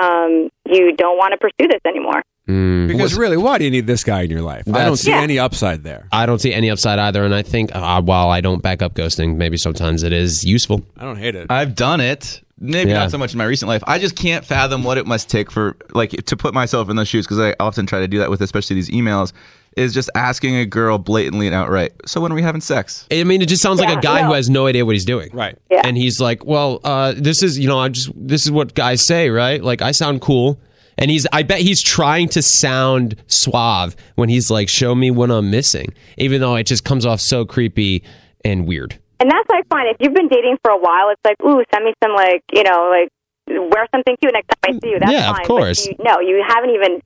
um, 0.00 0.50
you 0.66 0.94
don't 0.96 1.16
want 1.16 1.32
to 1.32 1.38
pursue 1.38 1.68
this 1.68 1.80
anymore. 1.86 2.22
Mm. 2.48 2.88
Because 2.88 3.14
really, 3.14 3.36
why 3.36 3.58
do 3.58 3.64
you 3.64 3.70
need 3.70 3.86
this 3.86 4.04
guy 4.04 4.22
in 4.22 4.30
your 4.30 4.42
life? 4.42 4.64
I 4.72 4.84
don't 4.84 4.96
see 4.96 5.10
Yeah. 5.10 5.20
any 5.22 5.38
upside 5.38 5.82
there. 5.82 6.06
I 6.12 6.26
don't 6.26 6.40
see 6.40 6.52
any 6.52 6.70
upside 6.70 6.98
either, 6.98 7.24
and 7.24 7.34
I 7.34 7.42
think 7.42 7.74
uh, 7.74 8.02
while 8.02 8.28
I 8.30 8.40
don't 8.42 8.62
back 8.62 8.82
up 8.82 8.94
ghosting, 8.94 9.36
maybe 9.36 9.56
sometimes 9.56 10.02
it 10.02 10.12
is 10.12 10.44
useful. 10.44 10.82
I 10.98 11.04
don't 11.04 11.16
hate 11.18 11.34
it. 11.34 11.46
I've 11.50 11.74
done 11.74 12.00
it. 12.00 12.40
Maybe 12.60 12.90
Yeah. 12.90 13.00
not 13.00 13.10
so 13.10 13.18
much 13.18 13.32
in 13.32 13.38
my 13.38 13.44
recent 13.44 13.68
life. 13.68 13.82
I 13.86 13.98
just 13.98 14.14
can't 14.14 14.44
fathom 14.44 14.84
what 14.84 14.96
it 14.98 15.06
must 15.06 15.28
take 15.28 15.50
for 15.50 15.74
like 15.92 16.10
to 16.10 16.36
put 16.36 16.54
myself 16.54 16.88
in 16.90 16.96
those 16.96 17.08
shoes 17.08 17.26
because 17.26 17.40
I 17.40 17.54
often 17.60 17.84
try 17.86 17.98
to 18.00 18.08
do 18.08 18.18
that 18.18 18.30
with 18.30 18.40
especially 18.42 18.76
these 18.76 18.90
emails. 18.90 19.32
Is 19.76 19.92
just 19.92 20.08
asking 20.14 20.54
a 20.54 20.64
girl 20.64 20.98
blatantly 20.98 21.46
and 21.48 21.54
outright. 21.54 21.90
So 22.06 22.20
when 22.20 22.30
are 22.30 22.34
we 22.36 22.42
having 22.42 22.60
sex? 22.60 23.08
I 23.10 23.24
mean, 23.24 23.42
it 23.42 23.46
just 23.48 23.60
sounds 23.60 23.80
like 23.80 23.88
a 23.88 24.00
guy 24.00 24.22
who 24.22 24.32
has 24.32 24.48
no 24.48 24.68
idea 24.68 24.86
what 24.86 24.92
he's 24.94 25.04
doing. 25.04 25.30
right. 25.32 25.58
Yeah. 25.68 25.80
And 25.82 25.96
he's 25.96 26.20
like, 26.20 26.44
"Well, 26.46 26.78
uh, 26.84 27.12
this 27.16 27.42
is 27.42 27.58
you 27.58 27.66
know, 27.66 27.80
I 27.80 27.88
just 27.88 28.10
this 28.14 28.44
is 28.44 28.52
what 28.52 28.74
guys 28.74 29.04
say, 29.04 29.30
right? 29.30 29.60
Like 29.64 29.82
I 29.82 29.90
sound 29.90 30.20
cool." 30.20 30.60
And 30.98 31.10
he's 31.10 31.26
I 31.32 31.42
bet 31.42 31.60
he's 31.60 31.82
trying 31.82 32.28
to 32.30 32.42
sound 32.42 33.16
suave 33.26 33.96
when 34.14 34.28
he's 34.28 34.50
like, 34.50 34.68
"Show 34.68 34.94
me 34.94 35.10
what 35.10 35.30
I'm 35.30 35.50
missing," 35.50 35.92
even 36.18 36.40
though 36.40 36.54
it 36.56 36.64
just 36.64 36.84
comes 36.84 37.04
off 37.04 37.20
so 37.20 37.44
creepy 37.44 38.02
and 38.44 38.66
weird. 38.66 38.98
And 39.20 39.30
that's 39.30 39.48
like 39.48 39.66
fine. 39.68 39.86
If 39.86 39.96
you've 40.00 40.14
been 40.14 40.28
dating 40.28 40.58
for 40.62 40.70
a 40.70 40.78
while, 40.78 41.10
it's 41.10 41.20
like, 41.24 41.36
ooh, 41.42 41.62
send 41.72 41.84
me 41.84 41.94
some 42.02 42.14
like, 42.14 42.42
you 42.52 42.62
know, 42.62 42.90
like 42.90 43.08
wear 43.48 43.86
something 43.94 44.16
cute 44.20 44.32
next 44.32 44.48
time 44.48 44.76
I 44.76 44.78
see 44.82 44.90
you. 44.90 44.98
That's 44.98 45.12
Yeah, 45.12 45.30
of 45.30 45.42
course. 45.46 45.86
You, 45.86 45.94
no, 46.00 46.20
you 46.20 46.44
haven't 46.46 46.70
even 46.70 47.00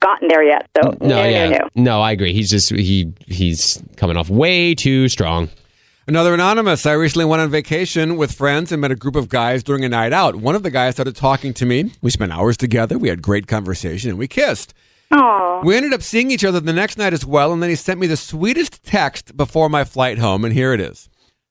gotten 0.00 0.28
there 0.28 0.42
yet. 0.42 0.68
So 0.76 0.96
No, 1.00 1.08
no, 1.08 1.24
yeah, 1.24 1.48
no, 1.48 1.58
no. 1.58 1.68
no, 1.74 2.00
I 2.00 2.12
agree. 2.12 2.32
He's 2.32 2.50
just 2.50 2.70
he 2.70 3.12
he's 3.26 3.82
coming 3.96 4.16
off 4.16 4.30
way 4.30 4.74
too 4.74 5.08
strong. 5.08 5.48
Another 6.10 6.34
anonymous. 6.34 6.86
I 6.86 6.94
recently 6.94 7.24
went 7.24 7.40
on 7.40 7.50
vacation 7.50 8.16
with 8.16 8.32
friends 8.32 8.72
and 8.72 8.80
met 8.80 8.90
a 8.90 8.96
group 8.96 9.14
of 9.14 9.28
guys 9.28 9.62
during 9.62 9.84
a 9.84 9.88
night 9.88 10.12
out. 10.12 10.34
One 10.34 10.56
of 10.56 10.64
the 10.64 10.70
guys 10.72 10.96
started 10.96 11.14
talking 11.14 11.54
to 11.54 11.64
me. 11.64 11.92
We 12.02 12.10
spent 12.10 12.32
hours 12.32 12.56
together. 12.56 12.98
We 12.98 13.08
had 13.08 13.22
great 13.22 13.46
conversation 13.46 14.10
and 14.10 14.18
we 14.18 14.26
kissed. 14.26 14.74
Aw. 15.12 15.60
We 15.62 15.76
ended 15.76 15.92
up 15.92 16.02
seeing 16.02 16.32
each 16.32 16.44
other 16.44 16.58
the 16.58 16.72
next 16.72 16.98
night 16.98 17.12
as 17.12 17.24
well, 17.24 17.52
and 17.52 17.62
then 17.62 17.70
he 17.70 17.76
sent 17.76 18.00
me 18.00 18.08
the 18.08 18.16
sweetest 18.16 18.82
text 18.82 19.36
before 19.36 19.68
my 19.68 19.84
flight 19.84 20.18
home, 20.18 20.44
and 20.44 20.52
here 20.52 20.72
it 20.72 20.80
is. 20.80 21.08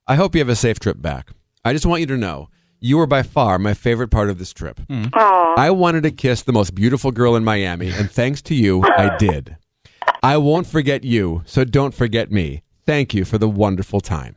I 0.07 0.15
hope 0.15 0.35
you 0.35 0.39
have 0.39 0.49
a 0.49 0.57
safe 0.57 0.77
trip 0.77 1.01
back. 1.01 1.29
I 1.63 1.71
just 1.71 1.85
want 1.85 2.01
you 2.01 2.07
to 2.07 2.17
know 2.17 2.49
you 2.81 2.97
were 2.97 3.07
by 3.07 3.23
far 3.23 3.59
my 3.59 3.73
favorite 3.73 4.11
part 4.11 4.29
of 4.29 4.39
this 4.39 4.51
trip. 4.51 4.81
Hmm. 4.89 5.05
Aw. 5.13 5.55
I 5.57 5.71
wanted 5.71 6.03
to 6.03 6.11
kiss 6.11 6.41
the 6.43 6.51
most 6.51 6.75
beautiful 6.75 7.11
girl 7.13 7.37
in 7.37 7.45
Miami, 7.45 7.91
and 7.91 8.11
thanks 8.11 8.41
to 8.41 8.55
you, 8.55 8.83
I 8.83 9.15
did. 9.19 9.55
I 10.21 10.35
won't 10.35 10.67
forget 10.67 11.05
you, 11.05 11.43
so 11.45 11.63
don't 11.63 11.93
forget 11.93 12.29
me. 12.29 12.63
Thank 12.85 13.13
you 13.13 13.23
for 13.23 13.37
the 13.37 13.47
wonderful 13.47 14.01
time. 14.01 14.35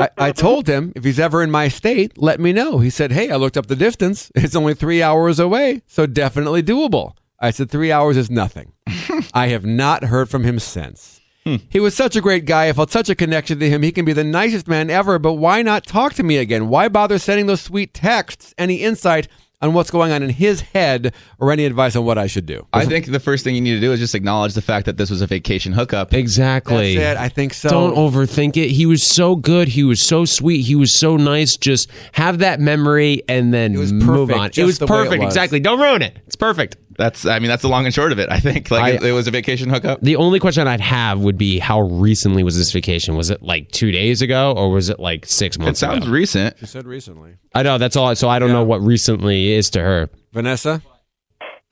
I, 0.00 0.08
I 0.18 0.32
told 0.32 0.66
him 0.66 0.92
if 0.96 1.04
he's 1.04 1.20
ever 1.20 1.42
in 1.42 1.50
my 1.50 1.68
state, 1.68 2.18
let 2.18 2.40
me 2.40 2.52
know. 2.52 2.78
He 2.78 2.90
said, 2.90 3.12
Hey, 3.12 3.30
I 3.30 3.36
looked 3.36 3.56
up 3.56 3.66
the 3.66 3.76
distance. 3.76 4.30
It's 4.44 4.56
only 4.56 4.74
three 4.74 5.02
hours 5.02 5.38
away, 5.38 5.82
so 5.86 6.06
definitely 6.06 6.62
doable. 6.62 7.16
I 7.40 7.50
said, 7.50 7.70
Three 7.70 7.90
hours 7.92 8.16
is 8.16 8.30
nothing. 8.30 8.72
I 9.34 9.48
have 9.48 9.64
not 9.64 10.04
heard 10.04 10.28
from 10.28 10.44
him 10.44 10.58
since. 10.58 11.20
Hmm. 11.44 11.56
He 11.68 11.80
was 11.80 11.94
such 11.94 12.16
a 12.16 12.20
great 12.20 12.46
guy. 12.46 12.68
I 12.68 12.72
felt 12.72 12.90
such 12.90 13.10
a 13.10 13.14
connection 13.14 13.58
to 13.58 13.68
him. 13.68 13.82
He 13.82 13.92
can 13.92 14.04
be 14.04 14.14
the 14.14 14.24
nicest 14.24 14.66
man 14.66 14.88
ever, 14.90 15.18
but 15.18 15.34
why 15.34 15.62
not 15.62 15.86
talk 15.86 16.14
to 16.14 16.22
me 16.22 16.38
again? 16.38 16.68
Why 16.68 16.88
bother 16.88 17.18
sending 17.18 17.46
those 17.46 17.60
sweet 17.60 17.92
texts? 17.92 18.54
Any 18.56 18.76
insight 18.76 19.28
on 19.60 19.72
what's 19.72 19.90
going 19.90 20.12
on 20.12 20.22
in 20.22 20.30
his 20.30 20.60
head 20.60 21.14
or 21.38 21.50
any 21.50 21.64
advice 21.64 21.96
on 21.96 22.04
what 22.04 22.18
I 22.18 22.26
should 22.26 22.46
do? 22.46 22.66
I 22.72 22.84
think 22.84 23.06
the 23.06 23.20
first 23.20 23.44
thing 23.44 23.54
you 23.54 23.60
need 23.60 23.74
to 23.74 23.80
do 23.80 23.92
is 23.92 24.00
just 24.00 24.14
acknowledge 24.14 24.54
the 24.54 24.62
fact 24.62 24.86
that 24.86 24.96
this 24.96 25.10
was 25.10 25.22
a 25.22 25.26
vacation 25.26 25.72
hookup. 25.72 26.12
Exactly. 26.12 26.96
That's 26.96 27.18
it. 27.18 27.22
I 27.22 27.28
think 27.28 27.54
so. 27.54 27.68
Don't 27.68 27.94
overthink 27.94 28.56
it. 28.56 28.70
He 28.70 28.84
was 28.86 29.08
so 29.08 29.36
good. 29.36 29.68
He 29.68 29.82
was 29.82 30.04
so 30.04 30.24
sweet. 30.24 30.62
He 30.62 30.74
was 30.74 30.98
so 30.98 31.16
nice. 31.16 31.56
Just 31.56 31.90
have 32.12 32.40
that 32.40 32.60
memory 32.60 33.22
and 33.28 33.54
then 33.54 33.74
move 33.74 34.30
on. 34.32 34.50
It 34.56 34.64
was 34.64 34.78
the 34.78 34.86
way 34.86 35.00
it 35.00 35.04
perfect. 35.04 35.22
was. 35.22 35.32
Exactly. 35.32 35.60
Don't 35.60 35.80
ruin 35.80 36.02
it. 36.02 36.18
It's 36.26 36.36
perfect. 36.36 36.76
That's, 36.96 37.26
I 37.26 37.38
mean, 37.38 37.48
that's 37.48 37.62
the 37.62 37.68
long 37.68 37.84
and 37.86 37.94
short 37.94 38.12
of 38.12 38.18
it. 38.18 38.28
I 38.30 38.40
think 38.40 38.70
like 38.70 38.82
I- 38.82 38.90
it, 38.90 39.02
it 39.02 39.12
was 39.12 39.26
a 39.26 39.30
vacation 39.30 39.68
hookup. 39.70 40.00
The 40.00 40.16
only 40.16 40.38
question 40.40 40.66
I'd 40.68 40.80
have 40.80 41.20
would 41.20 41.36
be 41.38 41.58
how 41.58 41.80
recently 41.80 42.42
was 42.42 42.56
this 42.56 42.70
vacation? 42.72 43.16
Was 43.16 43.30
it 43.30 43.42
like 43.42 43.70
two 43.70 43.90
days 43.92 44.22
ago 44.22 44.52
or 44.56 44.70
was 44.70 44.88
it 44.90 45.00
like 45.00 45.26
six 45.26 45.58
months? 45.58 45.78
It 45.78 45.86
sounds 45.86 46.04
ago? 46.04 46.12
recent. 46.12 46.56
You 46.60 46.66
said 46.66 46.86
recently. 46.86 47.36
I 47.54 47.62
know 47.62 47.78
that's 47.78 47.96
all. 47.96 48.14
So 48.16 48.28
I 48.28 48.38
don't 48.38 48.52
know 48.52 48.64
what 48.64 48.80
recently 48.80 49.52
is 49.52 49.70
to 49.70 49.80
her. 49.80 50.08
Vanessa? 50.32 50.82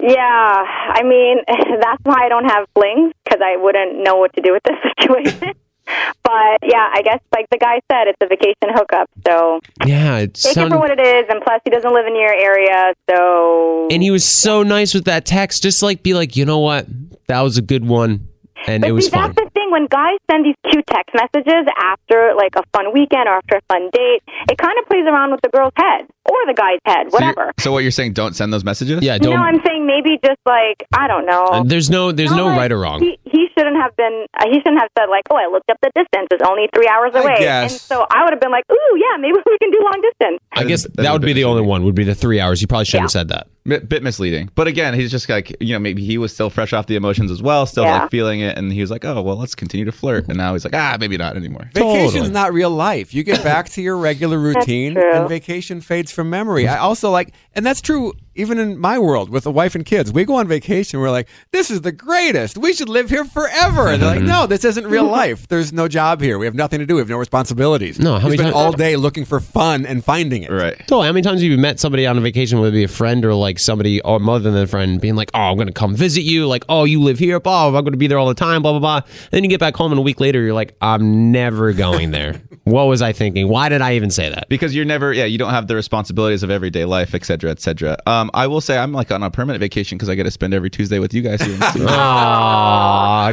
Yeah, 0.02 0.16
I 0.16 1.02
mean, 1.04 1.36
that's 1.48 2.02
why 2.02 2.24
I 2.24 2.28
don't 2.28 2.46
have 2.50 2.66
flings 2.74 3.12
because 3.24 3.40
I 3.40 3.56
wouldn't 3.56 4.02
know 4.02 4.16
what 4.16 4.32
to 4.34 4.40
do 4.40 4.52
with 4.52 4.62
this 4.64 4.76
situation. 5.00 5.54
But 5.86 6.58
yeah, 6.62 6.88
I 6.92 7.02
guess 7.02 7.20
like 7.34 7.48
the 7.50 7.58
guy 7.58 7.80
said, 7.90 8.08
it's 8.08 8.18
a 8.22 8.26
vacation 8.26 8.74
hookup, 8.74 9.08
so 9.26 9.60
Yeah, 9.84 10.18
it 10.18 10.34
take 10.34 10.56
it 10.56 10.68
for 10.68 10.78
what 10.78 10.90
it 10.90 11.00
is. 11.00 11.24
And 11.28 11.42
plus, 11.42 11.60
he 11.64 11.70
doesn't 11.70 11.92
live 11.92 12.06
in 12.06 12.14
your 12.14 12.32
area, 12.32 12.94
so. 13.10 13.88
and 13.90 14.02
he 14.02 14.10
was 14.10 14.24
so 14.24 14.62
nice 14.62 14.94
with 14.94 15.04
that 15.04 15.26
text. 15.26 15.62
Just 15.62 15.82
like 15.82 16.02
be 16.02 16.14
like, 16.14 16.36
you 16.36 16.44
know 16.44 16.58
what, 16.58 16.86
that 17.26 17.40
was 17.40 17.58
a 17.58 17.62
good 17.62 17.86
one, 17.86 18.28
and 18.66 18.80
But 18.82 18.90
it 18.90 18.92
was 18.92 19.06
see, 19.06 19.10
fun. 19.10 19.32
that's 19.34 19.44
the 19.44 19.50
thing. 19.54 19.70
When 19.70 19.86
guys 19.86 20.18
send 20.30 20.44
these 20.44 20.56
cute 20.70 20.86
text 20.86 21.14
messages 21.14 21.66
after 21.80 22.32
like 22.36 22.54
a 22.56 22.62
fun 22.76 22.92
weekend 22.92 23.28
or 23.28 23.34
after 23.36 23.56
a 23.56 23.62
fun 23.68 23.90
date, 23.92 24.22
it 24.50 24.58
kind 24.58 24.78
of 24.78 24.86
plays 24.86 25.04
around 25.06 25.30
with 25.32 25.40
the 25.42 25.48
girl's 25.48 25.72
head 25.76 26.06
or 26.30 26.36
the 26.46 26.54
guy's 26.54 26.78
head, 26.84 27.10
whatever. 27.10 27.52
so 27.58 27.72
what 27.72 27.80
you're 27.82 27.90
saying? 27.90 28.12
Don't 28.12 28.34
send 28.36 28.52
those 28.52 28.64
messages. 28.64 29.02
Yeah, 29.02 29.18
don't. 29.18 29.34
know, 29.34 29.42
I'm 29.42 29.60
saying 29.66 29.86
maybe 29.86 30.18
just 30.24 30.40
like 30.46 30.84
I 30.92 31.08
don't 31.08 31.26
know. 31.26 31.44
uh, 31.44 31.62
there's 31.64 31.90
no, 31.90 32.12
there's 32.12 32.30
no 32.32 32.46
like, 32.46 32.58
right 32.58 32.72
or 32.72 32.78
wrong. 32.80 33.00
He, 33.00 33.18
he 33.24 33.48
shouldn't 33.56 33.76
have 33.76 33.94
been. 33.96 34.26
Uh, 34.38 34.44
he 34.50 34.58
shouldn't 34.60 34.80
have 34.80 34.90
said 34.96 35.06
like, 35.06 35.24
"Oh, 35.30 35.36
I 35.36 35.50
looked 35.50 35.70
up 35.70 35.78
the 35.82 35.90
distance. 35.94 36.28
It's 36.30 36.42
only 36.48 36.68
three 36.74 36.88
hours 36.88 37.12
I 37.14 37.20
away." 37.20 37.34
guess. 37.38 37.72
And 37.72 37.80
so 37.80 38.06
I 38.10 38.22
would 38.24 38.32
have 38.32 38.40
been 38.40 38.50
like, 38.52 38.64
"Ooh, 38.70 38.96
yeah, 38.96 39.16
maybe 39.18 39.34
we 39.46 39.58
can 39.58 39.70
do 39.70 39.80
long 39.82 40.00
distance." 40.02 40.40
I 40.52 40.64
guess 40.64 40.82
That's 40.84 40.96
that 40.96 41.12
would 41.12 41.22
be 41.22 41.32
the 41.32 41.44
only 41.44 41.62
one. 41.62 41.84
Would 41.84 41.94
be 41.94 42.04
the 42.04 42.14
three 42.14 42.40
hours. 42.40 42.60
You 42.60 42.68
probably 42.68 42.84
shouldn't 42.86 43.04
have 43.04 43.10
said 43.10 43.28
that. 43.28 43.48
Bit, 43.64 43.88
bit 43.88 44.02
misleading. 44.02 44.50
But 44.54 44.66
again, 44.66 44.94
he's 44.94 45.10
just 45.10 45.28
like 45.28 45.54
you 45.60 45.72
know 45.72 45.78
maybe 45.78 46.04
he 46.04 46.18
was 46.18 46.32
still 46.32 46.50
fresh 46.50 46.72
off 46.72 46.86
the 46.86 46.96
emotions 46.96 47.30
as 47.30 47.42
well, 47.42 47.66
still 47.66 47.84
Yeah. 47.84 48.02
like 48.02 48.10
feeling 48.10 48.40
it, 48.40 48.56
and 48.58 48.72
he 48.72 48.80
was 48.80 48.90
like, 48.90 49.04
oh 49.04 49.20
well, 49.22 49.36
let's 49.36 49.54
continue 49.54 49.84
to 49.86 49.92
flirt. 49.92 50.28
And 50.28 50.36
now 50.36 50.52
he's 50.52 50.64
like, 50.64 50.74
ah, 50.74 50.96
maybe 51.00 51.16
not 51.16 51.36
anymore. 51.36 51.70
Vacation's 51.74 52.12
Totally. 52.14 52.30
not 52.30 52.52
real 52.52 52.70
life. 52.70 53.14
You 53.14 53.22
get 53.22 53.42
back 53.44 53.68
to 53.70 53.82
your 53.82 53.96
regular 53.96 54.38
routine 54.38 54.96
and 54.96 55.28
vacation 55.28 55.80
fades 55.80 56.10
from 56.12 56.30
memory. 56.30 56.66
I 56.68 56.78
also 56.78 57.10
like 57.10 57.32
and 57.54 57.64
that's 57.66 57.80
true 57.80 58.12
even 58.34 58.58
in 58.58 58.78
my 58.78 58.98
world 58.98 59.28
with 59.28 59.44
a 59.44 59.50
wife 59.50 59.74
and 59.74 59.84
kids. 59.84 60.10
We 60.10 60.24
go 60.24 60.36
on 60.36 60.48
vacation, 60.48 61.00
we're 61.00 61.10
like, 61.10 61.28
this 61.50 61.70
is 61.70 61.82
the 61.82 61.92
greatest. 61.92 62.56
We 62.56 62.72
should 62.72 62.88
live 62.88 63.10
here 63.10 63.26
forever. 63.26 63.88
And 63.88 64.00
they're 64.00 64.14
like, 64.16 64.22
no, 64.24 64.46
this 64.46 64.64
isn't 64.64 64.86
real 64.86 65.04
life. 65.04 65.46
There's 65.48 65.70
no 65.70 65.86
job 65.86 66.22
here. 66.22 66.38
We 66.38 66.46
have 66.46 66.54
nothing 66.54 66.78
to 66.78 66.86
do. 66.86 66.94
We 66.94 67.00
have 67.00 67.10
no 67.10 67.18
responsibilities. 67.18 67.98
No, 68.00 68.12
how 68.18 68.28
we 68.28 68.30
many 68.30 68.36
spend 68.38 68.54
times- 68.54 68.56
all 68.56 68.72
day 68.72 68.96
looking 68.96 69.26
for 69.26 69.38
fun 69.38 69.84
and 69.84 70.02
finding 70.02 70.44
it. 70.44 70.50
Right. 70.50 70.78
Totally. 70.78 71.08
How 71.08 71.12
many 71.12 71.20
times 71.22 71.42
have 71.42 71.50
you 71.50 71.58
met 71.58 71.78
somebody 71.78 72.06
on 72.06 72.16
a 72.16 72.22
vacation, 72.22 72.58
whether 72.58 72.70
it 72.70 72.72
be 72.72 72.84
a 72.84 72.88
friend 72.88 73.22
or 73.26 73.34
like 73.34 73.51
somebody 73.58 74.00
or 74.02 74.18
more 74.20 74.38
than 74.38 74.56
a 74.56 74.66
friend, 74.66 75.00
being 75.00 75.14
like, 75.16 75.30
"Oh, 75.34 75.40
I'm 75.40 75.56
going 75.56 75.66
to 75.68 75.72
come 75.72 75.94
visit 75.94 76.22
you," 76.22 76.46
like, 76.46 76.64
"Oh, 76.68 76.84
you 76.84 77.00
live 77.00 77.18
here, 77.18 77.40
blah, 77.40 77.66
I'm 77.68 77.72
going 77.72 77.92
to 77.92 77.96
be 77.96 78.06
there 78.06 78.18
all 78.18 78.28
the 78.28 78.34
time," 78.34 78.62
blah 78.62 78.72
blah 78.78 78.80
blah. 78.80 79.08
then 79.30 79.44
you 79.44 79.50
get 79.50 79.60
back 79.60 79.74
home 79.76 79.92
and 79.92 79.98
a 79.98 80.02
week 80.02 80.20
later, 80.20 80.40
you're 80.42 80.54
like, 80.54 80.76
"I'm 80.80 81.30
never 81.32 81.72
going 81.72 82.10
there." 82.10 82.40
what 82.64 82.84
was 82.84 83.02
I 83.02 83.12
thinking? 83.12 83.48
Why 83.48 83.68
did 83.68 83.80
I 83.82 83.94
even 83.96 84.10
say 84.10 84.28
that? 84.28 84.48
Because 84.48 84.74
you're 84.74 84.84
never, 84.84 85.12
yeah, 85.12 85.24
you 85.24 85.36
don't 85.38 85.50
have 85.50 85.66
the 85.66 85.74
responsibilities 85.74 86.42
of 86.42 86.50
everyday 86.50 86.84
life, 86.84 87.14
et 87.14 87.24
cetera, 87.24 87.50
et 87.50 87.60
cetera. 87.60 87.96
Um, 88.06 88.30
I 88.34 88.46
will 88.46 88.60
say 88.60 88.78
I'm 88.78 88.92
like 88.92 89.10
on 89.10 89.22
a 89.22 89.30
permanent 89.30 89.60
vacation 89.60 89.98
because 89.98 90.08
I 90.08 90.14
get 90.14 90.24
to 90.24 90.30
spend 90.30 90.54
every 90.54 90.70
Tuesday 90.70 90.98
with 91.00 91.12
you 91.12 91.22
guys 91.22 91.40
here. 91.42 91.54
in 91.54 91.60
the 91.60 91.70
studio. 91.70 91.88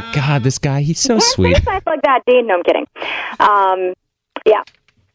God, 0.14 0.42
this 0.42 0.58
guy, 0.58 0.82
he's 0.82 0.98
so 1.00 1.14
Can't 1.14 1.22
say 1.22 1.34
sweet. 1.34 1.56
stuff 1.58 1.82
like 1.86 2.02
that, 2.02 2.20
Dean. 2.26 2.46
No, 2.46 2.54
I'm 2.54 2.62
kidding. 2.62 2.86
Um, 3.40 3.94
yeah, 4.46 4.62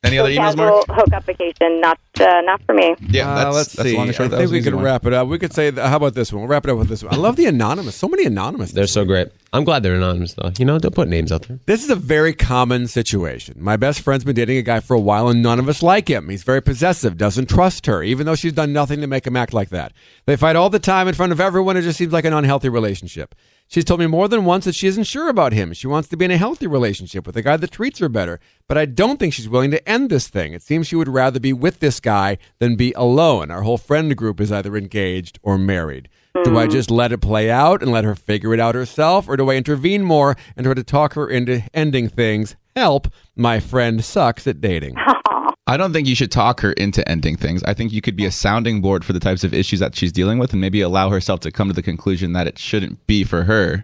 Any 0.06 0.20
other 0.20 0.30
emails, 0.30 0.56
casual 0.56 0.66
Mark? 0.66 0.86
hookup 0.89 1.24
vacation, 1.26 1.82
not 1.82 1.99
uh, 2.20 2.41
not 2.41 2.62
for 2.64 2.74
me. 2.76 2.95
Yeah, 3.10 3.30
Uh, 3.32 3.36
that's, 3.36 3.56
let's 3.56 3.74
that's 3.74 3.89
see. 3.89 3.97
long 3.97 4.08
and 4.08 4.16
short. 4.16 4.28
I 4.28 4.30
That 4.30 4.38
think 4.38 4.51
we 4.51 4.58
an 4.60 4.64
could 4.64 4.74
wrap 4.76 5.06
it 5.06 5.14
up. 5.14 5.28
We 5.28 5.39
could 5.39 5.53
say, 5.53 5.72
how 5.72 5.97
about 5.97 6.14
this 6.14 6.32
one? 6.32 6.41
We'll 6.43 6.49
wrap 6.49 6.66
it 6.66 6.70
up 6.72 6.78
with 6.78 6.88
this 6.89 7.03
one. 7.03 7.14
I 7.14 7.18
love 7.18 7.36
the 7.36 7.45
anonymous. 7.47 7.95
So 7.95 8.08
many 8.08 8.26
anonymous. 8.26 8.72
They're 8.72 8.88
so 8.88 9.03
great. 9.06 9.30
I'm 9.51 9.64
glad 9.64 9.84
they're 9.84 9.95
anonymous 9.95 10.34
though. 10.34 10.51
You 10.60 10.66
know, 10.66 10.78
don't 10.80 10.93
put 10.93 11.08
names 11.08 11.32
out 11.32 11.43
there. 11.47 11.60
This 11.66 11.84
is 11.84 11.89
a 11.89 11.95
very 11.95 12.34
common 12.34 12.88
situation. 12.88 13.56
My 13.58 13.78
best 13.78 14.01
friend's 14.01 14.24
been 14.24 14.36
dating 14.36 14.58
a 14.58 14.62
guy 14.62 14.80
for 14.82 14.93
a 14.95 14.99
while 14.99 15.30
and 15.30 15.41
none 15.41 15.60
of 15.60 15.68
us 15.70 15.82
like 15.82 16.08
him. 16.10 16.30
He's 16.30 16.43
very 16.43 16.62
possessive, 16.62 17.18
doesn't 17.18 17.49
trust 17.49 17.86
her, 17.86 18.03
even 18.03 18.26
though 18.26 18.36
she's 18.36 18.53
done 18.53 18.74
nothing 18.74 19.01
to 19.01 19.08
make 19.08 19.26
him 19.26 19.36
act 19.36 19.53
like 19.53 19.70
that. 19.70 19.93
They 20.26 20.36
fight 20.36 20.56
all 20.56 20.70
the 20.70 20.80
time 20.80 21.08
in 21.08 21.14
front 21.14 21.32
of 21.32 21.39
everyone. 21.39 21.78
It 21.78 21.82
just 21.84 21.97
seems 21.97 22.12
like 22.14 22.26
an 22.26 22.34
unhealthy 22.34 22.70
relationship. 22.70 23.34
She's 23.68 23.86
told 23.86 23.99
me 23.99 24.07
more 24.07 24.28
than 24.28 24.45
once 24.45 24.66
that 24.66 24.76
she 24.76 24.88
isn't 24.88 25.05
sure 25.05 25.28
about 25.28 25.53
him. 25.53 25.74
She 25.74 25.88
wants 25.88 26.07
to 26.09 26.18
be 26.18 26.26
in 26.26 26.32
a 26.32 26.38
healthy 26.38 26.68
relationship 26.68 27.26
with 27.26 27.36
a 27.36 27.41
guy 27.41 27.57
that 27.57 27.72
treats 27.72 27.99
her 27.99 28.09
better. 28.09 28.39
But 28.68 28.78
I 28.78 28.86
don't 28.86 29.20
think 29.20 29.34
she's 29.34 29.49
willing 29.49 29.72
to 29.72 29.89
end 29.89 30.09
this 30.09 30.28
thing. 30.28 30.53
It 30.53 30.61
seems 30.61 30.88
she 30.88 30.95
would 30.95 31.09
rather 31.09 31.39
be 31.39 31.51
with 31.51 31.80
this 31.80 31.99
guy 31.99 32.38
than 32.59 32.76
be 32.76 32.93
alone. 32.93 33.49
Our 33.49 33.63
whole 33.63 33.78
friend 33.78 34.16
group 34.16 34.39
is 34.39 34.51
either 34.51 34.78
engaged 34.78 35.39
or 35.41 35.57
married. 35.57 36.09
Do 36.43 36.57
I 36.57 36.68
mm. 36.68 36.72
just 36.72 36.91
let 36.91 37.13
it 37.13 37.20
play 37.20 37.49
out 37.49 37.82
and 37.82 37.91
let 37.91 38.03
her 38.03 38.13
figure 38.13 38.53
it 38.53 38.59
out 38.59 38.76
herself, 38.76 39.30
or 39.30 39.38
do 39.38 39.49
I 39.49 39.55
intervene 39.55 40.03
more 40.03 40.36
and 40.57 40.66
try 40.66 40.74
to 40.74 40.84
talk 40.84 41.13
her 41.13 41.30
into 41.30 41.63
ending 41.74 42.09
things? 42.09 42.57
Help, 42.76 43.07
my 43.38 43.61
friend 43.61 44.03
sucks 44.03 44.45
at 44.45 44.59
dating. 44.59 44.95
I 45.68 45.78
don't 45.78 45.93
think 45.93 46.07
you 46.07 46.13
should 46.16 46.32
talk 46.32 46.61
her 46.61 46.74
into 46.74 47.07
ending 47.09 47.36
things. 47.38 47.63
I 47.63 47.74
think 47.74 47.91
you 47.91 48.01
could 48.01 48.16
be 48.16 48.26
a 48.26 48.32
sounding 48.32 48.82
board 48.82 49.03
for 49.03 49.13
the 49.13 49.20
types 49.20 49.43
of 49.43 49.53
issues 49.53 49.80
that 49.80 49.95
she's 49.95 50.11
dealing 50.11 50.38
with, 50.38 50.51
and 50.51 50.61
maybe 50.61 50.82
allow 50.82 51.09
herself 51.09 51.39
to 51.41 51.51
come 51.51 51.70
to 51.70 51.74
the 51.74 51.82
conclusion 51.82 52.34
that 52.34 52.45
it 52.45 52.59
shouldn't 52.59 53.05
be 53.07 53.24
for 53.24 53.43
her. 53.43 53.84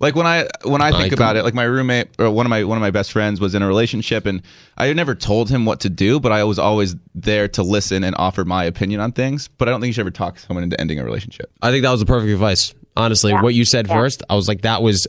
Like 0.00 0.14
when 0.14 0.26
I 0.26 0.46
when 0.62 0.80
I 0.80 0.92
think 0.92 1.12
I 1.12 1.16
about 1.16 1.34
it, 1.34 1.42
like 1.42 1.54
my 1.54 1.64
roommate 1.64 2.08
or 2.20 2.30
one 2.30 2.46
of 2.46 2.50
my 2.50 2.62
one 2.62 2.78
of 2.78 2.82
my 2.82 2.92
best 2.92 3.10
friends 3.10 3.40
was 3.40 3.56
in 3.56 3.62
a 3.62 3.66
relationship, 3.66 4.26
and 4.26 4.42
I 4.76 4.92
never 4.92 5.16
told 5.16 5.50
him 5.50 5.64
what 5.64 5.80
to 5.80 5.90
do, 5.90 6.20
but 6.20 6.30
I 6.30 6.44
was 6.44 6.60
always 6.60 6.94
there 7.16 7.48
to 7.48 7.64
listen 7.64 8.04
and 8.04 8.14
offer 8.16 8.44
my 8.44 8.62
opinion 8.64 9.00
on 9.00 9.10
things. 9.10 9.48
But 9.48 9.66
I 9.66 9.72
don't 9.72 9.80
think 9.80 9.88
you 9.88 9.94
should 9.94 10.02
ever 10.02 10.12
talk 10.12 10.38
someone 10.38 10.62
into 10.62 10.80
ending 10.80 11.00
a 11.00 11.04
relationship. 11.04 11.50
I 11.62 11.72
think 11.72 11.82
that 11.82 11.90
was 11.90 11.98
the 11.98 12.06
perfect 12.06 12.30
advice. 12.30 12.74
Honestly, 12.96 13.32
what 13.32 13.54
you 13.54 13.64
said 13.64 13.88
first, 13.88 14.22
I 14.30 14.36
was 14.36 14.46
like, 14.46 14.62
that 14.62 14.82
was 14.82 15.08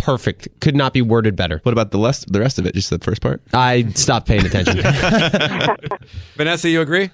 perfect. 0.00 0.48
Could 0.60 0.74
not 0.74 0.92
be 0.92 1.02
worded 1.02 1.36
better. 1.36 1.60
What 1.62 1.72
about 1.72 1.90
the 1.90 1.98
rest 1.98 2.32
the 2.32 2.40
rest 2.40 2.58
of 2.58 2.66
it? 2.66 2.74
Just 2.74 2.90
the 2.90 2.98
first 2.98 3.20
part. 3.20 3.42
I 3.52 3.88
stopped 3.94 4.26
paying 4.26 4.44
attention. 4.44 4.80
Vanessa, 6.36 6.68
you 6.68 6.80
agree? 6.80 7.10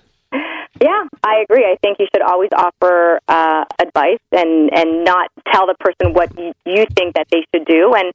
Yeah, 0.81 1.05
I 1.25 1.43
agree. 1.43 1.65
I 1.65 1.77
think 1.81 1.97
you 1.99 2.07
should 2.15 2.23
always 2.23 2.51
offer 2.55 3.19
uh, 3.29 3.65
advice 3.81 4.21
and 4.33 4.71
and 4.73 5.05
not 5.05 5.31
tell 5.53 5.67
the 5.67 5.75
person 5.81 6.13
what 6.13 6.37
you, 6.39 6.53
you 6.67 6.85
think 6.97 7.15
that 7.15 7.27
they 7.31 7.45
should 7.53 7.67
do. 7.67 7.95
And 7.95 8.13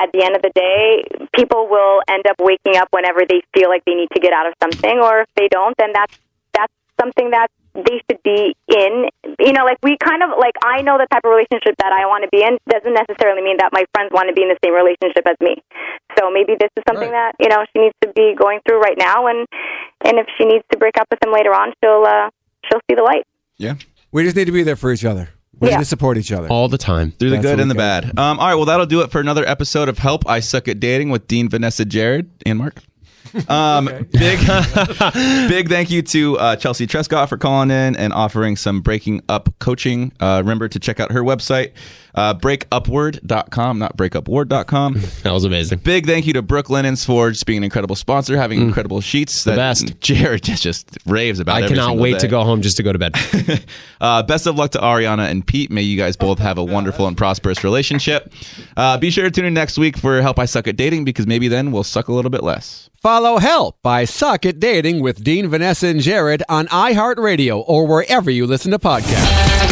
at 0.00 0.10
the 0.12 0.22
end 0.22 0.36
of 0.36 0.42
the 0.42 0.50
day, 0.54 1.04
people 1.34 1.66
will 1.68 2.02
end 2.08 2.24
up 2.28 2.36
waking 2.40 2.76
up 2.76 2.88
whenever 2.90 3.20
they 3.28 3.42
feel 3.54 3.68
like 3.68 3.84
they 3.86 3.94
need 3.94 4.10
to 4.14 4.20
get 4.20 4.32
out 4.32 4.46
of 4.46 4.54
something, 4.62 5.00
or 5.00 5.22
if 5.22 5.28
they 5.36 5.48
don't, 5.48 5.74
then 5.78 5.90
that's 5.94 6.18
that's 6.52 6.72
something 7.00 7.30
that 7.30 7.48
they 7.74 8.00
should 8.06 8.22
be 8.22 8.54
in. 8.68 9.10
You 9.38 9.52
know, 9.52 9.64
like 9.64 9.78
we 9.82 9.96
kind 10.02 10.22
of 10.22 10.30
like 10.38 10.54
I 10.62 10.82
know 10.82 10.96
the 10.98 11.06
type 11.10 11.22
of 11.24 11.30
relationship 11.30 11.74
that 11.78 11.92
I 11.92 12.06
want 12.06 12.22
to 12.24 12.30
be 12.30 12.42
in 12.42 12.58
doesn't 12.70 12.94
necessarily 12.94 13.42
mean 13.42 13.58
that 13.58 13.70
my 13.72 13.84
friends 13.94 14.10
want 14.14 14.28
to 14.28 14.34
be 14.34 14.42
in 14.42 14.48
the 14.48 14.58
same 14.64 14.74
relationship 14.74 15.26
as 15.26 15.36
me. 15.40 15.58
So 16.18 16.30
maybe 16.30 16.54
this 16.58 16.70
is 16.76 16.82
something 16.86 17.10
that 17.10 17.34
you 17.40 17.48
know 17.48 17.64
she 17.74 17.82
needs 17.82 17.96
to 18.02 18.12
be 18.14 18.34
going 18.38 18.60
through 18.66 18.80
right 18.80 18.96
now, 18.98 19.26
and 19.26 19.46
and 20.04 20.18
if 20.18 20.26
she 20.38 20.44
needs 20.46 20.64
to 20.72 20.78
break 20.78 20.96
up 20.98 21.06
with 21.10 21.22
him 21.24 21.32
later 21.32 21.50
on, 21.54 21.72
she'll 21.82 22.04
uh, 22.06 22.30
she'll 22.70 22.80
see 22.90 22.94
the 22.94 23.02
light. 23.02 23.26
Yeah. 23.58 23.74
We 24.12 24.22
just 24.22 24.36
need 24.36 24.46
to 24.46 24.52
be 24.52 24.62
there 24.62 24.76
for 24.76 24.92
each 24.92 25.04
other. 25.04 25.28
We 25.58 25.68
Yeah. 25.68 25.76
need 25.76 25.82
to 25.84 25.88
support 25.88 26.18
each 26.18 26.30
other. 26.32 26.48
All 26.48 26.68
the 26.68 26.78
time. 26.78 27.12
Through 27.12 27.30
the 27.30 27.36
That's 27.36 27.46
good 27.46 27.60
and 27.60 27.70
the 27.70 27.74
bad. 27.74 28.16
Um, 28.18 28.38
all 28.38 28.48
right, 28.48 28.54
well, 28.54 28.64
that'll 28.64 28.86
do 28.86 29.00
it 29.02 29.10
for 29.10 29.20
another 29.20 29.46
episode 29.46 29.88
of 29.88 29.98
Help 29.98 30.28
I 30.28 30.40
Suck 30.40 30.68
at 30.68 30.78
Dating 30.80 31.10
with 31.10 31.26
Dean, 31.26 31.48
Vanessa, 31.48 31.84
Jared, 31.84 32.30
and 32.46 32.58
Mark. 32.58 32.76
Um, 33.48 33.86
Big, 34.12 34.38
big 35.48 35.68
thank 35.68 35.90
you 35.90 36.02
to 36.02 36.38
uh, 36.38 36.56
Chelsea 36.56 36.86
Trescott 36.86 37.28
for 37.28 37.36
calling 37.36 37.70
in 37.70 37.96
and 37.96 38.12
offering 38.12 38.56
some 38.56 38.80
breaking 38.80 39.22
up 39.28 39.52
coaching. 39.58 40.12
Uh, 40.20 40.40
remember 40.42 40.68
to 40.68 40.78
check 40.78 41.00
out 41.00 41.12
her 41.12 41.22
website, 41.22 41.72
uh, 42.14 42.34
breakupward.com, 42.34 43.78
not 43.78 43.96
breakupward.com. 43.96 45.00
That 45.24 45.32
was 45.32 45.44
amazing. 45.44 45.78
Big 45.78 46.06
thank 46.06 46.26
you 46.26 46.34
to 46.34 46.42
Brooklinens 46.42 47.04
for 47.06 47.30
just 47.30 47.46
being 47.46 47.58
an 47.58 47.64
incredible 47.64 47.96
sponsor, 47.96 48.36
having 48.36 48.60
incredible 48.60 49.00
sheets. 49.00 49.44
The 49.44 49.56
best. 49.56 49.98
Jared 50.00 50.42
just, 50.42 50.62
just 50.62 50.98
raves 51.06 51.40
about. 51.40 51.56
I 51.56 51.62
every 51.62 51.76
cannot 51.76 51.96
wait 51.96 52.14
day. 52.14 52.18
to 52.20 52.28
go 52.28 52.42
home 52.44 52.60
just 52.60 52.76
to 52.76 52.82
go 52.82 52.92
to 52.92 52.98
bed. 52.98 53.14
Uh, 54.00 54.22
best 54.22 54.46
of 54.46 54.54
luck 54.56 54.70
to 54.72 54.78
Ariana 54.78 55.30
and 55.30 55.46
Pete. 55.46 55.70
May 55.70 55.80
you 55.80 55.96
guys 55.96 56.14
both 56.14 56.38
have 56.38 56.58
a 56.58 56.64
wonderful 56.64 57.06
and 57.06 57.16
prosperous 57.16 57.64
relationship. 57.64 58.30
Uh, 58.76 58.98
be 58.98 59.10
sure 59.10 59.24
to 59.24 59.30
tune 59.30 59.46
in 59.46 59.54
next 59.54 59.78
week 59.78 59.96
for 59.96 60.20
Help 60.20 60.38
I 60.38 60.44
Suck 60.44 60.68
at 60.68 60.76
Dating 60.76 61.04
because 61.06 61.26
maybe 61.26 61.48
then 61.48 61.72
we'll 61.72 61.84
suck 61.84 62.08
a 62.08 62.12
little 62.12 62.30
bit 62.30 62.42
less. 62.42 62.90
Follow 63.00 63.38
Help 63.38 63.86
I 63.86 64.04
Suck 64.04 64.44
at 64.44 64.60
Dating 64.60 65.00
with 65.00 65.24
Dean, 65.24 65.48
Vanessa, 65.48 65.86
and 65.86 66.00
Jared 66.00 66.42
on 66.50 66.66
iHeartRadio 66.66 67.64
or 67.66 67.86
wherever 67.86 68.30
you 68.30 68.46
listen 68.46 68.72
to 68.72 68.78
podcasts. 68.78 69.63